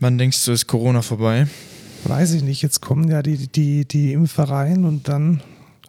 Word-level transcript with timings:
Wann 0.00 0.18
denkst 0.18 0.44
du, 0.44 0.52
ist 0.52 0.66
Corona 0.66 1.02
vorbei? 1.02 1.46
Weiß 2.04 2.32
ich 2.34 2.42
nicht. 2.42 2.62
Jetzt 2.62 2.80
kommen 2.80 3.08
ja 3.10 3.22
die, 3.22 3.48
die, 3.48 3.86
die 3.86 4.12
Impfereien 4.12 4.84
und 4.84 5.08
dann 5.08 5.42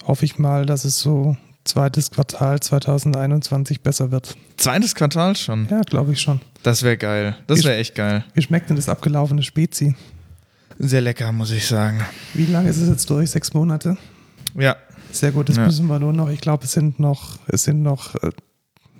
hoffe 0.07 0.25
ich 0.25 0.37
mal, 0.39 0.65
dass 0.65 0.85
es 0.85 0.99
so 0.99 1.35
zweites 1.65 2.11
Quartal 2.11 2.59
2021 2.59 3.81
besser 3.81 4.11
wird. 4.11 4.37
Zweites 4.57 4.95
Quartal 4.95 5.35
schon? 5.35 5.67
Ja, 5.69 5.81
glaube 5.81 6.13
ich 6.13 6.21
schon. 6.21 6.39
Das 6.63 6.83
wäre 6.83 6.97
geil. 6.97 7.35
Das 7.47 7.63
wäre 7.63 7.77
echt 7.77 7.95
geil. 7.95 8.23
Wie 8.33 8.41
schmeckt 8.41 8.69
denn 8.69 8.75
das 8.75 8.87
abgelaufene 8.87 9.43
Spezi? 9.43 9.95
Sehr 10.77 11.01
lecker, 11.01 11.31
muss 11.31 11.51
ich 11.51 11.65
sagen. 11.65 12.01
Wie 12.33 12.45
lange 12.45 12.69
ist 12.69 12.77
es 12.77 12.87
jetzt 12.89 13.09
durch? 13.09 13.31
Sechs 13.31 13.53
Monate? 13.53 13.97
Ja. 14.57 14.75
Sehr 15.11 15.31
gut, 15.31 15.49
das 15.49 15.55
Ja. 15.57 15.65
müssen 15.65 15.87
wir 15.87 15.99
nur 15.99 16.13
noch. 16.13 16.29
Ich 16.29 16.41
glaube, 16.41 16.65
es 16.65 16.73
sind 16.73 16.99
noch, 16.99 17.39
es 17.47 17.63
sind 17.63 17.81
noch 17.81 18.15
äh, 18.15 18.31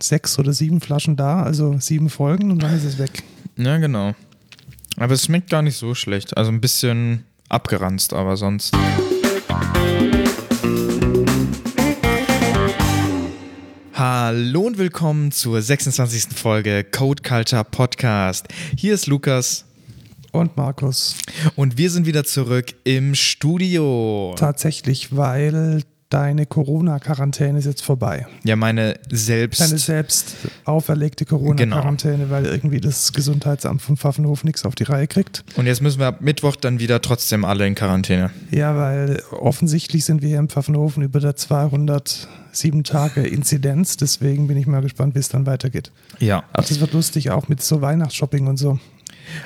sechs 0.02 0.40
oder 0.40 0.54
sieben 0.54 0.80
Flaschen 0.82 1.16
da, 1.18 1.44
also 1.44 1.78
sieben 1.80 2.10
Folgen 2.10 2.52
und 2.52 2.64
dann 2.64 2.74
ist 2.74 2.86
es 2.86 2.98
weg. 2.98 3.24
Ja, 3.58 3.78
genau. 3.78 4.14
Aber 4.98 5.14
es 5.14 5.26
schmeckt 5.26 5.50
gar 5.50 5.62
nicht 5.62 5.76
so 5.76 5.94
schlecht. 5.94 6.38
Also 6.38 6.52
ein 6.52 6.62
bisschen 6.62 7.26
abgeranzt, 7.50 8.14
aber 8.14 8.38
sonst. 8.38 8.74
Hallo 13.94 14.62
und 14.62 14.78
willkommen 14.78 15.32
zur 15.32 15.62
26. 15.62 16.38
Folge 16.38 16.86
Code 16.86 17.24
Culture 17.24 17.66
Podcast. 17.66 18.48
Hier 18.78 18.94
ist 18.94 19.08
Lukas 19.08 19.66
Und 20.32 20.56
Markus, 20.56 21.16
und 21.56 21.78
wir 21.78 21.90
sind 21.90 22.06
wieder 22.06 22.24
zurück 22.24 22.74
im 22.84 23.16
Studio. 23.16 24.34
tatsächlich, 24.38 25.16
weil 25.16 25.82
deine 26.16 26.46
Corona-Quarantäne 26.46 27.60
ist 27.60 27.66
jetzt 27.66 27.84
vorbei. 27.84 28.26
Ja, 28.46 28.56
meine 28.56 28.98
selbst. 29.12 29.60
Deine 29.60 29.78
selbst 29.78 30.38
auferlegte 30.64 31.26
Corona-Quarantäne, 31.26 32.30
weil 32.30 32.46
irgendwie 32.46 32.80
das 32.80 33.12
Gesundheitsamt 33.12 33.82
von 33.82 33.98
Pfaffenhof 33.98 34.46
nichts 34.46 34.64
auf 34.64 34.76
die 34.76 34.84
Reihe 34.84 35.08
kriegt. 35.08 35.44
Und 35.58 35.66
jetzt 35.66 35.82
müssen 35.82 36.00
wir 36.00 36.08
ab 36.08 36.22
Mittwoch 36.22 36.56
dann 36.56 36.80
wieder 36.80 37.02
trotzdem 37.02 37.44
alle 37.44 37.68
in 37.68 37.76
Quarantäne. 37.76 38.32
Ja, 38.50 38.78
weil 38.78 39.22
offensichtlich 39.32 40.06
sind 40.06 40.22
wir 40.22 40.30
hier 40.30 40.40
in 40.40 40.48
Pfaffenhofen 40.48 41.04
über 41.04 41.20
der 41.20 41.36
207 41.36 42.86
Tage 42.86 43.28
Inzidenz, 43.28 43.98
deswegen 43.98 44.48
bin 44.48 44.56
ich 44.56 44.68
mal 44.68 44.82
gespannt, 44.82 45.16
wie 45.16 45.20
es 45.20 45.28
dann 45.28 45.46
weitergeht. 45.46 45.92
Ja. 46.20 46.46
Ach, 46.54 46.64
das 46.64 46.80
wird 46.80 46.94
lustig, 46.94 47.32
auch 47.32 47.50
mit 47.50 47.62
so 47.62 47.82
Weihnachtsshopping 47.82 48.48
und 48.48 48.56
so. 48.56 48.80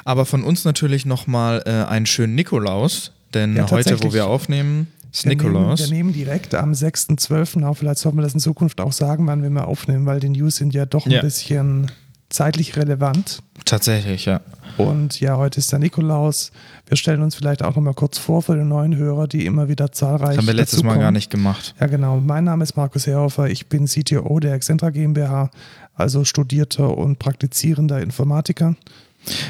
Aber 0.05 0.27
von 0.27 0.43
uns 0.43 0.65
natürlich 0.65 1.07
nochmal 1.07 1.63
äh, 1.65 1.89
einen 1.89 2.05
schönen 2.05 2.35
Nikolaus, 2.35 3.11
denn 3.33 3.55
Ja, 3.55 3.71
heute, 3.71 4.03
wo 4.03 4.13
wir 4.13 4.27
aufnehmen, 4.27 4.87
ist 5.11 5.25
Wir 5.25 5.29
nehmen, 5.35 5.41
Nikolaus. 5.53 5.79
wir 5.79 5.87
nehmen 5.95 6.13
direkt 6.13 6.55
am 6.55 6.71
6.12. 6.73 7.63
auf. 7.63 7.79
Vielleicht 7.79 7.99
sollten 7.99 8.17
wir 8.17 8.21
das 8.23 8.33
in 8.33 8.39
Zukunft 8.39 8.79
auch 8.81 8.91
sagen, 8.93 9.25
wann 9.27 9.41
wir 9.43 9.49
mal 9.49 9.63
aufnehmen, 9.63 10.05
weil 10.05 10.19
die 10.19 10.29
News 10.29 10.57
sind 10.57 10.73
ja 10.73 10.85
doch 10.85 11.05
ein 11.05 11.11
Ja. 11.11 11.21
bisschen 11.21 11.91
zeitlich 12.29 12.75
relevant. 12.77 13.41
Tatsächlich, 13.65 14.25
ja. 14.25 14.41
Und 14.77 15.19
ja, 15.19 15.35
heute 15.37 15.57
ist 15.59 15.71
der 15.71 15.79
Nikolaus. 15.79 16.51
Wir 16.87 16.95
stellen 16.95 17.21
uns 17.23 17.33
vielleicht 17.35 17.63
auch 17.63 17.75
noch 17.75 17.81
mal 17.81 17.93
kurz 17.95 18.17
vor 18.19 18.41
für 18.43 18.55
die 18.55 18.63
neuen 18.63 18.95
Hörer, 18.95 19.27
die 19.27 19.45
immer 19.45 19.67
wieder 19.67 19.91
zahlreich 19.91 20.29
Das 20.29 20.37
haben 20.37 20.47
wir 20.47 20.53
letztes 20.53 20.83
Mal 20.83 20.99
gar 20.99 21.11
nicht 21.11 21.29
gemacht. 21.31 21.73
Ja, 21.79 21.87
genau. 21.87 22.19
Mein 22.19 22.43
Name 22.43 22.63
ist 22.63 22.77
Markus 22.77 23.07
Herhofer. 23.07 23.49
Ich 23.49 23.67
bin 23.67 23.85
CTO 23.87 24.39
der 24.39 24.53
Excentra 24.53 24.91
GmbH, 24.91 25.49
also 25.95 26.23
studierter 26.23 26.95
und 26.97 27.17
praktizierender 27.19 27.99
Informatiker. 27.99 28.75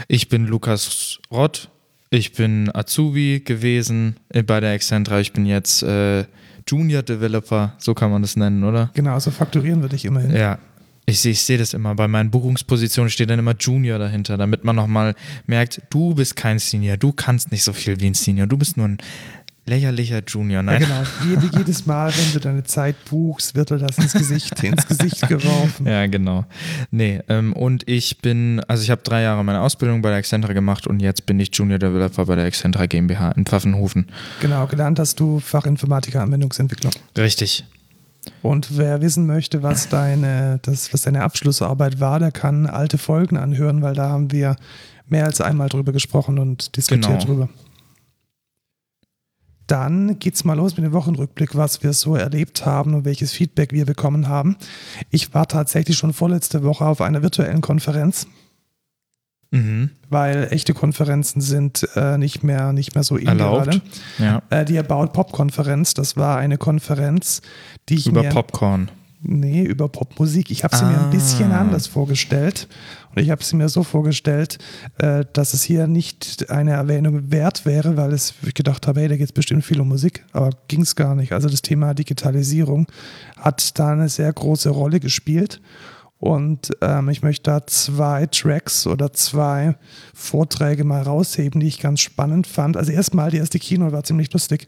Ich 0.08 0.30
bin 0.30 0.48
Lukas 0.48 1.20
Rott. 1.32 1.70
Ich 2.12 2.34
bin 2.34 2.74
Azubi 2.74 3.42
gewesen 3.46 4.16
äh, 4.30 4.42
bei 4.42 4.60
der 4.60 4.74
Excentra. 4.74 5.20
Ich 5.20 5.32
bin 5.32 5.46
jetzt 5.46 5.84
äh, 5.84 6.26
Junior 6.68 7.04
Developer, 7.04 7.74
so 7.78 7.94
kann 7.94 8.10
man 8.10 8.22
das 8.24 8.36
nennen, 8.36 8.64
oder? 8.64 8.90
Genau, 8.96 9.14
also 9.14 9.30
fakturieren 9.30 9.82
würde 9.82 9.96
ich 9.96 10.06
immerhin. 10.06 10.36
Ja. 10.36 10.58
Ich 11.06 11.22
sehe 11.22 11.34
seh 11.34 11.58
das 11.58 11.74
immer. 11.74 11.96
Bei 11.96 12.08
meinen 12.08 12.30
Buchungspositionen 12.30 13.10
steht 13.10 13.32
dann 13.32 13.40
immer 13.40 13.56
Junior 13.60 13.98
dahinter, 13.98 14.38
damit 14.38 14.64
man 14.64 14.76
nochmal 14.76 15.16
merkt, 15.48 15.82
du 15.90 16.14
bist 16.14 16.36
kein 16.36 16.60
Senior, 16.60 16.98
du 16.98 17.12
kannst 17.12 17.52
nicht 17.52 17.64
so 17.64 17.74
viel 17.74 18.00
wie 18.00 18.08
ein 18.08 18.14
Senior, 18.14 18.46
du 18.46 18.58
bist 18.58 18.78
nur 18.78 18.88
ein 18.88 19.00
lächerlicher 19.70 20.22
Junior. 20.28 20.60
Ja, 20.60 20.64
Nein. 20.64 20.80
genau. 20.80 21.02
Wie, 21.24 21.42
wie 21.42 21.58
jedes 21.58 21.86
Mal, 21.86 22.12
wenn 22.16 22.34
du 22.34 22.40
deine 22.40 22.64
Zeit 22.64 22.96
buchst, 23.10 23.56
wird 23.56 23.70
dir 23.70 23.78
das 23.78 23.98
ins 23.98 24.14
Gesicht, 24.14 24.62
ins 24.64 24.86
Gesicht 24.88 25.28
geworfen. 25.28 25.86
Ja, 25.86 26.06
genau. 26.08 26.46
Nee, 26.92 27.22
ähm, 27.30 27.54
und 27.54 27.88
ich 27.88 28.18
bin, 28.20 28.60
also 28.68 28.84
ich 28.84 28.90
habe 28.90 29.02
drei 29.04 29.22
Jahre 29.22 29.44
meine 29.46 29.62
Ausbildung 29.62 30.02
bei 30.02 30.10
der 30.10 30.18
Excentra 30.18 30.52
gemacht 30.54 30.88
und 30.88 31.00
jetzt 31.00 31.26
bin 31.26 31.40
ich 31.40 31.50
Junior 31.54 31.80
Developer 31.80 32.26
bei 32.26 32.36
der 32.36 32.46
Excentra 32.46 32.86
GmbH 32.88 33.32
in 33.32 33.46
Pfaffenhofen. 33.46 34.08
Genau, 34.42 34.68
gelernt 34.68 35.00
hast 35.00 35.20
du 35.20 35.40
Fachinformatiker 35.40 36.22
Anwendungsentwicklung. 36.22 36.92
Richtig. 37.18 37.64
Und 38.42 38.78
wer 38.78 39.02
wissen 39.02 39.26
möchte, 39.26 39.64
was 39.64 39.88
deine, 39.90 40.60
das, 40.64 40.94
was 40.94 41.04
deine 41.04 41.24
Abschlussarbeit 41.24 42.00
war, 42.00 42.20
der 42.20 42.32
kann 42.32 42.68
alte 42.68 42.98
Folgen 42.98 43.38
anhören, 43.38 43.82
weil 43.82 43.94
da 43.96 44.10
haben 44.10 44.32
wir 44.32 44.56
mehr 45.08 45.26
als 45.26 45.42
einmal 45.42 45.70
drüber 45.70 45.92
gesprochen 45.94 46.38
und 46.38 46.76
diskutiert 46.76 47.06
Genau. 47.22 47.26
drüber. 47.26 47.50
Dann 49.70 50.18
geht's 50.18 50.44
mal 50.46 50.56
los 50.56 50.76
mit 50.78 50.86
dem 50.86 50.94
Wochenrückblick, 50.94 51.56
was 51.56 51.84
wir 51.84 51.94
so 51.94 52.16
erlebt 52.16 52.66
haben 52.66 52.96
und 52.96 53.06
welches 53.06 53.32
Feedback 53.34 53.72
wir 53.72 53.86
bekommen 53.86 54.28
haben. 54.28 54.56
Ich 55.12 55.34
war 55.36 55.48
tatsächlich 55.48 55.96
schon 55.96 56.12
vorletzte 56.12 56.64
Woche 56.64 56.86
auf 56.86 57.02
einer 57.02 57.22
virtuellen 57.22 57.62
Konferenz, 57.62 58.26
Mhm. 59.52 59.90
weil 60.10 60.48
echte 60.52 60.76
Konferenzen 60.76 61.42
sind 61.42 61.88
äh, 61.96 62.20
nicht 62.20 62.44
mehr 62.44 62.72
nicht 62.72 62.94
mehr 62.94 63.04
so 63.04 63.16
in 63.18 63.28
Erlaubt. 63.28 63.66
gerade. 63.66 63.82
Ja. 64.20 64.42
Äh, 64.52 64.64
die 64.66 64.78
About 64.78 65.08
Pop 65.12 65.32
Konferenz, 65.32 65.96
das 65.96 66.16
war 66.18 66.38
eine 66.38 66.58
Konferenz, 66.60 67.42
die 67.90 67.96
ich 67.96 68.06
Über 68.08 68.22
mir 68.22 68.30
Popcorn. 68.30 68.92
Nee, 69.22 69.64
über 69.64 69.90
Popmusik. 69.90 70.50
Ich 70.50 70.64
habe 70.64 70.76
sie 70.78 70.86
mir 70.86 70.98
ein 70.98 71.10
bisschen 71.10 71.52
Ah. 71.52 71.60
anders 71.62 71.88
vorgestellt. 71.88 72.70
Und 73.14 73.22
ich 73.22 73.32
habe 73.32 73.44
sie 73.44 73.56
mir 73.58 73.68
so 73.68 73.84
vorgestellt, 73.84 74.60
äh, 74.98 75.26
dass 75.34 75.54
es 75.54 75.64
hier 75.64 75.88
nicht 75.88 76.50
eine 76.50 76.72
Erwähnung 76.72 77.30
wert 77.32 77.66
wäre, 77.66 77.98
weil 77.98 78.14
es, 78.14 78.34
ich 78.46 78.54
gedacht 78.54 78.88
habe, 78.88 79.02
hey, 79.02 79.10
da 79.10 79.18
geht 79.18 79.26
es 79.26 79.32
bestimmt 79.34 79.66
viel 79.66 79.82
um 79.82 79.90
Musik, 79.90 80.24
aber 80.32 80.52
ging 80.70 80.82
es 80.84 80.96
gar 80.96 81.16
nicht. 81.16 81.34
Also 81.34 81.50
das 81.50 81.62
Thema 81.62 81.94
Digitalisierung 81.94 82.88
hat 83.36 83.78
da 83.78 83.92
eine 83.92 84.08
sehr 84.10 84.32
große 84.32 84.70
Rolle 84.70 85.00
gespielt. 85.02 85.60
Und 86.20 86.72
ähm, 86.82 87.08
ich 87.08 87.22
möchte 87.22 87.44
da 87.44 87.66
zwei 87.66 88.26
Tracks 88.26 88.86
oder 88.86 89.14
zwei 89.14 89.76
Vorträge 90.14 90.84
mal 90.84 91.02
rausheben, 91.02 91.62
die 91.62 91.68
ich 91.68 91.80
ganz 91.80 92.02
spannend 92.02 92.46
fand. 92.46 92.76
Also 92.76 92.92
erstmal, 92.92 93.32
die 93.32 93.38
erste 93.38 93.58
Keynote 93.58 93.94
war 93.94 94.04
ziemlich 94.04 94.32
lustig. 94.34 94.68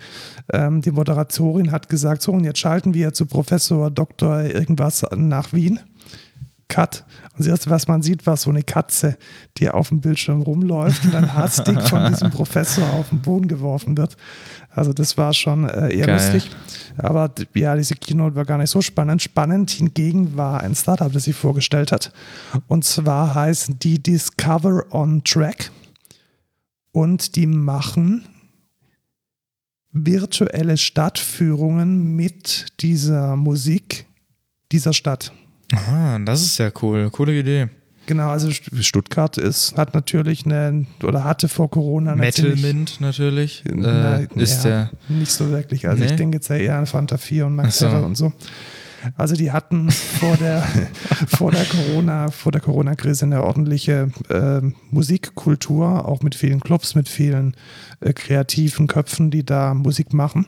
Ähm, 0.53 0.81
die 0.81 0.91
Moderatorin 0.91 1.73
hat 1.73 1.89
gesagt, 1.89 2.21
so 2.21 2.31
und 2.31 2.45
jetzt 2.45 2.59
schalten 2.59 2.93
wir 2.93 3.11
zu 3.13 3.25
Professor 3.25 3.91
Dr. 3.91 4.43
irgendwas 4.43 5.05
nach 5.13 5.51
Wien. 5.51 5.81
Cut. 6.71 7.03
Und 7.33 7.39
das 7.39 7.47
erste, 7.47 7.69
was 7.69 7.89
man 7.89 8.01
sieht, 8.01 8.25
war 8.25 8.37
so 8.37 8.49
eine 8.49 8.63
Katze, 8.63 9.17
die 9.57 9.69
auf 9.69 9.89
dem 9.89 9.99
Bildschirm 9.99 10.41
rumläuft 10.41 11.03
und 11.03 11.13
dann 11.13 11.33
hastig 11.33 11.81
von 11.81 12.07
diesem 12.07 12.31
Professor 12.31 12.89
auf 12.93 13.09
den 13.09 13.19
Boden 13.21 13.49
geworfen 13.49 13.97
wird. 13.97 14.15
Also 14.69 14.93
das 14.93 15.17
war 15.17 15.33
schon 15.33 15.67
äh, 15.67 15.93
eher 15.93 16.05
Geil. 16.05 16.15
lustig. 16.15 16.49
Aber 16.97 17.29
ja, 17.53 17.75
diese 17.75 17.95
Keynote 17.95 18.35
war 18.37 18.45
gar 18.45 18.57
nicht 18.57 18.69
so 18.69 18.81
spannend. 18.81 19.21
Spannend 19.21 19.71
hingegen 19.71 20.37
war 20.37 20.61
ein 20.61 20.73
Startup, 20.73 21.11
das 21.11 21.25
sie 21.25 21.33
vorgestellt 21.33 21.91
hat. 21.91 22.13
Und 22.67 22.85
zwar 22.85 23.35
heißen 23.35 23.79
die 23.79 24.01
Discover 24.01 24.85
on 24.91 25.23
Track. 25.25 25.71
Und 26.93 27.35
die 27.35 27.47
machen 27.47 28.25
virtuelle 29.91 30.77
Stadtführungen 30.77 32.15
mit 32.15 32.67
dieser 32.79 33.35
Musik 33.35 34.05
dieser 34.71 34.93
Stadt. 34.93 35.33
Ah, 35.73 36.19
das 36.19 36.41
ist 36.41 36.57
ja 36.57 36.71
cool. 36.81 37.09
Coole 37.11 37.37
Idee. 37.37 37.67
Genau, 38.07 38.29
also 38.29 38.47
St- 38.49 38.81
Stuttgart 38.83 39.37
ist, 39.37 39.77
hat 39.77 39.93
natürlich 39.93 40.45
eine, 40.45 40.85
oder 41.03 41.23
hatte 41.23 41.47
vor 41.47 41.69
Corona 41.69 42.13
eine 42.13 42.21
Metal 42.21 42.55
Mint 42.55 42.99
natürlich. 42.99 43.63
Na, 43.71 44.19
Äh, 44.21 44.27
ist 44.35 44.63
ja, 44.65 44.69
der. 44.69 44.91
Nicht 45.07 45.31
so 45.31 45.49
wirklich. 45.51 45.87
Also 45.87 46.03
ich 46.03 46.11
Nee? 46.11 46.17
denke 46.17 46.37
jetzt 46.37 46.49
ja 46.49 46.55
eher 46.57 46.77
an 46.77 46.87
Fanta 46.87 47.17
4 47.17 47.45
und 47.45 47.55
Max 47.55 47.77
so. 47.79 47.87
Und 47.87 48.17
so. 48.17 48.33
Also 49.17 49.35
die 49.35 49.51
hatten 49.51 49.89
vor 49.91 50.35
der, 50.37 50.61
vor 51.27 51.51
der 51.51 51.63
Corona, 51.65 52.31
vor 52.31 52.51
der 52.51 52.61
Corona-Krise 52.61 53.25
eine 53.25 53.43
ordentliche 53.43 54.09
äh, 54.29 54.61
Musikkultur, 54.89 56.07
auch 56.07 56.21
mit 56.23 56.35
vielen 56.35 56.59
Clubs, 56.59 56.95
mit 56.95 57.07
vielen 57.07 57.55
äh, 57.99 58.13
kreativen 58.13 58.87
Köpfen, 58.87 59.31
die 59.31 59.45
da 59.45 59.73
Musik 59.73 60.13
machen. 60.13 60.45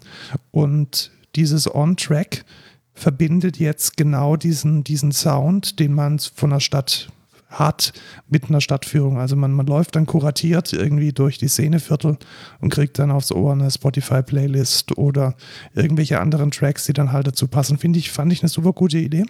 Und 0.51 1.11
dieses 1.35 1.73
On-Track 1.73 2.45
verbindet 2.93 3.57
jetzt 3.57 3.97
genau 3.97 4.35
diesen, 4.35 4.83
diesen 4.83 5.11
Sound, 5.11 5.79
den 5.79 5.93
man 5.93 6.19
von 6.19 6.51
der 6.51 6.59
Stadt 6.59 7.09
hat 7.49 7.93
mit 8.27 8.45
einer 8.49 8.61
Stadtführung. 8.61 9.19
Also 9.19 9.35
man, 9.35 9.51
man 9.51 9.65
läuft 9.65 9.95
dann 9.95 10.05
kuratiert 10.05 10.73
irgendwie 10.73 11.11
durch 11.11 11.37
die 11.37 11.47
Szeneviertel 11.47 12.17
und 12.59 12.69
kriegt 12.69 12.97
dann 12.99 13.11
aufs 13.11 13.31
Ohr 13.31 13.53
eine 13.53 13.69
Spotify-Playlist 13.69 14.97
oder 14.97 15.35
irgendwelche 15.73 16.19
anderen 16.19 16.51
Tracks, 16.51 16.85
die 16.85 16.93
dann 16.93 17.11
halt 17.11 17.27
dazu 17.27 17.47
passen. 17.47 17.77
Finde 17.77 17.99
ich, 17.99 18.11
fand 18.11 18.33
ich 18.33 18.41
eine 18.41 18.49
super 18.49 18.73
gute 18.73 18.97
Idee. 18.97 19.25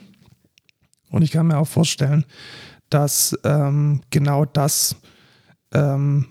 Und 1.10 1.22
ich 1.22 1.32
kann 1.32 1.48
mir 1.48 1.58
auch 1.58 1.68
vorstellen, 1.68 2.26
dass 2.90 3.38
ähm, 3.44 4.02
genau 4.10 4.46
das 4.46 4.96
ähm, 5.74 6.28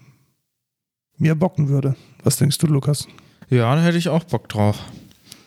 mir 1.19 1.35
bocken 1.35 1.69
würde. 1.69 1.95
Was 2.25 2.37
denkst 2.37 2.59
du, 2.59 2.67
Lukas? 2.67 3.07
Ja, 3.49 3.75
da 3.75 3.83
hätte 3.83 3.99
ich 3.99 4.09
auch 4.09 4.25
Bock 4.25 4.49
drauf. 4.49 4.79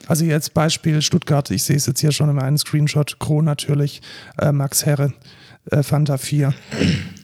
Also 0.08 0.26
jetzt 0.26 0.54
Beispiel 0.54 1.02
Stuttgart, 1.02 1.50
ich 1.52 1.64
sehe 1.64 1.76
es 1.76 1.86
jetzt 1.86 2.02
hier 2.02 2.12
schon 2.12 2.30
in 2.30 2.40
einem 2.40 2.58
Screenshot, 2.58 3.20
Kro 3.20 3.42
natürlich, 3.42 4.02
äh, 4.40 4.52
Max 4.52 4.86
Herre. 4.86 5.14
äh, 5.72 5.82
Fanta 5.82 6.18
4. 6.20 6.54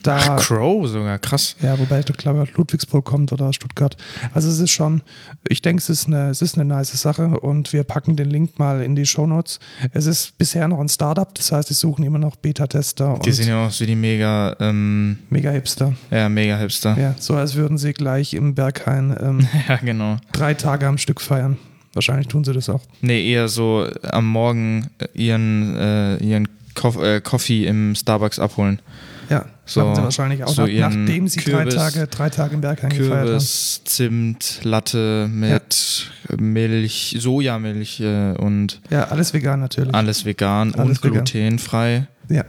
Da, 0.02 0.16
Ach, 0.16 0.36
Crow 0.40 0.88
sogar, 0.88 1.20
krass. 1.20 1.54
ja, 1.62 1.78
wobei 1.78 2.00
ich 2.00 2.06
glaube, 2.06 2.44
Ludwigsburg 2.56 3.04
kommt 3.04 3.30
oder 3.30 3.52
Stuttgart. 3.52 3.96
Also 4.34 4.48
es 4.48 4.58
ist 4.58 4.72
schon, 4.72 5.02
ich 5.48 5.62
denke, 5.62 5.80
es 5.80 5.88
ist 5.88 6.08
eine, 6.08 6.30
es 6.30 6.42
ist 6.42 6.56
eine 6.56 6.64
nice 6.64 7.00
Sache 7.00 7.28
und 7.38 7.72
wir 7.72 7.84
packen 7.84 8.16
den 8.16 8.28
Link 8.30 8.58
mal 8.58 8.82
in 8.82 8.96
die 8.96 9.06
Shownotes. 9.06 9.60
Es 9.92 10.06
ist 10.06 10.36
bisher 10.38 10.66
noch 10.66 10.80
ein 10.80 10.88
Startup, 10.88 11.32
das 11.32 11.52
heißt, 11.52 11.68
sie 11.68 11.74
suchen 11.74 12.04
immer 12.04 12.18
noch 12.18 12.34
Beta-Tester 12.34 13.20
Die 13.24 13.30
sehen 13.30 13.46
ja 13.46 13.64
aus 13.64 13.80
wie 13.80 13.86
die 13.86 13.94
mega, 13.94 14.56
ähm, 14.58 15.18
Mega-Hipster. 15.30 15.94
ja, 16.10 16.28
mega 16.28 16.56
Hipster. 16.56 16.96
Ja, 16.96 17.02
Ja, 17.02 17.14
so 17.20 17.36
als 17.36 17.54
würden 17.54 17.78
sie 17.78 17.92
gleich 17.92 18.34
im 18.34 18.56
Berghain 18.56 19.16
ähm, 19.20 19.46
genau. 19.84 20.16
drei 20.32 20.54
Tage 20.54 20.88
am 20.88 20.98
Stück 20.98 21.20
feiern. 21.20 21.58
Wahrscheinlich 21.94 22.28
tun 22.28 22.42
sie 22.44 22.52
das 22.52 22.68
auch. 22.68 22.80
Nee, 23.00 23.30
eher 23.30 23.48
so 23.48 23.86
am 24.02 24.26
Morgen 24.26 24.88
äh, 24.98 25.06
ihren, 25.14 25.76
äh, 25.76 26.16
ihren 26.18 26.48
Koff, 26.74 26.96
äh, 26.96 27.20
Coffee 27.20 27.66
im 27.66 27.94
Starbucks 27.94 28.38
abholen. 28.38 28.80
Ja, 29.28 29.46
So- 29.66 29.80
machen 29.80 29.96
sie 29.96 30.02
wahrscheinlich 30.02 30.44
auch, 30.44 30.48
so 30.48 30.66
nach, 30.66 30.90
nachdem 30.94 31.28
sie 31.28 31.40
Kürbis- 31.40 31.74
drei 31.74 31.90
Tage, 31.90 32.06
drei 32.06 32.30
Tage 32.30 32.54
im 32.54 32.60
Berghain 32.60 32.90
gefeiert 32.90 33.10
haben. 33.12 33.26
Kürbis, 33.28 33.80
Zimt, 33.84 34.60
Latte 34.62 35.28
mit 35.32 36.10
Milch, 36.38 37.16
Sojamilch 37.18 38.00
äh, 38.00 38.32
und 38.32 38.80
Ja, 38.90 39.04
alles 39.04 39.32
vegan 39.32 39.60
natürlich. 39.60 39.94
alles 39.94 40.24
vegan 40.24 40.74
Alles 40.74 40.98
und 40.98 41.04
vegan. 41.04 41.24
glutenfrei. 41.24 42.06
Ja. 42.28 42.44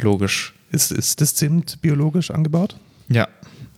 Logisch. 0.00 0.54
Ist, 0.70 0.92
ist 0.92 1.20
das 1.20 1.34
Zimt 1.34 1.80
biologisch 1.80 2.30
angebaut? 2.30 2.76
Ja. 3.08 3.26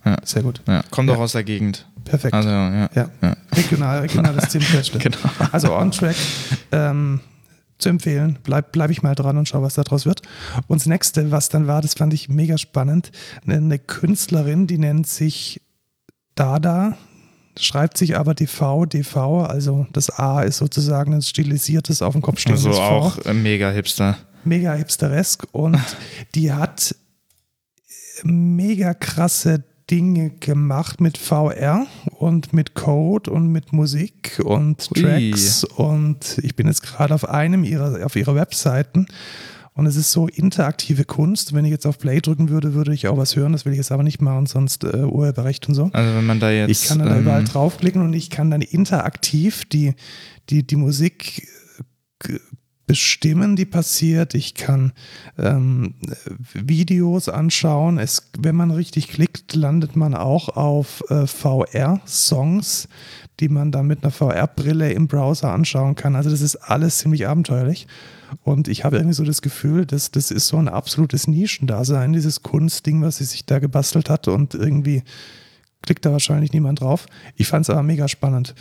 Ja. 0.05 0.17
Sehr 0.25 0.43
gut. 0.43 0.61
ja. 0.67 0.83
Kommt 0.91 1.09
Ja. 1.09 1.17
auch 1.17 1.21
aus 1.21 1.33
der 1.33 1.45
Gegend. 1.45 1.87
Perfekt. 2.11 2.35
Also, 2.35 2.49
ja. 2.49 2.91
ja. 2.95 3.11
ja. 3.23 3.37
Regional, 3.55 4.01
regionales 4.01 4.49
Zimtfeste. 4.51 4.99
Genau. 4.99 5.17
Also 5.53 5.75
on 5.75 5.91
track 5.91 6.17
ähm, 6.73 7.21
zu 7.79 7.89
empfehlen. 7.89 8.39
Bleib, 8.43 8.73
bleib 8.73 8.91
ich 8.91 9.03
mal 9.03 9.15
dran 9.15 9.39
und 9.39 9.49
schau, 9.49 9.63
was 9.63 9.75
daraus 9.75 10.07
wird. 10.07 10.23
Und 10.67 10.81
das 10.81 10.87
nächste, 10.87 11.31
was 11.31 11.49
dann 11.49 11.67
war, 11.67 11.81
das 11.83 11.95
fand 11.95 12.13
ich 12.13 12.29
mega 12.29 12.59
spannend. 12.59 13.11
Eine, 13.47 13.79
Künstlerin, 13.79 14.67
die 14.67 14.79
nennt 14.79 15.07
sich 15.07 15.61
Dada, 16.35 16.97
schreibt 17.59 17.99
sich 17.99 18.17
aber 18.17 18.35
DV, 18.35 18.87
DV, 18.87 19.45
also 19.45 19.87
das 19.93 20.11
A 20.11 20.43
ist 20.43 20.59
sozusagen 20.59 21.15
ein 21.15 21.23
stilisiertes 21.23 22.03
auf 22.03 22.13
dem 22.13 22.23
Kopf 22.23 22.39
stehendes 22.41 22.67
Also 22.67 22.79
V. 22.79 22.83
auch 22.83 23.19
äh, 23.25 23.35
mega 23.35 23.71
Hipster. 23.71 24.17
mega 24.45 24.73
hipsteresk 24.75 25.47
und 25.53 25.79
die 26.35 26.53
hat 26.53 26.95
mega 28.23 28.95
krasse 28.95 29.65
Dinge 29.91 30.31
gemacht 30.31 31.01
mit 31.01 31.19
VR 31.19 31.87
und 32.21 32.53
mit 32.53 32.75
Code 32.75 33.31
und 33.31 33.49
mit 33.49 33.73
Musik 33.73 34.43
und 34.45 34.91
Ui. 34.95 35.03
Tracks 35.03 35.65
und 35.65 36.39
ich 36.43 36.55
bin 36.55 36.67
jetzt 36.67 36.83
gerade 36.83 37.15
auf 37.15 37.27
einem 37.27 37.65
ihrer 37.65 38.05
auf 38.05 38.15
ihrer 38.15 38.35
Webseiten 38.35 39.07
und 39.73 39.87
es 39.87 39.97
ist 39.97 40.13
so 40.13 40.29
interaktive 40.29 41.07
Kunst. 41.07 41.55
Wenn 41.55 41.65
ich 41.65 41.71
jetzt 41.71 41.87
auf 41.87 41.99
Play 41.99 42.21
drücken 42.21 42.51
würde, 42.51 42.75
würde 42.75 42.93
ich 42.93 43.09
auch 43.09 43.17
was 43.17 43.37
hören. 43.37 43.53
Das 43.53 43.65
will 43.65 43.73
ich 43.73 43.79
jetzt 43.79 43.91
aber 43.91 44.03
nicht 44.03 44.21
machen, 44.21 44.45
sonst 44.45 44.85
äh, 44.85 45.05
Urheberrecht 45.05 45.67
und 45.69 45.75
so. 45.75 45.89
Also 45.95 46.15
wenn 46.15 46.27
man 46.27 46.41
da 46.41 46.51
jetzt. 46.51 46.71
Ich 46.71 46.89
kann 46.89 46.99
dann 46.99 47.09
da 47.09 47.17
ähm, 47.17 47.23
überall 47.23 47.45
draufklicken 47.45 48.03
und 48.03 48.13
ich 48.13 48.29
kann 48.29 48.51
dann 48.51 48.61
interaktiv 48.61 49.65
die, 49.65 49.95
die, 50.51 50.67
die 50.67 50.77
Musik 50.77 51.49
äh, 52.29 52.39
bestimmen, 52.91 53.55
die 53.55 53.67
passiert. 53.67 54.35
Ich 54.35 54.55
kann 54.55 54.91
ähm, 55.39 55.95
Videos 56.55 57.29
anschauen. 57.29 58.01
Es, 58.01 58.33
wenn 58.37 58.57
man 58.57 58.73
richtig 58.73 59.07
klickt, 59.07 59.55
landet 59.55 59.95
man 59.95 60.17
auch 60.17 60.49
auf 60.49 61.01
äh, 61.09 61.29
VR-Songs, 61.29 62.89
die 63.39 63.49
man 63.49 63.71
dann 63.71 63.87
mit 63.87 64.03
einer 64.03 64.11
VR-Brille 64.11 64.93
im 64.93 65.07
Browser 65.07 65.53
anschauen 65.53 65.95
kann. 65.95 66.17
Also 66.17 66.31
das 66.31 66.41
ist 66.41 66.57
alles 66.57 66.99
ziemlich 66.99 67.29
abenteuerlich. 67.29 67.87
Und 68.43 68.67
ich 68.67 68.85
habe 68.85 68.97
irgendwie 68.97 69.15
so 69.15 69.25
das 69.25 69.41
Gefühl, 69.41 69.87
dass 69.87 70.11
das 70.11 70.33
ist 70.33 70.49
so 70.49 70.57
ein 70.57 70.69
absolutes 70.69 71.29
Nischendasein, 71.29 72.13
dieses 72.13 72.43
Kunstding, 72.43 73.03
was 73.03 73.19
sie 73.19 73.25
sich 73.25 73.47
da 73.47 73.61
gebastelt 73.61 74.11
hat 74.11 74.27
und 74.27 74.57
irgendwie 74.57 75.05
klickt 75.83 76.05
da 76.05 76.11
wahrscheinlich 76.11 76.53
niemand 76.53 76.81
drauf. 76.81 77.07
Ich 77.37 77.47
fand 77.47 77.67
es 77.67 77.71
aber 77.71 77.85
mega 77.85 78.09
spannend. 78.09 78.57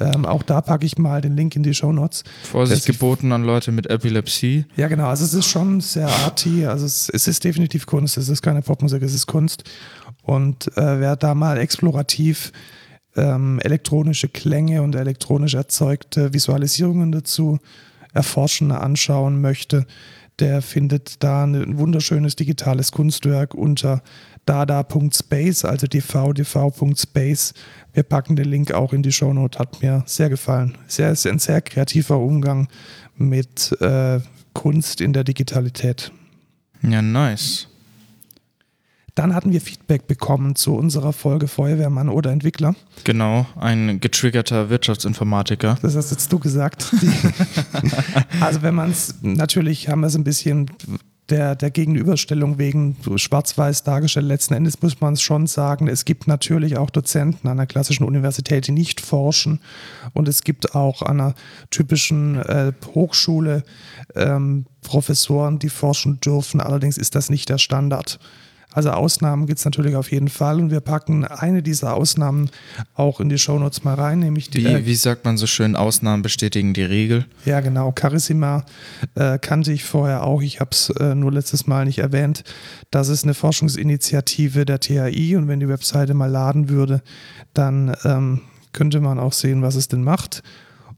Ähm, 0.00 0.24
auch 0.24 0.42
da 0.42 0.60
packe 0.62 0.86
ich 0.86 0.96
mal 0.96 1.20
den 1.20 1.36
Link 1.36 1.54
in 1.54 1.62
die 1.62 1.74
Show 1.74 1.92
Notes. 1.92 2.24
Vorsicht 2.50 2.86
geboten 2.86 3.30
an 3.32 3.44
Leute 3.44 3.72
mit 3.72 3.88
Epilepsie. 3.88 4.64
Ja, 4.76 4.88
genau. 4.88 5.08
Also 5.08 5.24
es 5.24 5.34
ist 5.34 5.46
schon 5.46 5.80
sehr 5.80 6.08
arty. 6.08 6.66
Also 6.66 6.86
es, 6.86 7.10
es 7.10 7.28
ist 7.28 7.44
definitiv 7.44 7.84
Kunst. 7.84 8.16
Es 8.16 8.28
ist 8.28 8.40
keine 8.40 8.62
Popmusik, 8.62 9.02
es 9.02 9.14
ist 9.14 9.26
Kunst. 9.26 9.64
Und 10.22 10.68
äh, 10.78 11.00
wer 11.00 11.16
da 11.16 11.34
mal 11.34 11.58
explorativ 11.58 12.52
ähm, 13.16 13.60
elektronische 13.62 14.28
Klänge 14.28 14.82
und 14.82 14.94
elektronisch 14.94 15.54
erzeugte 15.54 16.32
Visualisierungen 16.32 17.12
dazu 17.12 17.58
erforschen, 18.14 18.72
anschauen 18.72 19.40
möchte, 19.40 19.86
der 20.38 20.62
findet 20.62 21.22
da 21.22 21.44
ein 21.44 21.78
wunderschönes 21.78 22.36
digitales 22.36 22.92
Kunstwerk 22.92 23.54
unter 23.54 24.02
dada.space, 24.46 25.64
also 25.64 25.86
dvdv.space. 25.86 27.54
Wir 27.92 28.02
packen 28.02 28.36
den 28.36 28.48
Link 28.48 28.72
auch 28.72 28.92
in 28.92 29.02
die 29.02 29.12
Shownote, 29.12 29.58
hat 29.58 29.82
mir 29.82 30.02
sehr 30.06 30.28
gefallen. 30.28 30.78
Sehr, 30.86 31.14
sehr, 31.14 31.32
ein 31.32 31.38
sehr 31.38 31.60
kreativer 31.60 32.18
Umgang 32.18 32.68
mit 33.16 33.72
äh, 33.80 34.20
Kunst 34.52 35.00
in 35.00 35.12
der 35.12 35.24
Digitalität. 35.24 36.12
Ja, 36.82 37.02
nice. 37.02 37.68
Dann 39.14 39.34
hatten 39.34 39.52
wir 39.52 39.60
Feedback 39.60 40.06
bekommen 40.06 40.56
zu 40.56 40.74
unserer 40.74 41.12
Folge 41.12 41.46
Feuerwehrmann 41.46 42.08
oder 42.08 42.30
Entwickler. 42.30 42.74
Genau, 43.04 43.46
ein 43.60 44.00
getriggerter 44.00 44.70
Wirtschaftsinformatiker. 44.70 45.76
Das 45.82 45.94
hast 45.96 46.12
jetzt 46.12 46.32
du 46.32 46.38
gesagt. 46.38 46.86
Also 48.40 48.62
wenn 48.62 48.74
man 48.74 48.90
es, 48.90 49.14
natürlich 49.22 49.88
haben 49.88 50.00
wir 50.00 50.08
es 50.08 50.16
ein 50.16 50.24
bisschen 50.24 50.66
der, 51.30 51.54
der 51.54 51.70
Gegenüberstellung 51.70 52.58
wegen 52.58 52.96
schwarz-weiß 53.16 53.84
dargestellt. 53.84 54.26
Letzten 54.26 54.54
Endes 54.54 54.82
muss 54.82 55.00
man 55.00 55.14
es 55.14 55.22
schon 55.22 55.46
sagen, 55.46 55.88
es 55.88 56.04
gibt 56.04 56.26
natürlich 56.26 56.76
auch 56.76 56.90
Dozenten 56.90 57.46
an 57.46 57.58
einer 57.58 57.66
klassischen 57.66 58.04
Universität, 58.04 58.66
die 58.66 58.72
nicht 58.72 59.00
forschen. 59.00 59.60
Und 60.12 60.28
es 60.28 60.42
gibt 60.42 60.74
auch 60.74 61.02
an 61.02 61.20
einer 61.20 61.34
typischen 61.70 62.36
äh, 62.36 62.72
Hochschule 62.94 63.62
ähm, 64.14 64.66
Professoren, 64.82 65.58
die 65.58 65.70
forschen 65.70 66.20
dürfen. 66.20 66.60
Allerdings 66.60 66.98
ist 66.98 67.14
das 67.14 67.30
nicht 67.30 67.48
der 67.48 67.58
Standard. 67.58 68.18
Also 68.72 68.90
Ausnahmen 68.90 69.46
gibt 69.46 69.58
es 69.58 69.64
natürlich 69.64 69.96
auf 69.96 70.10
jeden 70.10 70.28
Fall 70.28 70.60
und 70.60 70.70
wir 70.70 70.80
packen 70.80 71.24
eine 71.24 71.62
dieser 71.62 71.94
Ausnahmen 71.94 72.50
auch 72.94 73.20
in 73.20 73.28
die 73.28 73.38
Shownotes 73.38 73.84
mal 73.84 73.94
rein, 73.94 74.20
nämlich 74.20 74.50
die, 74.50 74.64
Wie, 74.64 74.66
äh, 74.66 74.86
wie 74.86 74.94
sagt 74.94 75.24
man 75.24 75.36
so 75.36 75.46
schön, 75.46 75.76
Ausnahmen 75.76 76.22
bestätigen 76.22 76.72
die 76.74 76.82
Regel. 76.82 77.26
ja, 77.44 77.60
genau. 77.60 77.92
Carissima 77.92 78.64
äh, 79.14 79.38
kannte 79.38 79.72
ich 79.72 79.84
vorher 79.84 80.24
auch. 80.24 80.42
Ich 80.42 80.60
habe 80.60 80.70
es 80.72 80.90
äh, 80.90 81.14
nur 81.14 81.32
letztes 81.32 81.66
Mal 81.66 81.84
nicht 81.84 81.98
erwähnt. 81.98 82.44
Das 82.90 83.08
ist 83.08 83.24
eine 83.24 83.34
Forschungsinitiative 83.34 84.64
der 84.64 84.80
THI 84.80 85.36
und 85.36 85.48
wenn 85.48 85.60
die 85.60 85.68
Webseite 85.68 86.14
mal 86.14 86.30
laden 86.30 86.68
würde, 86.68 87.02
dann 87.54 87.94
ähm, 88.04 88.40
könnte 88.72 89.00
man 89.00 89.18
auch 89.18 89.32
sehen, 89.32 89.62
was 89.62 89.74
es 89.74 89.88
denn 89.88 90.02
macht. 90.02 90.42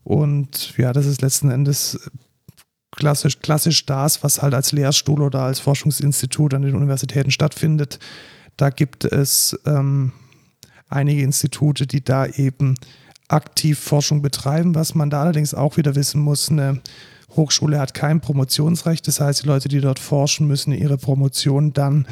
Und 0.04 0.76
ja, 0.76 0.92
das 0.92 1.06
ist 1.06 1.22
letzten 1.22 1.50
Endes 1.50 1.98
klassisch, 2.96 3.40
klassisch 3.40 3.86
das, 3.86 4.22
was 4.22 4.42
halt 4.42 4.54
als 4.54 4.72
Lehrstuhl 4.72 5.22
oder 5.22 5.40
als 5.40 5.60
Forschungsinstitut 5.60 6.54
an 6.54 6.62
den 6.62 6.74
Universitäten 6.74 7.30
stattfindet. 7.30 7.98
Da 8.56 8.70
gibt 8.70 9.04
es 9.04 9.58
ähm, 9.66 10.12
einige 10.88 11.22
Institute, 11.22 11.86
die 11.86 12.04
da 12.04 12.26
eben 12.26 12.76
aktiv 13.28 13.78
Forschung 13.78 14.22
betreiben. 14.22 14.74
Was 14.74 14.94
man 14.94 15.10
da 15.10 15.22
allerdings 15.22 15.54
auch 15.54 15.76
wieder 15.76 15.94
wissen 15.94 16.20
muss, 16.20 16.50
eine 16.50 16.80
Hochschule 17.36 17.80
hat 17.80 17.94
kein 17.94 18.20
Promotionsrecht. 18.20 19.06
Das 19.08 19.20
heißt, 19.20 19.42
die 19.42 19.46
Leute, 19.46 19.68
die 19.68 19.80
dort 19.80 19.98
forschen, 19.98 20.46
müssen 20.46 20.72
ihre 20.72 20.98
Promotion 20.98 21.72
dann 21.72 22.06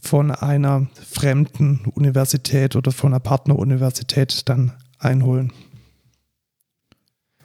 von 0.00 0.30
einer 0.30 0.86
fremden 1.10 1.80
Universität 1.94 2.76
oder 2.76 2.92
von 2.92 3.12
einer 3.12 3.20
Partneruniversität 3.20 4.48
dann 4.48 4.72
einholen. 4.98 5.52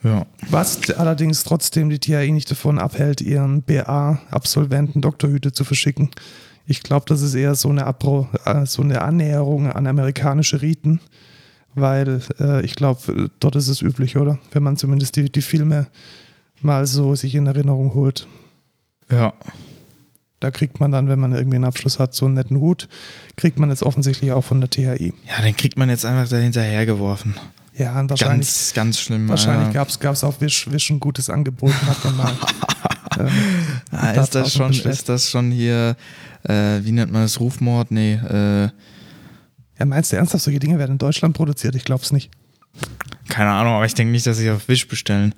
Ja. 0.04 0.26
Was 0.50 0.90
allerdings 0.92 1.44
trotzdem 1.44 1.90
die 1.90 2.00
THI 2.00 2.32
nicht 2.32 2.52
davon 2.52 2.78
abhält, 2.78 3.22
ihren 3.22 3.64
BA-Absolventen 3.64 5.02
Doktorhüte 5.02 5.54
zu 5.54 5.64
verschicken. 5.64 6.10
Ich 6.66 6.84
glaube, 6.84 7.06
das 7.08 7.22
ist 7.22 7.36
eher 7.36 7.56
so 7.56 7.70
eine, 7.70 7.86
Abro, 7.86 8.28
äh, 8.46 8.66
so 8.66 8.82
eine 8.82 9.02
Annäherung 9.02 9.72
an 9.72 9.88
amerikanische 9.88 10.62
Riten, 10.62 11.00
weil 11.74 12.22
äh, 12.40 12.64
ich 12.66 12.76
glaube, 12.76 13.30
dort 13.40 13.56
ist 13.56 13.68
es 13.68 13.82
üblich, 13.82 14.18
oder? 14.18 14.40
Wenn 14.52 14.64
man 14.64 14.78
zumindest 14.78 15.16
die, 15.16 15.32
die 15.32 15.42
Filme 15.42 15.88
mal 16.62 16.86
so 16.86 17.16
sich 17.16 17.36
in 17.36 17.48
Erinnerung 17.48 17.94
holt. 17.94 18.28
Ja. 19.12 19.34
Da 20.40 20.52
kriegt 20.52 20.80
man 20.80 20.92
dann, 20.92 21.08
wenn 21.08 21.20
man 21.20 21.34
irgendwie 21.34 21.56
einen 21.56 21.66
Abschluss 21.66 22.00
hat, 22.00 22.14
so 22.14 22.26
einen 22.26 22.36
netten 22.36 22.60
Hut. 22.60 22.90
Kriegt 23.38 23.60
man 23.60 23.70
jetzt 23.70 23.84
offensichtlich 23.84 24.34
auch 24.34 24.44
von 24.44 24.60
der 24.60 24.70
THI. 24.70 25.14
Ja, 25.28 25.42
den 25.42 25.56
kriegt 25.56 25.78
man 25.78 25.90
jetzt 25.90 26.06
einfach 26.06 26.28
da 26.30 26.38
hinterhergeworfen. 26.38 27.36
Ja, 27.76 28.00
und 28.00 28.10
wahrscheinlich, 28.10 28.48
Ganz, 28.48 28.74
ganz 28.74 29.00
schlimm. 29.00 29.28
wahrscheinlich 29.28 29.74
ja. 29.74 29.84
gab 29.86 30.14
es 30.16 30.24
auf 30.24 30.40
Wish, 30.42 30.70
Wish 30.72 30.90
ein 30.92 31.00
gutes 31.00 31.30
Angebot. 31.30 31.74
Hat 31.88 32.04
man 32.06 32.18
mal, 32.18 32.32
ähm, 33.20 33.30
Ah, 33.92 34.14
da 34.14 34.22
ist, 34.24 34.36
das 34.36 34.54
schon, 34.54 34.68
bestellt. 34.70 34.94
ist 34.96 35.10
das 35.10 35.30
schon 35.30 35.50
hier, 35.52 35.96
äh, 36.44 36.80
wie 36.84 36.92
nennt 36.92 37.12
man 37.12 37.24
das, 37.24 37.40
Rufmord? 37.40 37.90
Nee, 37.92 38.14
äh, 38.14 38.70
Ja, 39.80 39.86
meinst 39.86 40.12
du 40.12 40.18
ernsthaft, 40.18 40.44
solche 40.44 40.60
Dinge 40.60 40.78
werden 40.78 40.92
in 40.94 40.98
Deutschland 41.00 41.36
produziert? 41.36 41.74
Ich 41.76 41.84
glaube 41.84 42.04
es 42.04 42.12
nicht. 42.12 42.30
keine 43.28 43.50
Ahnung, 43.52 43.74
aber 43.74 43.86
ich 43.86 43.94
denke 43.96 44.12
nicht, 44.12 44.28
dass 44.28 44.38
sie 44.38 44.52
auf 44.52 44.68
Wish 44.68 44.88
bestellen. 44.88 45.34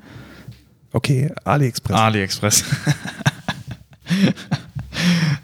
Okay, 0.91 1.31
AliExpress. 1.45 1.97
AliExpress. 1.97 2.63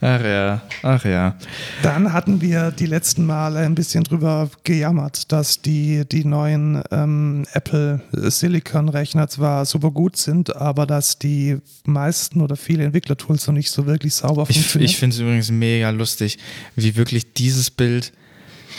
Ach 0.01 0.23
ja, 0.23 0.61
ach 0.83 1.05
ja. 1.05 1.35
Dann 1.83 2.13
hatten 2.13 2.41
wir 2.41 2.71
die 2.71 2.85
letzten 2.85 3.25
Male 3.25 3.59
ein 3.59 3.75
bisschen 3.75 4.03
drüber 4.03 4.49
gejammert, 4.63 5.31
dass 5.31 5.61
die, 5.61 6.03
die 6.11 6.25
neuen 6.25 6.81
ähm, 6.91 7.45
Apple 7.53 8.01
Silicon-Rechner 8.11 9.27
zwar 9.27 9.65
super 9.65 9.91
gut 9.91 10.17
sind, 10.17 10.55
aber 10.55 10.85
dass 10.85 11.19
die 11.19 11.57
meisten 11.85 12.41
oder 12.41 12.55
viele 12.55 12.83
Entwicklertools 12.83 13.47
noch 13.47 13.53
nicht 13.53 13.71
so 13.71 13.85
wirklich 13.85 14.15
sauber 14.15 14.45
Ich, 14.49 14.57
funktionieren. 14.57 14.89
ich 14.89 14.97
finde 14.97 15.13
es 15.15 15.19
übrigens 15.19 15.51
mega 15.51 15.89
lustig, 15.91 16.37
wie 16.75 16.95
wirklich 16.95 17.33
dieses 17.33 17.69
Bild 17.69 18.13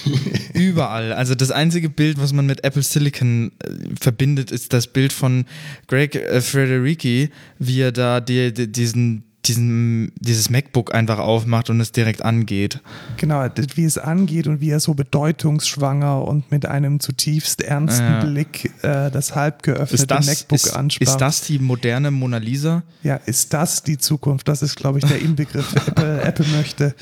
überall, 0.55 1.13
also 1.13 1.35
das 1.35 1.51
einzige 1.51 1.89
Bild, 1.89 2.21
was 2.21 2.33
man 2.33 2.47
mit 2.47 2.65
Apple 2.65 2.83
Silicon 2.83 3.53
äh, 3.63 3.71
verbindet, 4.01 4.51
ist 4.51 4.73
das 4.73 4.87
Bild 4.87 5.13
von 5.13 5.45
Greg 5.87 6.15
äh, 6.15 6.41
Frederici, 6.41 7.31
wie 7.59 7.81
er 7.81 7.93
da 7.93 8.21
die, 8.21 8.53
die, 8.53 8.71
diesen, 8.71 9.25
diesen, 9.47 10.13
dieses 10.21 10.51
MacBook 10.51 10.95
einfach 10.95 11.19
aufmacht 11.19 11.69
und 11.71 11.81
es 11.81 11.91
direkt 11.91 12.23
angeht. 12.23 12.81
Genau, 13.17 13.45
wie 13.75 13.85
es 13.85 13.99
angeht 13.99 14.47
und 14.47 14.61
wie 14.61 14.71
er 14.71 14.79
so 14.79 14.95
bedeutungsschwanger 14.95 16.23
und 16.23 16.51
mit 16.53 16.67
einem 16.67 17.01
zutiefst 17.01 17.63
ernsten 17.63 18.05
Ja. 18.05 18.25
Blick 18.25 18.71
äh, 18.83 19.11
das 19.11 19.35
halb 19.35 19.63
geöffnete 19.63 20.07
das, 20.07 20.27
MacBook 20.27 20.57
ist, 20.59 20.71
ansprach. 20.71 21.09
ist 21.09 21.17
das 21.17 21.41
die 21.43 21.59
moderne 21.59 22.11
Mona 22.11 22.37
Lisa? 22.39 22.83
Ja, 23.03 23.17
ist 23.17 23.53
das 23.53 23.83
die 23.83 23.99
Zukunft? 23.99 24.47
Das 24.47 24.63
ist, 24.63 24.77
glaube 24.77 24.99
ich, 25.01 25.05
der 25.05 25.21
Inbegriff. 25.21 25.75
Apple, 25.87 26.23
Apple 26.23 26.47
möchte. 26.57 26.95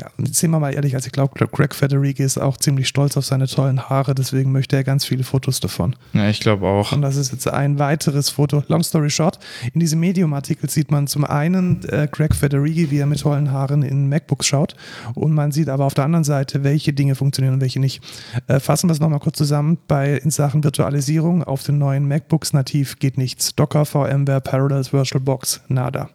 Ja, 0.00 0.06
und 0.16 0.28
jetzt 0.28 0.38
sind 0.38 0.50
wir 0.50 0.58
mal 0.58 0.72
ehrlich, 0.72 0.94
also 0.94 1.08
ich 1.08 1.12
glaube, 1.12 1.34
Greg 1.48 1.74
Federici 1.74 2.22
ist 2.22 2.38
auch 2.38 2.56
ziemlich 2.56 2.88
stolz 2.88 3.18
auf 3.18 3.26
seine 3.26 3.46
tollen 3.46 3.90
Haare, 3.90 4.14
deswegen 4.14 4.50
möchte 4.50 4.76
er 4.76 4.82
ganz 4.82 5.04
viele 5.04 5.24
Fotos 5.24 5.60
davon. 5.60 5.94
Ja, 6.14 6.30
ich 6.30 6.40
glaube 6.40 6.66
auch. 6.66 6.92
Und 6.92 7.02
das 7.02 7.16
ist 7.16 7.32
jetzt 7.32 7.46
ein 7.48 7.78
weiteres 7.78 8.30
Foto. 8.30 8.62
Long 8.68 8.82
story 8.82 9.10
short, 9.10 9.38
in 9.74 9.80
diesem 9.80 10.00
Medium-Artikel 10.00 10.70
sieht 10.70 10.90
man 10.90 11.06
zum 11.06 11.26
einen 11.26 11.84
äh, 11.88 12.08
Greg 12.10 12.34
Federici, 12.34 12.90
wie 12.90 12.98
er 12.98 13.04
mit 13.04 13.20
tollen 13.20 13.52
Haaren 13.52 13.82
in 13.82 14.08
MacBooks 14.08 14.46
schaut. 14.46 14.74
Und 15.14 15.34
man 15.34 15.52
sieht 15.52 15.68
aber 15.68 15.84
auf 15.84 15.92
der 15.92 16.04
anderen 16.04 16.24
Seite, 16.24 16.64
welche 16.64 16.94
Dinge 16.94 17.14
funktionieren 17.14 17.54
und 17.54 17.60
welche 17.60 17.78
nicht. 17.78 18.02
Äh, 18.46 18.58
fassen 18.58 18.88
wir 18.88 18.92
es 18.92 19.00
nochmal 19.00 19.20
kurz 19.20 19.36
zusammen. 19.36 19.76
Bei, 19.86 20.16
in 20.16 20.30
Sachen 20.30 20.64
Virtualisierung 20.64 21.44
auf 21.44 21.62
den 21.62 21.76
neuen 21.76 22.08
MacBooks 22.08 22.54
nativ 22.54 22.98
geht 22.98 23.18
nichts. 23.18 23.54
Docker, 23.54 23.84
VMware, 23.84 24.40
Parallels, 24.40 24.94
VirtualBox, 24.94 25.60
nada. 25.68 26.08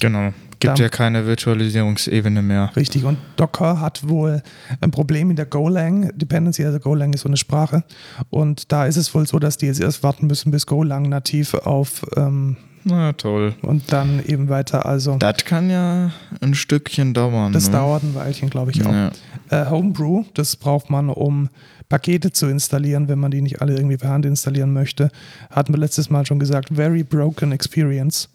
Genau. 0.00 0.32
Gibt 0.62 0.78
ja 0.78 0.88
keine 0.88 1.26
Virtualisierungsebene 1.26 2.42
mehr. 2.42 2.70
Richtig, 2.76 3.04
und 3.04 3.18
Docker 3.36 3.80
hat 3.80 4.08
wohl 4.08 4.42
ein 4.80 4.90
Problem 4.90 5.30
in 5.30 5.36
der 5.36 5.46
Golang 5.46 6.16
Dependency, 6.16 6.64
also 6.64 6.78
Golang 6.78 7.12
ist 7.12 7.22
so 7.22 7.28
eine 7.28 7.36
Sprache. 7.36 7.84
Und 8.30 8.72
da 8.72 8.86
ist 8.86 8.96
es 8.96 9.14
wohl 9.14 9.26
so, 9.26 9.38
dass 9.38 9.56
die 9.56 9.66
jetzt 9.66 9.80
erst 9.80 10.02
warten 10.02 10.26
müssen, 10.26 10.50
bis 10.50 10.66
Golang 10.66 11.08
nativ 11.08 11.54
auf 11.54 12.04
ähm, 12.16 12.56
Na 12.84 13.12
toll. 13.12 13.54
und 13.62 13.92
dann 13.92 14.24
eben 14.24 14.48
weiter. 14.48 14.86
Also 14.86 15.16
Das 15.16 15.44
kann 15.44 15.70
ja 15.70 16.12
ein 16.40 16.54
Stückchen 16.54 17.14
dauern. 17.14 17.52
das 17.52 17.66
ne? 17.66 17.72
dauert 17.76 18.02
ein 18.02 18.14
Weilchen, 18.14 18.50
glaube 18.50 18.70
ich 18.70 18.84
auch. 18.84 18.92
Ja. 18.92 19.10
Äh, 19.50 19.70
Homebrew, 19.70 20.24
das 20.34 20.56
braucht 20.56 20.90
man, 20.90 21.08
um 21.08 21.48
Pakete 21.88 22.32
zu 22.32 22.46
installieren, 22.46 23.08
wenn 23.08 23.18
man 23.18 23.30
die 23.30 23.42
nicht 23.42 23.60
alle 23.60 23.74
irgendwie 23.74 23.98
per 23.98 24.10
Hand 24.10 24.24
installieren 24.24 24.72
möchte. 24.72 25.10
Hatten 25.50 25.74
wir 25.74 25.78
letztes 25.78 26.08
Mal 26.08 26.24
schon 26.24 26.38
gesagt, 26.38 26.70
very 26.72 27.02
broken 27.02 27.52
experience. 27.52 28.30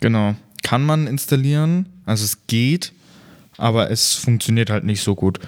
Genau. 0.00 0.34
Kann 0.68 0.84
man 0.84 1.06
installieren, 1.06 1.86
also 2.04 2.26
es 2.26 2.46
geht, 2.46 2.92
aber 3.56 3.90
es 3.90 4.12
funktioniert 4.12 4.68
halt 4.68 4.84
nicht 4.84 5.02
so 5.02 5.14
gut. 5.14 5.40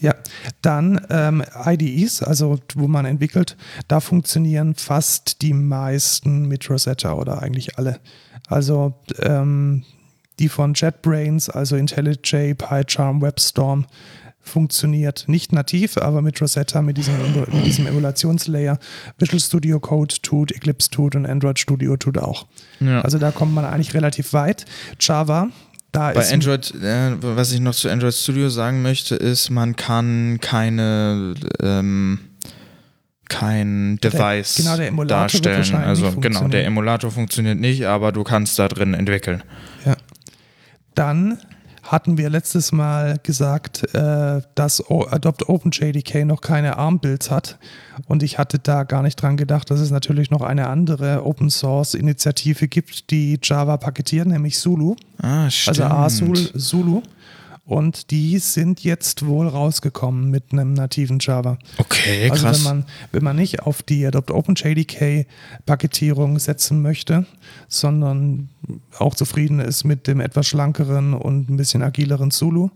Ja, 0.00 0.14
dann 0.62 0.98
ähm, 1.10 1.44
IDEs, 1.66 2.22
also 2.22 2.58
wo 2.74 2.88
man 2.88 3.04
entwickelt, 3.04 3.58
da 3.88 4.00
funktionieren 4.00 4.76
fast 4.76 5.42
die 5.42 5.52
meisten 5.52 6.48
mit 6.48 6.70
Rosetta 6.70 7.12
oder 7.12 7.42
eigentlich 7.42 7.76
alle. 7.76 8.00
Also 8.48 8.94
ähm, 9.18 9.84
die 10.38 10.48
von 10.48 10.72
JetBrains, 10.72 11.50
also 11.50 11.76
IntelliJ, 11.76 12.54
PyCharm, 12.54 13.20
WebStorm, 13.20 13.84
funktioniert 14.42 15.24
nicht 15.28 15.52
nativ, 15.52 15.96
aber 15.96 16.20
mit 16.20 16.40
Rosetta, 16.40 16.82
mit 16.82 16.98
diesem, 16.98 17.14
mit 17.52 17.64
diesem 17.64 17.86
Emulationslayer. 17.86 18.78
Visual 19.18 19.40
Studio 19.40 19.80
Code 19.80 20.14
tut, 20.22 20.52
Eclipse 20.52 20.90
tut 20.90 21.14
und 21.14 21.26
Android 21.26 21.58
Studio 21.58 21.96
tut 21.96 22.18
auch. 22.18 22.46
Ja. 22.80 23.00
Also 23.02 23.18
da 23.18 23.30
kommt 23.30 23.54
man 23.54 23.64
eigentlich 23.64 23.94
relativ 23.94 24.32
weit. 24.32 24.66
Java, 25.00 25.48
da 25.92 26.12
Bei 26.12 26.22
ist 26.22 26.32
Android, 26.32 26.74
äh, 26.82 27.12
was 27.20 27.52
ich 27.52 27.60
noch 27.60 27.74
zu 27.74 27.88
Android 27.88 28.14
Studio 28.14 28.48
sagen 28.48 28.82
möchte, 28.82 29.14
ist, 29.14 29.50
man 29.50 29.76
kann 29.76 30.38
keine 30.40 31.34
ähm, 31.60 32.18
kein 33.28 33.98
Device 34.02 34.56
genau, 34.56 34.76
der 34.76 34.88
Emulator 34.88 35.32
wird 35.32 35.46
darstellen. 35.46 35.84
Also 35.84 36.12
genau, 36.12 36.48
der. 36.48 36.66
Emulator 36.66 37.10
funktioniert 37.10 37.58
nicht, 37.58 37.86
aber 37.86 38.12
du 38.12 38.24
kannst 38.24 38.58
da 38.58 38.68
drin 38.68 38.94
entwickeln. 38.94 39.42
Ja. 39.86 39.96
Dann 40.94 41.38
hatten 41.92 42.16
wir 42.16 42.30
letztes 42.30 42.72
Mal 42.72 43.18
gesagt, 43.22 43.94
äh, 43.94 44.40
dass 44.54 44.90
o 44.90 45.06
Adopt 45.08 45.48
OpenJDK 45.48 46.24
noch 46.24 46.40
keine 46.40 46.78
ARM-Builds 46.78 47.30
hat. 47.30 47.58
Und 48.08 48.22
ich 48.22 48.38
hatte 48.38 48.58
da 48.58 48.84
gar 48.84 49.02
nicht 49.02 49.16
dran 49.16 49.36
gedacht, 49.36 49.70
dass 49.70 49.78
es 49.78 49.90
natürlich 49.90 50.30
noch 50.30 50.40
eine 50.40 50.68
andere 50.68 51.24
Open-Source-Initiative 51.26 52.66
gibt, 52.66 53.10
die 53.10 53.38
Java 53.42 53.76
paketiert, 53.76 54.26
nämlich 54.26 54.58
Zulu. 54.58 54.96
Ah, 55.18 55.50
stimmt. 55.50 55.80
Also 55.80 55.94
ASUL 55.94 56.52
Zulu. 56.58 57.02
Und 57.64 58.10
die 58.10 58.38
sind 58.38 58.82
jetzt 58.82 59.24
wohl 59.24 59.46
rausgekommen 59.46 60.30
mit 60.30 60.52
einem 60.52 60.72
nativen 60.74 61.18
Java. 61.20 61.58
Okay, 61.78 62.28
Also 62.28 62.44
krass. 62.44 62.58
wenn 62.58 62.64
man, 62.78 62.84
wenn 63.12 63.22
man 63.22 63.36
nicht 63.36 63.62
auf 63.62 63.82
die 63.82 64.04
Adopt 64.04 64.32
OpenJDK 64.32 65.26
Paketierung 65.64 66.40
setzen 66.40 66.82
möchte, 66.82 67.24
sondern 67.68 68.48
auch 68.98 69.14
zufrieden 69.14 69.60
ist 69.60 69.84
mit 69.84 70.08
dem 70.08 70.20
etwas 70.20 70.48
schlankeren 70.48 71.14
und 71.14 71.50
ein 71.50 71.56
bisschen 71.56 71.82
agileren 71.84 72.32
Zulu, 72.32 72.70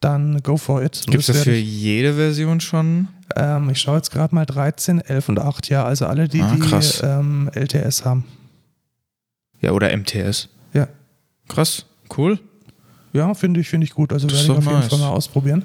dann 0.00 0.42
go 0.42 0.56
for 0.56 0.82
it. 0.82 1.04
Gibt 1.06 1.28
es 1.28 1.40
für 1.42 1.54
jede 1.54 2.14
Version 2.14 2.60
schon? 2.60 3.08
ähm, 3.36 3.70
ich 3.70 3.78
schaue 3.80 3.96
jetzt 3.96 4.10
gerade 4.10 4.34
mal 4.34 4.44
13, 4.46 5.00
11 5.00 5.28
und 5.28 5.38
8, 5.38 5.68
ja, 5.70 5.84
also 5.84 6.06
alle, 6.06 6.26
die, 6.28 6.42
Ah, 6.42 6.54
die 6.54 7.04
ähm, 7.06 7.50
LTS 7.54 8.04
haben. 8.04 8.24
Ja, 9.60 9.70
oder 9.70 9.96
MTS. 9.96 10.48
Ja. 10.72 10.88
Krass, 11.48 11.86
cool. 12.18 12.38
Ja, 13.14 13.32
finde 13.32 13.60
ich, 13.60 13.68
finde 13.68 13.86
ich 13.86 13.94
gut. 13.94 14.12
Also 14.12 14.28
werde 14.28 14.42
ich 14.42 14.50
auf 14.50 14.64
jeden 14.64 14.78
nice. 14.80 14.88
Fall 14.88 14.98
mal 14.98 15.08
ausprobieren. 15.08 15.64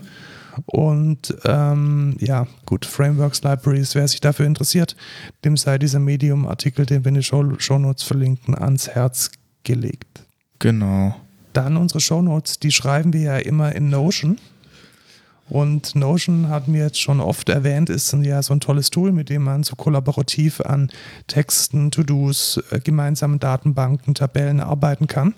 Und 0.65 1.36
ähm, 1.46 2.15
ja, 2.20 2.48
gut, 2.65 2.86
Frameworks, 2.86 3.44
Libraries, 3.44 3.96
wer 3.96 4.08
sich 4.08 4.22
dafür 4.22 4.46
interessiert, 4.46 4.96
dem 5.44 5.58
sei 5.58 5.77
dieser 5.77 6.00
Medium-Artikel, 6.00 6.86
den 6.86 7.03
wir 7.03 7.10
in 7.10 7.15
den 7.15 7.24
Show 7.24 7.46
Shownotes 7.58 8.03
verlinken, 8.03 8.56
ans 8.56 8.89
Herz 8.89 9.32
gelegt. 9.63 10.22
Genau. 10.60 11.15
Dann 11.53 11.77
unsere 11.77 12.00
Shownotes, 12.00 12.60
die 12.60 12.72
schreiben 12.72 13.13
wir 13.13 13.22
ja 13.22 13.38
immer 13.38 13.74
in 13.74 13.89
Notion. 13.89 14.38
Und 15.50 15.96
Notion 15.96 16.50
hatten 16.50 16.74
wir 16.74 16.82
jetzt 16.82 17.01
schon 17.01 17.20
oft 17.20 17.50
erwähnt, 17.50 17.89
ist 17.89 18.13
ja 18.13 18.44
so 18.44 18.53
ein 18.53 18.60
tolles 18.60 18.91
Tool, 18.91 19.12
mit 19.12 19.29
dem 19.29 19.44
man 19.44 19.63
so 19.63 19.75
kollaborativ 19.75 20.62
an 20.62 20.91
Texten, 21.25 21.89
To-Dos, 21.89 22.62
äh, 22.70 22.79
gemeinsamen 22.79 23.39
Datenbanken, 23.39 24.13
Tabellen 24.13 24.60
arbeiten 24.60 25.08
kann. 25.08 25.34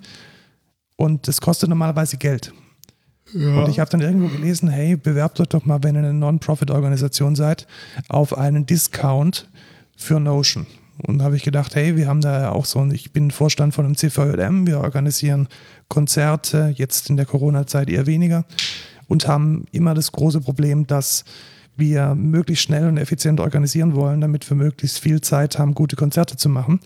Und 0.95 1.27
das 1.27 1.41
kostet 1.41 1.69
normalerweise 1.69 2.17
Geld. 2.17 2.53
Und 3.33 3.69
ich 3.69 3.79
habe 3.79 3.89
dann 3.89 4.01
irgendwo 4.01 4.27
gelesen, 4.27 4.69
hey, 4.69 4.97
bewerbt 4.97 5.39
euch 5.39 5.47
doch 5.47 5.63
mal, 5.65 5.81
wenn 5.83 5.95
ihr 5.95 5.99
eine 5.99 6.13
Non-Profit-Organisation 6.13 7.35
seid, 7.35 7.65
auf 8.09 8.37
einen 8.37 8.65
Discount 8.65 9.47
für 9.95 10.19
Notion. 10.19 10.65
Und 11.07 11.19
da 11.19 11.25
habe 11.25 11.37
ich 11.37 11.43
gedacht, 11.43 11.73
hey, 11.75 11.95
wir 11.95 12.07
haben 12.07 12.21
da 12.21 12.41
ja 12.41 12.51
auch 12.51 12.65
so, 12.65 12.79
ein- 12.79 12.91
ich 12.91 13.13
bin 13.13 13.31
Vorstand 13.31 13.73
von 13.73 13.85
einem 13.85 13.95
CVJM, 13.95 14.67
wir 14.67 14.81
organisieren 14.81 15.47
Konzerte, 15.87 16.73
jetzt 16.75 17.09
in 17.09 17.17
der 17.17 17.25
Corona-Zeit 17.25 17.89
eher 17.89 18.05
weniger 18.05 18.43
und 19.07 19.27
haben 19.27 19.65
immer 19.71 19.93
das 19.93 20.11
große 20.11 20.41
Problem, 20.41 20.85
dass 20.85 21.23
wir 21.77 22.15
möglichst 22.15 22.63
schnell 22.63 22.87
und 22.87 22.97
effizient 22.97 23.39
organisieren 23.39 23.95
wollen, 23.95 24.21
damit 24.21 24.49
wir 24.49 24.57
möglichst 24.57 24.99
viel 24.99 25.21
Zeit 25.21 25.57
haben, 25.57 25.73
gute 25.73 25.95
Konzerte 25.95 26.37
zu 26.37 26.49
machen. 26.49 26.79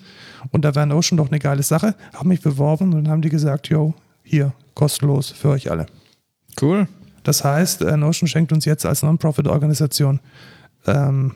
Und 0.51 0.63
da 0.63 0.75
wäre 0.75 0.87
Notion 0.87 1.17
doch 1.17 1.29
eine 1.29 1.39
geile 1.39 1.63
Sache. 1.63 1.95
Haben 2.13 2.29
mich 2.29 2.41
beworben 2.41 2.93
und 2.93 3.03
dann 3.03 3.09
haben 3.09 3.21
die 3.21 3.29
gesagt, 3.29 3.67
yo, 3.67 3.93
hier, 4.23 4.53
kostenlos 4.73 5.31
für 5.31 5.49
euch 5.49 5.71
alle. 5.71 5.87
Cool. 6.61 6.87
Das 7.23 7.43
heißt, 7.43 7.81
äh, 7.81 7.97
Notion 7.97 8.27
schenkt 8.27 8.51
uns 8.51 8.65
jetzt 8.65 8.85
als 8.85 9.01
Non-Profit-Organisation 9.01 10.19
ähm, 10.85 11.33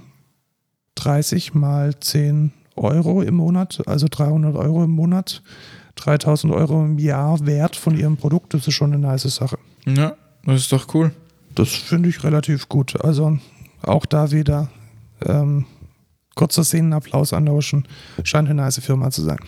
30 0.96 1.54
mal 1.54 2.00
10 2.00 2.52
Euro 2.76 3.22
im 3.22 3.36
Monat, 3.36 3.82
also 3.86 4.08
300 4.10 4.56
Euro 4.56 4.84
im 4.84 4.92
Monat, 4.92 5.42
3000 5.96 6.54
Euro 6.54 6.84
im 6.84 6.98
Jahr 6.98 7.46
Wert 7.46 7.76
von 7.76 7.98
ihrem 7.98 8.18
Produkt. 8.18 8.54
Das 8.54 8.68
ist 8.68 8.74
schon 8.74 8.94
eine 8.94 9.02
nice 9.02 9.24
Sache. 9.24 9.58
Ja, 9.86 10.16
das 10.46 10.62
ist 10.62 10.72
doch 10.72 10.94
cool. 10.94 11.12
Das 11.56 11.70
finde 11.70 12.10
ich 12.10 12.24
relativ 12.24 12.70
gut. 12.70 13.00
Also 13.04 13.38
auch 13.82 14.06
da 14.06 14.32
wieder 14.32 14.70
ähm, 15.26 15.66
kurzer 16.36 16.64
Szenenapplaus 16.64 17.34
an 17.34 17.44
Notion. 17.46 17.88
Scheint 18.24 18.48
eine 18.50 18.62
nice 18.62 18.80
Firma 18.80 19.12
zu 19.12 19.24
sein. 19.24 19.40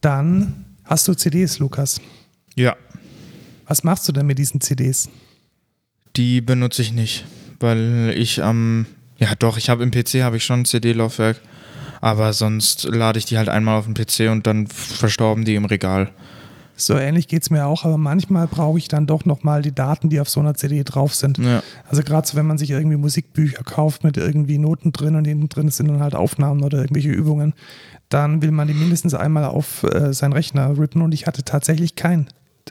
Dann 0.00 0.64
hast 0.84 1.08
du 1.08 1.14
CDs, 1.14 1.58
Lukas. 1.58 2.00
Ja, 2.54 2.76
Was 3.66 3.82
machst 3.84 4.08
du 4.08 4.12
denn 4.12 4.26
mit 4.26 4.38
diesen 4.38 4.60
CDs? 4.60 5.08
die 6.16 6.40
benutze 6.40 6.80
ich 6.80 6.94
nicht, 6.94 7.26
weil 7.60 8.14
ich 8.16 8.42
am, 8.42 8.86
ja 9.18 9.34
doch, 9.34 9.58
ich 9.58 9.68
habe 9.68 9.82
im 9.82 9.90
PC 9.90 10.22
habe 10.22 10.38
ich 10.38 10.44
schon 10.46 10.60
ein 10.60 10.64
CD-Laufwerk, 10.64 11.38
aber 12.00 12.32
sonst 12.32 12.84
lade 12.84 13.18
ich 13.18 13.26
die 13.26 13.36
halt 13.36 13.50
einmal 13.50 13.78
auf 13.78 13.84
den 13.84 13.92
PC 13.92 14.30
und 14.32 14.46
dann 14.46 14.66
verstorben 14.66 15.44
die 15.44 15.56
im 15.56 15.66
Regal. 15.66 16.10
So 16.76 16.94
ähnlich 16.94 17.26
geht 17.26 17.42
es 17.42 17.50
mir 17.50 17.66
auch, 17.66 17.84
aber 17.84 17.96
manchmal 17.96 18.46
brauche 18.46 18.78
ich 18.78 18.88
dann 18.88 19.06
doch 19.06 19.24
nochmal 19.24 19.62
die 19.62 19.74
Daten, 19.74 20.10
die 20.10 20.20
auf 20.20 20.28
so 20.28 20.40
einer 20.40 20.54
CD 20.54 20.84
drauf 20.84 21.14
sind. 21.14 21.38
Ja. 21.38 21.62
Also 21.88 22.02
gerade 22.02 22.28
so, 22.28 22.36
wenn 22.36 22.46
man 22.46 22.58
sich 22.58 22.70
irgendwie 22.70 22.96
Musikbücher 22.96 23.64
kauft 23.64 24.04
mit 24.04 24.18
irgendwie 24.18 24.58
Noten 24.58 24.92
drin 24.92 25.16
und 25.16 25.24
hinten 25.24 25.48
drin 25.48 25.70
sind 25.70 25.88
dann 25.88 26.00
halt 26.00 26.14
Aufnahmen 26.14 26.62
oder 26.62 26.78
irgendwelche 26.78 27.10
Übungen, 27.10 27.54
dann 28.08 28.42
will 28.42 28.50
man 28.50 28.68
die 28.68 28.74
mindestens 28.74 29.14
einmal 29.14 29.44
auf 29.44 29.82
äh, 29.82 30.12
seinen 30.12 30.34
Rechner 30.34 30.78
rippen 30.78 31.02
und 31.02 31.12
ich 31.12 31.26
hatte 31.26 31.42
tatsächlich 31.44 31.96
kein 31.96 32.28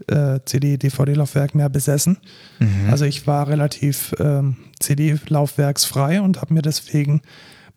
äh, 0.07 0.39
CD-DVD-Laufwerk 0.45 1.55
mehr 1.55 1.69
besessen. 1.69 2.17
Mhm. 2.59 2.89
Also 2.91 3.05
ich 3.05 3.27
war 3.27 3.47
relativ 3.47 4.13
ähm, 4.19 4.57
CD-laufwerksfrei 4.79 6.21
und 6.21 6.41
habe 6.41 6.53
mir 6.53 6.61
deswegen 6.61 7.21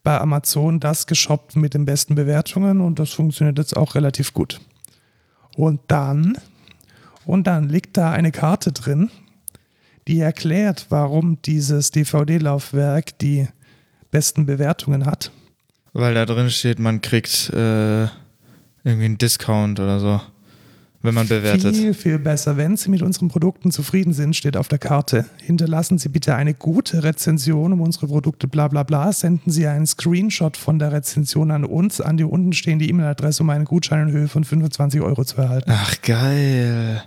bei 0.02 0.20
Amazon 0.20 0.80
das 0.80 1.06
geshoppt 1.06 1.56
mit 1.56 1.74
den 1.74 1.84
besten 1.84 2.14
Bewertungen 2.14 2.80
und 2.80 2.98
das 2.98 3.10
funktioniert 3.10 3.58
jetzt 3.58 3.76
auch 3.76 3.94
relativ 3.94 4.32
gut. 4.34 4.60
Und 5.58 5.80
dann, 5.88 6.38
und 7.26 7.48
dann 7.48 7.68
liegt 7.68 7.96
da 7.96 8.12
eine 8.12 8.30
Karte 8.30 8.70
drin, 8.70 9.10
die 10.06 10.20
erklärt, 10.20 10.86
warum 10.90 11.42
dieses 11.42 11.90
DVD-Laufwerk 11.90 13.18
die 13.18 13.48
besten 14.12 14.46
Bewertungen 14.46 15.04
hat. 15.04 15.32
Weil 15.92 16.14
da 16.14 16.26
drin 16.26 16.48
steht, 16.48 16.78
man 16.78 17.00
kriegt 17.00 17.50
äh, 17.52 18.02
irgendwie 18.84 19.06
einen 19.06 19.18
Discount 19.18 19.80
oder 19.80 19.98
so, 19.98 20.20
wenn 21.02 21.14
man 21.14 21.28
bewertet. 21.28 21.76
Viel, 21.76 21.94
viel 21.94 22.18
besser. 22.18 22.56
Wenn 22.56 22.76
Sie 22.76 22.90
mit 22.90 23.02
unseren 23.02 23.28
Produkten 23.28 23.70
zufrieden 23.70 24.12
sind, 24.12 24.34
steht 24.34 24.56
auf 24.56 24.68
der 24.68 24.78
Karte. 24.78 25.26
Hinterlassen 25.40 25.98
Sie 25.98 26.08
bitte 26.08 26.34
eine 26.34 26.54
gute 26.54 27.04
Rezension 27.04 27.72
um 27.72 27.80
unsere 27.80 28.08
Produkte, 28.08 28.48
bla 28.48 28.68
bla 28.68 28.82
bla. 28.82 29.12
Senden 29.12 29.52
Sie 29.52 29.66
einen 29.66 29.86
Screenshot 29.86 30.56
von 30.56 30.78
der 30.78 30.92
Rezension 30.92 31.50
an 31.50 31.64
uns, 31.64 32.00
an 32.00 32.16
die 32.16 32.24
unten 32.24 32.52
stehende 32.52 32.84
E-Mail-Adresse, 32.84 33.42
um 33.42 33.50
einen 33.50 33.64
Gutschein 33.64 34.08
in 34.08 34.14
Höhe 34.14 34.28
von 34.28 34.42
25 34.42 35.00
Euro 35.00 35.24
zu 35.24 35.36
erhalten. 35.36 35.70
Ach, 35.72 35.94
geil. 36.02 37.02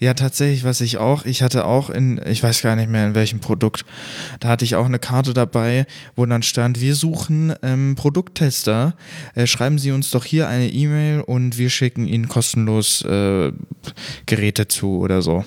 Ja, 0.00 0.14
tatsächlich, 0.14 0.64
was 0.64 0.80
ich 0.80 0.98
auch, 0.98 1.24
ich 1.24 1.42
hatte 1.42 1.64
auch 1.64 1.90
in, 1.90 2.20
ich 2.26 2.42
weiß 2.42 2.62
gar 2.62 2.76
nicht 2.76 2.90
mehr 2.90 3.06
in 3.06 3.14
welchem 3.14 3.40
Produkt, 3.40 3.84
da 4.40 4.48
hatte 4.48 4.64
ich 4.64 4.76
auch 4.76 4.86
eine 4.86 4.98
Karte 4.98 5.34
dabei, 5.34 5.86
wo 6.16 6.26
dann 6.26 6.42
stand, 6.42 6.80
wir 6.80 6.94
suchen 6.94 7.54
ähm, 7.62 7.94
Produkttester, 7.96 8.94
äh, 9.34 9.46
schreiben 9.46 9.78
Sie 9.78 9.92
uns 9.92 10.10
doch 10.10 10.24
hier 10.24 10.48
eine 10.48 10.68
E-Mail 10.68 11.20
und 11.20 11.58
wir 11.58 11.70
schicken 11.70 12.06
Ihnen 12.06 12.28
kostenlos 12.28 13.02
äh, 13.02 13.52
Geräte 14.26 14.68
zu 14.68 14.98
oder 14.98 15.22
so. 15.22 15.44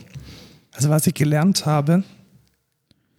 Also 0.74 0.90
was 0.90 1.08
ich 1.08 1.14
gelernt 1.14 1.66
habe, 1.66 2.04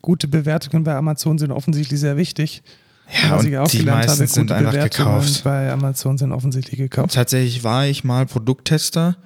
gute 0.03 0.29
Bewertungen 0.29 0.85
bei 0.85 0.95
Amazon 0.95 1.39
sind 1.39 1.51
offensichtlich 1.51 1.99
sehr 2.01 2.17
wichtig. 2.17 2.63
Ja, 3.11 3.31
was 3.31 3.41
und 3.41 3.49
ich 3.49 3.59
auch 3.59 3.69
die 3.69 3.79
gelernt 3.79 4.07
meisten 4.07 4.21
habe, 4.21 4.27
sind 4.27 4.53
einfach 4.53 4.73
Bewertungen 4.73 5.15
gekauft. 5.21 5.45
bei 5.45 5.73
Amazon 5.73 6.19
sind 6.19 6.33
offensichtlich 6.33 6.79
gekauft. 6.79 7.15
Tatsächlich 7.15 7.65
war 7.65 7.87
ich 7.87 8.05
mal 8.05 8.27
Produkttester 8.27 9.17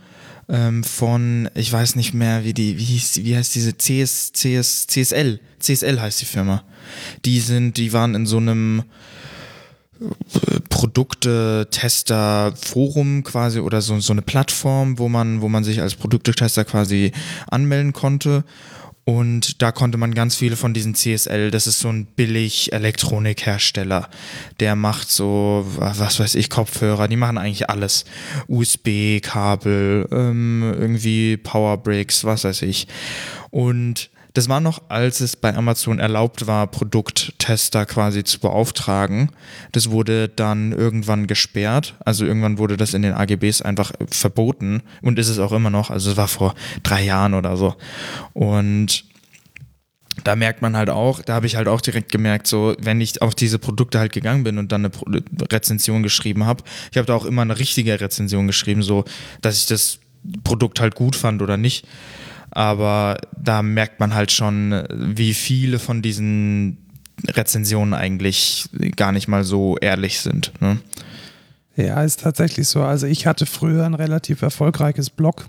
ähm, 0.48 0.82
von, 0.84 1.50
ich 1.54 1.72
weiß 1.72 1.96
nicht 1.96 2.14
mehr, 2.14 2.44
wie 2.44 2.54
die, 2.54 2.78
wie 2.78 2.84
hieß, 2.84 3.24
wie 3.24 3.36
heißt 3.36 3.52
diese 3.54 3.74
CS, 3.74 4.32
CS, 4.32 4.86
CSL, 4.86 5.40
CSL 5.58 6.00
heißt 6.00 6.20
die 6.20 6.26
Firma. 6.26 6.62
Die 7.24 7.40
sind, 7.40 7.76
die 7.76 7.92
waren 7.92 8.14
in 8.14 8.26
so 8.26 8.36
einem 8.38 8.84
äh, 10.00 10.06
Produkte-Tester-Forum 10.68 13.24
quasi 13.24 13.58
oder 13.60 13.80
so, 13.80 13.98
so 14.00 14.12
eine 14.12 14.22
Plattform, 14.22 14.98
wo 14.98 15.08
man, 15.08 15.40
wo 15.40 15.48
man 15.48 15.64
sich 15.64 15.80
als 15.80 15.94
Produktetester 15.94 16.64
quasi 16.64 17.12
anmelden 17.50 17.92
konnte. 17.92 18.44
Und 19.04 19.62
da 19.62 19.72
konnte 19.72 19.98
man 19.98 20.14
ganz 20.14 20.36
viele 20.36 20.56
von 20.56 20.74
diesen 20.74 20.94
CSL, 20.94 21.50
das 21.50 21.66
ist 21.66 21.80
so 21.80 21.88
ein 21.88 22.06
billig 22.06 22.72
Elektronikhersteller, 22.72 24.08
der 24.60 24.76
macht 24.76 25.10
so, 25.10 25.66
was 25.76 26.20
weiß 26.20 26.36
ich, 26.36 26.48
Kopfhörer, 26.50 27.08
die 27.08 27.16
machen 27.16 27.36
eigentlich 27.36 27.68
alles. 27.68 28.04
USB-Kabel, 28.46 30.08
ähm, 30.12 30.74
irgendwie 30.78 31.36
Powerbricks, 31.36 32.24
was 32.24 32.44
weiß 32.44 32.62
ich. 32.62 32.86
Und 33.50 34.08
das 34.34 34.48
war 34.48 34.60
noch, 34.60 34.82
als 34.88 35.20
es 35.20 35.36
bei 35.36 35.54
Amazon 35.54 35.98
erlaubt 35.98 36.46
war, 36.46 36.66
Produkttester 36.66 37.84
quasi 37.84 38.24
zu 38.24 38.40
beauftragen. 38.40 39.30
Das 39.72 39.90
wurde 39.90 40.28
dann 40.28 40.72
irgendwann 40.72 41.26
gesperrt. 41.26 41.94
Also 42.04 42.24
irgendwann 42.24 42.58
wurde 42.58 42.76
das 42.76 42.94
in 42.94 43.02
den 43.02 43.12
AGBs 43.12 43.62
einfach 43.62 43.92
verboten 44.10 44.82
und 45.02 45.18
ist 45.18 45.28
es 45.28 45.38
auch 45.38 45.52
immer 45.52 45.70
noch. 45.70 45.90
Also 45.90 46.12
es 46.12 46.16
war 46.16 46.28
vor 46.28 46.54
drei 46.82 47.04
Jahren 47.04 47.34
oder 47.34 47.56
so. 47.56 47.76
Und 48.32 49.04
da 50.24 50.36
merkt 50.36 50.62
man 50.62 50.76
halt 50.76 50.90
auch, 50.90 51.22
da 51.22 51.34
habe 51.34 51.46
ich 51.46 51.56
halt 51.56 51.68
auch 51.68 51.80
direkt 51.80 52.12
gemerkt, 52.12 52.46
so 52.46 52.74
wenn 52.78 53.00
ich 53.00 53.22
auf 53.22 53.34
diese 53.34 53.58
Produkte 53.58 53.98
halt 53.98 54.12
gegangen 54.12 54.44
bin 54.44 54.58
und 54.58 54.72
dann 54.72 54.84
eine 54.84 55.22
Rezension 55.50 56.02
geschrieben 56.02 56.44
habe, 56.44 56.64
ich 56.90 56.98
habe 56.98 57.06
da 57.06 57.14
auch 57.14 57.24
immer 57.24 57.42
eine 57.42 57.58
richtige 57.58 58.00
Rezension 58.00 58.46
geschrieben, 58.46 58.82
so 58.82 59.04
dass 59.40 59.58
ich 59.58 59.66
das 59.66 59.98
Produkt 60.44 60.80
halt 60.80 60.94
gut 60.94 61.16
fand 61.16 61.42
oder 61.42 61.56
nicht. 61.56 61.86
Aber 62.52 63.18
da 63.36 63.62
merkt 63.62 63.98
man 63.98 64.14
halt 64.14 64.30
schon, 64.30 64.84
wie 64.94 65.34
viele 65.34 65.78
von 65.78 66.02
diesen 66.02 66.78
Rezensionen 67.26 67.94
eigentlich 67.94 68.68
gar 68.96 69.12
nicht 69.12 69.26
mal 69.26 69.42
so 69.42 69.76
ehrlich 69.78 70.20
sind. 70.20 70.52
Ne? 70.60 70.78
Ja, 71.76 72.02
ist 72.02 72.20
tatsächlich 72.20 72.68
so. 72.68 72.82
Also 72.82 73.06
ich 73.06 73.26
hatte 73.26 73.46
früher 73.46 73.84
ein 73.86 73.94
relativ 73.94 74.42
erfolgreiches 74.42 75.08
Blog 75.08 75.48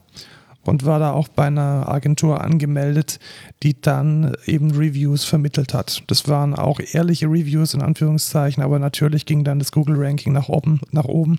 und 0.63 0.85
war 0.85 0.99
da 0.99 1.11
auch 1.11 1.27
bei 1.27 1.47
einer 1.47 1.89
Agentur 1.89 2.41
angemeldet, 2.41 3.19
die 3.63 3.79
dann 3.79 4.33
eben 4.45 4.71
Reviews 4.71 5.25
vermittelt 5.25 5.73
hat. 5.73 6.03
Das 6.07 6.27
waren 6.29 6.55
auch 6.55 6.79
ehrliche 6.79 7.27
Reviews 7.27 7.73
in 7.73 7.81
Anführungszeichen, 7.81 8.63
aber 8.63 8.79
natürlich 8.79 9.25
ging 9.25 9.43
dann 9.43 9.59
das 9.59 9.73
Google-Ranking 9.73 10.31
nach 10.31 10.47
oben, 10.47 10.79
nach 10.91 11.05
oben, 11.05 11.37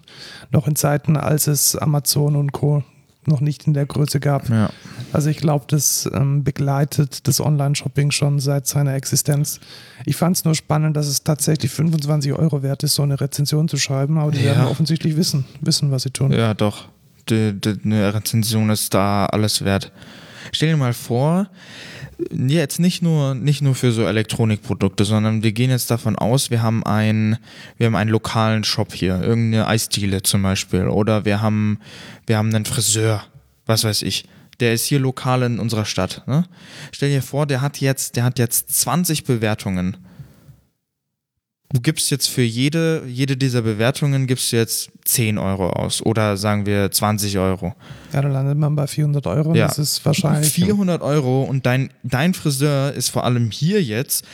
noch 0.51 0.69
in 0.69 0.77
Zeiten, 0.77 1.17
als 1.17 1.47
es 1.47 1.75
Amazon 1.75 2.37
und 2.37 2.53
Co. 2.53 2.85
noch 3.29 3.41
nicht 3.41 3.67
in 3.67 3.75
der 3.75 3.87
Größe 3.87 4.21
gab. 4.21 4.49
Ja. 4.49 4.71
Also 5.13 5.31
ich 5.31 5.39
glaube, 5.39 5.65
das 5.69 6.09
ähm, 6.13 6.45
begleitet 6.45 7.27
das 7.29 7.41
Online-Shopping 7.41 8.11
schon 8.11 8.41
seit 8.41 8.67
seiner 8.67 8.95
Existenz. 8.95 9.61
Ich 10.07 10.17
fand 10.17 10.37
es 10.37 10.45
nur 10.45 10.55
spannend, 10.55 10.97
dass 10.97 11.07
es 11.07 11.23
tatsächlich 11.25 11.71
25 11.71 12.33
Euro 12.33 12.63
wert 12.63 12.83
ist, 12.83 12.95
so 12.95 13.03
eine 13.03 13.21
Rezension 13.21 13.69
zu 13.69 13.77
schreiben, 13.77 14.19
aber 14.19 14.31
die 14.33 14.39
Ja. 14.39 14.57
werden 14.57 14.65
offensichtlich 14.67 15.17
wissen, 15.17 15.45
wissen, 15.61 15.91
was 15.91 16.03
sie 16.03 16.11
tun. 16.11 16.33
Ja, 16.33 16.55
doch. 16.55 16.89
Die, 17.31 17.53
die, 17.59 17.77
eine 17.85 18.13
Rezension 18.15 18.69
ist 18.71 18.93
da 18.93 19.27
alles 19.27 19.65
wert. 19.65 19.93
Stell 20.53 20.71
dir 20.71 20.77
mal 20.77 20.93
vor, 20.93 21.49
jetzt 22.31 22.81
nicht 22.81 23.03
nur, 23.03 23.35
nicht 23.35 23.63
nur 23.63 23.75
für 23.75 23.93
so 23.93 24.05
Elektronikprodukte, 24.05 25.05
sondern 25.05 25.43
wir 25.43 25.53
gehen 25.53 25.71
jetzt 25.71 25.91
davon 25.91 26.17
aus, 26.17 26.51
wir 26.51 26.63
haben, 26.63 26.85
ein, 26.85 27.39
wir 27.77 27.87
haben 27.87 27.97
einen 27.97 28.11
lokalen 28.11 28.65
Shop 28.65 28.93
hier, 28.93 29.21
irgendeine 29.21 29.67
Eisdiele 29.67 30.23
zum 30.23 30.43
Beispiel, 30.43 30.89
oder 30.89 31.25
wir 31.25 31.41
haben, 31.41 31.79
wir 32.27 32.37
haben 32.37 32.55
einen 32.55 32.65
Friseur, 32.65 33.25
was 33.67 33.85
weiß 33.85 34.03
ich. 34.03 34.27
Der 34.61 34.73
ist 34.73 34.87
hier 34.87 35.01
lokal 35.01 35.43
in 35.43 35.59
unserer 35.59 35.85
Stadt. 35.85 36.23
Ne? 36.27 36.45
Stell 36.93 37.11
dir 37.11 37.23
vor, 37.23 37.47
der 37.47 37.61
hat 37.61 37.81
jetzt, 37.81 38.17
der 38.17 38.25
hat 38.25 38.39
jetzt 38.39 38.71
20 38.81 39.25
Bewertungen. 39.25 39.97
Du 41.73 41.81
gibst 41.81 42.11
jetzt 42.11 42.29
für 42.29 42.43
jede, 42.43 43.03
jede 43.07 43.37
dieser 43.37 43.63
Bewertungen 43.63 44.27
gibst 44.27 44.53
du 44.53 44.57
jetzt 44.57 44.91
10 45.07 45.39
Euro 45.39 45.71
aus 45.71 46.03
oder 46.03 46.37
sagen 46.37 46.67
wir 46.67 46.91
20 46.91 47.39
Euro. 47.39 47.75
Ja, 48.13 48.23
dann 48.23 48.33
landet 48.33 48.59
man 48.59 48.77
bei 48.77 48.87
400 48.87 49.27
Euro. 49.27 49.55
Ja. 49.55 49.67
Das 49.67 49.79
ist 49.79 50.05
wahrscheinlich. 50.05 50.53
400 50.53 51.03
Euro 51.03 51.43
und 51.43 51.67
dein, 51.67 51.91
dein 52.05 52.35
Friseur 52.35 52.93
ist 52.93 53.09
vor 53.09 53.25
allem 53.25 53.51
hier 53.51 53.83
jetzt 53.83 54.25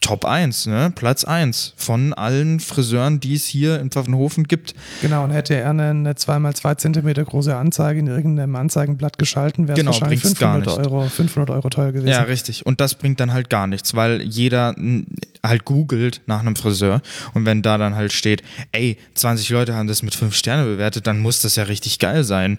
Top 0.00 0.24
1, 0.24 0.66
ne? 0.66 0.92
Platz 0.94 1.24
1 1.24 1.74
von 1.76 2.14
allen 2.14 2.58
Friseuren, 2.58 3.20
die 3.20 3.34
es 3.34 3.44
hier 3.44 3.78
in 3.80 3.90
Pfaffenhofen 3.90 4.44
gibt. 4.44 4.74
Genau, 5.02 5.24
und 5.24 5.30
hätte 5.30 5.54
er 5.54 5.70
eine, 5.70 5.90
eine 5.90 6.12
2x2 6.14 6.78
Zentimeter 6.78 7.22
große 7.22 7.54
Anzeige 7.54 8.00
in 8.00 8.06
irgendeinem 8.06 8.56
Anzeigenblatt 8.56 9.18
geschalten, 9.18 9.68
wäre 9.68 9.74
es 9.74 9.78
Genau, 9.78 9.92
wahrscheinlich 9.92 10.22
bringt's 10.22 10.40
gar 10.40 10.54
500 10.54 10.78
nicht. 10.78 10.90
Euro, 10.90 11.06
500 11.06 11.50
Euro 11.50 11.68
teuer 11.68 11.92
gewesen. 11.92 12.08
Ja, 12.08 12.22
richtig. 12.22 12.64
Und 12.64 12.80
das 12.80 12.94
bringt 12.94 13.20
dann 13.20 13.32
halt 13.34 13.50
gar 13.50 13.66
nichts, 13.66 13.94
weil 13.94 14.22
jeder 14.22 14.74
halt 15.44 15.64
googelt 15.64 16.20
nach 16.26 16.40
einem 16.40 16.56
Friseur 16.56 17.02
und 17.34 17.46
wenn 17.46 17.62
da 17.62 17.78
dann 17.78 17.94
halt 17.94 18.12
steht, 18.12 18.42
ey, 18.72 18.98
20 19.14 19.48
Leute 19.50 19.74
haben 19.74 19.88
das 19.88 20.02
mit 20.02 20.14
5 20.14 20.34
Sterne 20.34 20.64
bewertet, 20.64 21.06
dann 21.06 21.20
muss 21.20 21.40
das 21.40 21.56
ja 21.56 21.64
richtig 21.64 21.98
geil 21.98 22.24
sein. 22.24 22.58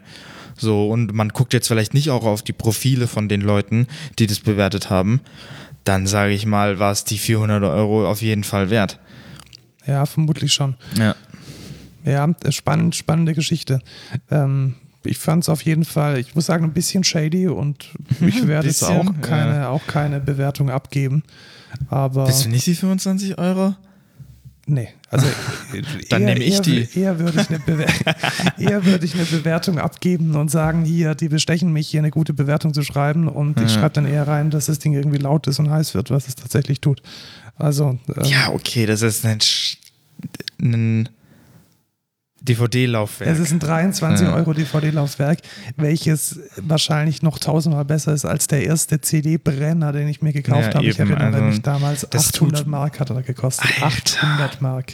So, 0.58 0.90
und 0.90 1.14
man 1.14 1.30
guckt 1.30 1.54
jetzt 1.54 1.68
vielleicht 1.68 1.94
nicht 1.94 2.10
auch 2.10 2.24
auf 2.24 2.44
die 2.44 2.54
Profile 2.54 3.08
von 3.08 3.30
den 3.30 3.42
Leuten, 3.42 3.88
die 4.20 4.28
das 4.28 4.40
bewertet 4.40 4.90
haben. 4.90 5.22
Dann 5.84 6.06
sage 6.06 6.34
ich 6.34 6.46
mal, 6.46 6.78
war 6.78 6.92
es 6.92 7.04
die 7.04 7.18
400 7.18 7.64
Euro 7.64 8.08
auf 8.08 8.22
jeden 8.22 8.44
Fall 8.44 8.70
wert. 8.70 9.00
ja, 9.88 10.06
vermutlich 10.06 10.54
schon. 10.54 10.76
Ja. 10.98 11.16
Ja, 12.04 12.28
spannend, 12.50 12.96
spannende 12.96 13.34
Geschichte. 13.34 13.80
Ähm, 14.30 14.76
ich 15.04 15.18
fand 15.18 15.44
es 15.44 15.50
auf 15.50 15.64
jeden 15.64 15.86
Fall, 15.86 16.18
ich 16.18 16.36
muss 16.36 16.46
sagen, 16.46 16.64
ein 16.64 16.74
bisschen 16.74 17.04
shady 17.04 17.48
und 17.48 17.90
ich 18.20 18.48
werde 18.48 18.68
jetzt 18.68 18.84
auch 18.84 19.06
keine, 19.22 19.56
ja. 19.56 19.70
auch 19.70 19.86
keine 19.88 20.20
Bewertung 20.20 20.70
abgeben. 20.70 21.24
Aber 21.90 22.26
Bist 22.26 22.46
du 22.46 22.50
nicht 22.50 22.66
die 22.66 22.76
25 22.76 23.38
Euro? 23.38 23.76
nee, 24.68 24.90
also 25.10 25.28
Dann 26.10 26.22
eher, 26.22 26.34
nehme 26.34 26.44
ich 26.46 26.54
eher, 26.56 26.62
die. 26.62 26.88
Eher 27.00 27.20
würde 27.20 27.42
ich, 27.42 27.50
eine 27.50 27.60
eher 28.58 28.86
würde 28.86 29.06
ich 29.06 29.14
eine 29.16 29.26
Bewertung 29.26 29.80
abgeben 29.80 30.36
und 30.36 30.50
sagen, 30.50 30.86
hier, 30.86 31.16
die 31.16 31.28
bestechen 31.30 31.74
mich, 31.74 31.88
hier 31.90 32.00
eine 32.00 32.12
gute 32.12 32.34
Bewertung 32.34 32.74
zu 32.74 32.84
schreiben 32.84 33.28
und 33.28 33.60
ich 33.60 33.72
Ja. 33.74 33.80
schreibe 33.80 33.94
dann 33.96 34.06
eher 34.06 34.28
rein, 34.28 34.50
dass 34.50 34.68
das 34.68 34.80
Ding 34.80 34.94
irgendwie 34.94 35.18
laut 35.18 35.48
ist 35.48 35.60
und 35.60 35.70
heiß 35.70 35.94
wird, 35.96 36.10
was 36.12 36.28
es 36.28 36.36
tatsächlich 36.36 36.80
tut. 36.82 37.02
Also, 37.58 38.00
ähm, 38.16 38.24
Ja, 38.24 38.50
okay, 38.52 38.86
das 38.86 39.02
ist 39.02 39.26
ein, 39.26 39.40
ein 40.62 41.10
DVD-Laufwerk. 42.42 43.30
Es 43.30 43.40
ist 43.40 43.52
ein 43.52 43.60
23 43.60 44.28
Ja. 44.28 44.36
Euro 44.36 44.54
DVD-Laufwerk, 44.54 45.40
welches 45.78 46.40
wahrscheinlich 46.58 47.22
noch 47.22 47.38
tausendmal 47.40 47.86
besser 47.86 48.14
ist 48.14 48.26
als 48.26 48.48
der 48.48 48.64
erste 48.66 49.00
CD-Brenner, 49.00 49.92
den 49.92 50.08
ich 50.08 50.22
mir 50.22 50.34
gekauft 50.34 50.70
Ja, 50.70 50.74
habe. 50.76 50.88
Ich 50.88 50.98
erinnere 51.00 51.24
also, 51.26 51.42
mich 51.44 51.62
damals, 51.62 52.08
das 52.10 52.30
800 52.34 52.62
tut- 52.62 52.68
Mark 52.68 53.00
hat 53.00 53.10
er 53.12 53.22
gekostet. 53.22 53.66
Alter. 53.82 54.24
800 54.24 54.62
Mark. 54.62 54.94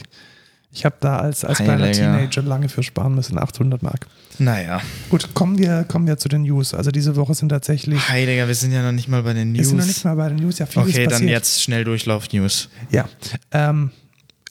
Ich 0.70 0.84
habe 0.84 0.96
da 1.00 1.16
als, 1.18 1.46
als 1.46 1.58
kleiner. 1.58 1.90
Teenager 1.90 2.42
lange 2.42 2.68
für 2.68 2.82
sparen 2.82 3.14
müssen, 3.14 3.38
800 3.38 3.82
Mark. 3.82 4.06
Naja. 4.38 4.82
Gut, 5.08 5.32
kommen 5.34 5.58
wir, 5.58 5.84
kommen 5.88 6.06
wir 6.06 6.18
zu 6.18 6.28
den 6.28 6.42
News. 6.42 6.74
Also 6.74 6.90
diese 6.90 7.16
Woche 7.16 7.34
sind 7.34 7.48
tatsächlich, 7.48 8.06
Heiliger, 8.10 8.46
wir 8.46 8.54
sind 8.54 8.72
ja 8.72 8.82
noch 8.82 8.92
nicht 8.92 9.08
mal 9.08 9.22
bei 9.22 9.32
den 9.32 9.54
wir 9.54 9.60
News. 9.62 9.68
sind 9.70 9.78
noch 9.78 9.86
nicht 9.86 10.04
mal 10.04 10.14
bei 10.16 10.28
den 10.28 10.36
News, 10.36 10.58
ja 10.58 10.66
vieles 10.66 10.88
okay, 10.90 11.04
dann 11.04 11.12
passiert. 11.12 11.30
jetzt 11.30 11.62
schnell 11.62 11.84
Durchlauf-News. 11.84 12.68
Ja, 12.90 13.08
ähm, 13.52 13.90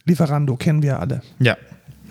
Lieferando 0.06 0.56
kennen 0.56 0.82
wir 0.82 1.00
alle. 1.00 1.22
Ja. 1.40 1.56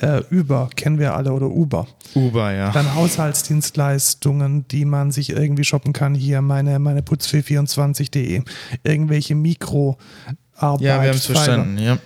Äh, 0.01 0.23
Uber 0.31 0.71
kennen 0.75 0.99
wir 0.99 1.15
alle 1.15 1.33
oder 1.33 1.47
Uber. 1.47 1.87
Uber, 2.15 2.53
ja. 2.53 2.71
Dann 2.73 2.95
Haushaltsdienstleistungen, 2.95 4.69
die 4.69 4.85
man 4.85 5.11
sich 5.11 5.31
irgendwie 5.31 5.65
shoppen 5.65 5.93
kann. 5.93 6.15
Hier 6.15 6.43
meine, 6.43 6.79
meine 6.79 7.01
putzfee24.de. 7.01 8.43
Irgendwelche 8.85 9.35
Mikroarbeit. 9.35 10.81
ja, 10.81 11.03
wir 11.03 11.09
haben 11.09 11.17
es 11.17 11.27
verstanden, 11.27 11.79
ja. 11.79 11.99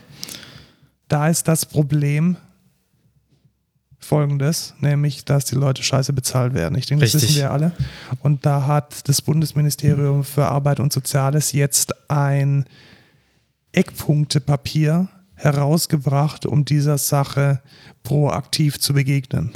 Da 1.09 1.29
ist 1.29 1.49
das 1.49 1.67
Problem 1.67 2.37
folgendes, 3.99 4.75
nämlich, 4.81 5.25
dass 5.25 5.45
die 5.45 5.55
Leute 5.55 5.83
scheiße 5.83 6.13
bezahlt 6.13 6.55
werden. 6.55 6.77
Ich 6.79 6.87
denke, 6.87 7.05
das 7.05 7.15
Richtig. 7.15 7.31
wissen 7.31 7.41
wir 7.43 7.51
alle. 7.51 7.73
Und 8.23 8.47
da 8.47 8.67
hat 8.67 9.09
das 9.09 9.21
Bundesministerium 9.23 10.25
für 10.25 10.47
Arbeit 10.47 10.81
und 10.81 10.93
Soziales 10.93 11.53
jetzt 11.53 11.95
ein 12.11 12.65
Eckpunktepapier 13.73 15.09
herausgebracht, 15.43 16.47
um 16.47 16.65
dieser 16.65 16.99
Sache 16.99 17.61
proaktiv 18.03 18.79
zu 18.79 18.95
begegnen. 18.95 19.51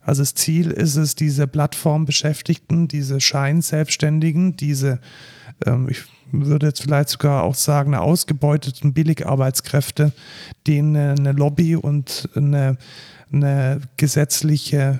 Also 0.00 0.22
das 0.22 0.34
Ziel 0.34 0.70
ist 0.70 0.96
es, 0.96 1.14
diese 1.14 1.46
Plattformbeschäftigten, 1.46 2.88
diese 2.88 3.20
Scheinselbstständigen, 3.20 4.56
diese, 4.56 5.00
ähm, 5.64 5.88
ich 5.88 6.02
würde 6.32 6.66
jetzt 6.66 6.82
vielleicht 6.82 7.08
sogar 7.08 7.44
auch 7.44 7.54
sagen, 7.54 7.94
ausgebeuteten 7.94 8.94
Billigarbeitskräfte, 8.94 10.12
denen 10.66 11.18
eine 11.18 11.32
Lobby 11.32 11.76
und 11.76 12.28
eine, 12.34 12.78
eine 13.32 13.80
gesetzliche 13.96 14.98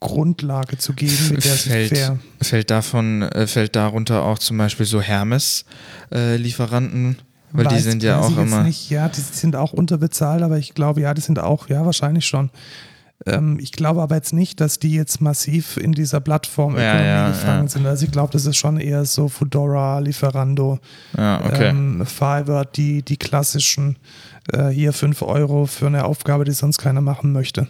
Grundlage 0.00 0.78
zu 0.78 0.94
geben, 0.94 1.28
mit 1.30 1.44
der 1.44 1.54
sie 1.54 1.68
fällt, 1.68 1.96
fair 1.96 2.18
fällt 2.40 2.70
davon, 2.70 3.22
äh, 3.22 3.46
fällt 3.46 3.76
darunter 3.76 4.24
auch 4.24 4.38
zum 4.38 4.58
Beispiel 4.58 4.86
so 4.86 5.00
Hermes-Lieferanten, 5.00 7.18
weil 7.52 7.66
die 7.66 7.78
sind 7.78 8.02
ja 8.02 8.20
auch 8.20 8.36
immer. 8.36 8.62
Nicht, 8.62 8.90
ja, 8.90 9.08
die 9.08 9.20
sind 9.20 9.56
auch 9.56 9.72
unterbezahlt, 9.72 10.42
aber 10.42 10.58
ich 10.58 10.74
glaube, 10.74 11.00
ja, 11.00 11.14
die 11.14 11.20
sind 11.20 11.38
auch, 11.38 11.68
ja, 11.68 11.84
wahrscheinlich 11.84 12.26
schon. 12.26 12.50
Ähm, 13.26 13.58
ich 13.60 13.72
glaube 13.72 14.02
aber 14.02 14.16
jetzt 14.16 14.32
nicht, 14.32 14.60
dass 14.60 14.78
die 14.78 14.94
jetzt 14.94 15.20
massiv 15.20 15.76
in 15.76 15.92
dieser 15.92 16.20
Plattformökonomie 16.20 17.04
Ja, 17.04 17.04
ja, 17.04 17.28
gefangen 17.28 17.64
ja. 17.64 17.68
sind. 17.68 17.86
Also 17.86 18.04
ich 18.04 18.10
glaube, 18.10 18.32
das 18.32 18.46
ist 18.46 18.56
schon 18.56 18.80
eher 18.80 19.04
so 19.04 19.28
Fedora, 19.28 19.98
Lieferando, 20.00 20.78
okay. 21.12 21.68
ähm, 21.68 22.04
Fiverr, 22.04 22.64
die, 22.64 23.02
die 23.02 23.16
klassischen, 23.16 23.96
äh, 24.52 24.68
hier 24.68 24.92
5 24.92 25.22
Euro 25.22 25.66
für 25.66 25.86
eine 25.86 26.04
Aufgabe, 26.04 26.44
die 26.44 26.52
sonst 26.52 26.78
keiner 26.78 27.00
machen 27.00 27.32
möchte. 27.32 27.68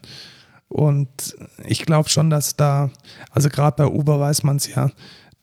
Und 0.68 1.36
ich 1.64 1.84
glaube 1.84 2.08
schon, 2.08 2.30
dass 2.30 2.56
da, 2.56 2.88
also 3.30 3.50
gerade 3.50 3.76
bei 3.76 3.86
Uber 3.86 4.18
weiß 4.18 4.42
man 4.42 4.56
es 4.56 4.74
ja, 4.74 4.90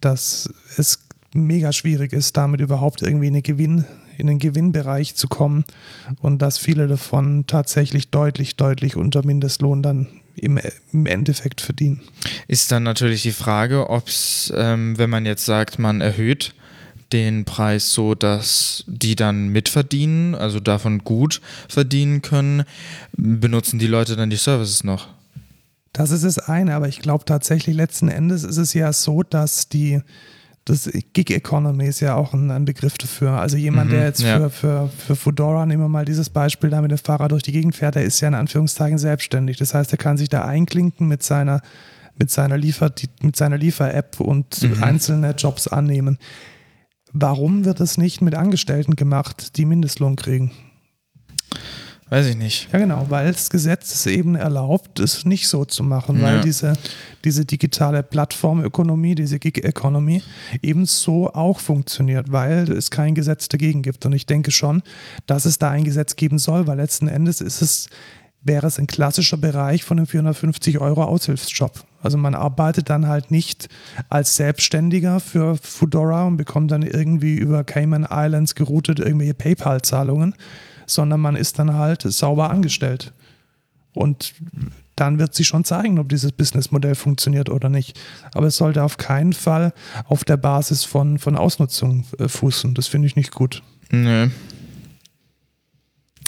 dass 0.01 0.49
es 0.77 1.05
mega 1.33 1.71
schwierig 1.71 2.13
ist, 2.13 2.35
damit 2.35 2.61
überhaupt 2.61 3.03
irgendwie 3.03 3.27
in, 3.27 3.33
eine 3.33 3.41
Gewinn, 3.43 3.85
in 4.19 4.27
den 4.27 4.39
Gewinnbereich 4.39 5.15
zu 5.15 5.27
kommen 5.27 5.65
und 6.21 6.41
dass 6.41 6.57
viele 6.57 6.87
davon 6.87 7.45
tatsächlich 7.47 8.09
deutlich, 8.09 8.55
deutlich 8.55 8.95
unter 8.95 9.25
Mindestlohn 9.25 9.81
dann 9.81 10.07
im, 10.35 10.59
im 10.93 11.05
Endeffekt 11.05 11.61
verdienen. 11.61 12.01
Ist 12.47 12.71
dann 12.71 12.83
natürlich 12.83 13.21
die 13.21 13.31
Frage, 13.31 13.89
ob 13.89 14.07
es, 14.07 14.53
ähm, 14.55 14.97
wenn 14.97 15.09
man 15.09 15.25
jetzt 15.25 15.45
sagt, 15.45 15.79
man 15.79 16.01
erhöht 16.01 16.53
den 17.11 17.45
Preis 17.45 17.91
so, 17.93 18.13
dass 18.15 18.83
die 18.87 19.15
dann 19.15 19.49
mitverdienen, 19.49 20.35
also 20.35 20.59
davon 20.59 20.99
gut 20.99 21.41
verdienen 21.67 22.21
können, 22.21 22.63
benutzen 23.13 23.79
die 23.79 23.87
Leute 23.87 24.15
dann 24.15 24.29
die 24.29 24.37
Services 24.37 24.83
noch? 24.83 25.07
Das 25.91 26.11
ist 26.11 26.23
das 26.23 26.37
eine, 26.37 26.75
aber 26.75 26.87
ich 26.87 26.99
glaube 26.99 27.25
tatsächlich 27.25 27.75
letzten 27.75 28.09
Endes 28.09 28.43
ist 28.43 28.57
es 28.57 28.73
ja 28.73 28.93
so, 28.93 29.23
dass 29.23 29.69
die 29.69 30.01
das 30.65 30.89
Gig 31.13 31.31
Economy 31.31 31.87
ist 31.87 31.99
ja 31.99 32.15
auch 32.15 32.33
ein, 32.33 32.51
ein 32.51 32.65
Begriff 32.65 32.97
dafür. 32.97 33.31
Also 33.31 33.57
jemand, 33.57 33.89
Mhm, 33.89 33.93
der 33.95 34.03
jetzt 34.05 34.21
ja. 34.21 34.37
für, 34.37 34.49
für, 34.49 34.89
für 34.89 35.15
Fedora, 35.15 35.65
nehmen 35.65 35.83
wir 35.83 35.89
mal 35.89 36.05
dieses 36.05 36.29
Beispiel, 36.29 36.69
da 36.69 36.81
mit 36.81 36.91
dem 36.91 36.97
Fahrrad 36.97 37.31
durch 37.31 37.43
die 37.43 37.51
Gegend 37.51 37.75
fährt, 37.75 37.95
der 37.95 38.03
ist 38.03 38.19
ja 38.21 38.27
in 38.27 38.35
Anführungszeichen 38.35 38.97
selbstständig. 38.99 39.57
Das 39.57 39.73
heißt, 39.73 39.91
er 39.91 39.97
kann 39.97 40.17
sich 40.17 40.29
da 40.29 40.45
einklinken 40.45 41.07
mit 41.07 41.23
seiner, 41.23 41.61
mit 42.17 42.29
seiner 42.29 42.57
Liefer, 42.57 42.91
mit 43.21 43.35
seiner 43.35 43.57
Liefer-App 43.57 44.19
und 44.19 44.61
Mhm. 44.61 44.83
einzelne 44.83 45.31
Jobs 45.31 45.67
annehmen. 45.67 46.17
Warum 47.13 47.65
wird 47.65 47.79
es 47.79 47.97
nicht 47.97 48.21
mit 48.21 48.35
Angestellten 48.35 48.95
gemacht, 48.95 49.57
die 49.57 49.65
Mindestlohn 49.65 50.15
kriegen? 50.15 50.51
Weiß 52.09 52.25
ich 52.25 52.35
nicht. 52.35 52.69
Ja, 52.73 52.79
genau, 52.79 53.05
weil 53.09 53.31
das 53.31 53.49
Gesetz 53.51 53.93
es 53.93 54.05
eben 54.07 54.35
erlaubt, 54.35 54.99
es 54.99 55.25
nicht 55.25 55.47
so 55.47 55.63
zu 55.65 55.83
machen, 55.83 56.21
weil 56.21 56.37
Ja. 56.37 56.41
diese, 56.41 56.73
diese 57.23 57.45
digitale 57.45 58.01
Plattformökonomie, 58.01 59.13
diese 59.13 59.37
Gig-Economy 59.37 60.23
eben 60.63 60.85
so 60.85 61.31
auch 61.31 61.59
funktioniert, 61.59 62.31
weil 62.31 62.71
es 62.71 62.89
kein 62.89 63.13
Gesetz 63.13 63.47
dagegen 63.47 63.83
gibt. 63.83 64.05
Und 64.07 64.13
ich 64.13 64.25
denke 64.25 64.49
schon, 64.51 64.81
dass 65.27 65.45
es 65.45 65.59
da 65.59 65.69
ein 65.69 65.83
Gesetz 65.83 66.15
geben 66.15 66.39
soll, 66.39 66.65
weil 66.65 66.77
letzten 66.77 67.07
Endes 67.07 67.41
ist 67.41 67.61
es, 67.61 67.89
wäre 68.41 68.65
es 68.65 68.79
ein 68.79 68.87
klassischer 68.87 69.37
Bereich 69.37 69.83
von 69.83 69.99
einem 69.99 70.07
450 70.07 70.79
Euro 70.79 71.03
Aushilfsjob. 71.03 71.83
Also 72.01 72.17
man 72.17 72.33
arbeitet 72.33 72.89
dann 72.89 73.07
halt 73.07 73.29
nicht 73.29 73.67
als 74.09 74.35
Selbstständiger 74.35 75.19
für 75.19 75.57
Fedora 75.57 76.25
und 76.25 76.37
bekommt 76.37 76.71
dann 76.71 76.81
irgendwie 76.81 77.35
über 77.35 77.63
Cayman 77.63 78.07
Islands 78.09 78.55
geroutet 78.55 78.99
irgendwelche 78.99 79.33
PayPal-Zahlungen, 79.33 80.33
sondern 80.89 81.19
man 81.19 81.35
ist 81.35 81.59
dann 81.59 81.73
halt 81.73 82.01
sauber 82.01 82.49
angestellt. 82.49 83.13
Und 83.93 84.33
dann 84.95 85.17
wird 85.17 85.33
sich 85.33 85.47
schon 85.47 85.63
zeigen, 85.63 85.97
ob 85.99 86.09
dieses 86.09 86.31
Businessmodell 86.31 86.95
funktioniert 86.95 87.49
oder 87.49 87.69
nicht. 87.69 87.99
Aber 88.33 88.47
es 88.47 88.57
sollte 88.57 88.83
auf 88.83 88.97
keinen 88.97 89.33
Fall 89.33 89.73
auf 90.05 90.23
der 90.23 90.37
Basis 90.37 90.83
von, 90.83 91.17
von 91.17 91.35
Ausnutzung 91.35 92.05
äh, 92.17 92.27
fußen. 92.27 92.73
Das 92.75 92.87
finde 92.87 93.07
ich 93.07 93.15
nicht 93.15 93.31
gut. 93.31 93.63
Nö. 93.91 94.29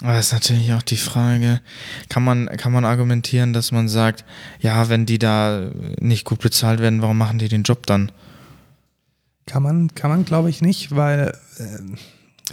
Aber 0.02 0.14
das 0.14 0.28
ist 0.28 0.34
natürlich 0.34 0.74
auch 0.74 0.82
die 0.82 0.98
Frage, 0.98 1.62
kann 2.10 2.24
man, 2.24 2.48
kann 2.58 2.72
man 2.72 2.86
argumentieren, 2.86 3.54
dass 3.54 3.72
man 3.72 3.88
sagt, 3.88 4.26
ja, 4.60 4.90
wenn 4.90 5.06
die 5.06 5.20
da 5.20 5.70
nicht 6.00 6.26
gut 6.26 6.40
bezahlt 6.40 6.80
werden, 6.80 7.04
warum 7.04 7.20
machen 7.20 7.38
die 7.38 7.50
den 7.50 7.62
Job 7.62 7.86
dann? 7.86 8.12
Kann 9.46 9.62
man, 9.62 9.94
kann 9.94 10.10
man 10.10 10.26
glaube 10.26 10.50
ich, 10.50 10.62
nicht, 10.62 10.96
weil 10.96 11.38
äh, 11.60 11.98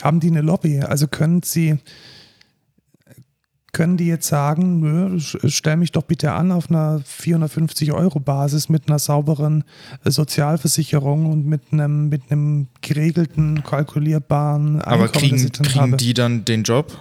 haben 0.02 0.20
die 0.20 0.28
eine 0.28 0.40
Lobby? 0.40 0.80
Also 0.80 1.06
können 1.08 1.42
sie, 1.42 1.78
können 3.72 3.96
die 3.96 4.06
jetzt 4.06 4.28
sagen, 4.28 4.80
nö, 4.80 5.18
stell 5.18 5.76
mich 5.76 5.92
doch 5.92 6.02
bitte 6.02 6.32
an 6.32 6.52
auf 6.52 6.70
einer 6.70 7.00
450 7.04 7.92
Euro 7.92 8.18
Basis 8.20 8.68
mit 8.68 8.88
einer 8.88 8.98
sauberen 8.98 9.64
äh, 10.04 10.10
Sozialversicherung 10.10 11.26
und 11.26 11.46
mit 11.46 11.62
einem, 11.70 12.08
mit 12.08 12.22
einem 12.30 12.68
geregelten, 12.80 13.62
kalkulierbaren 13.62 14.80
Aber 14.80 15.04
Einkommen, 15.04 15.12
das 15.12 15.20
kriegen, 15.22 15.36
ich 15.36 15.52
dann 15.52 15.66
kriegen 15.66 15.80
habe. 15.80 15.96
die 15.96 16.14
dann 16.14 16.44
den 16.44 16.62
Job? 16.62 16.96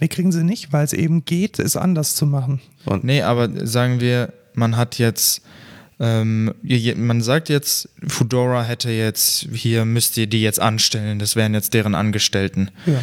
Nee, 0.00 0.08
kriegen 0.08 0.32
sie 0.32 0.44
nicht, 0.44 0.72
weil 0.72 0.84
es 0.84 0.92
eben 0.92 1.24
geht, 1.24 1.58
es 1.58 1.76
anders 1.76 2.14
zu 2.14 2.26
machen. 2.26 2.60
Und 2.84 3.04
Nee, 3.04 3.22
aber 3.22 3.66
sagen 3.66 4.00
wir, 4.00 4.32
man 4.54 4.76
hat 4.76 4.98
jetzt, 4.98 5.42
ähm, 6.00 6.52
man 6.96 7.22
sagt 7.22 7.48
jetzt, 7.48 7.88
Fedora 8.06 8.64
hätte 8.64 8.90
jetzt, 8.90 9.48
hier 9.52 9.84
müsst 9.84 10.16
ihr 10.16 10.26
die 10.26 10.42
jetzt 10.42 10.60
anstellen, 10.60 11.18
das 11.18 11.36
wären 11.36 11.54
jetzt 11.54 11.74
deren 11.74 11.94
Angestellten. 11.94 12.70
ja, 12.86 13.02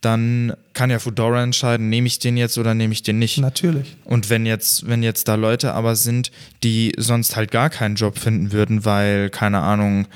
Dann 0.00 0.54
kann 0.72 0.88
ja 0.90 0.98
Fedora 0.98 1.42
entscheiden, 1.42 1.90
nehme 1.90 2.06
ich 2.06 2.18
den 2.18 2.38
jetzt 2.38 2.56
oder 2.56 2.74
nehme 2.74 2.94
ich 2.94 3.02
den 3.02 3.18
nicht. 3.18 3.38
natürlich. 3.38 3.96
Und 4.04 4.30
wenn 4.30 4.46
jetzt, 4.46 4.88
wenn 4.88 5.02
jetzt 5.02 5.28
da 5.28 5.34
Leute 5.34 5.74
aber 5.74 5.94
sind, 5.96 6.30
die 6.62 6.92
sonst 6.96 7.36
halt 7.36 7.50
gar 7.50 7.68
keinen 7.68 7.96
Job 7.96 8.18
finden 8.18 8.52
würden, 8.52 8.86
weil, 8.86 9.28
keine 9.28 9.58
Ahnung, 9.60 10.06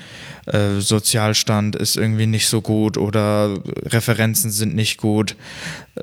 äh, 0.47 0.79
Sozialstand 0.79 1.75
ist 1.75 1.97
irgendwie 1.97 2.25
nicht 2.25 2.47
so 2.47 2.61
gut 2.61 2.97
oder 2.97 3.59
Referenzen 3.85 4.49
sind 4.49 4.73
nicht 4.73 4.97
gut, 4.97 5.35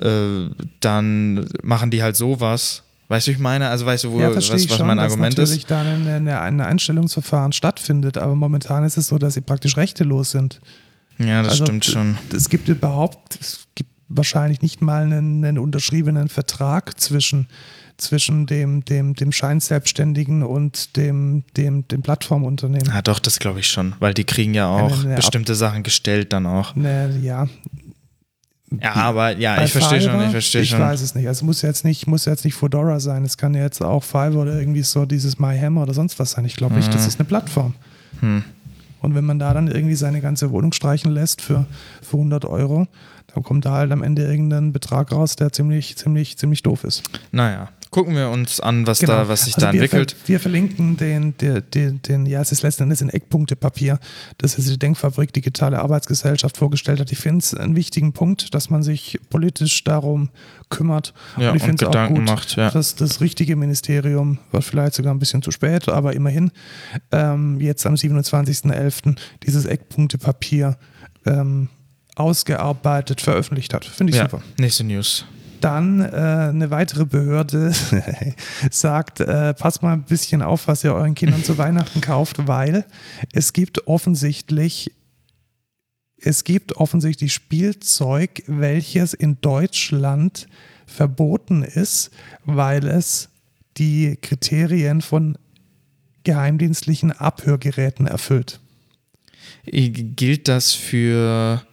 äh, 0.01 0.49
dann 0.79 1.49
machen 1.63 1.91
die 1.91 2.05
halt 2.05 2.15
sowas. 2.15 2.85
Weißt 3.13 3.27
du, 3.27 3.31
ich 3.33 3.39
meine? 3.39 3.69
Also 3.69 3.85
weißt 3.85 4.05
du, 4.05 4.13
wo, 4.13 4.21
ja, 4.21 4.35
was, 4.35 4.45
ich 4.51 4.71
was 4.71 4.77
schon, 4.79 4.87
mein 4.87 4.97
dass 4.97 5.13
Argument 5.13 5.37
natürlich 5.37 5.59
ist? 5.63 5.71
da 5.71 5.83
ein 5.83 6.07
eine, 6.09 6.41
eine 6.41 6.67
Einstellungsverfahren 6.67 7.53
stattfindet, 7.53 8.17
aber 8.17 8.35
momentan 8.35 8.85
ist 8.85 8.97
es 8.97 9.07
so, 9.09 9.19
dass 9.19 9.35
sie 9.35 9.43
praktisch 9.43 9.77
rechtelos 9.77 10.31
sind. 10.31 10.61
Ja, 11.19 11.43
das 11.43 11.53
Also, 11.53 11.67
stimmt 11.67 11.85
schon. 11.85 12.17
Es 12.35 12.49
gibt 12.49 12.69
überhaupt, 12.69 13.39
es 13.39 13.67
gibt 13.75 13.91
wahrscheinlich 14.09 14.63
nicht 14.63 14.81
mal 14.81 15.03
einen, 15.05 15.45
einen 15.45 15.59
unterschriebenen 15.59 16.29
Vertrag 16.29 16.99
zwischen, 16.99 17.49
zwischen 17.99 18.47
dem, 18.47 18.85
dem, 18.85 19.15
dem 19.15 19.31
Scheinselbstständigen 19.31 20.43
und 20.43 20.97
dem, 20.97 21.45
dem, 21.57 21.87
dem 21.89 22.03
Plattformunternehmen. 22.03 22.89
Ja, 22.89 23.03
doch, 23.03 23.19
das 23.19 23.39
glaube 23.39 23.61
ich 23.61 23.69
schon, 23.69 23.95
weil 24.01 24.15
die 24.15 24.25
kriegen 24.25 24.55
ja 24.55 24.69
auch 24.69 24.93
Eine- 24.93 25.01
eine 25.03 25.11
Ab- 25.11 25.17
bestimmte 25.17 25.55
Sachen 25.55 25.83
gestellt 25.83 26.33
dann 26.33 26.47
auch. 26.47 26.75
Ne, 26.77 27.19
ja, 27.23 27.47
Ja, 28.81 28.95
aber 28.95 29.37
ja, 29.37 29.63
ich 29.63 29.73
verstehe 29.73 30.01
schon, 30.01 30.23
ich 30.25 30.31
verstehe 30.31 30.63
Ich 30.63 30.71
schon. 30.71 30.81
weiß 30.81 31.01
es 31.03 31.15
nicht. 31.15 31.27
Also 31.27 31.39
es 31.39 31.43
muss 31.43 31.63
jetzt 31.63 31.85
nicht, 31.85 32.07
muss 32.07 32.25
jetzt 32.25 32.45
nicht 32.45 32.55
Fedora 32.55 33.01
sein. 33.01 33.25
Es 33.25 33.37
kann 33.37 33.55
jetzt 33.55 33.83
auch 33.83 34.03
Fiverr 34.03 34.37
oder 34.37 34.59
irgendwie 34.59 34.83
so 34.83 35.05
dieses 35.05 35.39
MyHammer 35.39 35.83
oder 35.83 35.95
sonst 35.95 36.19
was 36.19 36.33
sein. 36.33 36.45
Ich 36.45 36.57
glaube 36.57 36.75
nicht, 36.77 36.89
Mhm. 36.89 36.93
das 36.93 37.07
ist 37.07 37.19
eine 37.21 37.27
Plattform. 37.29 37.75
Hm. 38.21 38.45
Und 39.01 39.15
wenn 39.17 39.25
man 39.25 39.39
da 39.41 39.53
dann 39.53 39.67
irgendwie 39.69 39.97
seine 39.97 40.21
ganze 40.21 40.51
Wohnung 40.53 40.73
streichen 40.73 41.11
lässt 41.13 41.41
für, 41.43 41.67
für 42.03 42.17
100 42.19 42.45
Euro, 42.45 42.87
dann 43.35 43.43
kommt 43.43 43.65
da 43.65 43.73
halt 43.73 43.93
am 43.93 44.03
Ende 44.03 44.23
irgendein 44.23 44.73
Betrag 44.73 45.13
raus, 45.13 45.37
der 45.37 45.53
ziemlich, 45.53 45.97
ziemlich, 45.97 46.37
ziemlich 46.37 46.63
doof 46.63 46.85
ist. 46.85 47.03
Naja, 47.31 47.71
gucken 47.93 48.17
wir 48.17 48.31
uns 48.31 48.59
an, 48.59 48.87
was 48.87 48.99
da, 48.99 49.29
was 49.29 49.45
sich 49.45 49.55
Also 49.55 49.67
da 49.67 49.73
wir 49.73 49.83
entwickelt. 49.83 50.13
Ver, 50.13 50.29
wir 50.29 50.41
verlinken 50.41 50.97
den, 50.97 51.37
den, 51.37 51.63
den, 51.73 52.03
den, 52.03 52.27
ja, 52.27 52.41
es 52.41 52.51
ist 52.51 52.63
letzten 52.63 52.85
Endes 52.85 53.03
ein 53.03 53.11
Eckpunktepapier, 53.11 54.01
das 54.39 54.59
ist 54.59 54.69
die 54.69 54.79
Denkfabrik 54.79 55.33
Digitale 55.33 55.79
Arbeitsgesellschaft 55.79 56.57
vorgestellt 56.57 57.01
hat. 57.01 57.13
Ich 57.13 57.19
finde 57.19 57.39
es 57.39 57.55
einen 57.55 57.77
wichtigen 57.77 58.13
Punkt, 58.13 58.55
dass 58.55 58.71
man 58.71 58.83
sich 58.83 59.21
politisch 59.31 59.85
darum 59.85 60.31
kümmert. 60.71 61.13
Ja, 61.37 61.51
und 61.51 61.57
ich 61.57 61.63
finde 61.63 61.85
es 61.85 61.89
auch 61.89 61.93
Gedanken 61.93 62.15
gut, 62.17 62.25
macht, 62.25 62.57
ja. 62.57 62.71
dass 62.71 62.95
das 62.95 63.21
richtige 63.21 63.57
Ministerium, 63.57 64.39
war 64.51 64.63
vielleicht 64.63 64.95
sogar 64.95 65.15
ein 65.15 65.19
bisschen 65.19 65.43
zu 65.43 65.51
spät, 65.51 65.89
aber 65.89 66.15
immerhin, 66.15 66.51
ähm, 67.13 67.61
jetzt 67.61 67.87
am 67.87 67.95
27.11. 67.95 69.17
dieses 69.43 69.67
Eckpunktepapier 69.67 70.79
ähm, 71.27 71.69
ausgearbeitet, 72.17 73.21
veröffentlicht 73.21 73.75
hat. 73.75 73.85
Finde 73.85 74.11
ich 74.13 74.17
Ja, 74.19 74.29
super. 74.29 74.43
nächste 74.59 74.85
News. 74.85 75.25
Dann 75.61 76.01
äh, 76.01 76.07
eine 76.51 76.71
weitere 76.71 77.05
Behörde 77.05 77.73
sagt, 78.71 79.21
äh, 79.21 79.55
passt 79.55 79.83
mal 79.83 79.93
ein 79.93 80.03
bisschen 80.03 80.43
auf, 80.43 80.67
was 80.67 80.83
ihr 80.83 80.93
euren 80.95 81.15
Kindern 81.15 81.45
zu 81.45 81.57
Weihnachten 81.57 82.01
kauft, 82.03 82.47
weil 82.49 82.85
es 83.33 83.53
gibt 83.53 83.87
offensichtlich 83.87 84.93
es 86.25 86.45
gibt 86.45 86.77
offensichtlich 86.77 87.33
Spielzeug, 87.33 88.45
welches 88.47 89.13
in 89.13 89.39
Deutschland 89.41 90.47
verboten 90.87 91.65
ist, 91.65 92.13
weil 92.45 92.87
es 92.87 93.29
die 93.77 94.17
Kriterien 94.23 95.01
von 95.01 95.37
geheimdienstlichen 96.23 97.11
Abhörgeräten 97.11 98.07
erfüllt. 98.07 98.61
I- 99.67 99.91
Gilt 99.91 100.47
das 100.47 100.73
für 100.75 101.67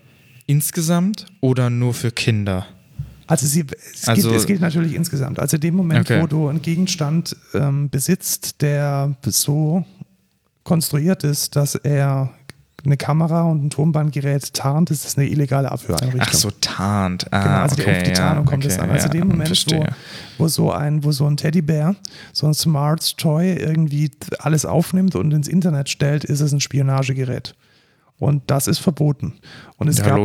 insgesamt 0.49 1.27
oder 1.41 1.69
nur 1.69 1.93
für 1.93 2.11
Kinder? 2.11 2.65
Also, 3.27 3.45
sie, 3.45 3.65
es, 3.93 4.07
Also- 4.07 4.29
gilt, 4.29 4.41
es 4.41 4.47
gilt 4.47 4.61
natürlich 4.61 4.95
insgesamt. 4.95 5.39
Also 5.39 5.57
in 5.57 5.61
dem 5.61 5.75
Moment, 5.75 6.09
Okay. 6.09 6.21
wo 6.21 6.25
du 6.27 6.47
einen 6.47 6.61
Gegenstand 6.63 7.35
ähm, 7.53 7.89
besitzt, 7.89 8.61
der 8.61 9.15
so 9.25 9.85
konstruiert 10.63 11.23
ist, 11.23 11.55
dass 11.55 11.75
er 11.75 12.31
eine 12.85 12.97
Kamera 12.97 13.43
und 13.43 13.65
ein 13.65 13.69
Tonbandgerät 13.69 14.53
tarnt, 14.53 14.89
ist 14.89 15.05
das 15.05 15.17
eine 15.17 15.27
illegale 15.27 15.69
Abhöreinrichtung. 15.71 16.21
Ach 16.21 16.33
so, 16.33 16.49
tarnt. 16.61 17.31
Ah, 17.31 17.43
Genau, 17.43 17.55
also 17.57 17.75
die, 17.75 17.81
okay, 17.83 17.97
auf 17.97 18.03
die 18.03 18.13
Tarnung 18.13 18.45
ja, 18.45 18.49
kommt 18.49 18.65
es 18.65 18.73
okay, 18.75 18.83
an. 18.83 18.89
Also 18.91 19.07
ja, 19.07 19.13
in 19.13 19.19
dem 19.19 19.27
Moment, 19.27 19.65
wo, 19.71 19.85
wo, 20.37 20.47
so 20.47 20.71
ein, 20.71 21.03
wo 21.03 21.11
so 21.11 21.27
ein 21.27 21.37
Teddybär, 21.37 21.95
so 22.33 22.47
ein 22.47 22.53
Smart 22.55 23.17
Toy 23.17 23.53
irgendwie 23.53 24.09
alles 24.39 24.65
aufnimmt 24.65 25.15
und 25.15 25.31
ins 25.33 25.47
Internet 25.47 25.89
stellt, 25.89 26.23
ist 26.23 26.39
es 26.39 26.51
ein 26.53 26.61
Spionagegerät. 26.61 27.53
Und 28.19 28.43
das 28.47 28.67
ist 28.67 28.79
verboten. 28.79 29.33
Und 29.77 29.87
es, 29.87 29.97
Ja, 29.97 30.03
gab. 30.03 30.17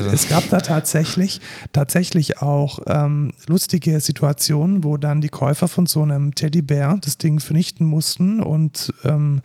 Da, 0.00 0.12
es 0.12 0.28
gab 0.28 0.48
da 0.50 0.60
tatsächlich, 0.60 1.40
tatsächlich 1.72 2.42
auch 2.42 2.80
ähm, 2.86 3.32
lustige 3.46 4.00
Situationen, 4.00 4.82
wo 4.82 4.96
dann 4.96 5.20
die 5.20 5.28
Käufer 5.28 5.68
von 5.68 5.86
so 5.86 6.02
einem 6.02 6.34
Teddybär 6.34 6.98
das 7.00 7.16
Ding 7.16 7.38
vernichten 7.38 7.86
mussten 7.86 8.42
und 8.42 8.92
ähm, 9.04 9.40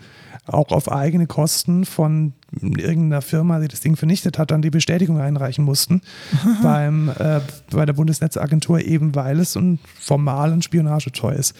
auch 0.47 0.71
auf 0.71 0.91
eigene 0.91 1.27
Kosten 1.27 1.85
von 1.85 2.33
irgendeiner 2.61 3.21
Firma, 3.21 3.59
die 3.59 3.67
das 3.67 3.79
Ding 3.79 3.95
vernichtet 3.95 4.37
hat, 4.37 4.51
dann 4.51 4.61
die 4.61 4.69
Bestätigung 4.69 5.19
einreichen 5.19 5.63
mussten 5.63 6.01
beim, 6.63 7.09
äh, 7.09 7.41
bei 7.71 7.85
der 7.85 7.93
Bundesnetzagentur, 7.93 8.81
eben 8.81 9.15
weil 9.15 9.39
es 9.39 9.55
ein 9.55 9.79
formal 9.99 10.51
ein 10.51 10.61
Spionagetoy 10.61 11.35
ist. 11.35 11.55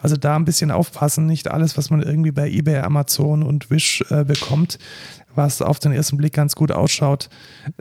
Also 0.00 0.16
da 0.16 0.36
ein 0.36 0.44
bisschen 0.44 0.70
aufpassen, 0.70 1.26
nicht 1.26 1.50
alles, 1.50 1.76
was 1.76 1.90
man 1.90 2.02
irgendwie 2.02 2.30
bei 2.30 2.48
eBay, 2.48 2.78
Amazon 2.78 3.42
und 3.42 3.70
Wish 3.70 4.04
äh, 4.10 4.24
bekommt, 4.24 4.78
was 5.34 5.62
auf 5.62 5.78
den 5.78 5.92
ersten 5.92 6.16
Blick 6.16 6.32
ganz 6.32 6.54
gut 6.54 6.72
ausschaut, 6.72 7.28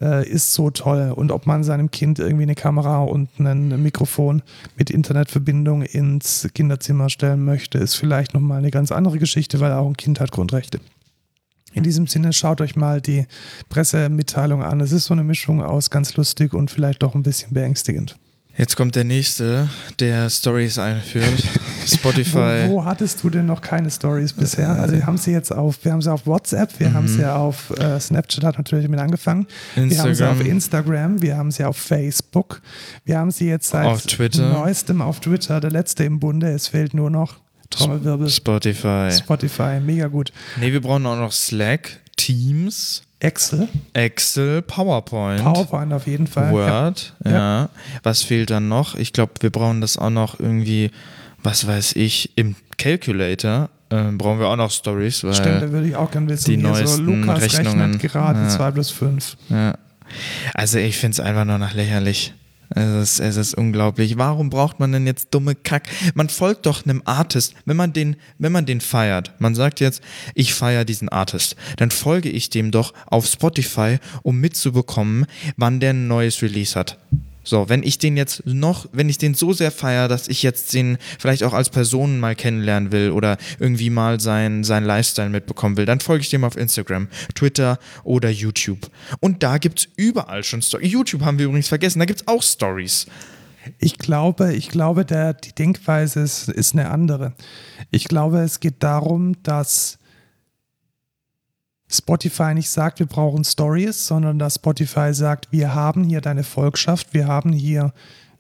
äh, 0.02 0.28
ist 0.28 0.54
so 0.54 0.70
toll. 0.70 1.12
Und 1.16 1.32
ob 1.32 1.46
man 1.46 1.64
seinem 1.64 1.92
Kind 1.92 2.20
irgendwie 2.20 2.44
eine 2.44 2.56
Kamera 2.56 3.04
und 3.04 3.30
ein 3.40 3.82
Mikrofon 3.82 4.44
mit 4.76 4.90
Internetverbindung 4.90 5.82
ins 5.82 6.48
Kinderzimmer 6.54 7.10
stellen 7.10 7.44
möchte, 7.44 7.78
ist 7.78 7.96
vielleicht 7.96 8.34
nochmal 8.34 8.60
eine 8.60 8.72
ganz 8.72 8.92
andere 8.92 9.18
Geschichte, 9.18 9.60
weil 9.60 9.72
auch 9.72 9.88
ein 9.88 9.98
Kind 9.98 10.20
hat 10.20 10.32
Grundrechte. 10.32 10.80
In 11.74 11.84
diesem 11.84 12.08
Sinne 12.08 12.34
schaut 12.34 12.62
euch 12.62 12.76
mal 12.76 13.02
die 13.02 13.28
Pressemitteilung 13.70 14.64
an. 14.64 14.80
Es 14.82 14.92
ist 14.92 15.06
so 15.06 15.14
eine 15.14 15.24
Mischung 15.24 15.62
aus 15.62 15.90
ganz 15.90 16.16
lustig 16.16 16.54
und 16.54 16.72
vielleicht 16.72 17.04
doch 17.04 17.14
ein 17.14 17.24
bisschen 17.24 17.54
beängstigend. 17.54 18.18
Jetzt 18.58 18.76
kommt 18.76 18.96
der 18.96 19.04
nächste, 19.04 19.70
der 20.00 20.30
Stories 20.32 20.80
einführt. 20.80 21.44
Spotify. 21.88 22.66
Wo, 22.68 22.74
wo 22.74 22.86
hattest 22.86 23.24
du 23.24 23.30
denn 23.30 23.46
noch 23.46 23.62
keine 23.62 23.90
Stories 23.90 24.34
bisher? 24.34 24.70
Also 24.70 24.96
wir 24.96 25.06
haben 25.06 25.18
sie 25.18 25.32
jetzt 25.32 25.52
auf, 25.54 25.84
wir 25.84 25.92
haben 25.94 26.02
sie 26.02 26.12
auf 26.12 26.26
WhatsApp, 26.28 26.80
wir 26.80 26.94
haben 26.94 27.06
Mhm. 27.06 27.18
sie 27.18 27.26
auf 27.32 27.72
äh, 27.78 28.00
Snapchat 28.00 28.44
hat 28.44 28.58
natürlich 28.58 28.88
mit 28.90 29.00
angefangen. 29.00 29.48
Wir 29.76 29.98
haben 30.00 30.14
sie 30.14 30.24
auf 30.26 30.40
Instagram. 30.42 30.48
Instagram, 30.48 31.22
wir 31.22 31.38
haben 31.38 31.52
sie 31.52 31.64
auf 31.64 31.78
Facebook, 31.78 32.62
wir 33.06 33.18
haben 33.18 33.32
sie 33.32 33.48
jetzt 33.48 33.70
seit 33.70 33.86
Auf 33.86 34.06
Twitter. 34.06 34.50
neuestem 34.52 35.02
auf 35.02 35.20
Twitter, 35.20 35.60
der 35.60 35.72
letzte 35.72 36.04
im 36.04 36.20
Bunde. 36.20 36.50
Es 36.52 36.68
fehlt 36.68 36.94
nur 36.94 37.10
noch 37.10 37.36
Trommelwirbel, 37.70 38.30
Spotify. 38.30 39.10
Spotify, 39.12 39.80
mega 39.82 40.08
gut. 40.08 40.32
Nee, 40.60 40.72
wir 40.72 40.82
brauchen 40.82 41.06
auch 41.06 41.18
noch 41.18 41.32
Slack, 41.32 42.00
Teams, 42.16 43.04
Excel, 43.20 43.68
Excel, 43.94 44.62
PowerPoint. 44.62 45.44
PowerPoint 45.44 45.92
auf 45.92 46.06
jeden 46.08 46.28
Fall. 46.28 46.52
Word, 46.52 47.14
ja. 47.26 47.32
Ja. 47.32 47.70
Was 48.04 48.22
fehlt 48.24 48.52
dann 48.52 48.68
noch? 48.70 48.96
Ich 48.96 49.12
glaube, 49.12 49.34
wir 49.40 49.50
brauchen 49.50 49.82
das 49.82 49.98
auch 49.98 50.10
noch 50.12 50.40
irgendwie, 50.40 50.92
was 51.44 51.68
weiß 51.68 51.96
ich, 51.96 52.32
im 52.36 52.56
Calculator 52.78 53.70
äh, 53.90 54.12
brauchen 54.12 54.40
wir 54.40 54.48
auch 54.48 54.56
noch 54.56 54.72
Stories, 54.72 55.24
weil 55.24 55.34
Stimmt, 55.34 55.62
da 55.62 55.72
würde 55.72 55.88
ich 55.88 55.96
auch 55.96 56.12
gerne 56.12 56.28
wissen. 56.30 56.52
die 56.52 56.58
Hier 56.58 56.68
so, 56.88 56.98
neuesten 56.98 57.06
Lukas 57.06 57.42
Rechnungen. 57.42 57.82
rechnet 57.94 58.02
gerade 58.12 58.40
Ja. 58.42 58.50
2 58.50 58.72
plus 58.72 58.92
5. 58.92 59.38
ja. 59.50 59.78
Also 60.54 60.78
ich 60.78 60.98
finde 60.98 61.16
es 61.16 61.20
einfach 61.20 61.44
nur 61.44 61.58
noch 61.58 61.74
lächerlich. 61.74 62.34
Es 62.70 63.20
ist, 63.20 63.20
es 63.20 63.36
ist 63.38 63.54
unglaublich. 63.56 64.18
Warum 64.18 64.50
braucht 64.50 64.80
man 64.80 64.92
denn 64.92 65.06
jetzt 65.08 65.34
dumme 65.34 65.56
Kack? 65.56 65.88
Man 66.16 66.28
folgt 66.30 66.66
doch 66.66 66.86
einem 66.86 67.02
Artist, 67.06 67.54
wenn 67.66 67.78
man 67.78 67.94
den, 67.94 68.18
wenn 68.40 68.52
man 68.52 68.66
den 68.66 68.82
feiert. 68.82 69.34
Man 69.40 69.56
sagt 69.56 69.80
jetzt, 69.80 70.02
ich 70.34 70.54
feiere 70.54 70.84
diesen 70.86 71.08
Artist. 71.10 71.56
Dann 71.78 71.92
folge 71.92 72.30
ich 72.30 72.50
dem 72.50 72.72
doch 72.72 72.94
auf 73.06 73.26
Spotify, 73.26 74.00
um 74.22 74.40
mitzubekommen, 74.42 75.26
wann 75.56 75.80
der 75.80 75.92
ein 75.92 76.08
neues 76.08 76.42
Release 76.42 76.78
hat. 76.78 76.98
So, 77.48 77.70
wenn 77.70 77.82
ich 77.82 77.98
den 77.98 78.18
jetzt 78.18 78.46
noch, 78.46 78.88
wenn 78.92 79.08
ich 79.08 79.20
den 79.20 79.34
so 79.34 79.54
sehr 79.54 79.72
feiere, 79.72 80.10
dass 80.10 80.28
ich 80.28 80.44
jetzt 80.44 80.74
den 80.74 80.98
vielleicht 81.18 81.44
auch 81.44 81.54
als 81.54 81.70
Person 81.70 82.20
mal 82.20 82.36
kennenlernen 82.36 82.92
will 82.92 83.12
oder 83.12 83.38
irgendwie 83.58 83.90
mal 83.90 84.20
sein, 84.20 84.66
sein 84.66 84.84
Lifestyle 84.84 85.30
mitbekommen 85.30 85.78
will, 85.78 85.86
dann 85.86 86.02
folge 86.02 86.24
ich 86.24 86.30
dem 86.30 86.44
auf 86.44 86.58
Instagram, 86.58 87.08
Twitter 87.36 87.80
oder 88.04 88.30
YouTube. 88.30 88.92
Und 89.22 89.44
da 89.44 89.60
gibt's 89.60 89.88
überall 89.96 90.44
schon 90.44 90.62
Stories. 90.62 90.92
YouTube 90.92 91.22
haben 91.22 91.40
wir 91.40 91.46
übrigens 91.46 91.70
vergessen, 91.70 92.00
da 92.00 92.06
gibt's 92.06 92.28
auch 92.28 92.44
Stories. 92.44 93.06
Ich 93.80 93.98
glaube, 93.98 94.54
ich 94.54 94.68
glaube, 94.68 95.06
der, 95.06 95.34
die 95.34 95.54
Denkweise 95.54 96.20
ist, 96.20 96.50
ist 96.50 96.74
eine 96.74 96.90
andere. 96.90 97.34
Ich 97.92 98.10
glaube, 98.10 98.40
es 98.40 98.60
geht 98.60 98.84
darum, 98.84 99.42
dass 99.44 100.00
Spotify 101.90 102.54
nicht 102.54 102.70
sagt, 102.70 103.00
wir 103.00 103.06
brauchen 103.06 103.44
Stories, 103.44 104.08
sondern 104.08 104.40
dass 104.40 104.56
Spotify 104.56 105.14
sagt, 105.14 105.52
wir 105.52 105.74
haben 105.74 106.04
hier 106.04 106.22
deine 106.22 106.44
Volkschaft, 106.44 107.14
wir 107.14 107.28
haben 107.28 107.54
hier 107.54 107.94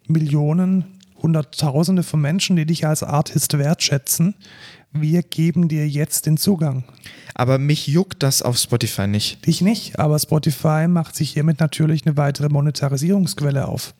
Millionen, 0.07 0.85
Hunderttausende 1.21 2.03
von 2.03 2.21
Menschen, 2.21 2.55
die 2.55 2.65
dich 2.65 2.85
als 2.85 3.03
Artist 3.03 3.57
wertschätzen. 3.57 4.35
Wir 4.91 5.23
geben 5.23 5.67
dir 5.67 5.87
jetzt 5.87 6.25
den 6.25 6.37
Zugang. 6.37 6.83
Aber 7.33 7.57
mich 7.57 7.87
juckt 7.87 8.23
das 8.23 8.41
auf 8.41 8.57
Spotify 8.57 9.07
nicht. 9.07 9.45
Dich 9.45 9.61
nicht, 9.61 9.99
aber 9.99 10.17
Spotify 10.19 10.87
macht 10.87 11.15
sich 11.15 11.31
hiermit 11.31 11.59
natürlich 11.59 12.05
eine 12.05 12.17
weitere 12.17 12.49
Monetarisierungsquelle 12.49 13.67
auf. 13.67 13.93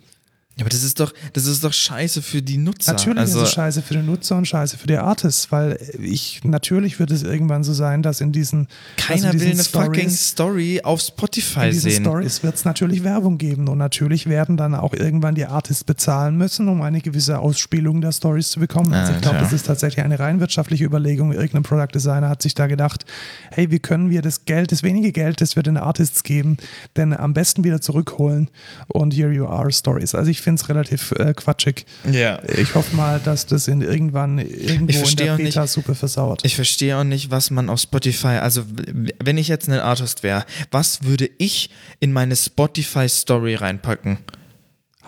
Ja, 0.58 0.64
aber 0.64 0.70
das 0.70 0.84
ist 0.84 1.00
doch, 1.00 1.14
das 1.34 1.46
ist 1.46 1.64
doch 1.64 1.74
scheiße 1.74 2.22
für 2.22 2.42
die 2.42 2.58
Nutzer. 2.58 2.94
Natürlich 2.94 3.20
also, 3.20 3.42
ist 3.42 3.50
es 3.50 3.54
scheiße 3.54 3.82
für 3.84 3.94
den 3.94 4.08
Nutzer 4.08 4.38
und 4.38 4.48
scheiße 4.48 4.78
für 4.78 4.88
die 4.88 4.98
Artists, 4.98 5.52
weil 5.52 5.78
ich 6.02 6.42
natürlich 6.44 7.00
wird 7.00 7.12
es 7.12 7.22
irgendwann 7.24 7.64
so 7.64 7.74
sein, 7.74 8.02
dass 8.02 8.22
in 8.22 8.32
diesen 8.32 8.68
keiner 8.96 9.22
dass 9.22 9.34
in 9.34 9.40
will 9.40 9.50
diesen 9.52 9.76
eine 9.76 9.86
fucking 9.86 10.10
Stories- 10.10 10.28
Story 10.30 10.82
auf 10.84 11.02
Spotify 11.02 11.66
in 11.66 11.72
diesen 11.72 11.92
sehen. 11.92 12.04
Stories 12.04 12.44
wird 12.44 12.56
es 12.56 12.66
natürlich 12.66 13.04
Werbung 13.04 13.38
geben 13.38 13.68
und 13.68 13.78
natürlich 13.78 14.28
werden 14.28 14.58
dann 14.58 14.74
auch 14.74 14.94
irgendwann 14.94 15.36
die 15.36 15.46
Artists 15.46 15.84
bezahlen 15.84 16.38
müssen, 16.38 16.68
um 16.70 16.82
eine 16.82 17.02
gewisse 17.02 17.40
Ausspielung 17.40 18.02
der 18.02 18.12
Stories 18.12 18.50
zu 18.50 18.60
bekommen. 18.60 18.94
Also 18.94 19.14
Ah, 19.14 19.16
ich 19.16 19.22
glaube, 19.22 19.38
das 19.38 19.54
ist 19.54 19.68
tatsächlich 19.68 20.04
eine 20.04 20.20
rein 20.20 20.40
wirtschaftliche 20.40 20.86
Überlegung. 20.86 21.34
Irgendein 21.34 21.64
Product 21.64 21.94
Designer 21.94 22.30
hat 22.30 22.42
sich 22.42 22.56
da 22.56 22.68
gedacht, 22.68 23.06
hey, 23.52 23.70
wie 23.70 23.80
können 23.80 24.10
wir 24.10 24.22
das 24.22 24.46
Geld, 24.46 24.72
das 24.72 24.82
wenige 24.82 25.12
Geld, 25.12 25.40
das 25.40 25.56
wir 25.56 25.64
den 25.64 25.78
Artists 25.78 26.24
geben, 26.24 26.58
denn 26.96 27.14
am 27.14 27.34
besten 27.34 27.64
wieder 27.64 27.80
zurückholen 27.80 28.50
und 28.88 29.14
here 29.14 29.32
you 29.32 29.46
are 29.46 29.72
Stories. 29.72 30.16
Also 30.16 30.32
ich 30.32 30.42
finde 30.48 30.62
es 30.62 30.70
relativ 30.70 31.12
äh, 31.12 31.34
quatschig. 31.34 31.86
Ja. 32.10 32.40
Ich 32.48 32.74
hoffe 32.74 32.96
mal, 32.96 33.20
dass 33.20 33.48
das 33.48 33.68
in 33.68 33.82
irgendwann 33.82 34.38
irgendwo 34.38 34.94
in 34.94 34.94
verstehe 34.94 35.26
der 35.26 35.36
Beta-Suppe 35.36 35.94
versauert. 35.94 36.40
Ich 36.46 36.56
verstehe 36.56 36.98
auch 36.98 37.04
nicht, 37.04 37.32
was 37.32 37.52
man 37.52 37.70
auf 37.70 37.82
Spotify, 37.82 38.40
also 38.40 38.64
wenn 39.22 39.38
ich 39.38 39.50
jetzt 39.50 39.68
ein 39.68 39.78
Artist 39.78 40.24
wäre, 40.24 40.46
was 40.72 41.04
würde 41.04 41.30
ich 41.38 41.70
in 42.00 42.14
meine 42.14 42.38
Spotify 42.38 43.10
Story 43.10 43.56
reinpacken? 43.56 44.20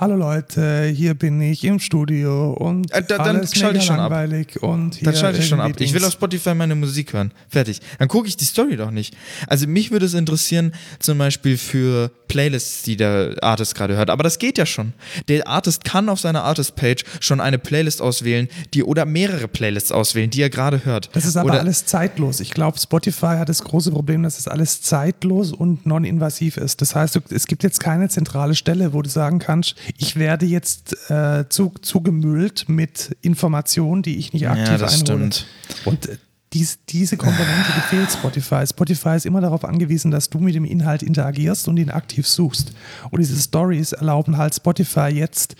Hallo 0.02 0.16
Leute, 0.16 0.86
hier 0.86 1.14
bin 1.14 1.42
ich 1.42 1.66
im 1.66 1.78
Studio 1.78 2.54
und 2.54 2.90
Äh, 2.94 3.04
da- 3.04 3.18
dann 3.18 3.36
alles 3.36 3.54
schalte 3.54 3.80
ich 3.80 3.84
schon 3.84 3.98
ab. 4.00 4.10
langweilig 4.12 4.64
und 4.64 4.96
hier 4.96 5.04
Dann 5.12 5.16
schalte 5.20 5.40
ich 5.40 5.48
schon 5.50 5.60
ab. 5.60 5.74
Ich 5.78 5.94
will 5.94 6.06
auf 6.06 6.14
Spotify 6.14 6.54
meine 6.56 6.74
Musik 6.76 7.12
hören. 7.12 7.34
Fertig. 7.50 7.82
Dann 7.98 8.08
gucke 8.08 8.30
ich 8.30 8.38
die 8.38 8.46
Story 8.46 8.78
doch 8.78 8.92
nicht. 8.92 9.14
Also 9.48 9.68
mich 9.68 9.92
würde 9.92 10.06
es 10.06 10.14
interessieren, 10.14 10.72
zum 11.00 11.18
Beispiel 11.18 11.58
für 11.58 12.12
Playlists, 12.30 12.84
die 12.84 12.96
der 12.96 13.36
Artist 13.42 13.76
gerade 13.76 13.98
hört. 13.98 14.10
Aber 14.10 14.24
das 14.24 14.40
geht 14.40 14.58
ja 14.58 14.66
schon. 14.66 14.94
Der 15.28 15.46
Artist 15.50 15.84
kann 15.84 16.08
auf 16.08 16.22
seiner 16.22 16.46
Artist-Page 16.46 17.04
schon 17.20 17.42
eine 17.42 17.60
Playlist 17.60 18.02
auswählen, 18.02 18.48
die 18.74 18.86
oder 18.86 19.06
mehrere 19.06 19.50
Playlists 19.50 19.92
auswählen, 19.92 20.30
die 20.30 20.42
er 20.42 20.50
gerade 20.50 20.86
hört. 20.86 21.10
Das 21.12 21.26
ist 21.26 21.36
aber 21.36 21.50
oder, 21.50 21.60
alles 21.60 21.86
zeitlos. 21.86 22.40
Ich 22.40 22.52
glaube, 22.52 22.80
Spotify 22.80 23.36
hat 23.38 23.50
das 23.50 23.64
große 23.64 23.92
Problem, 23.92 24.24
dass 24.24 24.40
es 24.40 24.48
alles 24.48 24.82
zeitlos 24.82 25.52
und 25.52 25.86
non-invasiv 25.86 26.56
ist. 26.56 26.80
Das 26.80 26.96
heißt, 26.96 27.20
es 27.32 27.48
gibt 27.48 27.64
jetzt 27.64 27.82
keine 27.82 28.08
zentrale 28.08 28.56
Stelle, 28.56 28.94
wo 28.94 29.02
du 29.02 29.10
sagen 29.10 29.40
kannst, 29.40 29.76
ich 29.98 30.16
werde 30.16 30.46
jetzt 30.46 31.10
äh, 31.10 31.46
zu, 31.50 31.74
zugemüllt 31.82 32.70
mit 32.70 33.16
Informationen, 33.22 34.02
die 34.04 34.18
ich 34.18 34.34
nicht 34.34 34.48
aktiv 34.48 34.68
Ja, 34.68 34.78
das 34.78 35.02
einhole. 35.02 35.32
stimmt. 35.32 35.46
Und 35.86 36.10
äh, 36.10 36.18
dies, 36.54 36.80
diese 36.90 37.16
Komponente 37.18 37.72
die 37.76 37.96
fehlt 37.96 38.12
Spotify. 38.12 38.66
Spotify 38.68 39.16
ist 39.16 39.26
immer 39.26 39.42
darauf 39.42 39.64
angewiesen, 39.64 40.10
dass 40.10 40.30
du 40.30 40.40
mit 40.40 40.56
dem 40.56 40.66
Inhalt 40.66 41.04
interagierst 41.04 41.68
und 41.68 41.78
ihn 41.78 41.92
aktiv 41.92 42.28
suchst. 42.28 42.74
Und 43.12 43.20
diese 43.20 43.40
Stories 43.40 43.92
erlauben 43.92 44.38
halt 44.38 44.56
Spotify 44.56 45.10
jetzt 45.10 45.56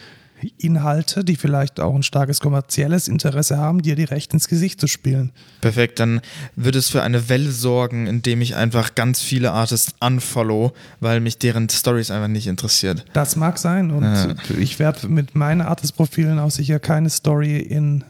Inhalte, 0.58 1.24
die 1.24 1.36
vielleicht 1.36 1.80
auch 1.80 1.94
ein 1.96 2.04
starkes 2.04 2.40
kommerzielles 2.40 3.08
Interesse 3.08 3.58
haben, 3.58 3.82
dir 3.82 3.96
direkt 3.96 4.34
ins 4.34 4.48
Gesicht 4.48 4.80
zu 4.80 4.88
spielen. 4.88 5.32
Perfekt, 5.62 6.00
dann 6.00 6.22
wird 6.56 6.76
es 6.76 6.90
für 6.90 7.02
eine 7.04 7.30
Welle 7.30 7.52
sorgen, 7.52 8.08
indem 8.08 8.42
ich 8.42 8.56
einfach 8.56 8.96
ganz 8.96 9.22
viele 9.22 9.52
Artists 9.52 9.94
unfollow, 10.00 10.72
weil 11.00 11.20
mich 11.20 11.38
deren 11.38 11.70
Stories 11.70 12.12
einfach 12.12 12.28
nicht 12.28 12.48
interessiert. 12.48 13.06
Das 13.14 13.36
mag 13.36 13.58
sein 13.58 13.92
und 13.92 14.04
Ja. 14.04 14.36
ich 14.58 14.80
werde 14.80 15.08
mit 15.08 15.36
meinen 15.36 15.62
Artist-Profilen 15.62 16.40
auch 16.40 16.52
sicher 16.52 16.80
keine 16.80 17.10
Story 17.10 17.58
in 17.58 18.04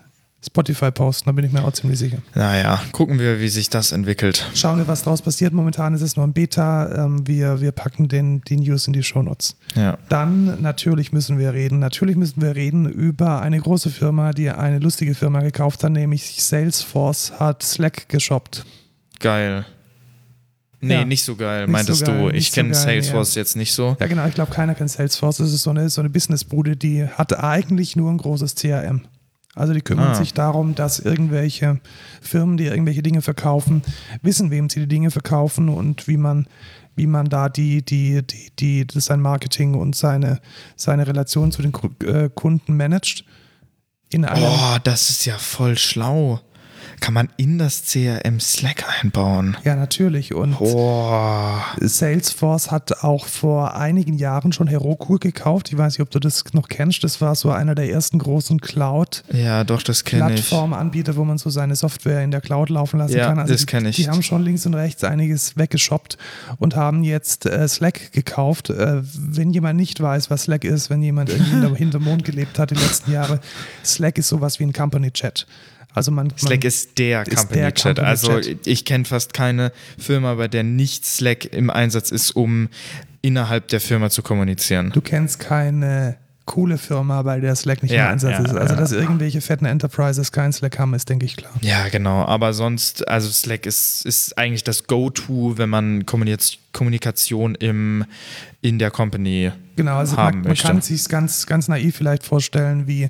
Spotify 0.46 0.90
posten, 0.90 1.26
da 1.26 1.32
bin 1.34 1.44
ich 1.44 1.52
mir 1.52 1.64
auch 1.66 1.74
ziemlich 1.74 2.00
sicher. 2.00 2.20
Naja, 2.34 2.82
gucken 2.94 3.20
wir, 3.20 3.42
wie 3.42 3.50
sich 3.50 3.70
das 3.70 3.92
entwickelt. 3.92 4.50
Schauen 4.56 4.78
wir, 4.78 4.88
was 4.88 5.04
daraus 5.04 5.22
passiert. 5.22 5.52
Momentan 5.52 5.94
ist 5.94 6.02
es 6.02 6.16
nur 6.16 6.26
ein 6.26 6.32
Beta. 6.32 7.06
Ähm, 7.06 7.28
wir, 7.28 7.60
wir 7.60 7.74
packen 7.74 8.08
den, 8.08 8.42
die 8.48 8.56
News 8.56 8.88
in 8.88 8.94
die 8.94 9.04
Shownotes. 9.04 9.58
Ja. 9.76 9.98
Dann 10.08 10.62
natürlich 10.62 11.12
müssen 11.12 11.40
wir 11.40 11.54
reden. 11.54 11.80
Natürlich 11.80 12.16
müssen 12.16 12.42
wir 12.42 12.56
reden 12.56 12.88
über 12.90 13.42
eine 13.42 13.60
große 13.60 13.90
Firma, 13.90 14.32
die 14.32 14.50
eine 14.50 14.80
lustige 14.80 15.14
Firma 15.14 15.42
gekauft 15.42 15.84
hat, 15.84 15.92
nämlich 15.92 16.42
Salesforce 16.42 17.34
hat 17.38 17.62
Slack 17.62 18.08
geshoppt. 18.08 18.66
Geil. 19.20 19.66
Nee, 20.82 20.94
Ja. 20.94 21.04
nicht 21.06 21.26
so 21.26 21.36
geil, 21.36 21.64
Nicht 21.64 21.72
meintest 21.74 22.00
so 22.00 22.06
geil, 22.06 22.30
du. 22.32 22.38
Ich 22.38 22.52
so 22.52 22.56
kenne 22.56 22.70
geil, 22.72 22.80
Salesforce 22.82 23.36
jetzt 23.36 23.58
nicht 23.58 23.74
so. 23.74 23.98
Ja, 24.00 24.08
genau. 24.08 24.26
Ich 24.28 24.36
glaube, 24.36 24.54
keiner 24.54 24.74
kennt 24.76 24.90
Salesforce. 24.90 25.38
Das 25.38 25.52
ist 25.52 25.64
so 25.64 25.72
eine, 25.72 25.90
so 25.90 26.00
eine 26.00 26.10
Businessbude, 26.10 26.78
die 26.78 27.06
hat 27.06 27.38
eigentlich 27.38 27.98
nur 27.98 28.10
ein 28.10 28.18
großes 28.18 28.56
CRM. 28.56 29.02
Also 29.56 29.74
die 29.74 29.82
kümmern 29.82 30.12
Ah. 30.12 30.16
sich 30.16 30.34
darum, 30.34 30.76
dass 30.76 31.00
irgendwelche 31.00 31.80
Firmen, 32.22 32.58
die 32.58 32.66
irgendwelche 32.66 33.02
Dinge 33.04 33.22
verkaufen, 33.22 33.82
wissen, 34.22 34.52
wem 34.52 34.70
sie 34.70 34.82
die 34.82 34.88
Dinge 34.88 35.12
verkaufen 35.12 35.70
und 35.70 36.08
wie 36.08 36.18
man, 36.18 36.48
wie 36.96 37.08
man 37.08 37.30
da 37.30 37.50
die, 37.50 37.84
die, 37.84 38.22
die, 38.26 38.52
die, 38.60 38.88
das 38.88 39.06
sein 39.06 39.22
Marketing 39.22 39.74
und 39.74 39.96
seine, 39.96 40.40
seine 40.76 41.08
Relation 41.08 41.52
zu 41.52 41.62
den 41.62 41.74
äh, 42.06 42.30
Kunden 42.34 42.78
managt. 42.78 43.26
In 44.12 44.26
Oh, 44.26 44.78
das 44.84 45.10
ist 45.10 45.26
ja 45.26 45.38
voll 45.38 45.78
schlau. 45.78 46.40
Kann 47.00 47.14
man 47.14 47.30
in 47.38 47.58
das 47.58 47.84
CRM 47.86 48.40
Slack 48.40 48.84
einbauen. 49.02 49.58
Ja, 49.64 49.76
natürlich. 49.76 50.34
Und 50.34 50.58
Boah. 50.58 51.64
Salesforce 51.80 52.72
hat 52.72 53.04
auch 53.04 53.26
vor 53.26 53.76
einigen 53.76 54.14
Jahren 54.18 54.52
schon 54.54 54.68
Heroku 54.68 55.18
gekauft. 55.18 55.70
Ich 55.72 55.78
weiß 55.78 55.94
nicht, 55.94 56.02
ob 56.02 56.12
du 56.12 56.20
das 56.20 56.44
noch 56.54 56.68
kennst. 56.68 57.04
Das 57.04 57.22
war 57.22 57.36
so 57.36 57.52
einer 57.52 57.76
der 57.76 57.90
ersten 57.90 58.20
großen 58.20 58.60
Cloud- 58.62 59.24
Ja, 59.32 59.64
doch, 59.64 59.82
das 59.84 60.04
kenne. 60.04 60.26
Plattformanbieter, 60.26 61.16
wo 61.16 61.24
man 61.26 61.38
so 61.38 61.50
seine 61.50 61.76
Software 61.76 62.24
in 62.24 62.32
der 62.32 62.42
Cloud 62.42 62.70
laufen 62.70 63.00
lassen 63.00 63.18
Ja, 63.18 63.28
kann. 63.28 63.40
Also 63.40 63.54
das 63.54 63.62
die- 63.62 63.66
kenn 63.68 63.86
ich. 63.86 63.96
Die 63.96 64.10
haben 64.10 64.22
schon 64.24 64.44
links 64.44 64.66
und 64.66 64.74
rechts 64.74 65.04
einiges 65.04 65.58
weggeshoppt 65.58 66.18
und 66.58 66.76
haben 66.76 67.04
jetzt 67.04 67.46
äh, 67.46 67.68
Slack 67.68 68.12
gekauft. 68.12 68.70
Äh, 68.70 69.02
wenn 69.04 69.52
jemand 69.52 69.78
nicht 69.78 70.02
weiß, 70.02 70.30
was 70.30 70.44
Slack 70.44 70.64
ist, 70.64 70.90
wenn 70.90 71.02
jemand 71.02 71.30
irgendwie 71.30 71.52
hinter, 71.52 71.76
hinterm 71.76 72.04
Mond 72.04 72.24
gelebt 72.24 72.60
hat 72.60 72.72
die 72.72 72.76
letzten 72.76 73.12
Jahre, 73.12 73.40
Slack 73.84 74.18
ist 74.18 74.30
sowas 74.30 74.60
wie 74.60 74.64
ein 74.66 74.74
Company-Chat. 74.74 75.48
Also 75.94 76.12
man, 76.12 76.30
Slack 76.38 76.60
man, 76.60 76.68
ist 76.68 76.98
der 76.98 77.28
ist 77.28 77.50
der 77.50 77.74
Chat. 77.74 77.98
Company 77.98 78.08
also 78.08 78.40
ich 78.66 78.86
kenne 78.86 79.06
fast 79.06 79.34
keine 79.34 79.72
Firma, 79.98 80.36
bei 80.36 80.48
der 80.48 80.64
nicht 80.64 81.06
Slack 81.06 81.46
im 81.46 81.70
Einsatz 81.70 82.12
ist, 82.12 82.32
um 82.32 82.70
innerhalb 83.22 83.68
der 83.70 83.82
Firma 83.82 84.10
zu 84.10 84.22
kommunizieren. 84.22 84.92
du 84.94 85.02
kennst 85.02 85.40
keine 85.40 86.18
coole 86.50 86.80
Firma, 86.80 87.22
bei 87.22 87.40
der 87.40 87.56
Slack 87.56 87.84
nicht 87.84 87.92
Ja, 87.92 88.08
im 88.08 88.14
Einsatz 88.14 88.32
ja, 88.32 88.44
ist. 88.44 88.56
Also 88.56 88.74
ja. 88.74 88.80
dass 88.80 88.92
irgendwelche 88.92 89.40
fetten 89.40 89.66
Enterprises 89.66 90.32
kein 90.32 90.52
Slack 90.52 90.80
haben, 90.80 90.96
ist, 90.96 91.08
denke 91.08 91.26
ich, 91.26 91.38
klar. 91.38 91.52
Ja, 91.62 91.88
genau. 91.90 92.26
Aber 92.26 92.54
sonst, 92.54 93.08
also 93.08 93.30
Slack 93.30 93.68
ist, 93.68 94.04
ist 94.04 94.36
eigentlich 94.36 94.64
das 94.64 94.88
Go-To, 94.88 95.60
wenn 95.60 95.70
man 95.70 96.08
Kommunikation 96.08 97.54
im, 97.54 98.04
in 98.62 98.80
der 98.80 98.90
Company 98.90 99.52
Genau, 99.76 99.96
also 99.96 100.18
haben 100.18 100.40
man, 100.40 100.48
man 100.50 100.58
kann 100.58 100.82
sich 100.82 101.08
ganz, 101.08 101.46
ganz 101.46 101.70
naiv 101.70 101.96
vielleicht 101.96 102.26
vorstellen, 102.26 102.86
wie, 102.86 103.10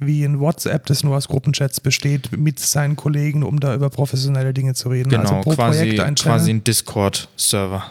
wie 0.00 0.22
ein 0.24 0.38
WhatsApp, 0.38 0.84
das 0.84 1.02
nur 1.02 1.16
aus 1.16 1.28
Gruppenchats 1.28 1.80
besteht, 1.80 2.36
mit 2.36 2.58
seinen 2.58 2.94
Kollegen, 2.96 3.42
um 3.42 3.58
da 3.58 3.74
über 3.74 3.88
professionelle 3.88 4.52
Dinge 4.52 4.74
zu 4.74 4.90
reden. 4.90 5.08
Genau, 5.08 5.38
also 5.38 5.54
quasi, 5.54 5.78
Projekt 5.78 6.00
ein 6.00 6.14
quasi 6.16 6.50
ein 6.50 6.62
Discord-Server. 6.62 7.84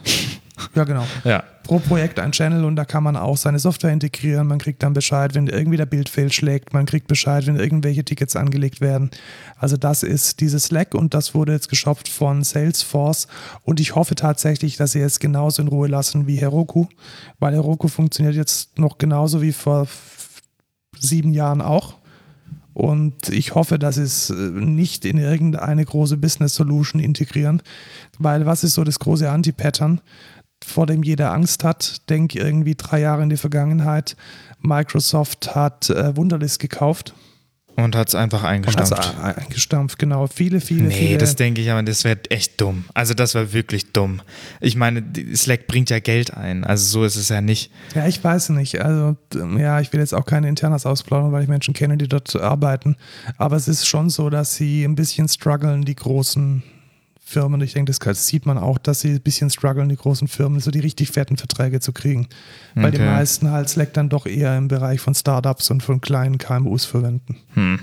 Ja, 0.76 0.84
genau. 0.84 1.06
Ja. 1.24 1.44
Pro 1.64 1.80
Projekt 1.80 2.20
ein 2.20 2.32
Channel 2.32 2.66
und 2.66 2.76
da 2.76 2.86
kann 2.86 3.04
man 3.04 3.16
auch 3.16 3.38
seine 3.38 3.60
Software 3.60 3.92
integrieren. 3.92 4.48
Man 4.48 4.58
kriegt 4.58 4.82
dann 4.82 4.94
Bescheid, 4.94 5.36
wenn 5.36 5.48
irgendwie 5.48 5.78
der 5.78 5.86
Bild 5.86 6.10
fehlschlägt. 6.10 6.74
Man 6.74 6.86
kriegt 6.86 7.08
Bescheid, 7.08 7.46
wenn 7.46 7.58
irgendwelche 7.58 8.04
Tickets 8.04 8.36
angelegt 8.36 8.82
werden. 8.82 9.12
Also 9.58 9.78
das 9.78 10.04
ist 10.04 10.40
dieses 10.40 10.66
Slack 10.66 10.96
und 10.96 11.14
das 11.14 11.36
wurde 11.36 11.52
jetzt 11.52 11.70
geshoppt 11.70 12.08
von 12.10 12.44
Salesforce. 12.44 13.28
Und 13.64 13.80
ich 13.80 13.96
hoffe 13.96 14.16
tatsächlich, 14.16 14.78
dass 14.78 14.94
sie 14.94 15.02
es 15.02 15.20
genauso 15.20 15.62
in 15.62 15.68
Ruhe 15.68 15.88
lassen 15.88 16.26
wie 16.26 16.38
Heroku, 16.38 16.88
weil 17.40 17.54
Heroku 17.54 17.88
funktioniert 17.88 18.36
jetzt 18.36 18.80
noch 18.80 18.98
genauso 18.98 19.42
wie 19.42 19.54
vor 19.54 19.88
sieben 20.98 21.34
Jahren 21.34 21.62
auch. 21.62 22.00
Und 22.74 23.28
ich 23.28 23.56
hoffe, 23.56 23.78
dass 23.78 23.96
sie 23.96 24.04
es 24.04 24.30
äh, 24.30 24.34
nicht 24.36 25.04
in 25.04 25.18
irgendeine 25.18 25.84
große 25.84 26.16
Business 26.16 26.56
Solution 26.56 27.02
integrieren, 27.02 27.62
weil 28.20 28.46
was 28.46 28.64
ist 28.64 28.76
so 28.76 28.86
das 28.86 29.00
große 29.00 29.30
Anti-Pattern, 29.30 30.00
vor 30.70 30.86
dem 30.86 31.04
jeder 31.04 31.32
Angst 31.34 31.64
hat? 31.64 32.10
Denk 32.10 32.36
irgendwie 32.36 32.76
drei 32.76 33.00
Jahre 33.02 33.24
in 33.24 33.30
die 33.30 33.38
Vergangenheit. 33.38 34.16
Microsoft 34.62 35.56
hat 35.56 35.90
äh, 35.90 36.16
Wunderlist 36.16 36.60
gekauft 36.60 37.14
Und 37.78 37.96
hat 37.96 38.10
es 38.10 38.16
einfach 38.16 38.44
und 38.44 38.68
hat 38.68 38.82
es 38.82 38.92
eingestampft. 38.92 39.38
eingestampft. 39.38 40.00
Genau, 40.00 40.28
viele, 40.28 40.60
viele, 40.60 40.84
Nee, 40.90 40.94
viele. 40.94 41.18
das 41.18 41.36
denke 41.38 41.62
ich, 41.62 41.72
aber 41.72 41.82
das 41.82 42.04
wäre 42.04 42.20
echt 42.30 42.60
dumm. 42.60 42.84
Also 42.94 43.14
das 43.14 43.36
war 43.36 43.54
wirklich 43.54 43.94
dumm. 43.94 44.22
Ich 44.60 44.76
meine, 44.76 45.02
Slack 45.34 45.68
bringt 45.68 45.90
ja 45.90 46.00
Geld 46.00 46.34
ein. 46.36 46.64
Also 46.66 46.84
so 46.86 47.06
ist 47.06 47.16
es 47.16 47.30
ja 47.30 47.40
nicht. 47.42 47.72
Ja, 47.96 48.06
ich 48.08 48.22
weiß 48.24 48.50
nicht. 48.50 48.82
Also, 48.82 49.16
d- 49.34 49.62
ja, 49.62 49.80
ich 49.80 49.94
will 49.94 50.02
jetzt 50.02 50.14
auch 50.14 50.26
keine 50.26 50.50
Internas 50.50 50.86
ausplaudern, 50.86 51.32
weil 51.32 51.44
ich 51.44 51.50
Menschen 51.50 51.74
kenne, 51.74 51.98
die 51.98 52.08
dort 52.10 52.36
arbeiten. 52.36 52.98
Aber 53.38 53.56
es 53.56 53.68
ist 53.70 53.88
schon 53.88 54.10
so, 54.10 54.30
dass 54.30 54.56
sie 54.56 54.84
ein 54.84 54.96
bisschen 54.96 55.28
strugglen, 55.30 55.86
die 55.86 55.96
großen 55.96 56.64
Firmen. 57.30 57.62
Ich 57.62 57.74
denke, 57.74 57.94
das 57.94 58.28
sieht 58.28 58.46
man 58.46 58.58
auch, 58.58 58.78
dass 58.80 59.02
sie 59.02 59.12
ein 59.12 59.22
bisschen 59.22 59.50
strugglen, 59.50 59.88
die 59.88 59.96
großen 59.96 60.28
Firmen, 60.28 60.60
so 60.60 60.72
die 60.72 60.80
richtig 60.80 61.12
fetten 61.12 61.38
Verträge 61.38 61.80
zu 61.80 61.94
kriegen. 61.94 62.28
Weil 62.76 62.92
die 62.92 62.98
Okay. 62.98 63.06
meisten 63.06 63.52
halt 63.52 63.70
Slack 63.70 63.94
dann 63.94 64.10
doch 64.10 64.26
eher 64.26 64.58
im 64.58 64.68
Bereich 64.68 65.00
von 65.00 65.14
Startups 65.14 65.70
und 65.70 65.84
von 65.84 66.02
kleinen 66.02 66.38
KMUs 66.40 66.86
verwenden. 66.86 67.38
Hm. 67.54 67.80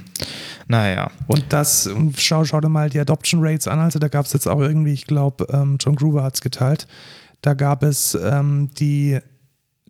Naja. 0.68 1.10
Und 1.28 1.44
das, 1.50 1.86
und 1.86 2.20
schau, 2.20 2.44
schau 2.44 2.60
dir 2.60 2.68
mal 2.68 2.90
die 2.90 2.98
Adoption 3.00 3.40
Rates 3.42 3.68
an. 3.68 3.78
Also 3.78 3.98
da 3.98 4.08
gab 4.08 4.26
es 4.26 4.32
jetzt 4.32 4.48
auch 4.48 4.60
irgendwie, 4.60 4.92
ich 4.92 5.06
glaube, 5.06 5.46
ähm, 5.52 5.76
John 5.80 5.94
Gruber 5.96 6.22
hat 6.24 6.34
es 6.34 6.40
geteilt. 6.40 6.86
Da 7.42 7.54
gab 7.54 7.82
es 7.84 8.18
ähm, 8.20 8.70
die, 8.78 9.18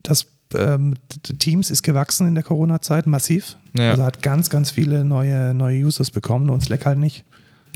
das 0.02 0.26
ähm, 0.54 0.94
Teams 1.38 1.70
ist 1.70 1.82
gewachsen 1.82 2.28
in 2.28 2.34
der 2.34 2.44
Corona-Zeit, 2.44 3.06
massiv. 3.06 3.56
Ja. 3.76 3.92
Also 3.92 4.04
hat 4.04 4.22
ganz, 4.22 4.50
ganz 4.50 4.70
viele 4.70 5.04
neue, 5.04 5.54
neue 5.54 5.84
Users 5.86 6.10
bekommen 6.10 6.50
und 6.50 6.62
Slack 6.62 6.84
halt 6.86 6.98
nicht. 6.98 7.24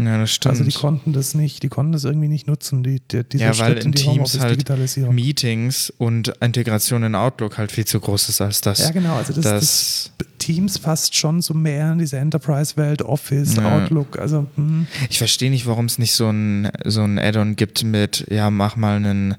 Ja, 0.07 0.19
das 0.19 0.31
stimmt. 0.31 0.53
Also 0.53 0.65
die 0.65 0.73
konnten 0.73 1.13
das 1.13 1.35
nicht, 1.35 1.63
die 1.63 1.69
konnten 1.69 1.93
das 1.93 2.05
irgendwie 2.05 2.29
nicht 2.29 2.47
nutzen, 2.47 2.83
die, 2.83 3.01
die, 3.01 3.25
dieser 3.25 3.45
ja, 3.45 3.59
weil 3.59 3.73
Schritt 3.73 3.85
in 3.85 3.87
in 3.87 3.93
die 3.93 4.03
Teams 4.03 4.39
halt. 4.39 5.13
Meetings 5.13 5.93
und 5.99 6.29
Integration 6.41 7.03
in 7.03 7.15
Outlook 7.15 7.59
halt 7.59 7.73
viel 7.73 7.85
zu 7.85 8.01
groß 8.01 8.29
ist 8.29 8.41
als 8.41 8.61
das. 8.61 8.79
Ja, 8.81 8.91
genau. 8.91 9.15
Also 9.15 9.33
das, 9.33 9.45
das, 9.45 10.13
das 10.19 10.29
Teams 10.39 10.79
fast 10.79 11.15
schon 11.15 11.43
so 11.43 11.55
mehr 11.55 11.93
in 11.93 11.99
diese 11.99 12.19
Enterprise-Welt, 12.19 13.03
Office, 13.03 13.57
Ja. 13.57 13.77
Outlook. 13.77 14.19
Also 14.19 14.47
hm. 14.57 14.87
ich 15.09 15.19
verstehe 15.19 15.51
nicht, 15.51 15.67
warum 15.67 15.87
es 15.87 15.99
nicht 15.99 16.13
so 16.13 16.29
ein, 16.31 16.71
so 16.85 17.03
ein 17.03 17.19
Add-on 17.19 17.57
gibt 17.57 17.85
mit, 17.85 18.27
ja, 18.31 18.51
mach 18.51 18.77
mal 18.77 18.97
einen 18.97 19.37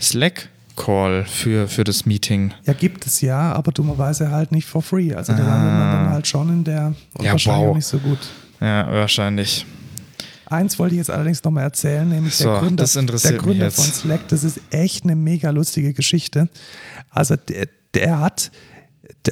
Slack 0.00 0.48
Call 0.76 1.24
für, 1.24 1.68
für 1.68 1.84
das 1.84 2.04
Meeting. 2.04 2.52
Ja, 2.66 2.72
gibt 2.72 3.06
es 3.06 3.20
ja, 3.20 3.52
aber 3.52 3.70
dummerweise 3.72 4.30
halt 4.30 4.50
nicht 4.50 4.66
for 4.66 4.82
free. 4.82 5.14
Also 5.14 5.32
da 5.32 5.38
landet 5.38 5.72
man 5.72 5.92
dann 5.92 6.10
halt 6.10 6.26
schon 6.26 6.48
in 6.48 6.64
der 6.64 6.94
und 7.14 7.24
Ja, 7.24 7.32
wahrscheinlich 7.32 7.68
wow. 7.68 7.76
nicht 7.76 7.86
so 7.86 7.98
gut. 7.98 8.18
Ja, 8.60 8.90
wahrscheinlich. 8.90 9.66
Eins 10.54 10.78
wollte 10.78 10.94
ich 10.94 10.98
jetzt 10.98 11.10
allerdings 11.10 11.42
nochmal 11.42 11.64
erzählen, 11.64 12.08
nämlich 12.08 12.36
So, 12.36 12.44
der 12.44 12.60
Gründer, 12.60 12.84
der 12.84 13.32
Gründer 13.34 13.70
von 13.70 13.84
Slack. 13.84 14.28
Das 14.28 14.44
ist 14.44 14.60
echt 14.70 15.04
eine 15.04 15.16
mega 15.16 15.50
lustige 15.50 15.92
Geschichte. 15.92 16.48
Also 17.10 17.36
der, 17.36 17.68
der 17.94 18.20
hat, 18.20 18.50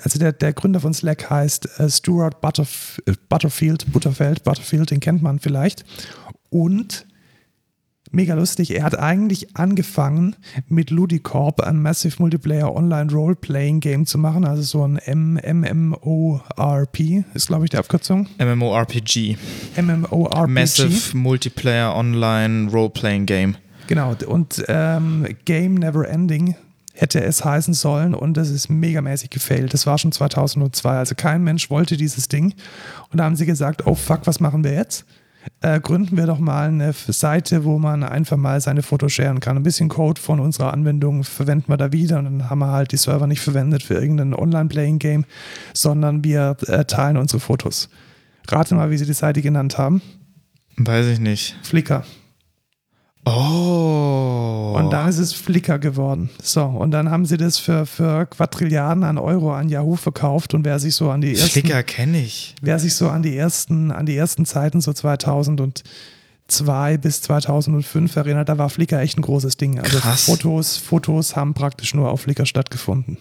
also 0.03 0.19
der, 0.19 0.33
der 0.33 0.53
Gründer 0.53 0.81
von 0.81 0.93
Slack 0.95 1.31
heißt 1.31 1.79
äh, 1.81 1.91
Stuart 1.91 2.41
Butterf 2.41 3.01
äh, 3.07 3.13
Butterfield, 3.29 3.93
Butterfeld, 3.93 4.45
Butterfield, 4.45 4.91
den 4.91 5.01
kennt 5.01 5.23
man 5.23 5.39
vielleicht. 5.39 5.85
Und 6.51 7.07
mega 8.13 8.35
lustig, 8.35 8.75
er 8.75 8.85
hat 8.85 8.99
eigentlich 8.99 9.57
angefangen 9.57 10.37
mit 10.69 10.91
Ludicorp 10.91 11.61
ein 11.61 11.81
Massive 11.81 12.17
Multiplayer 12.19 12.75
Online 12.75 13.11
Role-Playing 13.11 13.81
Game 13.81 14.07
zu 14.07 14.19
machen, 14.19 14.45
also 14.45 14.63
so 14.63 14.87
ein 14.87 15.01
MMORP 15.45 17.01
ist 17.35 17.47
glaube 17.47 17.65
ich 17.65 17.71
die 17.71 17.79
Abkürzung. 17.79 18.29
MMORPG. 18.39 19.37
MMORPG. 19.81 20.51
Massive 20.51 21.17
Multiplayer 21.17 21.95
Online 21.95 22.71
Role-Playing 22.71 23.27
Game. 23.27 23.57
Genau, 23.89 24.15
und 24.27 24.65
ähm, 24.69 25.27
Game 25.45 25.75
Never 25.75 26.09
Ending 26.09 26.55
hätte 26.95 27.23
es 27.23 27.45
heißen 27.45 27.75
sollen 27.75 28.15
und 28.15 28.37
das 28.37 28.51
ist 28.51 28.69
megamäßig 28.69 29.31
gefailt. 29.31 29.73
Das 29.75 29.87
war 29.87 29.99
schon 29.99 30.13
2002, 30.13 30.91
also 30.91 31.15
kein 31.15 31.43
Mensch 31.43 31.71
wollte 31.71 31.97
dieses 31.97 32.29
Ding. 32.29 32.55
Und 33.11 33.19
da 33.19 33.25
haben 33.25 33.37
sie 33.37 33.47
gesagt, 33.47 33.87
oh 33.87 33.95
fuck, 33.95 34.21
was 34.25 34.41
machen 34.41 34.63
wir 34.65 34.73
jetzt? 34.73 35.05
Äh, 35.61 35.81
gründen 35.81 36.17
wir 36.17 36.27
doch 36.27 36.39
mal 36.39 36.69
eine 36.69 36.93
Seite, 36.93 37.65
wo 37.65 37.79
man 37.79 38.03
einfach 38.03 38.37
mal 38.37 38.61
seine 38.61 38.83
Fotos 38.83 39.13
sharen 39.13 39.41
kann. 39.41 39.57
Ein 39.57 39.63
bisschen 39.63 39.89
Code 39.89 40.21
von 40.21 40.41
unserer 40.41 40.73
Anwendung 40.73 41.25
verwenden 41.25 41.69
wir 41.69 41.77
da 41.77 41.93
wieder 41.93 42.19
und 42.19 42.25
dann 42.25 42.51
haben 42.51 42.59
wir 42.61 42.73
halt 42.73 42.93
die 42.93 42.97
Server 42.97 43.27
nicht 43.27 43.41
verwendet 43.41 43.83
für 43.83 43.95
irgendein 43.95 44.35
Online-Playing-Game, 44.35 45.25
sondern 45.75 46.25
wir 46.25 46.57
äh, 46.67 46.85
teilen 46.85 47.17
unsere 47.17 47.41
Fotos. 47.41 47.89
Rate 48.49 48.75
mal, 48.75 48.91
wie 48.91 48.99
sie 48.99 49.07
die 49.07 49.13
Seite 49.13 49.43
genannt 49.43 49.79
haben. 49.79 50.03
Weiß 50.77 51.07
ich 51.07 51.21
nicht. 51.21 51.57
Flickr. 51.63 52.05
Oh. 53.25 54.75
Und 54.77 54.91
dann 54.91 55.09
ist 55.09 55.19
es 55.19 55.33
Flickr 55.33 55.79
geworden. 55.79 56.29
So, 56.43 56.65
und 56.65 56.91
dann 56.91 57.11
haben 57.11 57.25
sie 57.25 57.37
das 57.37 57.59
für, 57.59 57.87
für 57.87 58.27
Quadrilliarden 58.27 59.05
an 59.05 59.19
Euro 59.19 59.55
an 59.55 59.69
Yahoo 59.69 59.95
verkauft 59.95 60.55
und 60.55 60.65
wer 60.65 60.81
sich 60.81 60.97
so 60.97 61.11
an 61.11 61.21
die 61.21 61.35
ersten, 61.35 61.51
Flickr 61.51 61.83
kenne 61.85 62.21
ich. 62.21 62.57
wer 62.61 62.81
sich 62.81 62.95
so 62.95 63.09
an 63.09 63.23
die 63.23 63.37
ersten, 63.37 63.93
an 63.93 64.07
die 64.07 64.17
ersten 64.17 64.45
Zeiten 64.45 64.81
so 64.81 64.93
2002 64.93 66.97
bis 66.99 67.23
2005 67.23 68.17
erinnert, 68.17 68.49
da 68.49 68.59
war 68.59 68.71
Flickr 68.71 69.01
echt 69.01 69.19
ein 69.19 69.23
großes 69.23 69.57
Ding. 69.57 69.79
Also 69.79 69.99
Krass. 69.99 70.25
Fotos, 70.25 70.77
Fotos 70.79 71.37
haben 71.37 71.55
praktisch 71.55 71.95
nur 71.95 72.11
auf 72.11 72.23
Flickr 72.23 72.47
stattgefunden. 72.47 73.19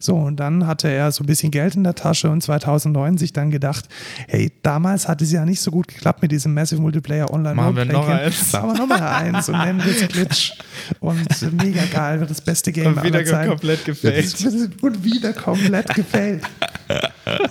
So, 0.00 0.14
und 0.16 0.36
dann 0.40 0.66
hatte 0.66 0.88
er 0.88 1.10
so 1.12 1.22
ein 1.24 1.26
bisschen 1.26 1.50
Geld 1.50 1.74
in 1.76 1.84
der 1.84 1.94
Tasche 1.94 2.30
und 2.30 2.42
2009 2.42 3.18
sich 3.18 3.32
dann 3.32 3.50
gedacht, 3.50 3.86
hey, 4.28 4.52
damals 4.62 5.08
hat 5.08 5.22
es 5.22 5.32
ja 5.32 5.44
nicht 5.44 5.60
so 5.60 5.70
gut 5.70 5.88
geklappt 5.88 6.22
mit 6.22 6.32
diesem 6.32 6.54
Massive 6.54 6.80
Multiplayer 6.80 7.32
Online 7.32 7.54
Machen 7.54 7.76
wir 7.76 7.84
noch 7.86 8.08
eins. 8.08 8.52
Machen 8.52 8.68
wir 8.70 8.78
noch 8.78 8.86
mal 8.86 9.00
eins 9.02 9.48
und 9.48 9.58
nennen 9.58 9.82
das 9.84 10.08
Glitch. 10.08 10.52
Und 11.00 11.26
mega 11.62 11.82
geil, 11.92 12.20
wird 12.20 12.30
das 12.30 12.40
beste 12.40 12.72
Game 12.72 12.86
Und 12.88 13.02
wieder 13.02 13.18
aller 13.18 13.26
Zeiten. 13.26 13.48
komplett 13.50 13.84
gefällt. 13.84 14.36
Und 14.82 15.04
wieder 15.04 15.32
komplett 15.32 15.94
gefällt. 15.94 16.42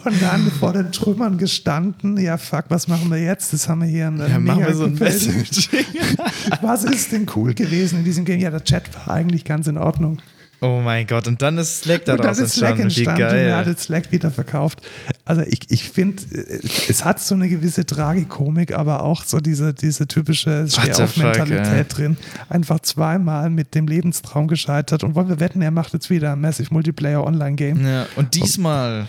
Und 0.06 0.22
dann 0.22 0.50
vor 0.52 0.72
den 0.72 0.91
Trümmern 0.91 1.38
gestanden, 1.38 2.18
ja 2.18 2.38
fuck, 2.38 2.66
was 2.70 2.88
machen 2.88 3.10
wir 3.12 3.18
jetzt? 3.18 3.52
Das 3.52 3.68
haben 3.68 3.82
wir 3.82 3.88
hier 3.88 4.08
ein 4.08 4.18
Ja, 4.20 4.39
machen 4.39 4.60
mega 4.60 4.68
wir 4.70 4.76
so 4.76 4.86
ein. 4.86 4.93
Messaging. 4.96 5.86
Was 6.62 6.84
ist 6.86 7.12
denn 7.12 7.26
cool 7.36 7.54
gewesen 7.54 8.00
in 8.00 8.06
diesem 8.06 8.24
Game? 8.26 8.39
Ja, 8.39 8.50
der 8.52 8.64
Chat 8.64 8.84
war 8.96 9.14
eigentlich 9.16 9.43
ganz 9.43 9.68
in 9.68 9.78
Ordnung. 9.78 10.20
Oh 10.62 10.80
mein 10.84 11.06
Gott, 11.06 11.28
und 11.28 11.41
dann 11.41 11.58
ist 11.58 11.84
Slack 11.84 12.01
Und 12.01 12.08
dann 12.08 12.18
daraus 12.18 12.39
ist 12.39 12.56
Slack 12.56 12.80
entstanden. 12.80 12.95
Wie 12.95 13.03
entstanden 13.03 13.24
und 13.24 13.47
er 13.47 13.58
hat 13.58 13.66
geil. 13.66 13.78
Slack 13.78 14.12
wieder 14.12 14.32
verkauft. 14.32 14.82
Also 15.28 15.41
ich, 15.41 15.61
ich 15.69 15.84
finde, 15.89 16.21
es 16.88 17.03
hat 17.03 17.19
so 17.19 17.34
eine 17.34 17.49
gewisse 17.49 17.84
Tragikomik, 17.86 18.76
aber 18.76 19.03
auch 19.03 19.23
so 19.23 19.39
diese, 19.39 19.73
diese 19.73 20.07
typische 20.07 20.67
Steh-auf-Mentalität 20.69 21.97
drin. 21.97 22.17
Einfach 22.47 22.80
zweimal 22.82 23.49
mit 23.49 23.73
dem 23.73 23.88
Lebenstraum 23.88 24.47
gescheitert 24.47 25.03
und 25.03 25.15
wollen 25.15 25.28
wir 25.30 25.39
wetten, 25.39 25.61
er 25.63 25.71
macht 25.71 25.93
jetzt 25.93 26.09
wieder 26.11 26.34
ein 26.34 26.41
Massive 26.41 26.71
Multiplayer 26.71 27.23
Online-Game. 27.23 27.84
Ja, 27.86 28.05
und 28.15 28.36
diesmal, 28.36 29.07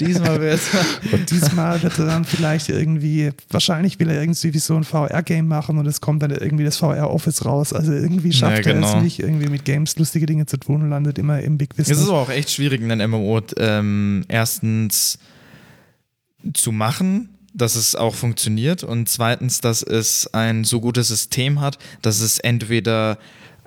diesmal 0.00 0.40
wäre 0.40 0.54
es. 0.56 0.68
Und 1.12 1.30
diesmal 1.30 1.82
wird 1.82 1.98
er 1.98 2.06
dann 2.06 2.24
vielleicht 2.26 2.68
irgendwie, 2.68 3.30
wahrscheinlich 3.50 3.98
will 3.98 4.10
er 4.10 4.20
irgendwie 4.20 4.52
wie 4.52 4.58
so 4.58 4.76
ein 4.76 4.84
VR-Game 4.84 5.46
machen 5.48 5.78
und 5.78 5.86
es 5.86 6.00
kommt 6.02 6.22
dann 6.22 6.30
irgendwie 6.30 6.64
das 6.64 6.76
VR-Office 6.76 7.44
raus. 7.46 7.72
Also 7.72 7.92
irgendwie 7.92 8.32
schafft 8.32 8.66
Ja, 8.66 8.72
er 8.72 8.80
es 8.80 8.90
genau. 8.92 9.00
nicht, 9.00 9.18
irgendwie 9.20 9.48
mit 9.48 9.64
Games 9.64 9.96
lustige 9.96 10.26
Dinge 10.26 10.44
zu 10.46 10.58
tun 10.58 10.82
und 10.82 10.90
landet 10.90 11.18
immer 11.18 11.40
im 11.40 11.56
Big 11.56 11.70
Es 11.72 11.76
Business. 11.88 12.00
ist 12.02 12.08
aber 12.08 12.18
auch 12.18 12.30
echt 12.30 12.50
schwierig, 12.50 12.82
einen 12.82 13.10
MMO 13.10 13.40
ähm, 13.58 14.24
erstens 14.28 15.18
zu 16.52 16.72
machen, 16.72 17.30
dass 17.54 17.76
es 17.76 17.94
auch 17.94 18.14
funktioniert. 18.14 18.82
Und 18.82 19.08
zweitens, 19.08 19.60
dass 19.60 19.82
es 19.82 20.32
ein 20.34 20.64
so 20.64 20.80
gutes 20.80 21.08
System 21.08 21.60
hat, 21.60 21.78
dass 22.02 22.20
es 22.20 22.38
entweder 22.38 23.18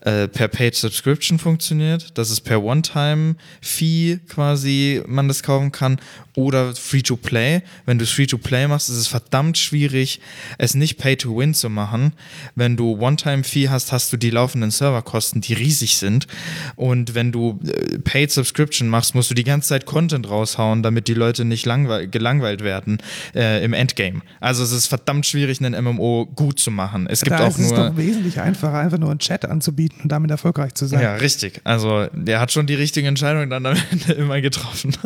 äh, 0.07 0.29
per 0.29 0.47
Paid 0.47 0.73
Subscription 0.73 1.37
funktioniert, 1.37 2.17
dass 2.17 2.29
es 2.29 2.39
per 2.39 2.63
One-Time-Fee 2.63 4.19
quasi 4.29 5.03
man 5.05 5.27
das 5.27 5.43
kaufen 5.43 5.73
kann 5.73 5.99
oder 6.33 6.73
Free-to-Play. 6.73 7.61
Wenn 7.85 7.97
du 7.97 8.05
es 8.05 8.11
Free-to-Play 8.11 8.67
machst, 8.67 8.89
ist 8.89 8.95
es 8.95 9.07
verdammt 9.07 9.57
schwierig, 9.57 10.21
es 10.57 10.75
nicht 10.75 10.97
Pay-to-Win 10.97 11.53
zu 11.53 11.69
machen. 11.69 12.13
Wenn 12.55 12.77
du 12.77 12.97
One-Time-Fee 12.97 13.67
hast, 13.67 13.91
hast 13.91 14.13
du 14.13 14.17
die 14.17 14.29
laufenden 14.29 14.71
Serverkosten, 14.71 15.41
die 15.41 15.53
riesig 15.53 15.97
sind. 15.97 16.27
Und 16.77 17.13
wenn 17.13 17.33
du 17.33 17.59
äh, 17.65 17.99
Paid 17.99 18.31
Subscription 18.31 18.87
machst, 18.87 19.13
musst 19.13 19.29
du 19.29 19.35
die 19.35 19.43
ganze 19.43 19.69
Zeit 19.69 19.85
Content 19.85 20.29
raushauen, 20.29 20.83
damit 20.83 21.09
die 21.09 21.15
Leute 21.15 21.43
nicht 21.43 21.65
langweil 21.65 22.07
gelangweilt 22.07 22.63
werden 22.63 22.99
äh, 23.35 23.61
im 23.63 23.73
Endgame. 23.73 24.21
Also 24.39 24.63
es 24.63 24.71
ist 24.71 24.87
verdammt 24.87 25.25
schwierig, 25.25 25.59
einen 25.61 25.83
MMO 25.83 26.27
gut 26.33 26.59
zu 26.59 26.71
machen. 26.71 27.07
Es 27.09 27.21
gibt 27.21 27.37
da 27.37 27.45
auch 27.45 27.49
ist 27.49 27.59
es 27.59 27.71
nur... 27.71 27.89
doch 27.89 27.97
wesentlich 27.97 28.39
einfacher, 28.39 28.77
einfach 28.77 28.99
nur 28.99 29.09
einen 29.09 29.19
Chat 29.19 29.43
anzubieten 29.43 29.96
und 30.03 30.11
damit 30.11 30.31
erfolgreich 30.31 30.73
zu 30.73 30.85
sein. 30.85 31.01
Ja, 31.01 31.15
richtig. 31.15 31.61
Also 31.63 32.07
der 32.13 32.39
hat 32.39 32.51
schon 32.51 32.67
die 32.67 32.75
richtige 32.75 33.07
Entscheidung 33.07 33.49
dann 33.49 33.65
am 33.65 33.75
Ende 33.91 34.13
immer 34.13 34.41
getroffen. 34.41 34.93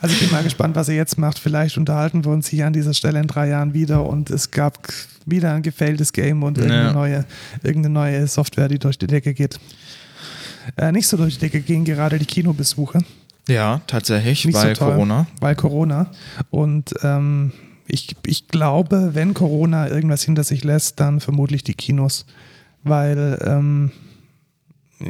Also 0.00 0.14
ich 0.16 0.20
bin 0.20 0.32
mal 0.32 0.42
gespannt, 0.42 0.74
was 0.74 0.88
er 0.88 0.96
jetzt 0.96 1.16
macht. 1.16 1.38
Vielleicht 1.38 1.78
unterhalten 1.78 2.24
wir 2.24 2.32
uns 2.32 2.48
hier 2.48 2.66
an 2.66 2.72
dieser 2.72 2.92
Stelle 2.92 3.20
in 3.20 3.28
drei 3.28 3.46
Jahren 3.48 3.72
wieder 3.72 4.04
und 4.04 4.30
es 4.30 4.50
gab 4.50 4.88
wieder 5.26 5.54
ein 5.54 5.62
gefailtes 5.62 6.12
Game 6.12 6.42
und 6.42 6.58
irgendeine, 6.58 6.86
Ja. 6.88 6.92
neue, 6.92 7.24
irgendeine 7.62 7.92
neue 7.94 8.26
Software, 8.26 8.66
die 8.66 8.80
durch 8.80 8.98
die 8.98 9.06
Decke 9.06 9.32
geht. 9.32 9.60
Äh, 10.76 10.90
nicht 10.90 11.06
so 11.06 11.16
durch 11.16 11.34
die 11.34 11.40
Decke 11.40 11.60
gehen 11.60 11.84
gerade 11.84 12.18
die 12.18 12.26
Kinobesuche. 12.26 12.98
ja, 13.46 13.80
tatsächlich, 13.86 14.44
Nicht 14.46 14.56
weil 14.56 14.74
so 14.74 14.80
toll, 14.86 14.92
Corona. 14.94 15.26
Weil 15.40 15.54
Corona. 15.54 16.10
Und 16.50 16.92
ähm, 17.04 17.52
ich, 17.86 18.16
ich 18.26 18.48
glaube, 18.48 19.10
wenn 19.14 19.34
Corona 19.34 19.88
irgendwas 19.88 20.24
hinter 20.24 20.42
sich 20.42 20.64
lässt, 20.64 20.98
dann 20.98 21.20
vermutlich 21.20 21.62
die 21.62 21.74
Kinos. 21.74 22.26
Weil 22.82 23.38
ähm, 23.46 23.92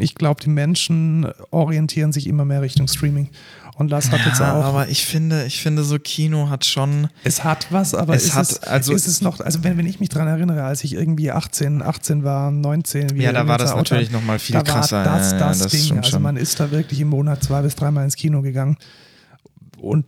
ich 0.01 0.15
glaube, 0.15 0.43
die 0.43 0.51
Menschen 0.51 1.27
orientieren 1.51 2.13
sich 2.13 2.27
immer 2.27 2.45
mehr 2.45 2.63
Richtung 2.63 2.89
Streaming. 2.89 3.29
Und 3.77 3.89
das 3.91 4.11
hat 4.11 4.21
jetzt 4.27 4.39
Ja, 4.39 4.55
auch. 4.61 4.65
aber 4.65 4.89
ich 4.89 5.07
finde, 5.07 5.47
ich 5.47 5.63
finde 5.63 5.83
so 5.83 5.99
Kino 5.99 6.51
hat 6.51 6.65
schon. 6.67 7.09
Es 7.25 7.43
hat 7.43 7.67
was, 7.71 7.95
aber 7.95 8.15
Es 8.15 8.25
ist, 8.27 8.35
hat- 8.35 8.51
es, 8.51 8.63
also- 8.65 8.93
ist 8.93 9.07
es 9.07 9.23
noch, 9.23 9.41
also 9.41 9.65
wenn, 9.65 9.79
wenn 9.79 9.87
ich 9.87 9.99
mich 9.99 10.11
dran 10.11 10.29
erinnere, 10.29 10.63
als 10.65 10.85
ich 10.85 10.93
irgendwie 10.93 11.31
18, 11.33 11.81
18 11.83 12.23
war, 12.23 12.51
19, 12.51 13.17
wie 13.17 13.23
Ja, 13.23 13.33
da 13.33 13.49
war 13.49 13.57
das 13.59 13.75
natürlich 13.75 14.09
hat, 14.09 14.13
noch 14.13 14.23
mal 14.23 14.39
viel 14.39 14.53
da 14.55 14.63
krasser. 14.63 15.05
War 15.07 15.19
das, 15.19 15.33
Ja, 15.33 15.39
das, 15.39 15.59
ja, 15.59 15.65
das 15.65 15.73
Ding. 15.73 15.97
Also 15.99 16.11
schon. 16.11 16.23
man 16.23 16.37
ist 16.37 16.61
da 16.61 16.71
wirklich 16.71 17.01
im 17.01 17.09
Monat 17.09 17.43
zwei 17.43 17.63
bis 17.63 17.75
dreimal 17.75 18.05
ins 18.05 18.17
Kino 18.17 18.43
gegangen. 18.43 18.77
Und 19.79 20.05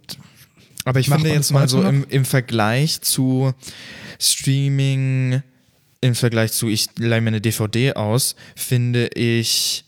Aber 0.84 1.00
ich 1.00 1.08
finde 1.08 1.30
jetzt 1.30 1.50
mal 1.50 1.66
so 1.68 1.82
im, 1.82 2.04
im 2.10 2.26
Vergleich 2.26 3.00
zu 3.00 3.54
Streaming, 4.20 5.42
im 6.04 6.14
Vergleich 6.14 6.52
zu, 6.52 6.68
ich 6.68 6.88
leihe 6.98 7.22
mir 7.22 7.28
eine 7.28 7.40
DVD 7.40 7.94
aus, 7.94 8.36
finde 8.54 9.08
ich, 9.14 9.86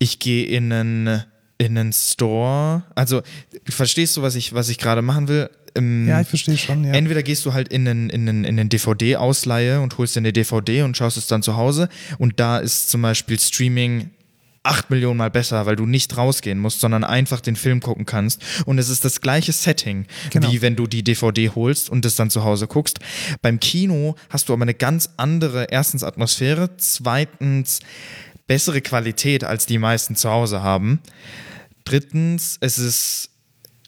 ich 0.00 0.18
gehe 0.18 0.46
in 0.46 0.72
einen, 0.72 1.22
in 1.56 1.78
einen 1.78 1.92
Store. 1.92 2.82
Also, 2.96 3.22
verstehst 3.68 4.16
du, 4.16 4.22
was 4.22 4.34
ich, 4.34 4.54
was 4.54 4.68
ich 4.68 4.78
gerade 4.78 5.02
machen 5.02 5.28
will? 5.28 5.50
Ähm, 5.76 6.08
ja, 6.08 6.20
ich 6.20 6.26
verstehe 6.26 6.58
schon, 6.58 6.82
ja. 6.82 6.94
Entweder 6.94 7.22
gehst 7.22 7.46
du 7.46 7.52
halt 7.52 7.68
in 7.68 7.86
einen, 7.86 8.10
in 8.10 8.28
einen, 8.28 8.44
in 8.44 8.58
einen 8.58 8.68
DVD-Ausleihe 8.68 9.80
und 9.80 9.96
holst 9.98 10.16
dir 10.16 10.20
eine 10.20 10.32
DVD 10.32 10.82
und 10.82 10.96
schaust 10.96 11.16
es 11.16 11.28
dann 11.28 11.44
zu 11.44 11.56
Hause. 11.56 11.88
Und 12.18 12.40
da 12.40 12.58
ist 12.58 12.90
zum 12.90 13.00
Beispiel 13.02 13.38
Streaming 13.38 14.10
acht 14.64 14.90
Millionen 14.90 15.18
Mal 15.18 15.30
besser, 15.30 15.66
weil 15.66 15.76
du 15.76 15.86
nicht 15.86 16.16
rausgehen 16.16 16.58
musst, 16.58 16.80
sondern 16.80 17.04
einfach 17.04 17.40
den 17.40 17.54
Film 17.54 17.80
gucken 17.80 18.06
kannst. 18.06 18.42
Und 18.66 18.78
es 18.78 18.88
ist 18.88 19.04
das 19.04 19.20
gleiche 19.20 19.52
Setting, 19.52 20.06
Genau. 20.30 20.50
wie 20.50 20.62
wenn 20.62 20.74
du 20.74 20.86
die 20.86 21.04
DVD 21.04 21.50
holst 21.50 21.88
und 21.90 22.04
es 22.04 22.16
dann 22.16 22.30
zu 22.30 22.44
Hause 22.44 22.66
guckst. 22.66 22.98
Beim 23.42 23.60
Kino 23.60 24.16
hast 24.30 24.48
du 24.48 24.52
aber 24.52 24.62
eine 24.62 24.74
ganz 24.74 25.10
andere, 25.18 25.66
erstens 25.70 26.02
Atmosphäre, 26.02 26.76
zweitens 26.78 27.80
bessere 28.46 28.80
Qualität, 28.80 29.44
als 29.44 29.66
die 29.66 29.78
meisten 29.78 30.16
zu 30.16 30.30
Hause 30.30 30.62
haben. 30.62 31.00
Drittens, 31.84 32.56
es 32.60 32.78
ist 32.78 33.30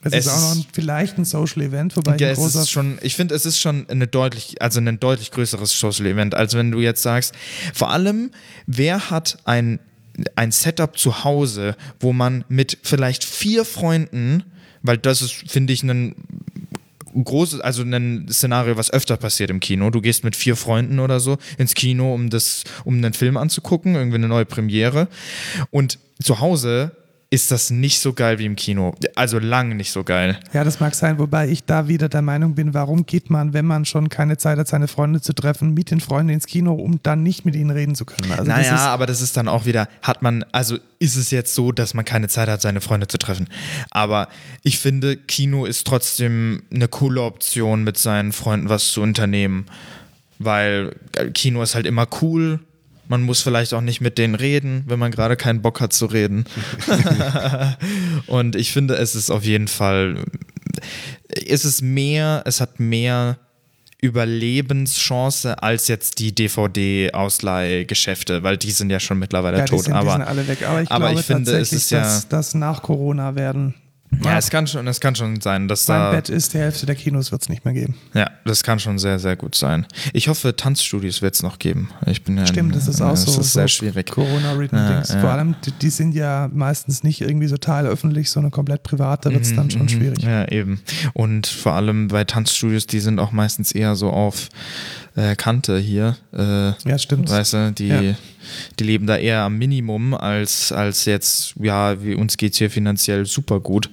Es, 0.03 0.13
es 0.13 0.27
ist 0.27 0.33
auch 0.33 0.41
noch 0.41 0.57
ein, 0.57 0.67
vielleicht 0.73 1.19
ein 1.19 1.25
Social 1.25 1.63
Event, 1.63 1.97
wobei 1.97 2.15
ich 2.15 2.21
ja, 2.21 2.29
ein 2.29 2.33
es 2.35 2.39
großer 2.39 2.63
ist 2.63 2.71
schon, 2.71 2.99
ich 3.03 3.17
finde, 3.17 3.35
es 3.35 3.47
ist 3.47 3.59
schon 3.59 3.89
eine 3.89 4.07
deutlich, 4.07 4.61
also 4.63 4.79
ein 4.81 5.01
deutlich 5.01 5.31
größeres 5.31 5.79
Social 5.79 6.07
Event, 6.07 6.35
als 6.35 6.55
wenn 6.55 6.71
du 6.71 6.81
jetzt 6.81 7.03
sagst, 7.03 7.35
vor 7.75 7.91
allem, 7.91 8.31
wer 8.67 9.11
hat 9.11 9.39
ein 9.45 9.79
ein 10.35 10.53
Setup 10.53 10.97
zu 10.99 11.25
Hause, 11.25 11.77
wo 12.01 12.13
man 12.13 12.45
mit 12.49 12.79
vielleicht 12.83 13.25
vier 13.25 13.65
Freunden, 13.65 14.45
weil 14.83 14.99
das 14.99 15.23
ist, 15.23 15.51
finde 15.51 15.73
ich, 15.73 15.83
ein 15.83 16.15
großes, 17.25 17.61
also 17.61 17.83
ein 17.83 18.27
Szenario, 18.31 18.77
was 18.77 18.93
öfter 18.93 19.17
passiert 19.17 19.51
im 19.51 19.61
Kino. 19.61 19.91
Du 19.91 20.01
gehst 20.01 20.25
mit 20.25 20.37
vier 20.37 20.57
Freunden 20.57 21.01
oder 21.01 21.21
so 21.21 21.39
ins 21.59 21.75
Kino, 21.75 22.15
um 22.15 22.31
das, 22.31 22.65
um 22.85 22.97
einen 22.97 23.15
Film 23.15 23.37
anzugucken, 23.37 23.95
irgendwie 23.95 24.17
eine 24.17 24.29
neue 24.29 24.45
Premiere. 24.45 25.09
Und 25.71 25.99
zu 26.23 26.41
Hause 26.41 26.93
ist 27.37 27.51
das 27.51 27.69
nicht 27.69 28.01
so 28.01 28.15
geil 28.15 28.39
wie 28.39 28.47
im 28.47 28.57
Kino. 28.57 28.95
Also 29.15 29.39
lang 29.39 29.77
nicht 29.77 29.93
so 29.93 30.05
geil. 30.05 30.39
Ja, 30.55 30.65
das 30.65 30.81
mag 30.81 30.95
sein, 30.95 31.19
wobei 31.19 31.51
ich 31.51 31.65
da 31.65 31.87
wieder 31.87 32.09
der 32.09 32.23
Meinung 32.23 32.55
bin, 32.55 32.73
warum 32.73 33.05
geht 33.05 33.29
man, 33.29 33.53
wenn 33.53 33.67
man 33.67 33.85
schon 33.85 34.09
keine 34.09 34.39
Zeit 34.39 34.59
hat, 34.59 34.67
seine 34.69 34.89
Freunde 34.89 35.21
zu 35.21 35.35
treffen, 35.35 35.75
mit 35.75 35.91
den 35.91 36.01
Freunden 36.01 36.33
ins 36.33 36.47
Kino, 36.47 36.73
um 36.73 36.99
dann 37.03 37.23
nicht 37.23 37.45
mit 37.45 37.55
ihnen 37.55 37.71
reden 37.71 37.95
zu 37.95 38.07
können. 38.07 38.33
Also 38.33 38.45
naja, 38.45 38.71
das 38.71 38.81
aber 38.81 39.05
das 39.05 39.21
ist 39.21 39.37
dann 39.37 39.49
auch 39.49 39.67
wieder, 39.67 39.87
hat 40.01 40.23
man, 40.23 40.47
also 40.53 40.79
ist 40.99 41.17
es 41.17 41.31
jetzt 41.31 41.55
so, 41.55 41.73
dass 41.73 41.93
man 41.93 42.07
keine 42.07 42.29
Zeit 42.29 42.49
hat, 42.49 42.63
seine 42.63 42.81
Freunde 42.81 43.07
zu 43.07 43.19
treffen. 43.19 43.49
Aber 43.91 44.29
ich 44.63 44.79
finde, 44.79 45.19
Kino 45.19 45.67
ist 45.67 45.87
trotzdem 45.87 46.63
eine 46.75 46.89
coole 46.89 47.21
Option, 47.21 47.85
mit 47.85 47.99
seinen 47.99 48.33
Freunden 48.33 48.71
was 48.71 48.93
zu 48.93 49.03
unternehmen. 49.03 49.67
Weil 50.39 50.97
Kino 51.35 51.63
ist 51.63 51.75
halt 51.75 51.85
immer 51.85 52.09
cool, 52.23 52.61
man 53.09 53.23
muss 53.23 53.43
vielleicht 53.43 53.75
auch 53.75 53.81
nicht 53.81 54.01
mit 54.01 54.19
denen 54.19 54.35
reden, 54.35 54.85
wenn 54.87 54.99
man 54.99 55.11
gerade 55.11 55.37
keinen 55.37 55.63
Bock 55.63 55.81
hat 55.81 55.93
zu 55.93 56.07
reden. 56.07 56.45
und 58.27 58.57
ich 58.57 58.73
finde, 58.73 58.97
es 58.97 59.15
ist 59.15 59.31
auf 59.31 59.45
jeden 59.45 59.69
Fall, 59.69 60.25
es 61.31 61.65
ist 61.65 61.83
mehr, 61.83 62.43
es 62.47 62.61
hat 62.61 62.81
mehr 62.81 63.39
Überlebenschance 64.01 65.63
als 65.63 65.89
jetzt 65.89 66.19
die 66.19 66.35
DVD-Ausleihgeschäfte, 66.35 68.43
weil 68.43 68.57
die 68.57 68.71
sind 68.71 68.91
ja 68.91 69.01
schon 69.01 69.19
mittlerweile 69.19 69.59
ja, 69.59 69.65
tot. 69.65 69.85
Sind, 69.85 69.95
aber, 69.95 70.05
die 70.05 70.13
sind 70.13 70.23
alle 70.23 70.49
weg. 70.49 70.59
Aber 70.67 70.83
ich 70.83 70.91
aber 70.91 71.07
glaube 71.07 71.21
ich 71.21 71.27
finde, 71.27 71.59
es 71.59 71.73
ist 71.73 71.91
ja, 71.91 72.01
dass, 72.01 72.29
dass 72.29 72.55
nach 72.55 72.83
Corona 72.83 73.35
werden 73.35 73.75
ja, 74.25 74.39
es 74.39 74.51
kann 74.51 74.67
schon, 74.67 74.87
es 74.87 75.01
kann 75.01 75.15
schon 75.15 75.41
sein, 75.41 75.69
dass 75.69 75.89
mein 75.89 75.99
da. 75.99 76.11
Bett 76.13 76.29
ist, 76.29 76.55
die 76.55 76.59
Hälfte 76.59 76.87
der 76.87 76.95
Kinos 76.95 77.33
wird 77.33 77.43
es 77.43 77.49
nicht 77.49 77.65
mehr 77.65 77.75
geben. 77.75 77.95
Ja, 78.15 78.31
das 78.45 78.63
kann 78.63 78.79
schon 78.79 78.99
sehr, 78.99 79.19
sehr 79.19 79.37
gut 79.37 79.55
sein. 79.55 79.87
Ich 80.13 80.29
hoffe, 80.29 80.57
Tanzstudios 80.57 81.23
wird 81.23 81.35
es 81.35 81.43
noch 81.43 81.59
geben. 81.59 81.91
Ich 82.07 82.23
bin 82.23 82.37
ja 82.37 82.47
Stimmt, 82.47 82.75
das 82.75 82.89
ist 82.89 83.01
auch 83.01 83.17
so. 83.17 83.27
Das 83.27 83.47
ist 83.47 83.53
sehr 83.53 83.65
so 83.65 83.69
schwierig. 83.69 84.11
Corona-Ridden-Dings. 84.11 85.15
Vor 85.15 85.31
allem, 85.31 85.57
die, 85.65 85.73
die, 85.73 85.91
sind 85.91 86.15
ja 86.15 86.49
meistens 86.53 87.03
nicht 87.03 87.21
irgendwie 87.21 87.49
so 87.49 87.57
teilöffentlich, 87.57 88.31
sondern 88.31 88.51
komplett 88.51 88.83
privat. 88.83 89.27
Da 89.27 89.31
wird 89.31 89.43
es 89.43 89.55
dann 89.55 89.71
schon 89.71 89.83
mhm, 89.83 89.89
schwierig. 89.89 90.23
Ja, 90.23 90.47
eben. 90.49 90.81
Und 91.13 91.47
vor 91.47 91.73
allem 91.73 92.09
bei 92.09 92.25
Tanzstudios, 92.25 92.87
die 92.87 93.01
sind 93.01 93.19
auch 93.19 93.33
meistens 93.33 93.73
eher 93.73 93.97
so 93.97 94.11
auf 94.11 94.49
äh, 95.17 95.35
Kante 95.35 95.79
hier. 95.79 96.17
Äh, 96.33 96.73
ja, 96.89 96.99
stimmt. 96.99 97.31
Weißt 97.31 97.55
du, 97.55 97.73
die. 97.73 97.89
Ja. 97.89 98.15
Die 98.79 98.85
leben 98.85 99.09
da 99.09 99.17
eher 99.17 99.41
am 99.41 99.59
Minimum 99.59 100.15
als, 100.15 100.71
als 100.71 101.05
jetzt, 101.05 101.55
ja, 101.61 102.01
wie 102.01 102.15
uns 102.15 102.37
geht 102.37 102.53
es 102.53 102.59
hier 102.59 102.71
finanziell 102.71 103.27
super 103.27 103.59
gut 103.59 103.91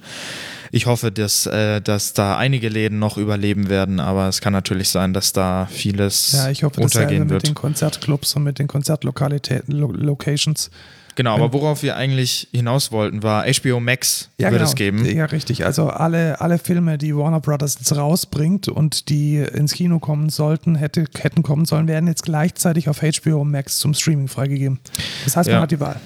ich 0.74 0.86
hoffe, 0.86 1.12
dass, 1.12 1.46
äh, 1.46 1.80
dass 1.80 2.14
da 2.14 2.36
einige 2.36 2.68
Läden 2.68 2.98
noch 2.98 3.16
überleben 3.16 3.68
werden, 3.68 4.00
aber 4.00 4.28
es 4.28 4.40
kann 4.40 4.52
natürlich 4.52 4.88
sein, 4.88 5.12
dass 5.12 5.32
da 5.32 5.68
vieles 5.70 6.32
ja, 6.32 6.50
ich 6.50 6.64
hoffe, 6.64 6.80
untergehen 6.80 7.22
mit 7.22 7.30
wird. 7.30 7.42
mit 7.42 7.50
den 7.50 7.54
Konzertclubs 7.54 8.34
und 8.34 8.42
mit 8.42 8.58
den 8.58 8.66
Konzertlokalitäten, 8.66 9.72
Lo 9.72 9.92
Locations. 9.92 10.70
Genau, 11.16 11.34
aber 11.34 11.52
worauf 11.52 11.82
wir 11.82 11.96
eigentlich 11.96 12.48
hinaus 12.52 12.90
wollten, 12.92 13.22
war 13.22 13.44
HBO 13.46 13.80
Max 13.80 14.30
ja, 14.38 14.50
wird 14.50 14.60
genau. 14.60 14.68
es 14.68 14.74
geben. 14.74 15.04
Ja, 15.04 15.26
richtig. 15.26 15.64
Also 15.64 15.88
alle, 15.88 16.40
alle 16.40 16.58
Filme, 16.58 16.98
die 16.98 17.14
Warner 17.16 17.40
Brothers 17.40 17.76
jetzt 17.78 17.94
rausbringt 17.96 18.68
und 18.68 19.08
die 19.08 19.36
ins 19.38 19.74
Kino 19.74 19.98
kommen 19.98 20.28
sollten, 20.28 20.74
hätte, 20.74 21.04
hätten 21.18 21.42
kommen 21.42 21.64
sollen, 21.64 21.86
werden 21.86 22.06
jetzt 22.08 22.24
gleichzeitig 22.24 22.88
auf 22.88 23.00
HBO 23.00 23.44
Max 23.44 23.78
zum 23.78 23.94
Streaming 23.94 24.28
freigegeben. 24.28 24.80
Das 25.24 25.36
heißt, 25.36 25.48
man 25.48 25.56
Ja. 25.56 25.62
hat 25.62 25.70
die 25.70 25.80
Wahl. 25.80 26.00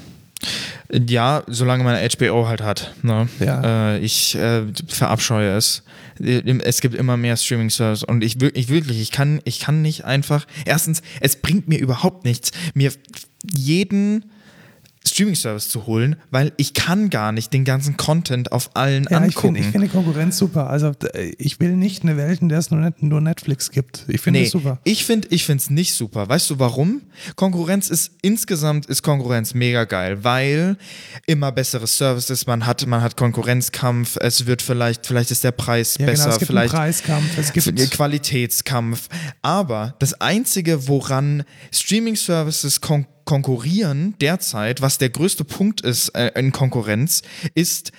Ja, 0.90 1.42
solange 1.46 1.84
man 1.84 1.96
HBO 1.96 2.46
halt 2.48 2.62
hat. 2.62 2.94
Ne? 3.02 3.28
Ja. 3.40 3.94
Äh, 3.94 3.98
ich 3.98 4.34
äh, 4.36 4.62
verabscheue 4.86 5.54
es. 5.56 5.82
Es 6.20 6.80
gibt 6.80 6.94
immer 6.94 7.16
mehr 7.16 7.36
Streaming-Service 7.36 8.02
und 8.04 8.24
ich, 8.24 8.40
ich 8.42 8.68
wirklich, 8.68 9.00
ich 9.00 9.12
kann, 9.12 9.40
ich 9.44 9.60
kann 9.60 9.82
nicht 9.82 10.04
einfach. 10.04 10.46
Erstens, 10.64 11.02
es 11.20 11.36
bringt 11.36 11.68
mir 11.68 11.78
überhaupt 11.78 12.24
nichts, 12.24 12.50
mir 12.74 12.92
jeden 13.54 14.24
Streaming-Service 15.08 15.68
zu 15.68 15.86
holen, 15.86 16.16
weil 16.30 16.52
ich 16.56 16.74
kann 16.74 17.10
gar 17.10 17.32
nicht 17.32 17.52
den 17.52 17.64
ganzen 17.64 17.96
Content 17.96 18.52
auf 18.52 18.70
allen 18.74 19.04
Ja, 19.04 19.18
ich 19.18 19.36
angucken. 19.36 19.40
finde 19.56 19.60
ich 19.60 19.66
find 19.66 19.84
die 19.84 19.88
Konkurrenz 19.88 20.38
super. 20.38 20.70
Also 20.70 20.92
ich 21.38 21.60
will 21.60 21.76
nicht 21.76 22.02
eine 22.02 22.16
Welt, 22.16 22.40
in 22.40 22.48
der 22.48 22.58
es 22.58 22.70
nur, 22.70 22.92
nur 22.98 23.20
Netflix 23.20 23.70
gibt. 23.70 24.04
Ich 24.08 24.20
finde 24.20 24.40
Nee, 24.40 24.46
es 24.46 24.52
super. 24.52 24.78
ich 24.84 25.04
finde 25.04 25.28
ich 25.30 25.48
es 25.48 25.70
nicht 25.70 25.94
super. 25.94 26.28
Weißt 26.28 26.50
du 26.50 26.58
warum? 26.58 27.02
Konkurrenz 27.36 27.88
ist 27.90 28.12
insgesamt 28.22 28.86
ist 28.86 29.02
Konkurrenz 29.02 29.54
mega 29.54 29.84
geil, 29.84 30.22
weil 30.24 30.76
immer 31.26 31.52
bessere 31.52 31.86
Services 31.86 32.46
man 32.46 32.66
hat, 32.66 32.86
man 32.86 33.02
hat 33.02 33.16
Konkurrenzkampf, 33.16 34.16
es 34.20 34.46
wird 34.46 34.62
vielleicht 34.62 35.06
vielleicht 35.06 35.30
ist 35.30 35.44
der 35.44 35.52
Preis 35.52 35.96
Ja, 35.98 36.06
besser, 36.06 36.24
genau, 36.24 36.34
es 36.34 36.38
gibt 36.38 36.46
vielleicht 36.48 36.74
einen 36.74 36.82
Preiskampf, 36.82 37.38
es 37.38 37.52
gibt 37.52 37.90
Qualitätskampf, 37.90 39.08
aber 39.42 39.94
das 39.98 40.20
einzige, 40.20 40.88
woran 40.88 41.44
Streaming 41.72 42.16
Services 42.16 42.80
kon 42.80 43.06
konkurrieren 43.28 44.14
derzeit, 44.22 44.80
was 44.80 44.96
der 44.96 45.10
größte 45.10 45.44
Punkt 45.44 45.82
ist 45.82 46.08
äh, 46.16 46.30
in 46.34 46.50
Konkurrenz, 46.50 47.20
ist 47.54 47.92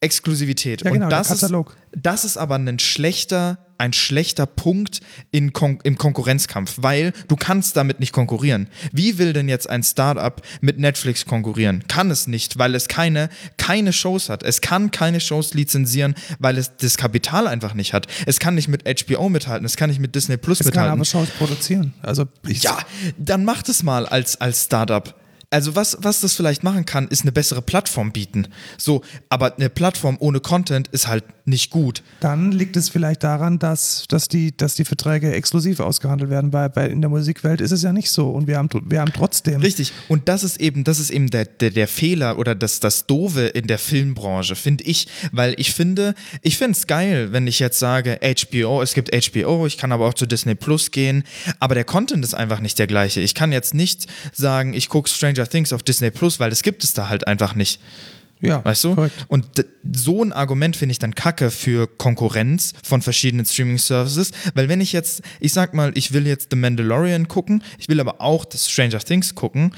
Exklusivität. 0.00 0.82
Ja, 0.82 0.90
genau, 0.90 1.04
Und 1.04 1.12
das 1.12 1.30
ist, 1.30 1.42
Katalog. 1.42 1.76
das 1.92 2.24
ist 2.24 2.36
aber 2.36 2.56
ein 2.56 2.80
schlechter, 2.80 3.58
ein 3.82 3.92
schlechter 3.92 4.46
Punkt 4.46 5.00
in 5.32 5.52
Kon 5.52 5.80
im 5.82 5.98
Konkurrenzkampf, 5.98 6.76
weil 6.80 7.12
du 7.26 7.34
kannst 7.34 7.76
damit 7.76 7.98
nicht 7.98 8.12
konkurrieren. 8.12 8.68
Wie 8.92 9.18
will 9.18 9.32
denn 9.32 9.48
jetzt 9.48 9.68
ein 9.68 9.82
Startup 9.82 10.40
mit 10.60 10.78
Netflix 10.78 11.26
konkurrieren? 11.26 11.82
Kann 11.88 12.08
es 12.12 12.28
nicht, 12.28 12.58
weil 12.58 12.76
es 12.76 12.86
keine, 12.86 13.28
keine 13.56 13.92
Shows 13.92 14.28
hat. 14.28 14.44
Es 14.44 14.60
kann 14.60 14.92
keine 14.92 15.18
Shows 15.18 15.54
lizenzieren, 15.54 16.14
weil 16.38 16.58
es 16.58 16.76
das 16.76 16.96
Kapital 16.96 17.48
einfach 17.48 17.74
nicht 17.74 17.92
hat. 17.92 18.06
Es 18.24 18.38
kann 18.38 18.54
nicht 18.54 18.68
mit 18.68 18.84
HBO 18.84 19.28
mithalten, 19.28 19.66
es 19.66 19.76
kann 19.76 19.90
nicht 19.90 19.98
mit 19.98 20.14
Disney 20.14 20.36
Plus 20.36 20.60
es 20.60 20.66
kann 20.66 20.84
mithalten. 20.84 20.92
aber 20.92 21.04
Shows 21.04 21.30
produzieren. 21.30 21.92
Also 22.02 22.26
Ja, 22.46 22.78
dann 23.18 23.44
macht 23.44 23.68
es 23.68 23.82
mal 23.82 24.06
als, 24.06 24.40
als 24.40 24.64
Startup. 24.64 25.12
Also 25.52 25.76
was, 25.76 25.98
was 26.00 26.20
das 26.20 26.32
vielleicht 26.32 26.62
machen 26.62 26.86
kann, 26.86 27.08
ist 27.08 27.22
eine 27.22 27.30
bessere 27.30 27.60
Plattform 27.60 28.10
bieten. 28.10 28.48
So, 28.78 29.02
aber 29.28 29.54
eine 29.56 29.68
Plattform 29.68 30.16
ohne 30.18 30.40
Content 30.40 30.88
ist 30.88 31.08
halt 31.08 31.24
nicht 31.44 31.70
gut. 31.70 32.02
Dann 32.20 32.52
liegt 32.52 32.76
es 32.76 32.88
vielleicht 32.88 33.22
daran, 33.22 33.58
dass, 33.58 34.06
dass, 34.08 34.28
die, 34.28 34.56
dass 34.56 34.76
die 34.76 34.86
Verträge 34.86 35.30
exklusiv 35.34 35.80
ausgehandelt 35.80 36.30
werden, 36.30 36.54
weil, 36.54 36.74
weil 36.74 36.90
in 36.90 37.02
der 37.02 37.10
Musikwelt 37.10 37.60
ist 37.60 37.70
es 37.70 37.82
ja 37.82 37.92
nicht 37.92 38.10
so 38.10 38.30
und 38.30 38.46
wir 38.46 38.56
haben, 38.56 38.70
wir 38.86 39.00
haben 39.00 39.12
trotzdem. 39.12 39.60
Richtig. 39.60 39.92
Und 40.08 40.28
das 40.28 40.42
ist 40.42 40.58
eben, 40.58 40.84
das 40.84 40.98
ist 40.98 41.10
eben 41.10 41.28
der, 41.28 41.44
der, 41.44 41.70
der 41.70 41.88
Fehler 41.88 42.38
oder 42.38 42.54
das, 42.54 42.80
das 42.80 43.06
Doofe 43.06 43.42
in 43.42 43.66
der 43.66 43.78
Filmbranche, 43.78 44.56
finde 44.56 44.84
ich. 44.84 45.06
Weil 45.32 45.54
ich 45.58 45.74
finde, 45.74 46.14
ich 46.40 46.56
finde 46.56 46.78
es 46.78 46.86
geil, 46.86 47.32
wenn 47.32 47.46
ich 47.46 47.58
jetzt 47.58 47.78
sage, 47.78 48.18
HBO, 48.22 48.80
es 48.80 48.94
gibt 48.94 49.10
HBO, 49.12 49.66
ich 49.66 49.76
kann 49.76 49.92
aber 49.92 50.06
auch 50.06 50.14
zu 50.14 50.24
Disney 50.24 50.54
Plus 50.54 50.92
gehen, 50.92 51.24
aber 51.60 51.74
der 51.74 51.84
Content 51.84 52.24
ist 52.24 52.32
einfach 52.32 52.60
nicht 52.60 52.78
der 52.78 52.86
gleiche. 52.86 53.20
Ich 53.20 53.34
kann 53.34 53.52
jetzt 53.52 53.74
nicht 53.74 54.06
sagen, 54.32 54.72
ich 54.72 54.88
gucke 54.88 55.10
Stranger 55.10 55.41
Things 55.46 55.72
auf 55.72 55.82
Disney 55.82 56.10
Plus, 56.10 56.40
weil 56.40 56.50
das 56.50 56.62
gibt 56.62 56.84
es 56.84 56.94
da 56.94 57.08
halt 57.08 57.26
einfach 57.26 57.54
nicht. 57.54 57.80
Ja, 58.42 58.64
Weißt 58.64 58.82
du? 58.82 58.96
korrekt. 58.96 59.14
Und 59.28 59.46
so 59.94 60.22
ein 60.22 60.32
Argument 60.32 60.76
finde 60.76 60.90
ich 60.92 60.98
dann 60.98 61.14
kacke 61.14 61.52
für 61.52 61.86
Konkurrenz 61.86 62.72
von 62.82 63.00
verschiedenen 63.00 63.46
Streaming-Services, 63.46 64.32
weil 64.54 64.68
wenn 64.68 64.80
ich 64.80 64.92
jetzt, 64.92 65.22
ich 65.38 65.52
sag 65.52 65.74
mal, 65.74 65.92
ich 65.94 66.12
will 66.12 66.26
jetzt 66.26 66.48
The 66.50 66.56
Mandalorian 66.56 67.28
gucken, 67.28 67.62
ich 67.78 67.88
will 67.88 68.00
aber 68.00 68.20
auch 68.20 68.44
das 68.44 68.68
Stranger 68.68 68.98
Things 68.98 69.36
gucken, 69.36 69.72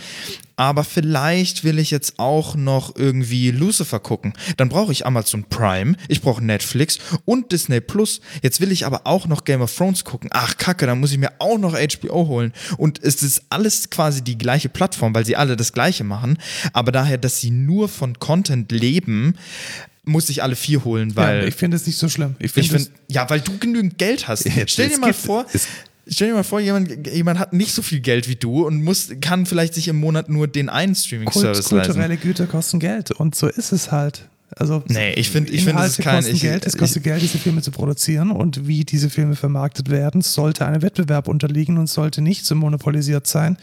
aber 0.57 0.84
vielleicht 0.84 1.64
will 1.64 1.78
ich 1.78 1.90
jetzt 1.90 2.18
auch 2.18 2.55
noch 2.55 2.94
irgendwie 2.96 3.50
Lucifer 3.50 3.98
gucken. 4.00 4.32
Dann 4.57 4.68
brauche 4.68 4.92
ich 4.92 5.07
Amazon 5.07 5.44
Prime, 5.44 5.96
ich 6.09 6.20
brauche 6.22 6.44
Netflix 6.44 6.98
und 7.24 7.50
Disney 7.52 7.80
Plus. 7.80 8.20
Jetzt 8.42 8.61
will 8.61 8.70
ich 8.72 8.86
aber 8.86 9.02
auch 9.07 9.26
noch 9.26 9.44
Game 9.44 9.61
of 9.62 9.74
Thrones 9.74 10.05
gucken. 10.05 10.30
Ach 10.32 10.57
kacke, 10.57 10.86
dann 10.86 11.00
muss 11.00 11.12
ich 11.12 11.18
mir 11.18 11.32
auch 11.38 11.59
noch 11.59 11.74
HBO 11.74 12.26
holen. 12.28 12.52
Und 12.76 13.02
es 13.02 13.22
ist 13.22 13.42
alles 13.50 13.90
quasi 13.90 14.22
die 14.22 14.38
gleiche 14.38 14.68
Plattform, 14.68 15.14
weil 15.14 15.26
sie 15.26 15.36
alle 15.36 15.57
das 15.57 15.72
gleiche 15.72 16.05
machen. 16.05 16.38
Aber 16.72 16.92
daher, 16.92 17.18
dass 17.18 17.40
sie 17.40 17.50
nur 17.50 17.88
von 17.88 18.18
Content 18.18 18.70
leben, 18.72 19.34
muss 20.05 20.28
ich 20.28 20.42
alle 20.42 20.55
vier 20.55 20.84
holen, 20.84 21.16
weil 21.16 21.40
ja, 21.42 21.46
ich 21.48 21.55
finde 21.55 21.76
es 21.78 21.86
nicht 21.86 21.96
so 21.98 22.09
schlimm. 22.11 22.36
Ich 22.38 22.52
finde 22.52 22.68
finde, 22.78 22.90
ja, 23.09 23.28
weil 23.30 23.40
du 23.40 23.59
genügend 23.59 23.96
Geld 23.96 24.28
hast. 24.28 24.44
Jetzt- 24.44 24.72
Stell 24.72 24.90
dir 24.90 24.98
mal 24.98 25.14
vor, 25.14 25.46
es- 25.52 25.66
stell 26.07 26.28
dir 26.28 26.34
mal 26.34 26.44
vor, 26.44 26.61
jemand, 26.61 27.07
jemand 27.09 27.38
hat 27.38 27.52
nicht 27.52 27.72
so 27.72 27.82
viel 27.82 28.00
Geld 28.00 28.28
wie 28.28 28.36
du 28.36 28.66
und 28.66 28.82
muss, 28.82 29.09
kann 29.20 29.46
vielleicht 29.46 29.74
sich 29.74 29.88
im 29.88 29.96
Monat 29.96 30.28
nur 30.28 30.46
den 30.48 30.68
einen 30.68 30.94
Kult, 30.94 31.05
Streaming-Service 31.05 31.70
leisten. 31.70 31.92
kulturelle 31.92 32.16
Güter 32.16 32.46
kosten 32.46 32.78
Geld 32.78 33.11
und 33.11 33.34
so 33.34 33.48
ist 33.48 33.72
es 33.72 33.90
halt. 33.92 34.28
Also 34.57 34.84
Nee, 34.88 35.12
ich 35.14 35.30
find- 35.30 35.50
ich 35.50 35.64
find, 35.64 35.78
das 35.78 35.90
ist 35.92 35.98
Inhalte 35.98 36.26
kein- 36.26 36.34
ich- 36.36 36.40
Geld, 36.42 36.64
es 36.66 36.74
ich- 36.74 36.78
kostet 36.78 37.02
Geld, 37.02 37.20
diese 37.22 37.38
Filme 37.38 37.61
zu 37.61 37.70
produzieren 37.72 38.30
und 38.30 38.68
wie 38.68 38.84
diese 38.84 39.11
Filme 39.11 39.34
vermarktet 39.36 39.90
werden, 39.90 40.20
sollte 40.20 40.64
einem 40.64 40.80
Wettbewerb 40.82 41.26
unterliegen 41.28 41.76
und 41.76 41.88
sollte 41.88 42.22
nicht 42.22 42.46
so 42.46 42.55
monopolisiert 42.55 43.26
sein 43.26 43.57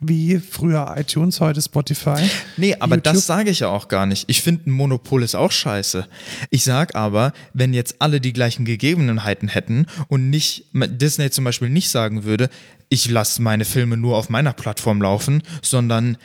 wie 0.00 0.38
früher 0.38 0.94
iTunes, 0.96 1.40
heute 1.40 1.60
Spotify. 1.60 2.16
Nee, 2.56 2.74
aber 2.78 2.96
YouTube. 2.96 3.14
das 3.14 3.26
sage 3.26 3.50
ich 3.50 3.60
ja 3.60 3.68
auch 3.68 3.88
gar 3.88 4.06
nicht. 4.06 4.24
Ich 4.28 4.40
finde, 4.42 4.70
ein 4.70 4.72
Monopol 4.72 5.22
ist 5.22 5.34
auch 5.34 5.50
scheiße. 5.50 6.06
Ich 6.50 6.62
sag 6.64 6.94
aber, 6.94 7.32
wenn 7.52 7.74
jetzt 7.74 7.96
alle 7.98 8.20
die 8.20 8.32
gleichen 8.32 8.64
Gegebenheiten 8.64 9.48
hätten 9.48 9.86
und 10.08 10.30
nicht 10.30 10.66
Disney 10.72 11.30
zum 11.30 11.44
Beispiel 11.44 11.70
nicht 11.70 11.88
sagen 11.90 12.22
würde, 12.24 12.48
ich 12.88 13.10
lasse 13.10 13.42
meine 13.42 13.64
Filme 13.64 13.96
nur 13.96 14.16
auf 14.16 14.28
meiner 14.28 14.52
Plattform 14.52 15.02
laufen, 15.02 15.42
sondern 15.60 16.16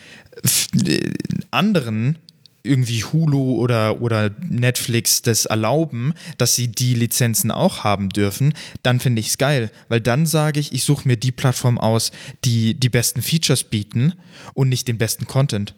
f- 0.43 0.67
äh, 0.85 1.11
anderen 1.49 2.17
irgendwie 2.63 3.03
Hulu 3.03 3.55
oder, 3.57 4.01
oder 4.01 4.31
Netflix 4.47 5.21
das 5.21 5.45
erlauben, 5.45 6.13
dass 6.37 6.55
sie 6.55 6.67
die 6.67 6.93
Lizenzen 6.93 7.51
auch 7.51 7.83
haben 7.83 8.09
dürfen, 8.09 8.53
dann 8.83 8.99
finde 8.99 9.19
ich 9.19 9.27
es 9.29 9.37
geil. 9.37 9.71
Weil 9.89 10.01
dann 10.01 10.25
sage 10.25 10.59
ich, 10.59 10.71
ich 10.73 10.83
suche 10.83 11.07
mir 11.07 11.17
die 11.17 11.31
Plattform 11.31 11.77
aus, 11.77 12.11
die 12.45 12.73
die 12.75 12.89
besten 12.89 13.21
Features 13.21 13.63
bieten 13.63 14.13
und 14.53 14.69
nicht 14.69 14.87
den 14.87 14.97
besten 14.97 15.25
Content. 15.27 15.73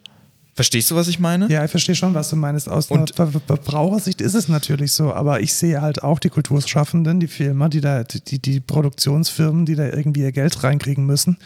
Verstehst 0.56 0.92
du, 0.92 0.96
was 0.96 1.08
ich 1.08 1.18
meine? 1.20 1.48
Ja, 1.52 1.66
ich 1.66 1.72
verstehe 1.72 1.96
schon, 1.96 2.14
was 2.14 2.30
du 2.30 2.36
meinst. 2.36 2.70
Aus 2.70 2.92
Und- 2.92 3.16
Ver 3.16 3.26
Ver 3.28 3.42
Verbrauchersicht 3.48 4.22
ist 4.22 4.36
es 4.36 4.48
natürlich 4.50 4.92
so, 4.92 5.12
aber 5.12 5.42
ich 5.42 5.52
sehe 5.56 5.82
halt 5.82 6.04
auch 6.04 6.20
die 6.20 6.30
Kulturschaffenden, 6.30 7.20
die 7.20 7.28
Filmer, 7.28 7.70
die 7.70 7.82
da, 7.82 8.04
die, 8.04 8.38
die 8.38 8.60
Produktionsfirmen, 8.60 9.66
die 9.66 9.74
da 9.74 9.88
irgendwie 9.88 10.22
ihr 10.22 10.32
Geld 10.32 10.62
reinkriegen 10.64 11.08
müssen. 11.08 11.38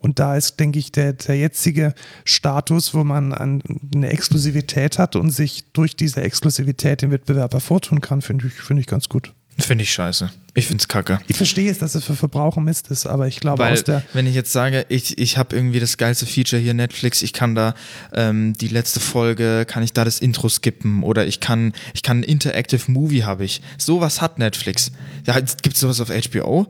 Und 0.00 0.18
da 0.18 0.36
ist, 0.36 0.58
denke 0.58 0.78
ich, 0.78 0.92
der, 0.92 1.12
der 1.12 1.36
jetzige 1.36 1.94
Status, 2.24 2.94
wo 2.94 3.04
man 3.04 3.32
an, 3.32 3.62
eine 3.94 4.08
Exklusivität 4.08 4.98
hat 4.98 5.14
und 5.14 5.30
sich 5.30 5.64
durch 5.72 5.94
diese 5.94 6.22
Exklusivität 6.22 7.02
den 7.02 7.10
Wettbewerb 7.10 7.52
hervortun 7.52 8.00
kann, 8.00 8.22
finde 8.22 8.46
ich, 8.46 8.54
finde 8.54 8.80
ich 8.80 8.86
ganz 8.86 9.08
gut. 9.08 9.34
Finde 9.58 9.84
ich 9.84 9.92
scheiße. 9.92 10.30
Ich 10.54 10.66
finde 10.66 10.80
es 10.80 10.88
kacke. 10.88 11.20
Ich 11.28 11.36
verstehe 11.36 11.70
es, 11.70 11.78
dass 11.78 11.94
es 11.94 12.04
für 12.04 12.16
Verbraucher 12.16 12.60
Mist 12.60 12.90
ist, 12.90 13.06
aber 13.06 13.28
ich 13.28 13.40
glaube 13.40 13.62
Weil, 13.62 13.74
aus 13.74 13.84
der. 13.84 14.02
wenn 14.14 14.26
ich 14.26 14.34
jetzt 14.34 14.52
sage, 14.52 14.86
ich, 14.88 15.18
ich 15.18 15.38
habe 15.38 15.54
irgendwie 15.54 15.80
das 15.80 15.96
geilste 15.96 16.26
Feature 16.26 16.60
hier 16.60 16.74
Netflix, 16.74 17.22
ich 17.22 17.32
kann 17.32 17.54
da 17.54 17.74
ähm, 18.12 18.54
die 18.54 18.68
letzte 18.68 19.00
Folge, 19.00 19.64
kann 19.66 19.82
ich 19.82 19.92
da 19.92 20.04
das 20.04 20.18
Intro 20.18 20.48
skippen 20.48 21.02
oder 21.02 21.26
ich 21.26 21.40
kann, 21.40 21.72
ich 21.94 22.02
kann 22.02 22.20
ein 22.20 22.22
Interactive 22.22 22.90
Movie 22.90 23.24
habe 23.24 23.44
ich. 23.44 23.60
Sowas 23.78 24.20
hat 24.20 24.38
Netflix. 24.38 24.92
Ja, 25.26 25.38
Gibt 25.38 25.74
es 25.74 25.80
sowas 25.80 26.00
auf 26.00 26.08
HBO? 26.08 26.66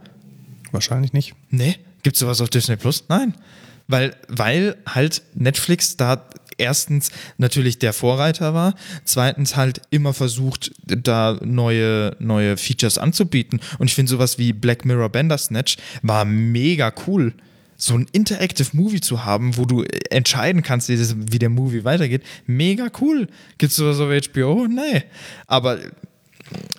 Wahrscheinlich 0.72 1.12
nicht. 1.12 1.34
Nee. 1.48 1.76
Gibt 2.02 2.16
es 2.16 2.20
sowas 2.20 2.40
auf 2.40 2.50
Disney 2.50 2.76
Plus? 2.76 3.04
Nein. 3.08 3.34
Weil, 3.88 4.14
weil 4.28 4.76
halt 4.86 5.22
Netflix 5.34 5.96
da 5.96 6.24
erstens 6.60 7.10
natürlich 7.38 7.78
der 7.78 7.92
Vorreiter 7.92 8.54
war, 8.54 8.74
zweitens 9.04 9.56
halt 9.56 9.80
immer 9.90 10.14
versucht, 10.14 10.70
da 10.86 11.38
neue, 11.42 12.14
neue 12.20 12.56
Features 12.56 12.98
anzubieten. 12.98 13.60
Und 13.78 13.88
ich 13.88 13.94
finde 13.94 14.10
sowas 14.10 14.38
wie 14.38 14.52
Black 14.52 14.84
Mirror 14.84 15.08
Bandersnatch 15.08 15.78
war 16.02 16.24
mega 16.24 16.92
cool. 17.06 17.34
So 17.76 17.94
ein 17.94 18.06
Interactive 18.12 18.68
Movie 18.74 19.00
zu 19.00 19.24
haben, 19.24 19.56
wo 19.56 19.64
du 19.64 19.82
entscheiden 20.10 20.62
kannst, 20.62 20.90
wie, 20.90 21.38
der 21.38 21.48
Movie 21.48 21.82
weitergeht, 21.82 22.22
mega 22.46 22.88
cool. 23.00 23.26
Gibt 23.56 23.70
es 23.70 23.76
sowas 23.76 23.98
auf 23.98 24.10
HBO? 24.10 24.68
Nee. 24.68 25.04
Aber 25.46 25.78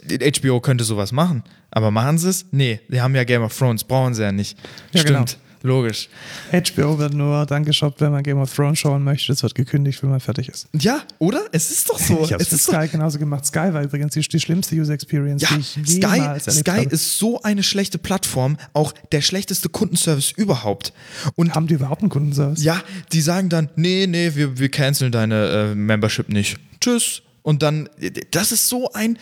HBO 0.07 0.59
könnte 0.59 0.83
sowas 0.83 1.11
machen. 1.11 1.43
Aber 1.71 1.91
machen 1.91 2.17
sie 2.17 2.29
es? 2.29 2.45
Nee, 2.51 2.81
die 2.89 2.99
haben 3.01 3.15
ja 3.15 3.23
Game 3.23 3.41
of 3.43 3.57
Thrones, 3.57 3.83
brauchen 3.83 4.13
sie 4.13 4.23
ja 4.23 4.31
nicht. 4.31 4.57
Ja, 4.91 5.03
genau. 5.03 5.25
Stimmt, 5.25 5.37
logisch. 5.63 6.09
HBO 6.51 6.97
wird 6.97 7.13
nur 7.13 7.45
dann 7.45 7.63
geshoppt, 7.63 8.01
wenn 8.01 8.11
man 8.11 8.23
Game 8.23 8.39
of 8.39 8.53
Thrones 8.53 8.79
schauen 8.79 9.03
möchte. 9.05 9.31
Es 9.31 9.41
wird 9.41 9.55
gekündigt, 9.55 10.03
wenn 10.03 10.09
man 10.09 10.19
fertig 10.19 10.49
ist. 10.49 10.67
Ja, 10.77 11.01
oder? 11.19 11.45
Es 11.53 11.71
ist 11.71 11.89
doch 11.89 11.97
so. 11.97 12.23
Ich 12.25 12.31
es 12.31 12.51
ist 12.51 12.67
mit 12.67 12.75
doch, 12.75 12.81
Sky 12.81 12.91
genauso 12.91 13.19
gemacht. 13.19 13.45
Sky 13.45 13.73
war 13.73 13.83
übrigens 13.83 14.13
die, 14.13 14.19
die 14.19 14.39
schlimmste 14.39 14.75
User 14.75 14.93
Experience, 14.93 15.43
ja, 15.43 15.49
die 15.55 15.59
ich 15.61 15.67
Sky, 15.69 16.15
jemals 16.15 16.47
erlebt 16.47 16.67
Sky 16.67 16.77
habe. 16.77 16.89
ist 16.89 17.17
so 17.17 17.41
eine 17.43 17.63
schlechte 17.63 17.97
Plattform, 17.97 18.57
auch 18.73 18.93
der 19.13 19.21
schlechteste 19.21 19.69
Kundenservice 19.69 20.31
überhaupt. 20.31 20.91
Und 21.35 21.55
Haben 21.55 21.67
die 21.67 21.75
überhaupt 21.75 22.01
einen 22.01 22.09
Kundenservice? 22.09 22.61
ja, 22.63 22.81
die 23.13 23.21
sagen 23.21 23.47
dann, 23.47 23.69
nee, 23.77 24.07
nee, 24.07 24.31
wir, 24.35 24.59
wir 24.59 24.69
canceln 24.69 25.11
deine 25.13 25.71
äh, 25.71 25.75
Membership 25.75 26.27
nicht. 26.27 26.57
Tschüss. 26.81 27.21
Und 27.43 27.63
dann, 27.63 27.89
das 28.31 28.51
ist 28.51 28.67
so 28.69 28.91
ein, 28.91 29.17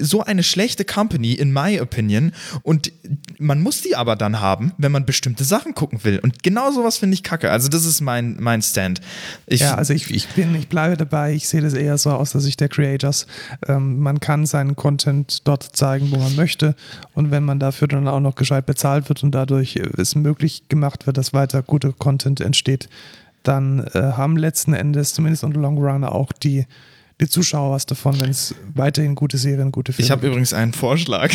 so 0.00 0.22
eine 0.22 0.42
schlechte 0.42 0.84
Company, 0.84 1.32
in 1.32 1.52
my 1.52 1.78
opinion. 1.80 2.32
Und 2.62 2.92
man 3.38 3.62
muss 3.62 3.82
die 3.82 3.94
aber 3.94 4.16
dann 4.16 4.40
haben, 4.40 4.72
wenn 4.78 4.90
man 4.90 5.04
bestimmte 5.04 5.44
Sachen 5.44 5.74
gucken 5.74 6.02
will. 6.02 6.18
Und 6.18 6.42
genau 6.42 6.70
sowas 6.70 6.98
finde 6.98 7.14
ich 7.14 7.22
kacke. 7.22 7.50
Also, 7.50 7.68
das 7.68 7.84
ist 7.84 8.00
mein, 8.00 8.36
mein 8.40 8.62
Stand. 8.62 9.00
Ich, 9.46 9.60
Ja, 9.60 9.74
also 9.74 9.92
ich, 9.92 10.10
ich 10.10 10.28
bin, 10.28 10.54
ich 10.54 10.68
bleibe 10.68 10.96
dabei, 10.96 11.34
ich 11.34 11.46
sehe 11.48 11.60
das 11.60 11.74
eher 11.74 11.98
so 11.98 12.10
aus 12.10 12.32
der 12.32 12.40
Sicht 12.40 12.60
der 12.60 12.68
Creators. 12.68 13.26
Ähm, 13.68 14.00
man 14.00 14.20
kann 14.20 14.46
seinen 14.46 14.76
Content 14.76 15.46
dort 15.46 15.76
zeigen, 15.76 16.10
wo 16.10 16.16
man 16.16 16.34
möchte. 16.36 16.74
Und 17.12 17.30
wenn 17.30 17.44
man 17.44 17.58
dafür 17.58 17.88
dann 17.88 18.08
auch 18.08 18.20
noch 18.20 18.34
gescheit 18.34 18.66
bezahlt 18.66 19.08
wird 19.08 19.22
und 19.22 19.32
dadurch 19.32 19.76
äh, 19.76 19.88
es 19.98 20.14
möglich 20.14 20.68
gemacht 20.68 21.06
wird, 21.06 21.18
dass 21.18 21.34
weiter 21.34 21.62
guter 21.62 21.92
Content 21.92 22.40
entsteht, 22.40 22.88
dann 23.42 23.86
äh, 23.92 24.12
haben 24.12 24.36
letzten 24.36 24.72
Endes, 24.72 25.14
zumindest 25.14 25.42
the 25.42 25.52
long 25.52 25.78
run, 25.78 26.02
auch 26.04 26.32
die, 26.32 26.66
die 27.20 27.28
Zuschauer 27.28 27.72
was 27.72 27.86
davon, 27.86 28.20
wenn 28.20 28.30
es 28.30 28.54
weiterhin 28.74 29.14
gute 29.14 29.38
Serien, 29.38 29.72
gute 29.72 29.92
Filme 29.92 30.04
Ich 30.04 30.10
habe 30.10 30.26
übrigens 30.26 30.52
einen 30.52 30.72
Vorschlag. 30.72 31.32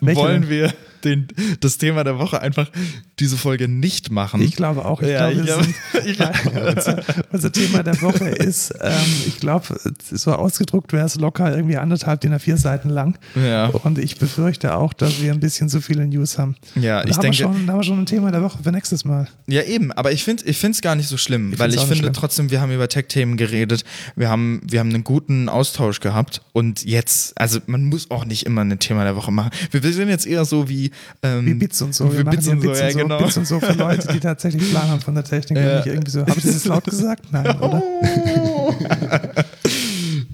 Welche 0.00 0.20
Wollen 0.20 0.48
wir 0.48 0.72
den, 1.04 1.28
das 1.60 1.78
Thema 1.78 2.04
der 2.04 2.18
Woche 2.18 2.40
einfach 2.40 2.70
diese 3.18 3.36
Folge 3.36 3.68
nicht 3.68 4.10
machen? 4.10 4.40
Ich 4.42 4.56
glaube 4.56 4.84
auch. 4.84 5.00
Ich 5.02 5.08
Ja, 5.08 5.30
glaube, 5.30 5.66
ich 6.04 6.16
glaub- 6.16 6.32
unser, 6.76 7.02
unser 7.32 7.52
Thema 7.52 7.82
der 7.82 8.00
Woche 8.02 8.28
ist, 8.28 8.72
ähm, 8.80 8.92
ich 9.26 9.38
glaube, 9.38 9.66
so 10.10 10.32
ausgedruckt 10.32 10.92
wäre 10.92 11.06
es 11.06 11.16
locker 11.16 11.54
irgendwie 11.54 11.76
anderthalb 11.76 12.20
DIN 12.20 12.34
A4 12.34 12.56
Seiten 12.56 12.88
lang. 12.88 13.18
Ja. 13.34 13.66
Und 13.66 13.98
ich 13.98 14.18
befürchte 14.18 14.74
auch, 14.76 14.92
dass 14.92 15.20
wir 15.22 15.32
ein 15.32 15.40
bisschen 15.40 15.68
zu 15.68 15.80
viele 15.80 16.06
News 16.06 16.38
haben. 16.38 16.56
Ja, 16.74 17.02
Da 17.02 17.08
ich 17.08 17.16
haben 17.16 17.22
denke- 17.22 17.38
Wir 17.38 17.44
schon, 17.44 17.66
da 17.66 17.72
haben 17.72 17.78
wir 17.80 17.84
schon 17.84 17.98
ein 18.00 18.06
Thema 18.06 18.30
der 18.30 18.42
Woche 18.42 18.58
für 18.62 18.72
nächstes 18.72 19.04
Mal. 19.04 19.28
Ja, 19.46 19.62
eben, 19.62 19.92
aber 19.92 20.12
ich 20.12 20.24
finde 20.24 20.44
es 20.46 20.80
gar 20.80 20.94
nicht 20.94 21.08
so 21.08 21.16
schlimm, 21.16 21.52
Ich 21.52 21.58
weil 21.58 21.70
ich 21.74 21.80
finde 21.80 21.96
schlimm. 21.96 22.12
trotzdem, 22.12 22.50
wir 22.50 22.60
haben 22.60 22.72
über 22.72 22.88
Tech-Themen 22.88 23.36
geredet, 23.36 23.84
wir 24.16 24.28
haben, 24.28 24.60
wir 24.64 24.80
haben 24.80 24.90
einen 24.90 25.04
guten 25.04 25.48
Austausch 25.48 26.00
gehabt 26.00 26.42
und 26.52 26.84
jetzt, 26.84 27.38
also 27.40 27.58
man 27.66 27.84
muss 27.84 28.10
auch 28.10 28.24
nicht 28.24 28.46
immer 28.46 28.62
ein 28.62 28.78
Thema 28.78 29.04
der 29.04 29.16
Woche 29.16 29.32
machen. 29.32 29.50
Wir, 29.70 29.82
wir 29.82 29.92
sind 29.92 30.08
jetzt 30.08 30.26
eher 30.26 30.44
so 30.44 30.68
wie, 30.68 30.91
ähm, 31.22 31.46
Wie 31.46 31.54
Bits 31.54 31.80
und 31.82 31.94
so. 31.94 32.12
Wie 32.12 32.18
Wir 32.18 32.24
Bits 32.24 32.48
und 32.48 32.60
so, 32.62 32.68
Bits 32.68 32.80
ja, 32.80 32.86
und 32.86 32.92
so, 32.92 32.98
genau. 32.98 33.18
Bits 33.18 33.36
und 33.36 33.46
so 33.46 33.60
für 33.60 33.72
Leute, 33.72 34.08
die 34.12 34.20
tatsächlich 34.20 34.70
Plan 34.70 34.88
haben 34.88 35.00
von 35.00 35.14
der 35.14 35.24
Technik 35.24 35.58
und 35.58 35.64
Ja. 35.64 35.76
nicht 35.76 35.86
irgendwie 35.86 36.10
so. 36.10 36.20
Habe 36.20 36.30
ich 36.38 36.44
das 36.44 36.54
jetzt 36.54 36.66
laut 36.66 36.84
gesagt? 36.84 37.24
Nein, 37.32 37.46
oder? 37.60 37.82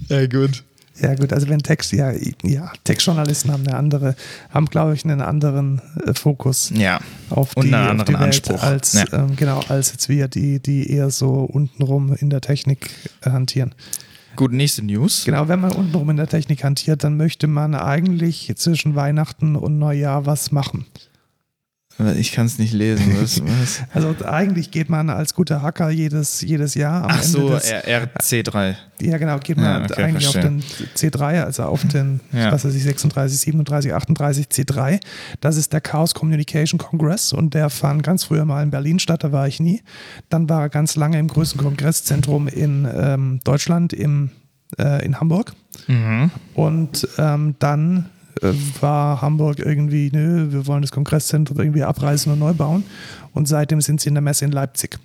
ja, 0.08 0.26
gut. 0.26 0.64
Ja, 1.00 1.14
gut, 1.14 1.32
also 1.32 1.48
wenn 1.48 1.60
Text, 1.60 1.92
ja, 1.92 2.10
ja, 2.42 2.72
Textjournalisten 2.82 3.52
haben 3.52 3.64
eine 3.64 3.76
andere, 3.76 4.16
haben, 4.50 4.66
glaube 4.66 4.94
ich, 4.94 5.04
einen 5.04 5.20
anderen 5.20 5.80
äh, 6.04 6.12
Fokus. 6.12 6.72
Ja. 6.74 6.98
auf 7.30 7.56
Und 7.56 7.66
die, 7.66 7.74
einen 7.74 7.84
auf 7.84 7.90
anderen 7.90 8.06
die 8.06 8.12
Welt 8.14 8.22
Anspruch. 8.24 8.62
als 8.64 8.92
Ja. 8.94 9.04
ähm, 9.12 9.36
genau 9.36 9.60
als 9.68 9.92
jetzt 9.92 10.08
wir 10.08 10.26
die 10.26 10.58
die 10.60 10.90
eher 10.90 11.10
so 11.10 11.34
untenrum 11.44 12.14
in 12.14 12.30
der 12.30 12.40
Technik 12.40 12.90
äh, 13.22 13.30
hantieren. 13.30 13.76
Gut, 14.38 14.52
nächste 14.52 14.84
News. 14.84 15.24
Genau, 15.24 15.48
wenn 15.48 15.60
man 15.60 15.72
untenrum 15.72 16.10
in 16.10 16.16
der 16.16 16.28
Technik 16.28 16.62
hantiert, 16.62 17.02
dann 17.02 17.16
möchte 17.16 17.48
man 17.48 17.74
eigentlich 17.74 18.52
zwischen 18.54 18.94
Weihnachten 18.94 19.56
und 19.56 19.80
Neujahr 19.80 20.26
was 20.26 20.52
machen. 20.52 20.86
Ich 22.18 22.30
kann 22.32 22.46
es 22.46 22.58
nicht 22.58 22.72
lesen. 22.72 23.16
Was, 23.20 23.40
was? 23.60 23.82
Also 23.92 24.14
eigentlich 24.24 24.70
geht 24.70 24.88
man 24.88 25.10
als 25.10 25.34
guter 25.34 25.62
Hacker 25.62 25.90
jedes 25.90 26.42
jedes 26.42 26.74
Jahr 26.74 27.02
am 27.04 27.10
Ach 27.10 27.22
so, 27.24 27.38
Ende 27.48 27.54
des, 27.54 27.70
R- 27.70 28.08
RC3. 28.08 28.76
ja 29.00 29.18
genau, 29.18 29.38
geht 29.38 29.56
man 29.56 29.64
Ja, 29.64 29.84
okay, 29.84 30.02
eigentlich 30.04 30.28
verstehe. 30.28 30.42
auf 30.42 30.48
den 30.48 31.10
C3, 31.10 31.42
also 31.44 31.64
auf 31.64 31.84
den 31.88 32.20
Ja. 32.32 32.52
was 32.52 32.64
weiß 32.64 32.74
ich 32.74 32.84
36, 32.84 33.40
37, 33.40 33.92
38 33.94 34.46
C3. 34.46 35.00
Das 35.40 35.56
ist 35.56 35.72
der 35.72 35.80
Chaos 35.80 36.14
Communication 36.14 36.78
Congress 36.78 37.32
und 37.32 37.54
der 37.54 37.68
fand 37.68 38.04
ganz 38.04 38.24
früher 38.24 38.44
mal 38.44 38.62
in 38.62 38.70
Berlin 38.70 38.98
statt, 39.00 39.24
da 39.24 39.32
war 39.32 39.48
ich 39.48 39.58
nie. 39.58 39.82
Dann 40.28 40.48
war 40.48 40.62
er 40.62 40.68
ganz 40.68 40.94
lange 40.94 41.18
im 41.18 41.26
größten 41.26 41.60
Kongresszentrum 41.60 42.46
in 42.46 42.86
ähm, 42.94 43.40
Deutschland, 43.42 43.92
im, 43.92 44.30
äh, 44.78 45.04
in 45.04 45.18
Hamburg. 45.20 45.52
Mhm. 45.88 46.30
Und 46.54 47.08
ähm, 47.18 47.56
dann 47.58 48.06
äh, 48.42 48.52
war 48.80 49.20
Hamburg 49.22 49.58
irgendwie, 49.58 50.10
nö, 50.12 50.52
wir 50.52 50.66
wollen 50.66 50.82
das 50.82 50.92
Kongresszentrum 50.92 51.58
irgendwie 51.58 51.82
abreißen 51.82 52.32
und 52.32 52.38
neu 52.38 52.52
bauen. 52.52 52.84
Und 53.34 53.48
seitdem 53.48 53.80
sind 53.80 54.00
sie 54.00 54.08
in 54.08 54.14
der 54.14 54.22
Messe 54.22 54.44
in 54.44 54.52
Leipzig. 54.52 54.98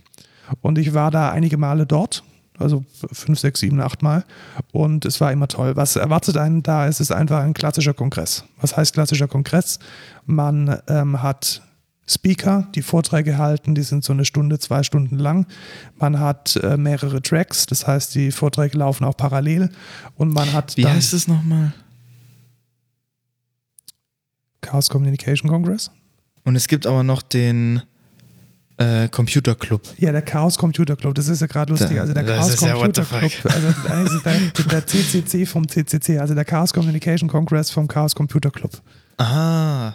Und 0.62 0.78
ich 0.78 0.94
war 0.94 1.12
da 1.12 1.32
einige 1.32 1.58
Male 1.58 1.86
dort, 1.86 2.24
also 2.58 2.84
fünf, 3.12 3.40
sechs, 3.40 3.60
sieben, 3.60 3.82
acht 3.82 4.02
Mal. 4.02 4.24
Und 4.72 5.06
es 5.06 5.20
war 5.22 5.32
immer 5.32 5.48
toll. 5.48 5.76
Was 5.76 5.96
erwartet 5.96 6.38
einen 6.38 6.64
da? 6.64 6.88
Es 6.88 7.00
ist 7.00 7.12
einfach 7.12 7.40
ein 7.40 7.54
klassischer 7.54 7.94
Kongress. 7.94 8.44
Was 8.62 8.76
heißt 8.78 8.94
klassischer 8.94 9.28
Kongress? 9.28 9.80
Man 10.26 10.80
ähm, 10.88 11.22
hat 11.22 11.62
Speaker, 12.06 12.68
die 12.76 12.82
Vorträge 12.82 13.38
halten, 13.38 13.76
die 13.76 13.82
sind 13.82 14.04
so 14.04 14.12
eine 14.12 14.26
Stunde, 14.26 14.60
zwei 14.60 14.84
Stunden 14.84 15.18
lang. 15.18 15.48
Man 15.98 16.20
hat 16.20 16.58
äh, 16.58 16.76
mehrere 16.76 17.22
Tracks, 17.22 17.66
das 17.66 17.88
heißt, 17.88 18.14
die 18.16 18.32
Vorträge 18.32 18.78
laufen 18.78 19.06
auch 19.06 19.16
parallel. 19.16 19.70
Und 20.18 20.34
man 20.34 20.52
hat 20.52 20.76
Wie 20.76 20.86
heißt 20.86 21.14
es 21.14 21.28
nochmal? 21.28 21.74
Chaos 24.64 24.90
Communication 24.90 25.50
Congress. 25.50 25.92
Und 26.46 26.56
es 26.56 26.68
gibt 26.68 26.88
aber 26.88 27.04
noch 27.04 27.22
den 27.22 27.82
Äh, 28.78 29.08
Computer 29.10 29.54
Club. 29.54 29.84
Ja, 30.00 30.12
der 30.12 30.24
Chaos 30.24 30.58
Computer 30.58 30.96
Club, 30.96 31.14
das 31.14 31.28
ist 31.28 31.42
ja 31.42 31.48
gerade 31.48 31.72
lustig. 31.72 32.00
Also 32.00 32.12
der 32.14 32.24
Das 32.24 32.56
Chaos 32.58 32.62
ja 32.62 32.74
Computer 32.74 33.04
the 33.04 33.28
Club, 33.30 33.54
also 33.92 34.20
der, 34.20 34.40
der 34.66 34.86
CCC 34.88 35.46
vom 35.46 35.68
CCC, 35.68 36.18
also 36.18 36.34
der 36.34 36.44
Chaos 36.44 36.74
Communication 36.74 37.30
Congress 37.30 37.70
vom 37.70 37.88
Chaos 37.88 38.16
Computer 38.16 38.50
Club. 38.50 38.72
Ah. 39.18 39.94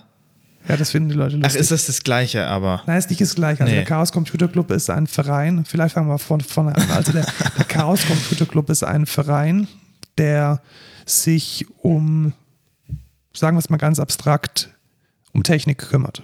Ja, 0.69 0.77
das 0.77 0.91
finden 0.93 1.09
die 1.09 1.17
Leute 1.17 1.37
Ach, 1.39 1.43
lustig. 1.45 1.61
ist 1.61 1.71
das 1.73 1.87
das 1.87 2.03
Gleiche, 2.05 2.47
aber. 2.47 2.83
Nein, 2.87 2.99
ist 2.99 3.11
nicht 3.11 3.21
das 3.21 3.35
gleiche. 3.35 3.63
Also 3.63 3.71
Nee. 3.73 3.79
der 3.81 3.85
Chaos 3.85 4.13
Computer 4.13 4.47
Club 4.47 4.71
ist 4.71 4.89
ein 4.91 5.07
Verein, 5.09 5.65
vielleicht 5.65 5.95
fangen 5.95 6.09
wir 6.09 6.19
von 6.19 6.41
vorne 6.41 6.77
an. 6.77 6.83
Also 6.93 7.11
der, 7.11 7.27
der 7.59 7.65
Chaos 7.65 8.07
Computer 8.07 8.47
Club 8.47 8.71
ist 8.71 8.85
ein 8.85 9.07
Verein, 9.07 9.67
der 10.19 10.61
sich 11.05 11.67
um, 11.83 12.33
sagen 13.39 13.57
wir 13.57 13.61
es 13.61 13.71
mal 13.71 13.77
ganz 13.77 14.01
abstrakt, 14.01 14.71
um 15.33 15.43
Technik 15.43 15.79
kümmert. 15.79 16.23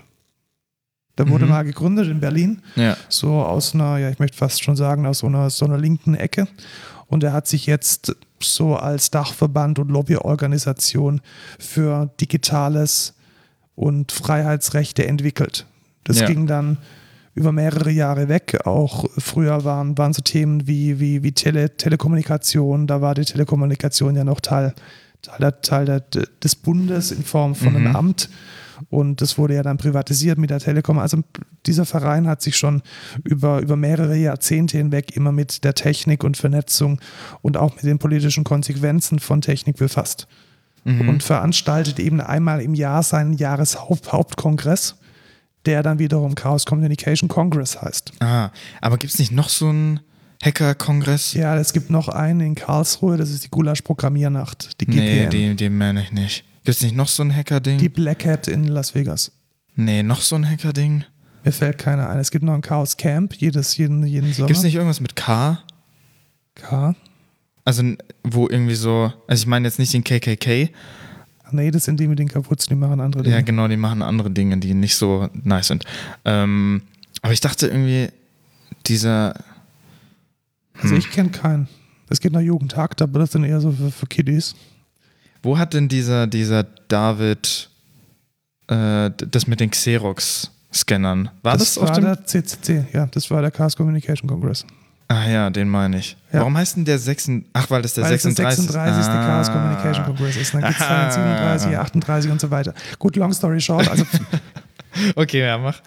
Der 1.16 1.28
wurde 1.28 1.44
Mhm. 1.44 1.50
mal 1.50 1.62
gegründet 1.64 2.08
in 2.08 2.20
Berlin, 2.20 2.60
Ja. 2.74 2.96
so 3.08 3.34
aus 3.42 3.74
einer, 3.74 3.98
ja, 3.98 4.10
ich 4.10 4.18
möchte 4.18 4.36
fast 4.36 4.62
schon 4.64 4.74
sagen, 4.76 5.06
aus 5.06 5.20
so 5.20 5.26
einer, 5.28 5.48
so 5.50 5.64
einer 5.64 5.78
linken 5.78 6.14
Ecke. 6.14 6.48
Und 7.06 7.22
er 7.22 7.32
hat 7.32 7.46
sich 7.46 7.66
jetzt 7.66 8.16
so 8.40 8.74
als 8.76 9.10
Dachverband 9.10 9.78
und 9.78 9.90
Lobbyorganisation 9.90 11.20
für 11.58 12.10
Digitales 12.20 13.14
und 13.76 14.10
Freiheitsrechte 14.12 15.06
entwickelt. 15.06 15.66
Das 16.04 16.20
Ja. 16.20 16.26
ging 16.26 16.46
dann 16.46 16.78
über 17.34 17.52
mehrere 17.52 17.90
Jahre 17.90 18.28
weg. 18.28 18.60
Auch 18.64 19.04
früher 19.18 19.64
waren, 19.64 19.96
waren 19.98 20.12
so 20.12 20.22
Themen 20.22 20.66
wie, 20.66 20.98
wie, 21.00 21.22
wie 21.22 21.32
Tele, 21.32 21.76
Telekommunikation, 21.76 22.86
da 22.86 23.00
war 23.00 23.14
die 23.14 23.24
Telekommunikation 23.24 24.14
ja 24.16 24.24
noch 24.24 24.40
Teil, 24.40 24.74
Teil, 25.24 25.38
der, 25.40 25.60
Teil 25.60 25.84
der, 25.86 26.00
des 26.42 26.56
Bundes 26.56 27.10
in 27.10 27.24
Form 27.24 27.54
von 27.54 27.74
einem 27.76 27.88
Mhm. 27.88 27.96
Amt. 27.96 28.28
Und 28.90 29.20
das 29.20 29.38
wurde 29.38 29.54
ja 29.54 29.62
dann 29.62 29.76
privatisiert 29.76 30.38
mit 30.38 30.50
der 30.50 30.58
Telekom. 30.58 30.98
Also 30.98 31.18
dieser 31.66 31.86
Verein 31.86 32.26
hat 32.26 32.42
sich 32.42 32.56
schon 32.56 32.82
über, 33.22 33.60
über 33.60 33.76
mehrere 33.76 34.16
Jahrzehnte 34.16 34.76
hinweg 34.78 35.16
immer 35.16 35.32
mit 35.32 35.64
der 35.64 35.74
Technik 35.74 36.24
und 36.24 36.36
Vernetzung 36.36 37.00
und 37.40 37.56
auch 37.56 37.76
mit 37.76 37.84
den 37.84 37.98
politischen 37.98 38.44
Konsequenzen 38.44 39.18
von 39.20 39.40
Technik 39.40 39.76
befasst. 39.76 40.26
Mhm. 40.84 41.08
Und 41.08 41.22
veranstaltet 41.22 41.98
eben 41.98 42.20
einmal 42.20 42.60
im 42.60 42.74
Jahr 42.74 43.02
seinen 43.02 43.34
Jahreshauptkongress, 43.34 44.96
der 45.64 45.82
dann 45.82 45.98
wiederum 45.98 46.34
Chaos 46.34 46.66
Communication 46.66 47.28
Congress 47.28 47.80
heißt. 47.80 48.12
Ah, 48.20 48.50
aber 48.82 48.98
gibt 48.98 49.14
es 49.14 49.18
nicht 49.18 49.32
noch 49.32 49.48
so 49.48 49.68
einen 49.68 50.00
Hacker-Kongress? 50.44 51.34
Ja, 51.34 51.56
es 51.56 51.72
gibt 51.72 51.90
noch 51.90 52.08
einen 52.08 52.40
in 52.40 52.54
Karlsruhe, 52.54 53.16
das 53.16 53.30
ist 53.30 53.44
die 53.44 53.50
Gulasch-Programmiernacht, 53.50 54.80
die 54.80 54.86
Nee, 54.88 55.26
den, 55.26 55.56
den 55.56 55.76
meine 55.76 56.02
ich 56.02 56.12
nicht. 56.12 56.44
Gibt 56.64 56.76
es 56.76 56.82
nicht 56.82 56.94
noch 56.94 57.08
so 57.08 57.22
ein 57.22 57.34
Hacker-Ding? 57.34 57.78
die 57.78 57.88
Black 57.88 58.26
Hat 58.26 58.48
in 58.48 58.64
Las 58.68 58.94
Vegas. 58.94 59.32
Nee, 59.76 60.02
noch 60.02 60.20
so 60.20 60.36
ein 60.36 60.48
Hacker-Ding? 60.48 61.04
Mir 61.44 61.52
fällt 61.52 61.78
keiner 61.78 62.08
ein. 62.08 62.18
Es 62.18 62.30
gibt 62.30 62.44
noch 62.44 62.54
ein 62.54 62.62
Chaos 62.62 62.96
Camp, 62.96 63.34
jedes, 63.34 63.76
jeden, 63.76 64.04
jeden 64.06 64.32
Sommer. 64.32 64.46
Gibt 64.48 64.58
es 64.58 64.64
nicht 64.64 64.74
irgendwas 64.74 65.00
mit 65.00 65.14
K? 65.14 65.58
K? 66.54 66.94
Also, 67.64 67.82
wo 68.22 68.48
irgendwie 68.48 68.74
so, 68.74 69.12
also 69.26 69.42
ich 69.42 69.46
meine 69.46 69.66
jetzt 69.66 69.78
nicht 69.78 69.92
den 69.92 70.04
KKK. 70.04 70.70
Nee, 71.50 71.70
das 71.70 71.84
sind 71.84 72.00
die 72.00 72.08
mit 72.08 72.18
den 72.18 72.28
Kapuzen, 72.28 72.70
die 72.70 72.74
machen 72.74 73.00
andere 73.00 73.22
Dinge. 73.22 73.36
Ja, 73.36 73.42
genau, 73.42 73.68
die 73.68 73.76
machen 73.76 74.02
andere 74.02 74.30
Dinge, 74.30 74.58
die 74.58 74.74
nicht 74.74 74.96
so 74.96 75.28
nice 75.34 75.68
sind. 75.68 75.84
Ähm, 76.24 76.82
aber 77.22 77.32
ich 77.32 77.40
dachte 77.40 77.68
irgendwie, 77.68 78.08
dieser, 78.86 79.34
Also 80.82 80.94
ich 80.96 81.10
kenne 81.10 81.30
keinen. 81.30 81.68
Es 82.10 82.20
gibt 82.20 82.34
noch 82.34 82.40
Jugendtag, 82.40 83.00
aber 83.00 83.20
das 83.20 83.32
sind 83.32 83.44
eher 83.44 83.60
so 83.60 83.72
für, 83.72 83.90
für 83.90 84.06
Kiddies. 84.06 84.54
wo 85.42 85.56
hat 85.58 85.74
denn 85.74 85.88
dieser, 85.88 86.26
dieser 86.26 86.64
David 86.88 87.70
äh, 88.68 89.10
das 89.16 89.46
mit 89.46 89.60
den 89.60 89.70
Xerox-Scannern? 89.70 91.30
War 91.42 91.56
das, 91.56 91.78
auf 91.78 91.88
war 91.88 91.94
dem? 91.94 92.04
der 92.04 92.24
CCC, 92.24 92.86
ja, 92.92 93.06
das 93.06 93.30
war 93.30 93.40
der 93.42 93.50
Chaos 93.50 93.76
Communication 93.76 94.28
Congress. 94.28 94.64
Ah 95.08 95.28
ja, 95.28 95.50
den 95.50 95.68
meine 95.68 95.98
ich. 95.98 96.16
Ja. 96.32 96.40
Warum 96.40 96.56
heißt 96.56 96.76
denn 96.76 96.84
der 96.86 96.98
36? 96.98 97.50
Ach, 97.52 97.70
weil 97.70 97.82
das 97.82 97.92
der 97.94 98.04
Weil 98.04 98.14
es 98.14 98.22
der 98.22 98.32
36. 98.32 98.64
36. 98.72 99.04
Ah. 99.12 99.26
Chaos 99.26 99.52
Communication 99.52 100.04
Congress 100.06 100.36
ist. 100.36 100.54
Dann 100.54 100.62
gibt 100.62 100.80
es 100.80 100.86
Ah. 100.86 101.10
37, 101.10 101.78
38 101.78 102.30
und 102.30 102.40
so 102.40 102.50
weiter. 102.50 102.74
Gut, 102.98 103.16
long 103.16 103.32
story 103.32 103.60
short, 103.60 103.86
also 103.88 104.04
Okay, 105.16 105.40
ja, 105.40 105.58
mach. 105.58 105.80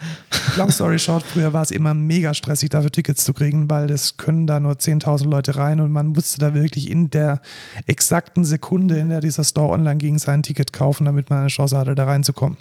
long 0.58 0.72
story 0.72 1.00
short, 1.00 1.24
früher 1.24 1.54
war 1.54 1.62
es 1.62 1.72
immer 1.72 1.94
mega 1.94 2.34
stressig, 2.34 2.70
dafür 2.70 2.92
Tickets 2.92 3.24
zu 3.24 3.34
kriegen, 3.34 3.70
weil 3.70 3.88
das 3.88 4.18
können 4.18 4.48
da 4.48 4.60
nur 4.60 4.74
10.000 4.74 5.30
Leute 5.30 5.56
rein 5.56 5.80
und 5.80 5.92
man 5.92 6.08
musste 6.08 6.40
da 6.40 6.54
wirklich 6.54 6.90
in 6.90 7.10
der 7.10 7.42
exakten 7.86 8.46
Sekunde, 8.46 8.98
in 8.98 9.10
der 9.10 9.22
dieser 9.22 9.44
Store 9.44 9.72
online 9.72 9.98
ging, 9.98 10.18
sein 10.18 10.44
Ticket 10.44 10.74
kaufen, 10.74 11.06
damit 11.06 11.30
man 11.30 11.40
eine 11.40 11.48
Chance 11.50 11.78
hatte, 11.78 11.96
da 11.96 12.06
reinzukommen. 12.06 12.58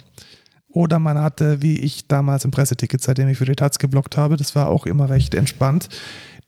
Oder 0.69 0.99
man 0.99 1.19
hatte, 1.19 1.61
wie 1.61 1.79
ich 1.79 2.07
damals 2.07 2.45
im 2.45 2.51
Presseticket, 2.51 3.01
seitdem 3.01 3.29
ich 3.29 3.37
für 3.37 3.45
die 3.45 3.55
Taz 3.55 3.79
geblockt 3.79 4.17
habe, 4.17 4.37
das 4.37 4.53
war 4.55 4.67
auch 4.67 4.85
immer 4.85 5.09
recht 5.09 5.33
entspannt. 5.33 5.89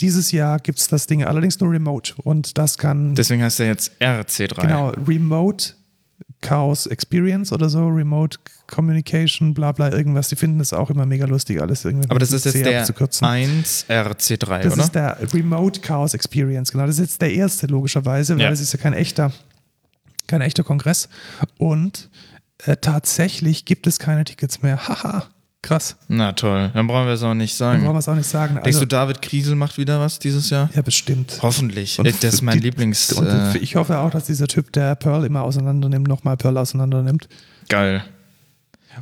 Dieses 0.01 0.31
Jahr 0.31 0.59
gibt 0.59 0.79
es 0.79 0.87
das 0.87 1.07
Ding 1.07 1.23
allerdings 1.23 1.59
nur 1.59 1.71
remote 1.71 2.13
und 2.23 2.57
das 2.57 2.77
kann 2.77 3.15
Deswegen 3.15 3.43
heißt 3.43 3.59
er 3.59 3.67
jetzt 3.67 3.91
RC3. 3.99 4.61
Genau, 4.61 4.89
Remote 5.07 5.73
Chaos 6.41 6.85
Experience 6.85 7.51
oder 7.51 7.69
so, 7.69 7.85
Remote 7.87 8.37
Communication, 8.67 9.53
bla 9.53 9.71
bla, 9.73 9.91
irgendwas. 9.91 10.29
Die 10.29 10.35
finden 10.35 10.59
das 10.59 10.71
auch 10.73 10.89
immer 10.89 11.05
mega 11.05 11.25
lustig, 11.25 11.61
alles 11.61 11.83
irgendwie. 11.83 12.09
Aber 12.09 12.19
das 12.19 12.31
ist 12.31 12.45
jetzt 12.45 12.53
C 12.53 12.63
der 12.63 12.79
abzukürzen. 12.81 13.27
1 13.27 13.85
RC3, 13.89 14.61
Das 14.63 14.73
oder? 14.73 14.83
ist 14.83 14.95
der 14.95 15.17
Remote 15.33 15.81
Chaos 15.81 16.13
Experience, 16.13 16.71
genau. 16.71 16.85
Das 16.85 16.95
ist 16.95 17.01
jetzt 17.01 17.21
der 17.21 17.33
erste, 17.33 17.67
logischerweise, 17.67 18.35
weil 18.37 18.43
Ja. 18.45 18.51
es 18.51 18.61
ist 18.61 18.71
ja 18.73 18.79
kein 18.79 18.93
echter, 18.93 19.31
kein 20.27 20.41
echter 20.41 20.63
Kongress. 20.63 21.09
Und 21.57 22.09
äh, 22.65 22.77
tatsächlich 22.77 23.65
gibt 23.65 23.85
es 23.87 23.99
keine 23.99 24.23
Tickets 24.23 24.61
mehr. 24.61 24.87
Haha, 24.87 25.25
krass. 25.61 25.97
Na 26.07 26.31
toll, 26.33 26.71
dann 26.73 26.87
brauchen 26.87 27.05
wir 27.07 27.13
es 27.13 27.23
auch 27.23 27.33
nicht 27.33 27.59
Dann 27.59 27.81
brauchen 27.81 27.81
sagen. 27.83 27.93
wir 27.95 27.99
es 27.99 28.07
auch 28.09 28.15
nicht 28.15 28.27
sagen. 28.29 28.53
Denkst 28.55 28.67
Also, 28.67 28.79
du, 28.81 28.87
David 28.87 29.21
Kriesel 29.21 29.55
macht 29.55 29.77
wieder 29.77 29.99
was 29.99 30.19
dieses 30.19 30.49
Jahr? 30.49 30.69
ja, 30.73 30.81
bestimmt. 30.81 31.39
Hoffentlich. 31.41 31.99
Und 31.99 32.07
das 32.07 32.33
ist 32.35 32.41
mein 32.41 32.57
die- 32.57 32.63
Lieblings. 32.65 33.11
Und 33.13 33.27
Äh, 33.27 33.57
ich 33.59 33.75
hoffe 33.75 33.97
auch, 33.99 34.09
dass 34.11 34.25
dieser 34.25 34.47
Typ, 34.47 34.71
der 34.73 34.95
Pearl 34.95 35.25
immer 35.25 35.43
auseinander 35.43 35.89
nimmt, 35.89 36.07
nochmal 36.07 36.37
Pearl 36.37 36.57
auseinander 36.57 37.01
nimmt. 37.03 37.27
geil. 37.67 38.03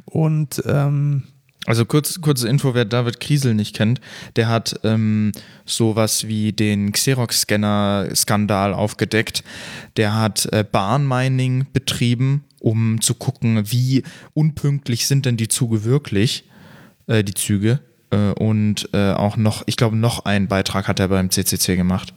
Und 0.05 0.61
ähm, 0.65 1.23
Also 1.65 1.85
kurz, 1.85 2.21
kurze 2.21 2.47
Info, 2.47 2.73
wer 2.73 2.85
David 2.85 3.19
Kriesel 3.19 3.53
nicht 3.53 3.75
kennt, 3.75 3.99
der 4.35 4.47
hat 4.47 4.79
ähm, 4.83 5.31
sowas 5.65 6.27
wie 6.27 6.53
den 6.53 6.91
Xerox-Scanner-Skandal 6.91 8.73
aufgedeckt. 8.73 9.43
Der 9.97 10.15
hat 10.15 10.45
äh, 10.53 10.63
Bahnmining 10.69 11.67
betrieben, 11.73 12.43
um 12.59 13.01
zu 13.01 13.13
gucken, 13.15 13.71
wie 13.71 14.03
unpünktlich 14.33 15.07
sind 15.07 15.25
denn 15.25 15.37
die 15.37 15.47
Züge 15.47 15.83
wirklich, 15.83 16.45
äh, 17.07 17.23
die 17.23 17.33
Züge. 17.33 17.79
Äh, 18.09 18.31
und 18.33 18.89
äh, 18.93 19.11
auch 19.11 19.37
noch, 19.37 19.63
ich 19.65 19.75
glaube, 19.77 19.95
noch 19.97 20.25
einen 20.25 20.47
Beitrag 20.47 20.87
hat 20.87 20.99
er 20.99 21.09
beim 21.09 21.29
CCC 21.29 21.75
gemacht. 21.75 22.13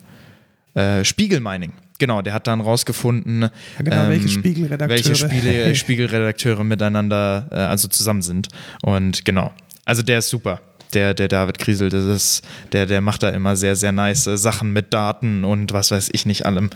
Äh, 0.74 1.04
Spiegelmining. 1.04 1.72
Genau, 1.98 2.22
der 2.22 2.32
hat 2.32 2.46
dann 2.46 2.62
rausgefunden, 2.62 3.42
Ja, 3.42 3.48
genau, 3.78 4.08
welche 4.08 4.24
ähm, 4.24 4.28
Spiegelredakteure. 4.30 4.88
welche 4.88 5.14
Spiele, 5.14 5.74
Spiegelredakteure 5.74 6.64
miteinander 6.64 7.46
äh, 7.50 7.56
also 7.56 7.88
zusammen 7.88 8.22
sind. 8.22 8.48
Und 8.82 9.24
genau, 9.24 9.52
also 9.84 10.02
der 10.02 10.20
ist 10.20 10.30
super. 10.30 10.60
Der, 10.94 11.14
der 11.14 11.28
David 11.28 11.58
Kriesel, 11.58 11.88
das 11.88 12.04
ist, 12.04 12.42
der, 12.72 12.86
der 12.86 13.00
macht 13.00 13.22
da 13.22 13.28
immer 13.28 13.54
sehr, 13.54 13.76
sehr 13.76 13.92
nice 13.92 14.24
Sachen 14.24 14.72
mit 14.72 14.92
Daten 14.94 15.44
und 15.44 15.72
was 15.72 15.90
weiß 15.90 16.08
ich 16.12 16.26
nicht 16.26 16.46
allem. 16.46 16.70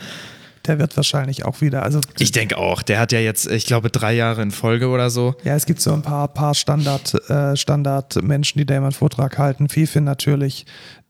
Der 0.67 0.79
wird 0.79 0.97
wahrscheinlich 0.97 1.45
auch 1.45 1.61
wieder, 1.61 1.83
also 1.83 2.01
Ich 2.19 2.33
denke 2.33 2.57
auch, 2.57 2.83
der 2.83 2.99
hat 2.99 3.12
ja 3.12 3.19
jetzt, 3.21 3.47
ich 3.51 3.67
glaube, 3.67 3.91
drei 3.91 4.15
Jahre 4.15 4.43
in 4.43 4.51
Folge 4.51 4.89
oder 4.89 5.11
so. 5.11 5.35
ja, 5.45 5.55
es 5.55 5.67
gibt 5.67 5.81
so 5.81 5.93
ein 5.93 6.03
paar, 6.03 6.29
paar 6.29 6.55
Standard, 6.55 7.15
äh, 7.31 7.55
Standard-Menschen, 7.57 8.59
die 8.59 8.65
da 8.67 8.77
immer 8.77 8.87
einen 8.87 8.93
Vortrag 8.93 9.39
halten. 9.39 9.69
Fifi 9.69 10.01
natürlich. 10.01 10.65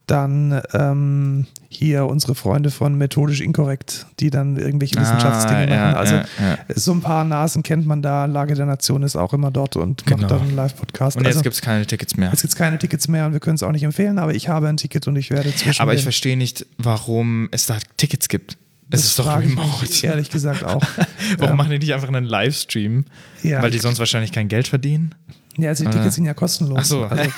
Dann 0.06 0.60
ähm, 0.74 1.46
hier 1.70 2.04
unsere 2.04 2.34
Freunde 2.34 2.70
von 2.70 2.94
Methodisch 2.98 3.40
Inkorrekt, 3.40 4.04
die 4.20 4.28
dann 4.28 4.58
irgendwelche 4.58 4.96
Wissenschaftsdinge 5.00 5.60
Ah, 5.70 5.74
ja, 5.74 5.80
machen. 5.86 5.94
Also 5.96 6.14
ja, 6.16 6.24
ja. 6.40 6.58
so 6.74 6.92
ein 6.92 7.00
paar 7.00 7.24
Nasen 7.24 7.62
kennt 7.62 7.86
man 7.86 8.02
da. 8.02 8.26
Lage 8.26 8.54
der 8.54 8.66
Nation 8.66 9.02
ist 9.02 9.16
auch 9.16 9.32
immer 9.32 9.50
dort 9.50 9.76
und 9.76 10.04
Genau. 10.04 10.18
macht 10.18 10.30
dann 10.30 10.40
einen 10.42 10.56
Live-Podcast. 10.56 11.16
Und 11.16 11.22
jetzt 11.24 11.36
also, 11.36 11.42
gibt 11.44 11.54
es 11.54 11.62
keine 11.62 11.86
Tickets 11.86 12.18
mehr. 12.18 12.28
jetzt 12.32 12.42
gibt 12.42 12.52
es 12.52 12.58
keine 12.58 12.78
Tickets 12.78 13.08
mehr 13.08 13.24
und 13.24 13.32
wir 13.32 13.40
können 13.40 13.54
es 13.56 13.62
auch 13.62 13.72
nicht 13.72 13.82
empfehlen, 13.84 14.18
aber 14.18 14.34
ich 14.34 14.50
habe 14.50 14.68
ein 14.68 14.76
Ticket 14.76 15.08
und 15.08 15.16
ich 15.16 15.30
werde 15.30 15.54
zwischen 15.54 15.80
Aber 15.80 15.94
ich 15.94 16.02
verstehe 16.02 16.36
nicht, 16.36 16.66
warum 16.76 17.48
es 17.50 17.64
da 17.64 17.78
Tickets 17.96 18.28
gibt. 18.28 18.58
Es 18.94 19.04
ist 19.04 19.18
doch 19.18 19.38
remote. 19.38 20.06
Ehrlich 20.06 20.30
gesagt 20.30 20.64
auch. 20.64 20.82
Warum 21.38 21.52
Ähm, 21.52 21.56
machen 21.56 21.70
die 21.70 21.78
nicht 21.78 21.94
einfach 21.94 22.08
einen 22.08 22.24
Livestream? 22.24 23.04
Ja. 23.42 23.62
Weil 23.62 23.70
die 23.70 23.78
sonst 23.78 23.98
wahrscheinlich 23.98 24.32
kein 24.32 24.48
Geld 24.48 24.68
verdienen? 24.68 25.14
Ja, 25.56 25.68
also 25.70 25.84
die 25.84 25.90
Tickets 25.90 26.16
sind 26.16 26.24
ja 26.24 26.34
kostenlos. 26.34 26.78
Ach 26.80 26.84
so. 26.84 27.04
Also, 27.04 27.30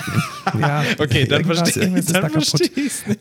ja, 0.58 0.84
Okay, 0.98 1.26
dann 1.26 1.44
verstehe 1.44 1.98
ich 1.98 2.06
da 2.06 2.28
nicht. 2.28 2.54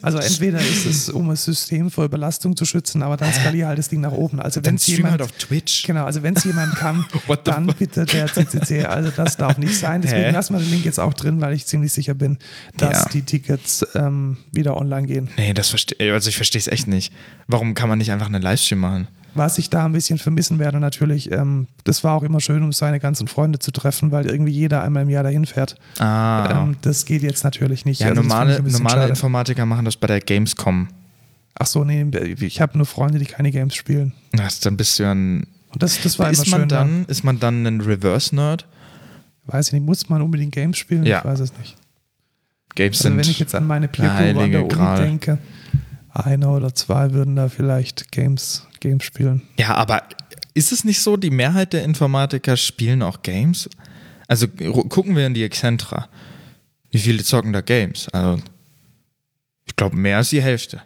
Also 0.01 0.17
entweder 0.19 0.59
ist 0.59 0.85
es, 0.85 1.09
um 1.09 1.27
das 1.29 1.43
System 1.43 1.91
vor 1.91 2.05
Überlastung 2.05 2.55
zu 2.55 2.65
schützen, 2.65 3.01
aber 3.03 3.17
dann 3.17 3.31
skaliert 3.33 3.67
halt 3.67 3.77
das 3.79 3.89
Ding 3.89 4.01
nach 4.01 4.11
oben. 4.13 4.39
Also 4.39 4.63
wenn 4.63 4.77
jemand, 4.77 5.11
halt 5.11 5.21
auf 5.23 5.31
Twitch. 5.33 5.83
genau, 5.83 6.05
also 6.05 6.23
wenn 6.23 6.35
es 6.35 6.43
jemand 6.45 6.75
kann, 6.75 7.05
dann 7.43 7.67
bitte 7.67 8.05
der 8.05 8.27
CCC. 8.27 8.85
Also 8.85 9.11
das 9.15 9.37
darf 9.37 9.57
nicht 9.57 9.77
sein. 9.77 10.01
Deswegen 10.01 10.25
Hä? 10.25 10.31
lassen 10.31 10.53
wir 10.53 10.59
den 10.61 10.71
Link 10.71 10.85
jetzt 10.85 10.99
auch 10.99 11.13
drin, 11.13 11.41
weil 11.41 11.53
ich 11.53 11.65
ziemlich 11.65 11.91
sicher 11.91 12.13
bin, 12.13 12.37
dass 12.77 13.03
Ja. 13.03 13.09
die 13.09 13.21
Tickets 13.23 13.85
ähm, 13.95 14.37
wieder 14.51 14.77
online 14.77 15.07
gehen. 15.07 15.29
Nee, 15.37 15.53
das 15.53 15.69
verstehe 15.69 16.13
also 16.13 16.29
ich 16.29 16.35
verstehe 16.37 16.59
es 16.59 16.67
echt 16.67 16.87
nicht. 16.87 17.11
Warum 17.47 17.73
kann 17.73 17.89
man 17.89 17.97
nicht 17.97 18.11
einfach 18.11 18.27
einen 18.27 18.41
Livestream 18.41 18.79
machen? 18.79 19.07
Was 19.35 19.57
ich 19.57 19.69
da 19.69 19.85
ein 19.85 19.91
bisschen 19.91 20.17
vermissen 20.17 20.59
werde, 20.59 20.79
natürlich, 20.79 21.31
ähm, 21.31 21.67
das 21.83 22.03
war 22.03 22.13
auch 22.15 22.23
immer 22.23 22.39
schön, 22.39 22.63
um 22.63 22.71
seine 22.71 22.99
ganzen 22.99 23.27
Freunde 23.27 23.59
zu 23.59 23.71
treffen, 23.71 24.11
weil 24.11 24.25
irgendwie 24.25 24.51
jeder 24.53 24.81
einmal 24.81 25.03
im 25.03 25.09
Jahr 25.09 25.23
dahin 25.23 25.45
fährt. 25.45 25.75
Ah. 25.99 26.63
Ähm, 26.63 26.77
das 26.81 27.05
geht 27.05 27.21
jetzt 27.21 27.43
natürlich 27.43 27.83
nicht. 27.85 27.99
ja, 27.99 28.07
Also 28.07 28.21
normale, 28.21 28.61
bisschen 28.61 28.79
normale 28.83 29.01
schade. 29.01 29.09
Informatiker 29.09 29.65
machen 29.65 29.83
das 29.85 29.97
bei 29.97 30.07
der 30.07 30.21
Gamescom. 30.21 30.87
Ach 31.57 31.65
so, 31.67 31.83
nee, 31.83 32.05
ich 32.39 32.61
habe 32.61 32.77
nur 32.77 32.85
Freunde, 32.85 33.19
die 33.19 33.25
keine 33.25 33.51
Games 33.51 33.75
spielen. 33.75 34.13
Das, 34.31 34.59
ja 34.97 35.11
ein. 35.11 35.47
Und 35.71 35.83
das, 35.83 36.01
das 36.01 36.17
war 36.17 36.29
Ist 36.31 36.47
immer 36.47 36.51
man, 36.51 36.59
schön. 36.61 36.69
dann, 36.69 37.05
ist 37.05 37.23
man 37.23 37.39
dann 37.39 37.65
ein 37.65 37.81
Reverse-Nerd? 37.81 38.65
Weiß 39.47 39.67
ich 39.67 39.73
nicht, 39.73 39.85
muss 39.85 40.09
man 40.09 40.21
unbedingt 40.21 40.53
Games 40.53 40.77
spielen? 40.77 41.05
Ja. 41.05 41.19
Ich 41.19 41.25
weiß 41.25 41.39
es 41.41 41.57
nicht. 41.57 41.75
Games 42.75 42.97
Also 42.97 43.09
sind. 43.09 43.17
wenn 43.17 43.29
ich 43.29 43.39
jetzt 43.39 43.55
an 43.55 43.67
meine 43.67 43.87
Peer 43.87 44.17
der 44.17 44.33
Group 44.33 44.43
an 44.43 44.51
der 44.51 44.61
Uni 44.63 44.97
denke, 45.01 45.37
einer 46.15 46.51
oder 46.51 46.73
zwei 46.73 47.11
würden 47.13 47.35
da 47.35 47.49
vielleicht 47.49 48.11
Games, 48.11 48.67
Games 48.79 49.03
spielen. 49.03 49.41
Ja, 49.57 49.75
aber 49.75 50.03
ist 50.53 50.71
es 50.71 50.83
nicht 50.83 51.01
so, 51.01 51.17
die 51.17 51.29
Mehrheit 51.29 51.73
der 51.73 51.83
Informatiker 51.83 52.57
spielen 52.57 53.01
auch 53.01 53.21
Games? 53.21 53.69
Also 54.27 54.47
gucken 54.47 55.15
wir 55.15 55.27
in 55.27 55.33
die 55.33 55.43
Excentra. 55.43 56.07
Wie 56.91 56.99
viele 56.99 57.23
zocken 57.23 57.53
da 57.53 57.61
Games? 57.61 58.07
Also, 58.09 58.41
ich 59.65 59.75
glaube, 59.75 59.97
mehr 59.97 60.17
als 60.17 60.29
die 60.29 60.41
Hälfte. 60.41 60.81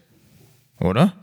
Oder? 0.79 1.13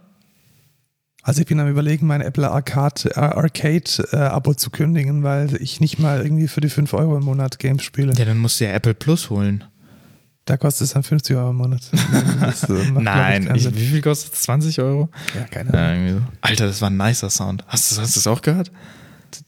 Also 1.26 1.40
ich 1.40 1.48
bin 1.48 1.58
am 1.58 1.68
überlegen, 1.68 2.06
mein 2.06 2.20
Apple 2.20 2.48
Arcade, 2.48 3.10
äh, 3.16 3.18
Arcade 3.18 3.90
äh, 4.12 4.16
Abo 4.16 4.54
zu 4.54 4.70
kündigen, 4.70 5.24
weil 5.24 5.60
ich 5.60 5.80
nicht 5.80 5.98
mal 5.98 6.22
irgendwie 6.22 6.46
für 6.46 6.60
die 6.60 6.68
5 6.68 6.94
Euro 6.94 7.16
im 7.16 7.24
Monat 7.24 7.58
Games 7.58 7.82
spiele. 7.82 8.12
Ja, 8.16 8.24
dann 8.24 8.38
musst 8.38 8.60
du 8.60 8.64
ja 8.64 8.70
Apple 8.70 8.94
Plus 8.94 9.28
holen. 9.28 9.64
Da 10.46 10.56
kostet 10.56 10.86
es 10.86 10.92
dann 10.94 11.02
50 11.02 11.36
Euro 11.36 11.50
im 11.50 11.56
Monat. 11.56 11.82
Das, 12.40 12.64
äh, 12.68 12.72
macht, 12.72 13.02
Nein, 13.04 13.44
keinen 13.46 13.56
ich, 13.56 13.74
wie 13.74 13.86
viel 13.88 14.00
kostet 14.00 14.32
es? 14.34 14.42
20 14.42 14.80
Euro? 14.80 15.08
ja, 15.34 15.42
keine 15.44 15.72
Ja, 15.72 15.88
Ahnung. 15.90 16.06
irgendwie 16.06 16.20
so. 16.24 16.32
Alter, 16.40 16.66
das 16.68 16.80
war 16.80 16.88
ein 16.90 16.96
nicer 16.96 17.28
Sound. 17.30 17.64
Hast 17.66 17.96
du 17.96 18.00
hast 18.00 18.14
du 18.16 18.20
das 18.20 18.26
auch 18.26 18.40
gehört? 18.42 18.70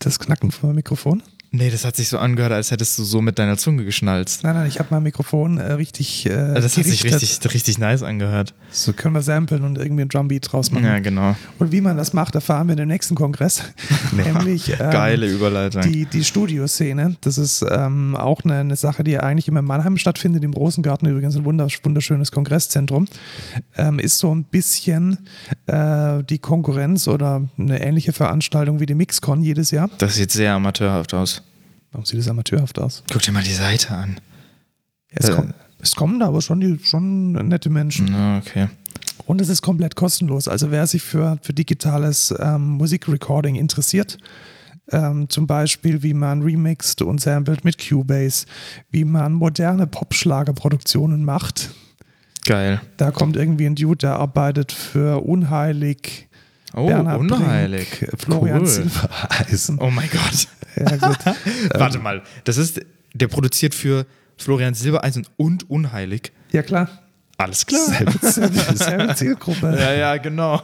Das 0.00 0.18
Knacken 0.18 0.50
vom 0.50 0.74
Mikrofon? 0.74 1.22
Nee, 1.50 1.70
das 1.70 1.84
hat 1.86 1.96
sich 1.96 2.08
so 2.08 2.18
angehört, 2.18 2.52
als 2.52 2.70
hättest 2.70 2.98
du 2.98 3.04
so 3.04 3.22
mit 3.22 3.38
deiner 3.38 3.56
Zunge 3.56 3.84
geschnalzt. 3.84 4.44
Nein, 4.44 4.54
nein, 4.54 4.68
ich 4.68 4.78
habe 4.78 4.88
mein 4.90 5.02
Mikrofon 5.02 5.56
äh, 5.58 5.72
richtig 5.72 6.26
äh, 6.26 6.32
Also 6.34 6.54
das 6.62 6.76
hat 6.76 6.84
sich 6.84 7.04
richtig, 7.04 7.40
richtig 7.54 7.78
nice 7.78 8.02
angehört. 8.02 8.52
So 8.70 8.92
können 8.92 9.14
wir 9.14 9.22
samplen 9.22 9.64
und 9.64 9.78
irgendwie 9.78 10.02
ein 10.02 10.08
Drumbeat 10.08 10.52
draus 10.52 10.70
machen. 10.70 10.84
Ja, 10.84 10.98
genau. 10.98 11.36
Und 11.58 11.72
wie 11.72 11.80
man 11.80 11.96
das 11.96 12.12
macht, 12.12 12.34
erfahren 12.34 12.66
wir 12.68 12.72
in 12.72 12.78
dem 12.78 12.88
nächsten 12.88 13.14
Kongress. 13.14 13.62
Nämlich 14.12 14.68
ähm, 14.70 14.90
Geile 14.90 15.26
Überleitung. 15.26 15.80
die, 15.82 16.04
die 16.04 16.22
Studioszene. 16.24 17.16
Das 17.22 17.38
ist 17.38 17.64
ähm, 17.70 18.14
auch 18.14 18.44
eine, 18.44 18.56
eine 18.56 18.76
Sache, 18.76 19.02
die 19.02 19.18
eigentlich 19.18 19.48
immer 19.48 19.60
in 19.60 19.66
Mannheim 19.66 19.96
stattfindet, 19.96 20.44
im 20.44 20.52
Rosengarten 20.52 21.08
übrigens 21.08 21.34
ein 21.36 21.44
wundersch- 21.46 21.82
wunderschönes 21.82 22.30
Kongresszentrum. 22.30 23.06
Ähm, 23.76 23.98
ist 23.98 24.18
so 24.18 24.34
ein 24.34 24.44
bisschen 24.44 25.18
äh, 25.66 26.22
die 26.24 26.38
Konkurrenz 26.38 27.08
oder 27.08 27.48
eine 27.58 27.80
ähnliche 27.82 28.12
Veranstaltung 28.12 28.80
wie 28.80 28.86
die 28.86 28.94
Mixcon 28.94 29.40
jedes 29.40 29.70
Jahr. 29.70 29.88
das 29.98 30.16
sieht 30.16 30.30
sehr 30.30 30.52
amateurhaft 30.52 31.14
aus. 31.14 31.37
Warum 31.92 32.04
sieht 32.04 32.18
das 32.18 32.28
amateurhaft 32.28 32.78
aus? 32.78 33.02
Guck 33.10 33.22
dir 33.22 33.32
mal 33.32 33.42
die 33.42 33.52
Seite 33.52 33.94
an. 33.94 34.20
Ja, 35.10 35.16
es, 35.20 35.28
Äh. 35.28 35.32
kommt, 35.34 35.54
es 35.80 35.94
kommen 35.94 36.20
da 36.20 36.26
aber 36.26 36.42
schon, 36.42 36.60
die, 36.60 36.78
schon 36.82 37.32
nette 37.32 37.70
Menschen. 37.70 38.14
Okay. 38.38 38.68
Und 39.26 39.40
es 39.40 39.48
ist 39.48 39.62
komplett 39.62 39.94
kostenlos. 39.96 40.48
Also 40.48 40.70
wer 40.70 40.86
sich 40.86 41.02
für, 41.02 41.38
für 41.42 41.52
digitales 41.52 42.34
ähm, 42.38 42.62
Musikrecording 42.76 43.56
interessiert, 43.56 44.18
ähm, 44.90 45.28
zum 45.28 45.46
Beispiel 45.46 46.02
wie 46.02 46.14
man 46.14 46.42
remixt 46.42 47.02
und 47.02 47.20
samplet 47.20 47.64
mit 47.64 47.76
Cubase, 47.78 48.46
wie 48.90 49.04
man 49.04 49.32
moderne 49.34 49.86
Pop-Schlagerproduktionen 49.86 51.24
macht. 51.24 51.70
Geil. 52.46 52.80
Da 52.96 53.10
kommt 53.10 53.36
irgendwie 53.36 53.66
ein 53.66 53.74
Dude, 53.74 53.98
der 53.98 54.16
arbeitet 54.16 54.72
für 54.72 55.22
Unheilig, 55.24 56.27
Oh, 56.74 56.86
Bernhard 56.86 57.20
unheilig. 57.20 58.00
Brink, 58.00 58.20
Florian 58.22 58.60
cool. 58.60 58.66
Silbereisen. 58.66 59.78
Oh 59.80 59.90
mein 59.90 60.08
Gott. 60.10 60.48
Ja, 60.76 60.96
gut. 60.96 61.16
Warte 61.74 61.98
mal. 61.98 62.22
Das 62.44 62.56
ist, 62.56 62.80
der 63.12 63.26
produziert 63.26 63.74
für 63.74 64.06
Florian 64.36 64.74
Silbereisen 64.74 65.26
und 65.36 65.68
Unheilig. 65.68 66.30
ja, 66.52 66.62
klar. 66.62 66.88
Alles 67.40 67.64
klar. 67.66 67.80
Selbe, 68.20 68.76
selbe 68.76 69.14
Zielgruppe. 69.14 69.76
Ja, 69.78 69.92
ja, 69.92 70.16
genau. 70.16 70.60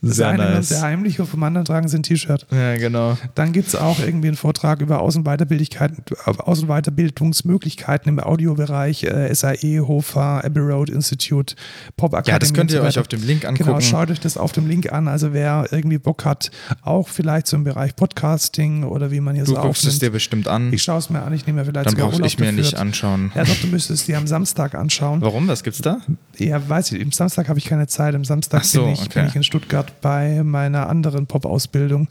Das 0.00 0.16
Sehr 0.16 0.28
eine 0.28 0.44
nice. 0.54 0.68
der 0.68 0.82
heimlich 0.82 1.18
und 1.18 1.26
vom 1.26 1.42
anderen 1.42 1.64
tragen 1.64 1.88
sie 1.88 1.96
ein 1.98 2.04
T-Shirt. 2.04 2.46
Ja, 2.52 2.76
genau. 2.76 3.18
Dann 3.34 3.52
gibt 3.52 3.66
es 3.66 3.74
auch 3.74 3.98
irgendwie 3.98 4.28
einen 4.28 4.36
Vortrag 4.36 4.80
über 4.80 5.00
Aus- 5.00 5.16
und, 5.16 5.24
Weiterbildlichkeiten, 5.24 6.04
Aus- 6.38 6.60
und 6.62 6.68
Weiterbildungsmöglichkeiten 6.68 8.08
im 8.08 8.20
Audiobereich, 8.20 9.02
äh, 9.02 9.34
SAE, 9.34 9.80
HOFA, 9.80 10.40
Abbey 10.42 10.60
Road 10.60 10.90
Institute, 10.90 11.56
Pop 11.96 12.12
Academy. 12.12 12.32
Ja, 12.34 12.38
das 12.38 12.54
könnt 12.54 12.70
so 12.70 12.76
ihr 12.76 12.82
euch 12.84 13.00
auf 13.00 13.08
dem 13.08 13.24
Link 13.26 13.44
angucken. 13.44 13.68
Genau, 13.68 13.80
schaut 13.80 14.12
euch 14.12 14.20
das 14.20 14.36
auf 14.36 14.52
dem 14.52 14.68
Link 14.68 14.92
an. 14.92 15.08
Also 15.08 15.32
wer 15.32 15.66
irgendwie 15.72 15.98
Bock 15.98 16.24
hat, 16.24 16.52
auch 16.82 17.08
vielleicht 17.08 17.48
so 17.48 17.56
im 17.56 17.64
Bereich 17.64 17.96
Podcasting 17.96 18.84
oder 18.84 19.10
wie 19.10 19.18
man 19.18 19.34
hier 19.34 19.42
du 19.44 19.54
so 19.56 19.60
guckst 19.60 19.82
es 19.82 19.88
aufnimmt. 19.88 20.02
dir 20.02 20.10
bestimmt 20.10 20.46
an. 20.46 20.72
Ich 20.72 20.84
schaue 20.84 20.98
es 20.98 21.10
mir 21.10 21.22
an, 21.22 21.32
ich 21.32 21.46
nehme 21.48 21.58
mir 21.60 21.64
vielleicht 21.64 21.86
Dann 21.86 21.96
sogar 21.96 22.10
brauche 22.10 22.24
ich 22.26 22.38
mir 22.38 22.52
nicht 22.52 22.74
dafür. 22.74 22.80
anschauen. 22.82 23.32
Ja, 23.34 23.42
doch, 23.42 23.56
du 23.60 23.66
müsstest 23.66 24.06
die 24.06 24.14
am 24.14 24.28
Samstag 24.28 24.76
anschauen. 24.76 25.20
Warum? 25.20 25.31
Was 25.48 25.62
gibt's 25.62 25.80
da? 25.80 25.98
Ja, 26.38 26.68
weiß 26.68 26.92
ich, 26.92 27.02
am 27.02 27.12
Samstag 27.12 27.48
habe 27.48 27.58
ich 27.58 27.64
keine 27.64 27.86
Zeit. 27.86 28.14
Am 28.14 28.24
Samstag 28.24 28.64
so, 28.64 28.84
bin, 28.84 28.92
ich, 28.92 29.00
okay. 29.00 29.20
bin 29.20 29.28
ich 29.28 29.36
in 29.36 29.42
Stuttgart 29.44 30.00
bei 30.00 30.42
meiner 30.42 30.88
anderen 30.88 31.26
Pop-Ausbildung 31.26 32.08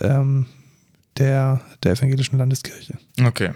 ähm, 0.00 0.46
der, 1.18 1.60
der 1.82 1.92
Evangelischen 1.92 2.38
Landeskirche. 2.38 2.94
Okay. 3.24 3.50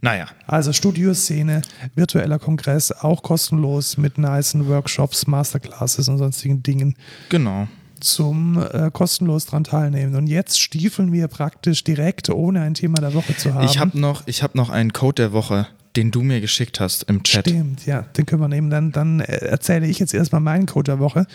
Naja. 0.00 0.26
Also 0.46 0.74
Studioszene, 0.74 1.62
virtueller 1.94 2.38
Kongress, 2.38 2.92
auch 2.92 3.22
kostenlos 3.22 3.96
mit 3.96 4.18
nicen 4.18 4.68
Workshops, 4.68 5.26
Masterclasses 5.26 6.08
und 6.08 6.18
sonstigen 6.18 6.62
Dingen 6.62 6.94
Genau. 7.30 7.68
zum 8.00 8.62
äh, 8.62 8.90
kostenlos 8.92 9.46
dran 9.46 9.64
teilnehmen. 9.64 10.14
Und 10.14 10.26
jetzt 10.26 10.60
stiefeln 10.60 11.10
wir 11.10 11.28
praktisch 11.28 11.84
direkt, 11.84 12.28
ohne 12.28 12.60
ein 12.60 12.74
Thema 12.74 13.00
der 13.00 13.14
Woche 13.14 13.34
zu 13.34 13.54
haben. 13.54 13.64
Ich 13.64 13.78
habe 13.78 13.98
noch, 13.98 14.24
ich 14.26 14.42
hab 14.42 14.54
noch 14.54 14.68
einen 14.68 14.92
Code 14.92 15.22
der 15.22 15.32
Woche, 15.32 15.68
den 15.96 16.10
du 16.10 16.22
mir 16.22 16.40
geschickt 16.40 16.80
hast 16.80 17.04
im 17.04 17.22
Chat. 17.22 17.48
Stimmt, 17.48 17.86
ja, 17.86 18.02
den 18.02 18.26
können 18.26 18.40
wir 18.42 18.48
nehmen. 18.48 18.70
Dann, 18.70 18.92
dann 18.92 19.20
äh, 19.20 19.36
erzähle 19.46 19.86
ich 19.86 19.98
jetzt 19.98 20.12
erstmal 20.14 20.40
meinen 20.40 20.66
Code 20.66 20.90
der 20.92 20.98
Woche, 20.98 21.26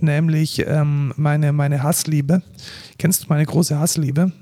nämlich 0.00 0.64
ähm, 0.66 1.12
meine, 1.16 1.52
meine 1.52 1.82
Hassliebe. 1.82 2.42
Kennst 2.98 3.24
du 3.24 3.26
meine 3.28 3.44
große 3.44 3.78
Hassliebe? 3.78 4.32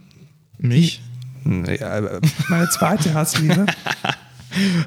Mich? 0.58 1.02
Ja, 1.44 1.98
äh, 1.98 2.20
meine 2.48 2.68
zweite 2.70 3.14
Hassliebe. 3.14 3.66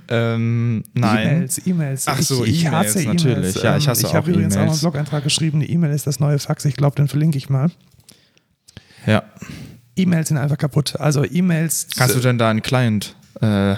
Ähm, 0.07 0.83
nein. 0.93 1.27
E-Mails, 1.27 1.61
E-Mails. 1.67 2.07
Ach 2.07 2.21
so, 2.21 2.45
ich, 2.45 2.51
ich 2.61 2.65
E-Mails, 2.65 2.87
hasse 2.87 3.03
E-Mails. 3.03 3.23
natürlich. 3.25 3.55
Ja, 3.55 3.75
ich 3.77 3.83
Ähm, 3.83 3.89
hasse 3.89 4.01
Ich 4.01 4.07
auch 4.07 4.13
habe 4.13 4.31
übrigens 4.31 4.55
auch 4.55 4.61
einen. 4.61 4.79
Blog-Eintrag 4.79 5.23
geschrieben, 5.25 5.57
eine 5.57 5.67
E-Mail 5.67 5.91
ist 5.91 6.07
das 6.07 6.21
neue 6.21 6.39
Fax. 6.39 6.63
Ich 6.63 6.75
glaube, 6.77 6.95
den 6.95 7.09
verlinke 7.09 7.37
ich 7.37 7.49
mal. 7.49 7.69
Ja. 9.05 9.23
E-Mails 9.97 10.29
sind 10.29 10.37
einfach 10.37 10.57
kaputt. 10.57 10.95
Also 10.99 11.25
E-Mails. 11.25 11.87
Kannst 11.97 12.15
du 12.15 12.19
denn 12.21 12.37
da 12.37 12.49
einen 12.49 12.61
Client 12.61 13.15
äh, 13.41 13.75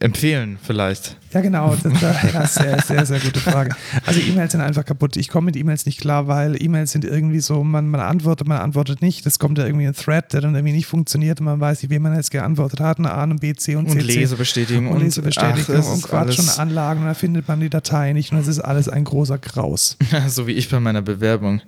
empfehlen, 0.00 0.58
vielleicht? 0.62 1.16
Ja, 1.32 1.40
genau. 1.40 1.76
Das, 1.80 2.00
ja, 2.32 2.46
sehr, 2.46 2.80
sehr, 2.80 3.06
sehr 3.06 3.20
gute 3.20 3.40
Frage. 3.40 3.76
Also 4.04 4.20
E-Mails 4.20 4.52
sind 4.52 4.60
einfach 4.60 4.84
kaputt. 4.84 5.16
Ich 5.16 5.28
komme 5.28 5.46
mit 5.46 5.56
E-Mails 5.56 5.86
nicht 5.86 6.00
klar, 6.00 6.26
weil 6.28 6.60
E-Mails 6.60 6.92
sind 6.92 7.04
irgendwie 7.04 7.40
so, 7.40 7.62
man, 7.62 7.88
man 7.88 8.00
antwortet, 8.00 8.48
man 8.48 8.58
antwortet 8.58 9.02
nicht. 9.02 9.26
Es 9.26 9.38
kommt 9.38 9.58
da 9.58 9.66
irgendwie 9.66 9.86
ein 9.86 9.94
Thread, 9.94 10.32
der 10.32 10.40
dann 10.40 10.54
irgendwie 10.54 10.74
nicht 10.74 10.86
funktioniert 10.86 11.40
und 11.40 11.46
man 11.46 11.60
weiß 11.60 11.82
nicht, 11.82 11.90
wem 11.90 12.02
man 12.02 12.14
jetzt 12.14 12.30
geantwortet 12.30 12.80
hat. 12.80 12.98
Eine 12.98 13.12
A 13.12 13.24
und 13.24 13.40
B, 13.40 13.54
C 13.54 13.76
und 13.76 13.90
C. 13.90 13.98
Und. 13.98 14.06
Lesebestätigung 14.06 14.88
und 14.88 15.00
Lesebestätigung 15.00 15.76
ach, 15.80 15.88
und 15.88 15.98
ist 15.98 16.08
Quatsch 16.08 16.38
und 16.38 16.58
Anlagen 16.58 17.00
und 17.00 17.06
dann 17.06 17.14
findet 17.14 17.46
man 17.46 17.60
die 17.60 17.70
Datei 17.70 18.12
nicht 18.12 18.32
und 18.32 18.38
das 18.38 18.48
ist 18.48 18.60
alles 18.60 18.88
ein 18.88 19.04
großer 19.04 19.38
Graus. 19.38 19.96
so 20.28 20.46
wie 20.46 20.52
ich 20.52 20.68
bei 20.68 20.80
meiner 20.80 21.02
Bewerbung. 21.02 21.60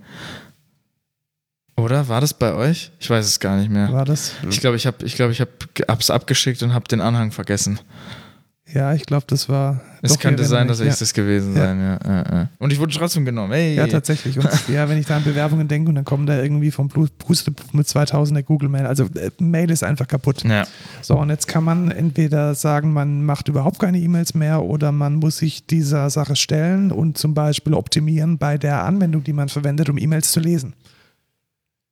Oder 1.78 2.08
war 2.08 2.20
das 2.20 2.34
bei 2.34 2.54
euch? 2.54 2.90
Ich 2.98 3.08
weiß 3.08 3.24
es 3.24 3.38
gar 3.38 3.56
nicht 3.56 3.70
mehr. 3.70 3.92
War 3.92 4.04
das? 4.04 4.32
Ich 4.50 4.60
glaube, 4.60 4.76
ich 4.76 4.86
habe 4.86 5.04
ich 5.06 5.14
glaub, 5.14 5.30
ich 5.30 5.40
hab, 5.40 5.48
hab's 5.86 6.10
abgeschickt 6.10 6.62
und 6.62 6.74
habe 6.74 6.88
den 6.88 7.00
Anhang 7.00 7.30
vergessen. 7.30 7.78
Ja, 8.74 8.92
ich 8.92 9.06
glaube, 9.06 9.24
das 9.28 9.48
war. 9.48 9.80
Es 10.02 10.18
könnte 10.18 10.44
sein, 10.44 10.68
dass 10.68 10.80
ich 10.80 10.88
ja. 10.88 10.94
das 10.98 11.14
gewesen 11.14 11.56
Ja. 11.56 11.62
sein, 11.62 11.80
ja, 11.80 11.98
ja, 12.04 12.24
ja. 12.30 12.48
Und 12.58 12.70
ich 12.72 12.78
wurde 12.78 12.94
trotzdem 12.94 13.24
genommen. 13.24 13.52
Hey. 13.52 13.74
Ja, 13.74 13.86
tatsächlich. 13.86 14.38
Und 14.38 14.46
ja, 14.68 14.88
wenn 14.88 14.98
ich 14.98 15.06
da 15.06 15.16
an 15.16 15.24
Bewerbungen 15.24 15.68
denke 15.68 15.88
und 15.88 15.94
dann 15.94 16.04
kommen 16.04 16.26
da 16.26 16.40
irgendwie 16.40 16.70
vom 16.70 16.88
Pusteblumen 16.88 17.70
mit 17.72 17.88
2000 17.88 18.36
der 18.36 18.42
Google-Mail. 18.42 18.84
Also 18.84 19.04
äh, 19.04 19.30
Mail 19.38 19.70
ist 19.70 19.82
einfach 19.82 20.06
kaputt. 20.06 20.44
Ja. 20.44 20.66
So, 21.00 21.18
und 21.18 21.30
jetzt 21.30 21.48
kann 21.48 21.64
man 21.64 21.90
entweder 21.90 22.54
sagen, 22.54 22.92
man 22.92 23.24
macht 23.24 23.48
überhaupt 23.48 23.78
keine 23.78 23.98
E-Mails 23.98 24.34
mehr 24.34 24.62
oder 24.62 24.92
man 24.92 25.14
muss 25.14 25.38
sich 25.38 25.66
dieser 25.66 26.10
Sache 26.10 26.36
stellen 26.36 26.92
und 26.92 27.16
zum 27.16 27.32
Beispiel 27.32 27.72
optimieren 27.72 28.36
bei 28.36 28.58
der 28.58 28.84
Anwendung, 28.84 29.24
die 29.24 29.32
man 29.32 29.48
verwendet, 29.48 29.88
um 29.88 29.96
E-Mails 29.96 30.30
zu 30.30 30.40
lesen. 30.40 30.74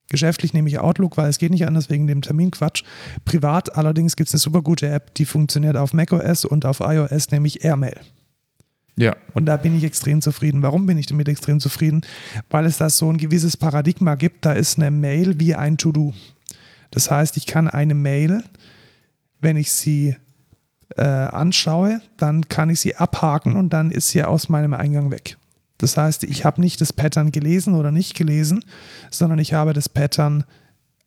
Geschäftlich 0.09 0.55
nehme 0.55 0.69
ich 0.69 0.79
Outlook, 0.79 1.17
weil 1.17 1.29
es 1.29 1.39
geht 1.39 1.51
nicht 1.51 1.67
anders 1.67 1.91
wegen 1.91 2.07
dem 2.07 2.23
Terminquatsch. 2.23 2.85
Privat 3.25 3.77
allerdings 3.77 4.17
gibt 4.17 4.29
es 4.29 4.35
eine 4.35 4.41
super 4.41 4.63
gute 4.63 4.89
App, 4.89 5.15
die 5.15 5.25
funktioniert 5.25 5.77
auf 5.77 5.93
macOS 5.93 6.45
und 6.45 6.65
auf 6.65 6.81
iOS, 6.81 7.31
nämlich 7.31 7.65
Airmail. 7.65 8.01
Ja. 8.99 9.17
Und 9.35 9.47
da 9.47 9.57
bin 9.57 9.77
ich 9.77 9.85
extrem 9.85 10.23
zufrieden. 10.23 10.63
Warum 10.63 10.87
bin 10.87 10.97
ich 10.97 11.07
damit 11.07 11.29
extrem 11.29 11.61
zufrieden? 11.61 12.03
Weil 12.49 12.65
es 12.65 12.79
da 12.79 12.89
so 12.89 13.11
ein 13.11 13.19
gewisses 13.19 13.57
Paradigma 13.57 14.15
gibt. 14.15 14.47
Da 14.47 14.53
ist 14.53 14.79
eine 14.79 14.91
Mail 14.91 15.39
wie 15.39 15.55
ein 15.55 15.77
To-Do. 15.77 16.15
Das 16.91 17.11
heißt, 17.11 17.37
ich 17.37 17.47
kann 17.47 17.69
eine 17.69 17.95
Mail, 17.95 18.43
wenn 19.41 19.57
ich 19.57 19.71
sie 19.71 20.17
äh, 20.97 21.03
anschaue, 21.03 22.01
dann 22.17 22.49
kann 22.49 22.71
ich 22.71 22.81
sie 22.81 22.97
abhaken 22.97 23.57
und 23.57 23.71
dann 23.73 23.91
ist 23.91 24.09
sie 24.09 24.23
aus 24.23 24.49
meinem 24.49 24.73
Eingang 24.73 25.11
weg. 25.11 25.37
Das 25.79 25.97
heißt, 25.97 26.25
ich 26.25 26.45
habe 26.45 26.61
nicht 26.61 26.81
das 26.81 26.93
Pattern 26.93 27.33
gelesen 27.33 27.75
oder 27.75 27.93
nicht 27.93 28.15
gelesen, 28.15 28.65
sondern 29.11 29.39
ich 29.39 29.53
habe 29.53 29.73
das 29.73 29.89
Pattern 29.89 30.45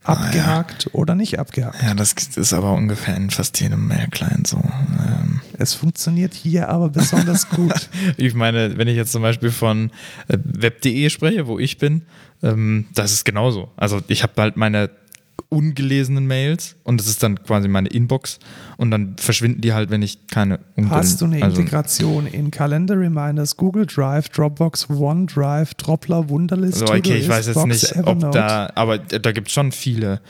abgehakt 0.03 0.85
ah, 0.87 0.89
ja. 0.93 0.99
oder 0.99 1.15
nicht 1.15 1.39
abgehakt. 1.39 1.81
Ja, 1.81 1.93
das 1.93 2.13
ist 2.13 2.53
aber 2.53 2.73
ungefähr 2.73 3.17
in 3.17 3.29
fast 3.29 3.59
jedem 3.59 3.87
Mail-Client 3.87 4.47
so. 4.47 4.57
Ähm. 4.57 5.41
Es 5.57 5.73
funktioniert 5.73 6.33
hier 6.33 6.69
aber 6.69 6.89
besonders 6.89 7.49
gut. 7.49 7.89
ich 8.17 8.33
meine, 8.33 8.77
wenn 8.77 8.87
ich 8.87 8.95
jetzt 8.95 9.11
zum 9.11 9.21
Beispiel 9.21 9.51
von 9.51 9.91
äh, 10.27 10.37
web.de 10.41 11.09
spreche, 11.09 11.47
wo 11.47 11.59
ich 11.59 11.77
bin, 11.77 12.03
ähm, 12.41 12.85
das 12.93 13.11
ist 13.11 13.25
genauso. 13.25 13.69
Also 13.75 13.99
ich 14.07 14.23
habe 14.23 14.33
halt 14.37 14.55
meine 14.55 14.89
ungelesenen 15.49 16.27
Mails 16.27 16.75
und 16.83 16.99
das 16.99 17.07
ist 17.07 17.23
dann 17.23 17.43
quasi 17.43 17.67
meine 17.67 17.89
Inbox 17.89 18.39
und 18.77 18.91
dann 18.91 19.15
verschwinden 19.17 19.61
die 19.61 19.73
halt, 19.73 19.89
wenn 19.89 20.01
ich 20.01 20.27
keine 20.27 20.59
Hast 20.89 21.21
du 21.21 21.25
eine 21.25 21.41
also 21.41 21.61
Integration 21.61 22.27
in 22.27 22.51
Calendar 22.51 22.97
Reminders, 22.97 23.57
Google 23.57 23.85
Drive, 23.85 24.29
Dropbox, 24.29 24.89
OneDrive, 24.89 25.73
Dropler, 25.75 26.29
Wunderlist? 26.29 26.81
Also 26.81 26.93
okay, 26.93 27.17
ich 27.17 27.29
weiß 27.29 27.47
jetzt 27.47 27.55
Box, 27.55 27.67
nicht, 27.67 27.91
Evernote. 27.91 28.27
ob 28.27 28.31
da, 28.33 28.71
aber 28.75 28.97
da 28.97 29.31
gibt 29.31 29.47
es 29.47 29.53
schon 29.53 29.71
viele. 29.71 30.21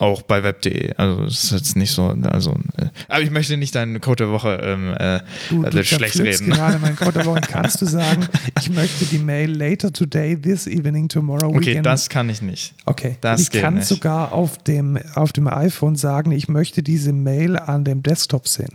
Auch 0.00 0.22
bei 0.22 0.44
web.de. 0.44 0.94
Also 0.94 1.24
es 1.24 1.44
ist 1.44 1.50
jetzt 1.50 1.76
nicht 1.76 1.90
so, 1.90 2.06
also 2.06 2.52
äh, 2.76 2.86
aber 3.08 3.20
ich 3.20 3.32
möchte 3.32 3.56
nicht 3.56 3.74
deinen 3.74 4.00
Code 4.00 4.24
der 4.24 4.30
Woche 4.30 4.60
ähm, 4.62 4.94
äh, 4.96 5.18
du, 5.50 5.62
du 5.64 5.84
schlecht 5.84 6.20
reden. 6.20 6.50
gerade 6.50 6.78
meinen 6.78 6.94
Code 6.94 7.14
der 7.14 7.26
Woche. 7.26 7.40
Kannst 7.48 7.82
du 7.82 7.86
sagen, 7.86 8.28
ich 8.60 8.70
möchte 8.70 9.06
die 9.06 9.18
Mail 9.18 9.50
later 9.50 9.92
today, 9.92 10.40
this 10.40 10.68
evening, 10.68 11.08
tomorrow 11.08 11.48
Okay, 11.48 11.66
weekend. 11.66 11.86
das 11.86 12.08
kann 12.08 12.30
ich 12.30 12.40
nicht. 12.42 12.74
Okay. 12.84 13.16
Das 13.20 13.40
ich 13.40 13.50
kann 13.50 13.74
nicht. 13.74 13.88
sogar 13.88 14.32
auf 14.32 14.58
dem, 14.58 15.00
auf 15.14 15.32
dem 15.32 15.48
iPhone 15.48 15.96
sagen, 15.96 16.30
ich 16.30 16.46
möchte 16.48 16.84
diese 16.84 17.12
Mail 17.12 17.56
an 17.56 17.82
dem 17.82 18.04
Desktop 18.04 18.46
sehen. 18.46 18.74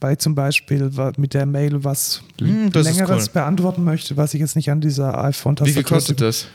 Weil 0.00 0.16
zum 0.16 0.34
Beispiel 0.34 0.90
mit 1.18 1.34
der 1.34 1.44
Mail 1.44 1.84
was 1.84 2.22
hm, 2.38 2.70
Längeres 2.70 3.26
cool. 3.26 3.32
beantworten 3.34 3.84
möchte, 3.84 4.16
was 4.16 4.32
ich 4.32 4.40
jetzt 4.40 4.56
nicht 4.56 4.70
an 4.70 4.80
dieser 4.80 5.22
iPhone-Tastatur. 5.22 5.66
Wie 5.66 5.72
viel 5.72 5.82
kostet 5.82 6.20
das? 6.22 6.46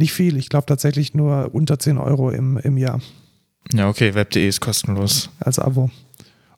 Nicht 0.00 0.14
viel, 0.14 0.38
ich 0.38 0.48
glaube 0.48 0.64
tatsächlich 0.64 1.12
nur 1.12 1.50
unter 1.52 1.78
10 1.78 1.98
Euro 1.98 2.30
im, 2.30 2.56
im 2.56 2.78
Jahr. 2.78 3.02
Ja, 3.74 3.86
okay, 3.86 4.14
web.de 4.14 4.48
ist 4.48 4.62
kostenlos. 4.62 5.28
Als 5.40 5.58
Abo. 5.58 5.90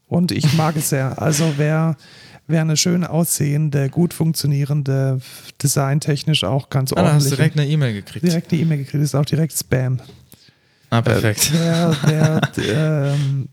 Und 0.07 0.31
ich 0.31 0.53
mag 0.53 0.77
es 0.77 0.91
sehr. 0.91 1.21
Also 1.21 1.55
wer, 1.57 1.97
wer 2.47 2.61
eine 2.61 2.77
schön 2.77 3.03
aussehende, 3.03 3.91
gut 3.91 4.15
funktionierende, 4.15 5.19
designtechnisch 5.61 6.45
auch 6.45 6.71
ganz 6.71 6.93
ordentlich. 6.93 7.13
Ah, 7.13 7.17
hast 7.17 7.33
du 7.33 7.35
direkt 7.35 7.59
eine 7.59 7.69
E-Mail 7.69 7.95
gekriegt. 7.95 8.25
Direkt 8.25 8.53
eine 8.53 8.63
E-Mail 8.63 8.79
gekriegt, 8.79 9.03
ist 9.03 9.17
auch 9.17 9.25
direkt 9.25 9.59
Spam. 9.59 9.99
Ah, 10.91 11.03
perfekt. 11.03 11.51
Äh, 11.53 11.91
wer, 12.07 12.41
wer 12.55 13.15
ähm, 13.17 13.49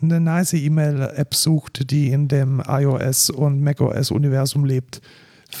eine 0.00 0.20
nice 0.20 0.52
E-Mail-App 0.52 1.34
sucht, 1.34 1.90
die 1.90 2.10
in 2.10 2.28
dem 2.28 2.62
iOS 2.64 3.30
und 3.30 3.62
macOS-Universum 3.62 4.64
lebt, 4.64 5.02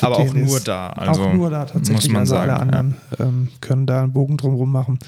aber 0.00 0.18
auch 0.18 0.32
nur 0.32 0.60
da. 0.60 0.90
Also 0.90 1.24
auch 1.24 1.32
nur 1.32 1.50
da 1.50 1.64
tatsächlich. 1.64 2.06
Muss 2.06 2.08
man 2.08 2.20
also 2.20 2.34
sagen, 2.34 2.50
alle 2.50 2.60
anderen 2.60 2.96
ja. 3.18 3.26
ähm, 3.26 3.48
können 3.60 3.86
da 3.86 4.02
einen 4.02 4.12
Bogen 4.12 4.36
drumherum 4.36 4.70
machen. 4.70 4.98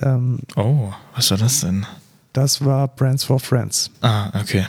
Ähm, 0.00 0.40
oh, 0.56 0.92
was 1.14 1.30
war 1.30 1.38
das 1.38 1.60
denn? 1.60 1.86
Das 2.32 2.64
war 2.64 2.88
Brands 2.88 3.24
for 3.24 3.40
Friends. 3.40 3.90
Ah, 4.02 4.28
okay. 4.38 4.66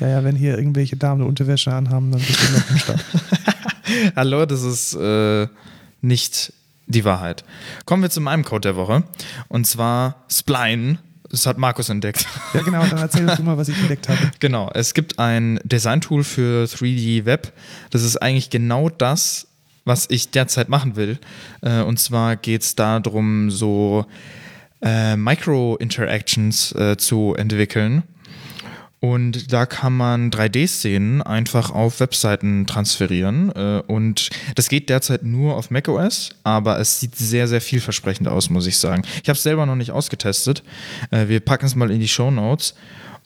Ja, 0.00 0.08
ja, 0.08 0.24
wenn 0.24 0.36
hier 0.36 0.58
irgendwelche 0.58 0.96
Damen 0.96 1.20
eine 1.20 1.28
Unterwäsche 1.28 1.72
anhaben, 1.72 2.10
dann 2.10 2.20
bist 2.20 2.40
du 2.42 2.52
noch 2.52 2.70
im 2.70 2.78
Start. 2.78 3.04
Hallo, 4.16 4.46
das 4.46 4.62
ist 4.62 4.94
äh, 4.94 5.46
nicht 6.00 6.52
die 6.86 7.04
Wahrheit. 7.04 7.44
Kommen 7.84 8.02
wir 8.02 8.10
zu 8.10 8.20
meinem 8.20 8.44
Code 8.44 8.60
der 8.62 8.76
Woche. 8.76 9.04
Und 9.48 9.66
zwar 9.66 10.24
Spline 10.28 10.98
das 11.30 11.46
hat 11.46 11.58
Markus 11.58 11.88
entdeckt. 11.88 12.26
Ja, 12.52 12.62
genau, 12.62 12.84
dann 12.86 12.98
erzähl 12.98 13.26
du 13.26 13.42
mal, 13.42 13.56
was 13.56 13.68
ich 13.68 13.78
entdeckt 13.78 14.08
habe. 14.08 14.18
Genau, 14.40 14.70
es 14.74 14.94
gibt 14.94 15.18
ein 15.18 15.58
Design-Tool 15.64 16.22
für 16.24 16.64
3D 16.64 17.24
Web. 17.24 17.52
Das 17.90 18.02
ist 18.02 18.16
eigentlich 18.18 18.50
genau 18.50 18.88
das, 18.88 19.46
was 19.84 20.06
ich 20.10 20.30
derzeit 20.30 20.68
machen 20.68 20.96
will. 20.96 21.18
Äh, 21.62 21.80
und 21.82 21.98
zwar 21.98 22.36
geht 22.36 22.62
es 22.62 22.74
darum, 22.74 23.50
so 23.50 24.06
äh, 24.82 25.16
Micro-Interactions 25.16 26.72
äh, 26.72 26.96
zu 26.96 27.34
entwickeln 27.36 28.02
und 29.04 29.52
da 29.52 29.66
kann 29.66 29.94
man 29.94 30.30
3D-Szenen 30.30 31.20
einfach 31.20 31.70
auf 31.70 32.00
Webseiten 32.00 32.66
transferieren. 32.66 33.52
Äh, 33.54 33.82
und 33.86 34.30
das 34.54 34.70
geht 34.70 34.88
derzeit 34.88 35.24
nur 35.24 35.56
auf 35.56 35.70
macOS, 35.70 36.30
aber 36.42 36.80
es 36.80 37.00
sieht 37.00 37.14
sehr, 37.14 37.46
sehr 37.46 37.60
vielversprechend 37.60 38.28
aus, 38.28 38.48
muss 38.48 38.66
ich 38.66 38.78
sagen. 38.78 39.02
Ich 39.22 39.28
habe 39.28 39.36
es 39.36 39.42
selber 39.42 39.66
noch 39.66 39.76
nicht 39.76 39.90
ausgetestet. 39.90 40.62
Äh, 41.10 41.28
wir 41.28 41.40
packen 41.40 41.66
es 41.66 41.74
mal 41.74 41.90
in 41.90 42.00
die 42.00 42.08
Show 42.08 42.30
Notes. 42.30 42.76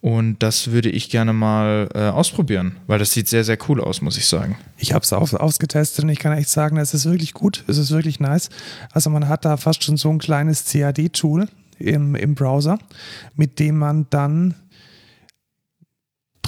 Und 0.00 0.42
das 0.42 0.72
würde 0.72 0.90
ich 0.90 1.10
gerne 1.10 1.32
mal 1.32 1.88
äh, 1.94 2.08
ausprobieren, 2.08 2.74
weil 2.88 2.98
das 2.98 3.12
sieht 3.12 3.28
sehr, 3.28 3.44
sehr 3.44 3.58
cool 3.68 3.80
aus, 3.80 4.00
muss 4.00 4.16
ich 4.16 4.26
sagen. 4.26 4.58
Ich 4.78 4.92
habe 4.92 5.04
es 5.04 5.12
ausgetestet 5.12 6.04
und 6.04 6.10
ich 6.10 6.18
kann 6.18 6.36
echt 6.36 6.48
sagen, 6.48 6.76
es 6.78 6.92
ist 6.92 7.04
wirklich 7.04 7.34
gut, 7.34 7.62
es 7.68 7.78
ist 7.78 7.92
wirklich 7.92 8.18
nice. 8.18 8.50
Also 8.90 9.10
man 9.10 9.28
hat 9.28 9.44
da 9.44 9.56
fast 9.56 9.84
schon 9.84 9.96
so 9.96 10.10
ein 10.10 10.18
kleines 10.18 10.64
CAD-Tool 10.64 11.48
im, 11.78 12.16
im 12.16 12.34
Browser, 12.34 12.80
mit 13.36 13.60
dem 13.60 13.78
man 13.78 14.06
dann 14.10 14.54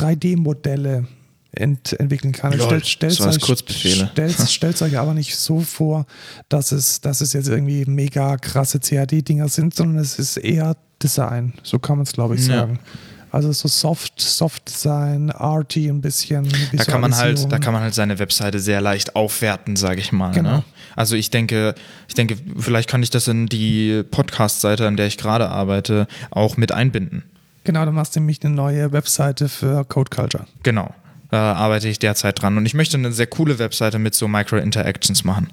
3D-Modelle 0.00 1.06
ent 1.52 1.98
entwickeln 1.98 2.32
kann. 2.32 2.52
Lol, 2.52 2.66
stellt, 2.84 2.86
stellt, 2.86 3.20
euch, 3.20 3.64
stellt, 3.68 4.40
stellt 4.48 4.82
euch 4.82 4.98
aber 4.98 5.14
nicht 5.14 5.36
so 5.36 5.60
vor, 5.60 6.06
dass 6.48 6.72
es, 6.72 7.00
dass 7.00 7.20
es 7.20 7.32
jetzt 7.32 7.48
irgendwie 7.48 7.84
mega 7.86 8.36
krasse 8.36 8.78
CAD-Dinger 8.78 9.48
sind, 9.48 9.74
sondern 9.74 9.98
es 9.98 10.18
ist 10.18 10.36
eher 10.36 10.76
Design. 11.02 11.54
So 11.62 11.78
kann 11.78 11.96
man 11.96 12.04
es, 12.04 12.12
glaube 12.12 12.36
ich, 12.36 12.44
sagen. 12.44 12.74
Ja. 12.74 12.98
Also 13.32 13.52
so 13.52 13.68
Soft, 13.68 14.20
Soft 14.20 14.68
Design, 14.68 15.30
arty 15.30 15.88
ein 15.88 16.00
bisschen. 16.00 16.48
Da 16.72 16.84
kann 16.84 17.00
man 17.00 17.16
halt, 17.16 17.50
da 17.50 17.58
kann 17.58 17.72
man 17.72 17.82
halt 17.82 17.94
seine 17.94 18.18
Webseite 18.18 18.58
sehr 18.58 18.80
leicht 18.80 19.14
aufwerten, 19.14 19.76
sage 19.76 20.00
ich 20.00 20.10
mal. 20.10 20.32
Genau. 20.32 20.56
Ne? 20.56 20.64
Also 20.96 21.14
ich 21.14 21.30
denke, 21.30 21.74
ich 22.08 22.14
denke, 22.14 22.36
vielleicht 22.58 22.88
kann 22.88 23.02
ich 23.04 23.10
das 23.10 23.28
in 23.28 23.46
die 23.46 24.02
Podcast-Seite, 24.10 24.86
an 24.86 24.96
der 24.96 25.06
ich 25.06 25.16
gerade 25.16 25.48
arbeite, 25.48 26.08
auch 26.30 26.56
mit 26.56 26.72
einbinden. 26.72 27.22
Genau, 27.64 27.84
du 27.84 27.92
machst 27.92 28.16
nämlich 28.16 28.42
eine 28.44 28.54
neue 28.54 28.92
Webseite 28.92 29.48
für 29.48 29.84
Code 29.84 30.10
Culture. 30.10 30.46
Genau. 30.62 30.94
Da 31.30 31.52
arbeite 31.54 31.88
ich 31.88 31.98
derzeit 31.98 32.40
dran. 32.40 32.56
Und 32.56 32.66
ich 32.66 32.74
möchte 32.74 32.96
eine 32.96 33.12
sehr 33.12 33.26
coole 33.26 33.58
Webseite 33.58 33.98
mit 33.98 34.14
so 34.14 34.26
Micro-Interactions 34.26 35.24
machen. 35.24 35.52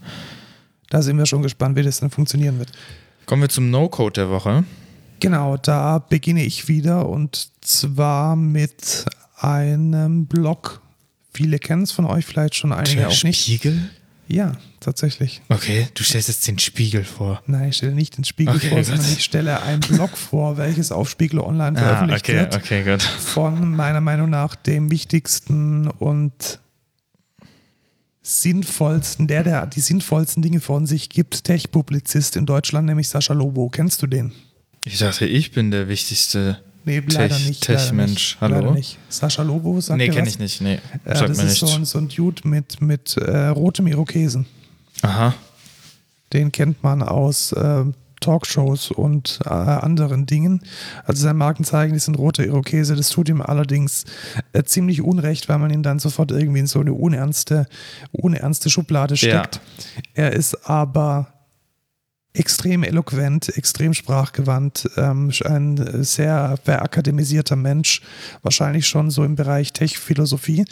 Da 0.90 1.02
sind 1.02 1.18
wir 1.18 1.26
schon 1.26 1.44
gespannt, 1.44 1.76
wie 1.76 1.84
das 1.84 2.00
dann 2.00 2.10
funktionieren 2.10 2.60
wird. 2.60 2.72
Kommen 3.26 3.42
wir 3.42 3.50
zum 3.50 3.70
No-Code 3.70 4.14
der 4.14 4.30
Woche. 4.30 4.64
Genau, 5.20 5.58
da 5.58 6.00
beginne 6.00 6.44
ich 6.44 6.68
wieder 6.68 7.10
und 7.10 7.50
zwar 7.62 8.36
mit 8.36 9.06
einem 9.36 10.28
Blog. 10.28 10.82
Viele 11.34 11.60
kennen 11.60 11.84
es 11.84 11.92
von 11.92 12.06
euch 12.06 12.26
vielleicht 12.26 12.56
schon, 12.56 12.72
einige 12.72 12.98
Der 12.98 13.10
auch 13.10 13.24
nicht. 13.24 13.44
Spiegel? 13.44 13.90
Ja, 14.28 14.54
tatsächlich. 14.80 15.42
Okay, 15.48 15.88
du 15.94 16.04
stellst 16.04 16.28
jetzt 16.28 16.46
den 16.48 16.60
Spiegel 16.60 17.04
vor. 17.06 17.42
Nein, 17.48 17.70
ich 17.70 17.78
stelle 17.78 17.94
nicht 17.94 18.18
den 18.18 18.26
Spiegel 18.26 18.56
okay, 18.56 18.70
vor, 18.70 18.84
sondern 18.84 19.06
ich 19.06 19.24
stelle 19.24 19.62
ein 19.62 19.80
Blog 19.80 20.18
vor, 20.18 20.58
welches 20.58 20.92
auf 20.92 21.10
Spiegel 21.10 21.40
Online 21.40 21.78
ah, 21.78 21.82
veröffentlicht 21.82 22.26
ah, 22.26 22.30
okay, 22.30 22.38
wird. 22.38 22.56
Okay, 22.56 22.84
gut. 22.84 23.02
Von 23.02 23.76
meiner 23.76 24.02
Meinung 24.02 24.30
nach 24.30 24.56
dem 24.56 24.92
wichtigsten 24.92 25.88
und 25.88 26.60
sinnvollsten, 28.22 29.28
der, 29.28 29.44
der 29.44 29.66
die 29.66 29.80
sinnvollsten 29.80 30.44
Dinge 30.44 30.60
von 30.60 30.86
sich 30.86 31.08
gibt, 31.10 31.46
Tech-Publizist 31.46 32.36
in 32.36 32.46
Deutschland, 32.46 32.86
nämlich 32.88 33.08
Sascha 33.08 33.34
Lobo. 33.34 33.70
Kennst 33.70 34.02
du 34.02 34.08
den? 34.08 34.34
Ich 34.84 35.00
dachte, 35.00 35.26
ich 35.26 35.52
bin 35.52 35.72
der 35.72 35.88
wichtigste 35.88 36.62
Nee, 36.88 37.04
leider 37.06 37.36
Tech, 37.36 37.48
nicht. 37.48 37.64
Tech-Mensch, 37.64 38.38
hallo? 38.40 38.56
Leider 38.56 38.72
nicht. 38.72 38.98
Sascha 39.10 39.44
Lobo, 39.44 39.82
sagt 39.82 39.98
Nee, 39.98 40.08
kenne 40.08 40.30
ich 40.30 40.40
nicht. 40.40 40.62
Nee, 40.62 40.76
äh, 40.76 40.80
das 41.04 41.32
ist 41.32 41.44
nicht. 41.44 41.60
So, 41.60 41.84
so 41.84 41.98
ein 41.98 42.08
Dude 42.08 42.48
mit, 42.48 42.80
mit 42.82 43.18
äh, 43.18 43.48
rotem 43.48 43.88
Irokesen. 43.88 44.46
Aha. 45.02 45.34
Den 46.32 46.54
kennt 46.54 46.84
man 46.84 47.04
aus 47.04 47.52
äh, 47.52 47.84
Talkshows 48.22 48.92
und 48.92 49.40
äh, 49.44 49.50
anderen 49.50 50.28
Dingen. 50.28 50.62
Also 51.04 51.24
sein 51.24 51.36
Markenzeichen 51.36 52.00
sind 52.00 52.18
rote 52.18 52.46
Irokese. 52.46 52.96
Das 52.96 53.10
tut 53.10 53.28
ihm 53.28 53.42
allerdings 53.42 54.06
äh, 54.54 54.64
ziemlich 54.64 55.02
unrecht, 55.02 55.50
weil 55.50 55.58
man 55.58 55.72
ihn 55.72 55.84
dann 55.84 56.00
sofort 56.00 56.32
irgendwie 56.32 56.62
in 56.62 56.68
so 56.68 56.80
eine 56.80 56.94
unernste, 56.94 57.68
unernste 58.14 58.70
Schublade 58.70 59.18
steckt. 59.18 59.56
Ja. 59.56 60.14
Er 60.14 60.32
ist 60.32 60.70
aber 60.70 61.28
extrem 62.38 62.84
eloquent, 62.84 63.50
extrem 63.58 63.94
sprachgewandt, 63.94 64.90
ähm, 64.98 65.32
ein 65.46 66.04
sehr 66.04 66.58
verakademisierter 66.64 67.56
Mensch, 67.56 68.02
wahrscheinlich 68.42 68.88
schon 68.88 69.10
so 69.10 69.24
im 69.24 69.36
Bereich 69.36 69.74
Tech-Philosophie. 69.74 70.66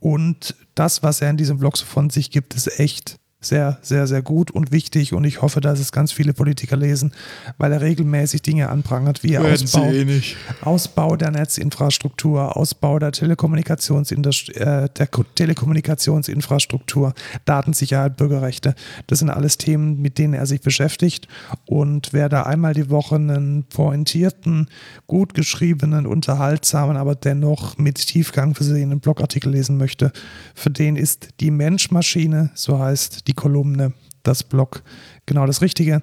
Und 0.00 0.54
das, 0.74 1.02
was 1.02 1.20
er 1.20 1.30
in 1.30 1.36
diesem 1.36 1.58
Blog 1.58 1.76
so 1.76 1.84
von 1.84 2.10
sich 2.10 2.30
gibt, 2.30 2.54
ist 2.54 2.78
echt 2.78 3.16
sehr, 3.40 3.78
sehr, 3.82 4.08
sehr 4.08 4.20
gut 4.20 4.50
und 4.50 4.72
wichtig. 4.72 5.12
Und 5.12 5.22
ich 5.24 5.42
hoffe, 5.42 5.60
dass 5.60 5.78
es 5.78 5.92
ganz 5.92 6.10
viele 6.10 6.32
Politiker 6.32 6.76
lesen, 6.76 7.12
weil 7.56 7.72
er 7.72 7.80
regelmäßig 7.80 8.42
Dinge 8.42 8.68
anprangert, 8.68 9.22
wie 9.22 9.38
Ausbau, 9.38 9.90
eh 9.92 10.22
Ausbau 10.62 11.16
der 11.16 11.30
Netzinfrastruktur, 11.30 12.56
Ausbau 12.56 12.98
der, 12.98 13.12
Telekommunikationsindust- 13.12 14.52
äh, 14.56 14.88
der 14.88 15.06
Ko- 15.06 15.24
Telekommunikationsinfrastruktur, 15.36 17.14
Datensicherheit, 17.44 18.16
Bürgerrechte. 18.16 18.74
Das 19.06 19.20
sind 19.20 19.30
alles 19.30 19.56
Themen, 19.56 20.02
mit 20.02 20.18
denen 20.18 20.34
er 20.34 20.46
sich 20.46 20.60
beschäftigt. 20.60 21.28
Und 21.64 22.12
wer 22.12 22.28
da 22.28 22.42
einmal 22.42 22.74
die 22.74 22.90
Woche 22.90 23.14
einen 23.14 23.64
pointierten, 23.64 24.68
gut 25.06 25.34
geschriebenen, 25.34 26.06
unterhaltsamen, 26.06 26.96
aber 26.96 27.14
dennoch 27.14 27.78
mit 27.78 28.04
Tiefgang 28.04 28.56
versehenen 28.56 28.98
Blogartikel 28.98 29.52
lesen 29.52 29.76
möchte, 29.76 30.10
für 30.56 30.70
den 30.70 30.96
ist 30.96 31.28
die 31.38 31.52
Menschmaschine, 31.52 32.50
so 32.54 32.80
heißt 32.80 33.27
die 33.28 33.34
Kolumne, 33.34 33.92
das 34.24 34.42
Blog, 34.42 34.82
genau 35.26 35.46
das 35.46 35.62
Richtige. 35.62 36.02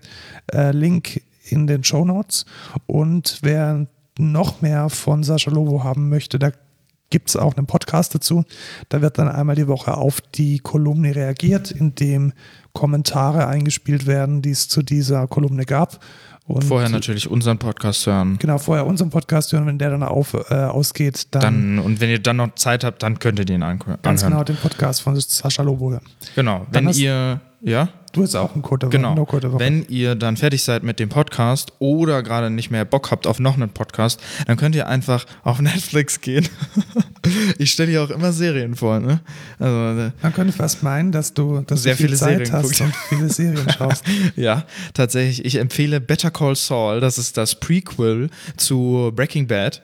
Äh, 0.52 0.72
Link 0.72 1.22
in 1.44 1.68
den 1.68 1.84
Show 1.84 2.06
Notes. 2.06 2.46
Und 2.86 3.40
wer 3.42 3.88
noch 4.18 4.62
mehr 4.62 4.90
von 4.90 5.24
Sascha 5.24 5.52
Lobo 5.52 5.84
haben 5.84 6.10
möchte, 6.10 6.40
da 6.40 6.52
gibt 7.10 7.30
es 7.30 7.36
auch 7.36 7.56
einen 7.56 7.68
Podcast 7.68 8.16
dazu. 8.16 8.46
Da 8.90 9.02
wird 9.02 9.18
dann 9.20 9.28
einmal 9.28 9.56
die 9.56 9.68
Woche 9.68 9.96
auf 9.96 10.22
die 10.22 10.60
Kolumne 10.60 11.16
reagiert, 11.16 11.72
indem 11.72 12.34
Kommentare 12.74 13.48
eingespielt 13.48 14.06
werden, 14.06 14.42
die 14.42 14.52
es 14.52 14.68
zu 14.68 14.82
dieser 14.82 15.28
Kolumne 15.28 15.66
gab. 15.66 16.00
Und 16.48 16.64
Vorher 16.64 16.90
natürlich 16.90 17.28
unseren 17.28 17.58
Podcast 17.58 18.06
hören. 18.06 18.38
Genau, 18.38 18.60
vorher 18.60 18.86
unseren 18.86 19.10
Podcast 19.10 19.52
hören, 19.52 19.66
wenn 19.66 19.80
der 19.80 19.90
dann 19.90 20.04
auf, 20.04 20.36
äh, 20.36 20.54
ausgeht, 20.54 21.28
dann, 21.32 21.42
Dann, 21.42 21.80
und 21.80 22.02
wenn 22.02 22.12
ihr 22.12 22.20
dann 22.20 22.38
noch 22.38 22.54
Zeit 22.54 22.84
habt, 22.84 23.02
dann 23.02 23.18
könnt 23.18 23.40
ihr 23.40 23.46
den 23.46 23.64
anhören. 23.64 23.98
ganz 24.04 24.24
genau 24.24 24.44
den 24.44 24.56
Podcast 24.56 25.02
von 25.02 25.20
Sascha 25.20 25.64
Lobo 25.64 25.92
hören. 25.92 26.04
Genau. 26.36 26.68
Wenn 26.70 26.90
ihr, 26.90 27.42
ja? 27.62 27.90
Du 28.16 28.24
hast 28.24 28.34
auch 28.36 28.54
einen 28.54 28.62
Code 28.62 28.80
der 28.80 28.88
Woche, 28.90 28.98
Genau. 28.98 29.14
No 29.14 29.26
Code 29.26 29.42
der 29.42 29.52
Woche. 29.52 29.60
Wenn 29.60 29.86
ihr 29.90 30.16
dann 30.16 30.38
fertig 30.38 30.64
seid 30.64 30.84
mit 30.84 31.00
dem 31.00 31.10
Podcast 31.10 31.74
oder 31.80 32.24
gerade 32.24 32.50
nicht 32.50 32.72
mehr 32.72 32.86
Bock 32.86 33.12
habt 33.12 33.28
auf 33.28 33.40
noch 33.40 33.56
einen 33.56 33.70
Podcast, 33.70 34.22
dann 34.48 34.56
könnt 34.56 34.74
ihr 34.74 34.88
einfach 34.88 35.26
auf 35.44 35.60
Netflix 35.62 36.22
gehen. 36.22 36.48
ich 37.58 37.72
stelle 37.74 37.92
hier 37.92 38.04
auch 38.04 38.10
immer 38.10 38.32
Serien 38.32 38.76
vor, 38.76 39.00
ne? 39.00 39.20
Also, 39.60 40.02
äh, 40.02 40.12
Man 40.22 40.34
könnte 40.34 40.54
fast 40.54 40.82
meinen, 40.82 41.12
dass 41.12 41.34
du, 41.34 41.62
dass 41.68 41.84
Sehr 41.84 41.94
du 41.94 41.98
viel 41.98 42.06
viele 42.08 42.18
Zeit 42.18 42.38
Serien 42.38 42.54
hast 42.54 42.64
guckst. 42.64 42.82
und 42.82 42.96
viele 43.10 43.30
Serien 43.30 43.70
schaust. 43.78 44.04
ja, 44.36 44.64
tatsächlich. 44.94 45.44
Ich 45.46 45.56
empfehle 45.56 46.00
Better 46.00 46.32
Call 46.32 46.56
Saul. 46.56 47.02
Das 47.02 47.18
ist 47.18 47.36
das 47.36 47.56
Prequel 47.60 48.30
zu 48.56 49.12
Breaking 49.16 49.48
Bad. 49.48 49.82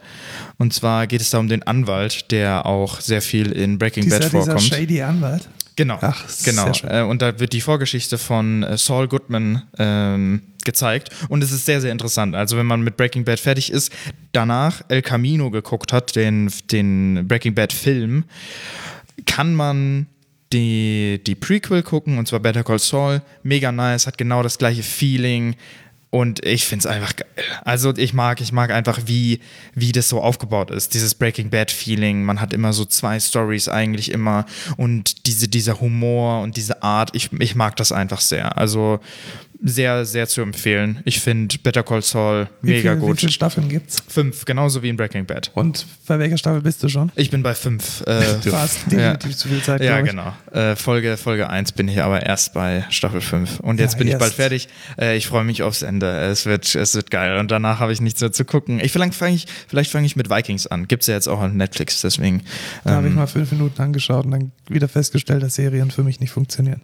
Und 0.57 0.73
zwar 0.73 1.05
geht 1.07 1.19
es 1.21 1.29
da 1.31 1.39
um 1.39 1.49
den 1.49 1.63
Anwalt, 1.63 2.31
der 2.31 2.65
auch 2.65 3.01
sehr 3.01 3.21
viel 3.21 3.51
in 3.51 3.77
Breaking 3.77 4.03
dieser, 4.03 4.19
Bad 4.19 4.31
dieser 4.31 4.43
vorkommt. 4.45 4.61
shady 4.63 5.01
Anwalt. 5.01 5.49
Genau, 5.81 5.97
Ach, 5.99 6.27
genau. 6.43 6.65
sehr 6.65 6.73
schön. 6.75 6.89
Äh, 6.91 7.01
und 7.01 7.23
da 7.23 7.39
wird 7.39 7.53
die 7.53 7.61
Vorgeschichte 7.61 8.19
von 8.19 8.61
äh, 8.61 8.77
Saul 8.77 9.07
Goodman 9.07 9.63
ähm, 9.79 10.43
gezeigt 10.63 11.09
und 11.27 11.43
es 11.43 11.51
ist 11.51 11.65
sehr, 11.65 11.81
sehr 11.81 11.91
interessant. 11.91 12.35
Also 12.35 12.55
wenn 12.55 12.67
man 12.67 12.81
mit 12.81 12.97
Breaking 12.97 13.25
Bad 13.25 13.39
fertig 13.39 13.71
ist, 13.71 13.91
danach 14.31 14.83
El 14.89 15.01
Camino 15.01 15.49
geguckt 15.49 15.91
hat, 15.91 16.15
den, 16.15 16.51
den 16.71 17.27
Breaking 17.27 17.55
Bad 17.55 17.73
Film, 17.73 18.25
kann 19.25 19.55
man 19.55 20.05
die, 20.53 21.19
die 21.25 21.33
Prequel 21.33 21.81
gucken 21.81 22.19
und 22.19 22.27
zwar 22.27 22.41
Better 22.41 22.63
Call 22.63 22.77
Saul. 22.77 23.23
Mega 23.41 23.71
nice, 23.71 24.05
hat 24.05 24.19
genau 24.19 24.43
das 24.43 24.59
gleiche 24.59 24.83
Feeling. 24.83 25.55
Und 26.11 26.45
ich 26.45 26.65
finde 26.65 26.81
es 26.81 26.93
einfach 26.93 27.15
geil. 27.15 27.27
Also 27.63 27.95
ich 27.95 28.13
mag, 28.13 28.41
ich 28.41 28.51
mag 28.51 28.69
einfach, 28.71 28.99
wie, 29.05 29.39
wie 29.73 29.93
das 29.93 30.09
so 30.09 30.21
aufgebaut 30.21 30.69
ist. 30.69 30.93
Dieses 30.93 31.15
Breaking 31.15 31.49
Bad-Feeling. 31.49 32.25
Man 32.25 32.41
hat 32.41 32.51
immer 32.51 32.73
so 32.73 32.83
zwei 32.83 33.17
Stories 33.17 33.69
eigentlich 33.69 34.11
immer. 34.11 34.45
Und 34.75 35.25
diese, 35.25 35.47
dieser 35.47 35.79
Humor 35.79 36.41
und 36.41 36.57
diese 36.57 36.83
Art, 36.83 37.11
ich, 37.13 37.31
ich 37.39 37.55
mag 37.55 37.77
das 37.77 37.93
einfach 37.93 38.19
sehr. 38.19 38.57
Also 38.57 38.99
sehr, 39.63 40.05
sehr 40.05 40.27
zu 40.27 40.41
empfehlen. 40.41 41.01
Ich 41.05 41.19
finde 41.19 41.57
Better 41.61 41.83
Call 41.83 42.01
Saul 42.01 42.49
Wie 42.61 42.71
mega 42.71 42.93
viel, 42.93 43.01
Wie 43.01 43.05
gut. 43.05 43.19
viele 43.19 43.31
Staffeln 43.31 43.69
gibt's? 43.69 44.03
Fünf, 44.07 44.45
genauso 44.45 44.81
wie 44.81 44.89
in 44.89 44.97
Breaking 44.97 45.25
Bad. 45.25 45.51
Und 45.53 45.85
bei 46.07 46.17
welcher 46.19 46.37
Staffel 46.37 46.61
bist 46.61 46.81
du 46.83 46.89
schon? 46.89 47.11
Ich 47.15 47.29
bin 47.29 47.43
bei 47.43 47.53
fünf. 47.53 48.01
Äh, 48.07 48.21
Du 48.43 48.51
hast 48.53 48.91
definitiv 48.91 49.35
zu 49.37 49.47
viel 49.49 49.61
Zeit, 49.61 49.81
ja, 49.83 49.99
ich. 49.99 50.05
genau. 50.09 50.33
Äh, 50.51 50.75
Folge, 50.75 51.15
Folge 51.17 51.49
1 51.49 51.73
bin 51.73 51.87
ich 51.87 52.01
aber 52.01 52.23
erst 52.23 52.53
bei 52.53 52.85
Staffel 52.89 53.21
5. 53.21 53.59
Und 53.59 53.79
jetzt 53.79 53.93
Ja, 53.93 53.97
bin 53.99 54.07
ich 54.07 54.13
erst. 54.13 54.19
bald 54.21 54.33
fertig. 54.33 54.67
Äh, 54.99 55.15
ich 55.17 55.27
freue 55.27 55.43
mich 55.43 55.63
aufs 55.63 55.81
Ende. 55.83 56.07
Es 56.21 56.45
wird, 56.45 56.73
es 56.75 56.95
wird 56.95 57.11
geil. 57.11 57.37
Und 57.37 57.51
danach 57.51 57.79
habe 57.79 57.93
ich 57.93 58.01
nichts 58.01 58.19
mehr 58.21 58.31
zu 58.31 58.45
gucken. 58.45 58.79
Ich, 58.83 58.91
vielleicht 58.91 59.13
fange 59.13 59.35
ich, 59.35 59.45
vielleicht 59.67 59.91
fange 59.91 60.05
ich 60.05 60.15
mit 60.15 60.29
Vikings 60.29 60.67
an. 60.67 60.87
Gibt 60.87 61.03
es 61.03 61.07
ja 61.07 61.13
jetzt 61.13 61.27
auch 61.27 61.41
auf 61.41 61.51
Netflix, 61.51 62.01
deswegen. 62.01 62.41
Da 62.83 62.91
habe 62.91 63.07
ich 63.07 63.11
ähm, 63.11 63.17
mal 63.17 63.27
fünf 63.27 63.51
Minuten 63.51 63.81
angeschaut 63.81 64.25
und 64.25 64.31
dann 64.31 64.51
wieder 64.69 64.87
festgestellt, 64.87 65.43
dass 65.43 65.55
Serien 65.55 65.91
für 65.91 66.03
mich 66.03 66.19
nicht 66.19 66.31
funktionieren. 66.31 66.81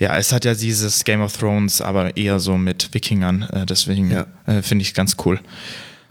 Ja, 0.00 0.16
es 0.16 0.32
hat 0.32 0.44
ja 0.44 0.54
dieses 0.54 1.04
Game 1.04 1.20
of 1.20 1.36
Thrones, 1.36 1.80
aber 1.80 2.16
eher 2.16 2.40
so 2.40 2.56
mit 2.56 2.94
Wikingern. 2.94 3.42
Äh, 3.52 3.66
deswegen 3.66 4.10
Ja. 4.10 4.26
äh, 4.46 4.62
finde 4.62 4.82
ich 4.82 4.88
es 4.88 4.94
ganz 4.94 5.16
cool. 5.24 5.40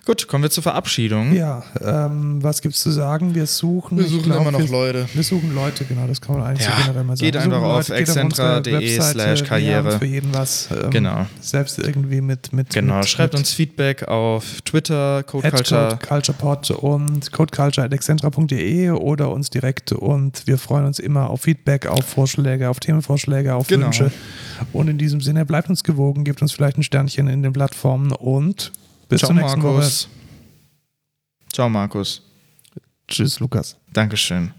Gut, 0.08 0.26
kommen 0.30 0.42
wir 0.44 0.50
zur 0.50 0.64
Verabschiedung. 0.64 1.34
Ja, 1.36 1.64
ähm, 1.84 2.42
was 2.42 2.62
gibt's 2.62 2.82
zu 2.82 2.92
sagen? 2.92 3.36
Wir 3.36 3.46
suchen. 3.46 3.98
Wir 3.98 4.06
suchen 4.08 4.24
glaub, 4.24 4.40
immer 4.40 4.52
noch 4.52 4.60
wir, 4.62 4.70
Leute. 4.70 5.06
Wir 5.14 5.22
suchen 5.22 5.54
Leute, 5.54 5.84
genau, 5.84 6.08
das 6.08 6.22
kann 6.22 6.38
man 6.38 6.48
eigentlich 6.48 6.66
Ja, 6.66 6.78
so 6.78 6.82
generell 6.84 7.04
mal 7.04 7.18
sagen. 7.18 7.26
geht 7.26 7.36
einfach 7.36 7.62
auf 7.62 7.90
excentra.de 7.90 9.02
slash 9.02 9.44
Karriere. 9.44 10.00
Für 10.00 10.06
jeden 10.06 10.34
was. 10.34 10.70
Ähm, 10.72 10.92
Genau. 10.92 11.26
Selbst 11.42 11.78
irgendwie 11.80 12.22
mit. 12.22 12.54
mit 12.54 12.70
Genau, 12.70 13.00
mit, 13.00 13.10
schreibt 13.10 13.34
mit 13.34 13.42
uns 13.42 13.52
Feedback 13.52 14.08
auf 14.08 14.62
Twitter, 14.62 15.24
Code 15.24 15.46
at 15.46 15.54
Culture. 15.56 15.90
Code 15.90 16.08
Culture 16.08 16.38
Pod 16.38 16.72
und 16.72 17.30
codeculture.excentra.de 17.34 18.92
oder 18.92 19.30
uns 19.30 19.50
direkt 19.50 19.92
und 19.92 20.48
wir 20.48 20.58
freuen 20.58 20.86
uns 20.86 21.00
immer 21.00 21.30
auf 21.30 21.42
Feedback, 21.42 21.86
auf 21.86 22.06
Vorschläge, 22.06 22.70
auf 22.70 22.80
Themenvorschläge, 22.80 23.56
auf 23.56 23.68
Genau. 23.68 23.88
Wünsche. 23.88 24.10
Und 24.72 24.88
in 24.88 24.98
diesem 24.98 25.20
Sinne, 25.20 25.46
bleibt 25.46 25.70
uns 25.70 25.84
gewogen, 25.84 26.24
gebt 26.24 26.42
uns 26.42 26.54
vielleicht 26.54 26.78
ein 26.78 26.84
Sternchen 26.84 27.28
in 27.28 27.44
den 27.44 27.52
Plattformen 27.52 28.14
und 28.14 28.72
bis 29.08 29.20
Ciao, 29.20 29.28
zur 29.30 29.36
nächsten 29.36 29.62
Markus. 29.62 30.10
Ciao, 31.52 31.70
Markus. 31.70 32.22
Tschüss, 33.08 33.40
Lukas. 33.40 33.78
Dankeschön. 33.94 34.54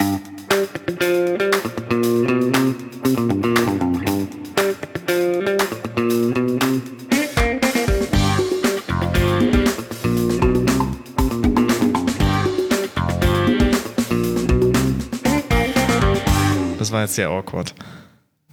Das 16.79 16.93
war 16.93 17.03
jetzt 17.03 17.17
sehr 17.17 17.29
awkward. 17.29 17.75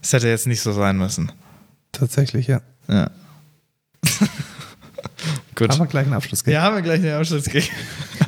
Das 0.01 0.11
hätte 0.11 0.27
jetzt 0.27 0.45
nicht 0.45 0.61
so 0.61 0.73
sein 0.73 0.97
müssen. 0.97 1.31
Tatsächlich, 1.93 2.47
ja. 2.47 2.61
Ja. 2.89 3.09
Gut. 5.55 5.69
Haben 5.69 5.79
wir 5.79 5.87
gleich 5.87 6.05
einen 6.05 6.13
Abschluss 6.13 6.43
gegeben. 6.43 6.55
Ja, 6.55 6.63
haben 6.63 6.75
wir 6.75 6.81
gleich 6.81 7.01
den 7.01 7.13
Abschluss 7.13 7.45
gegeben. 7.45 7.67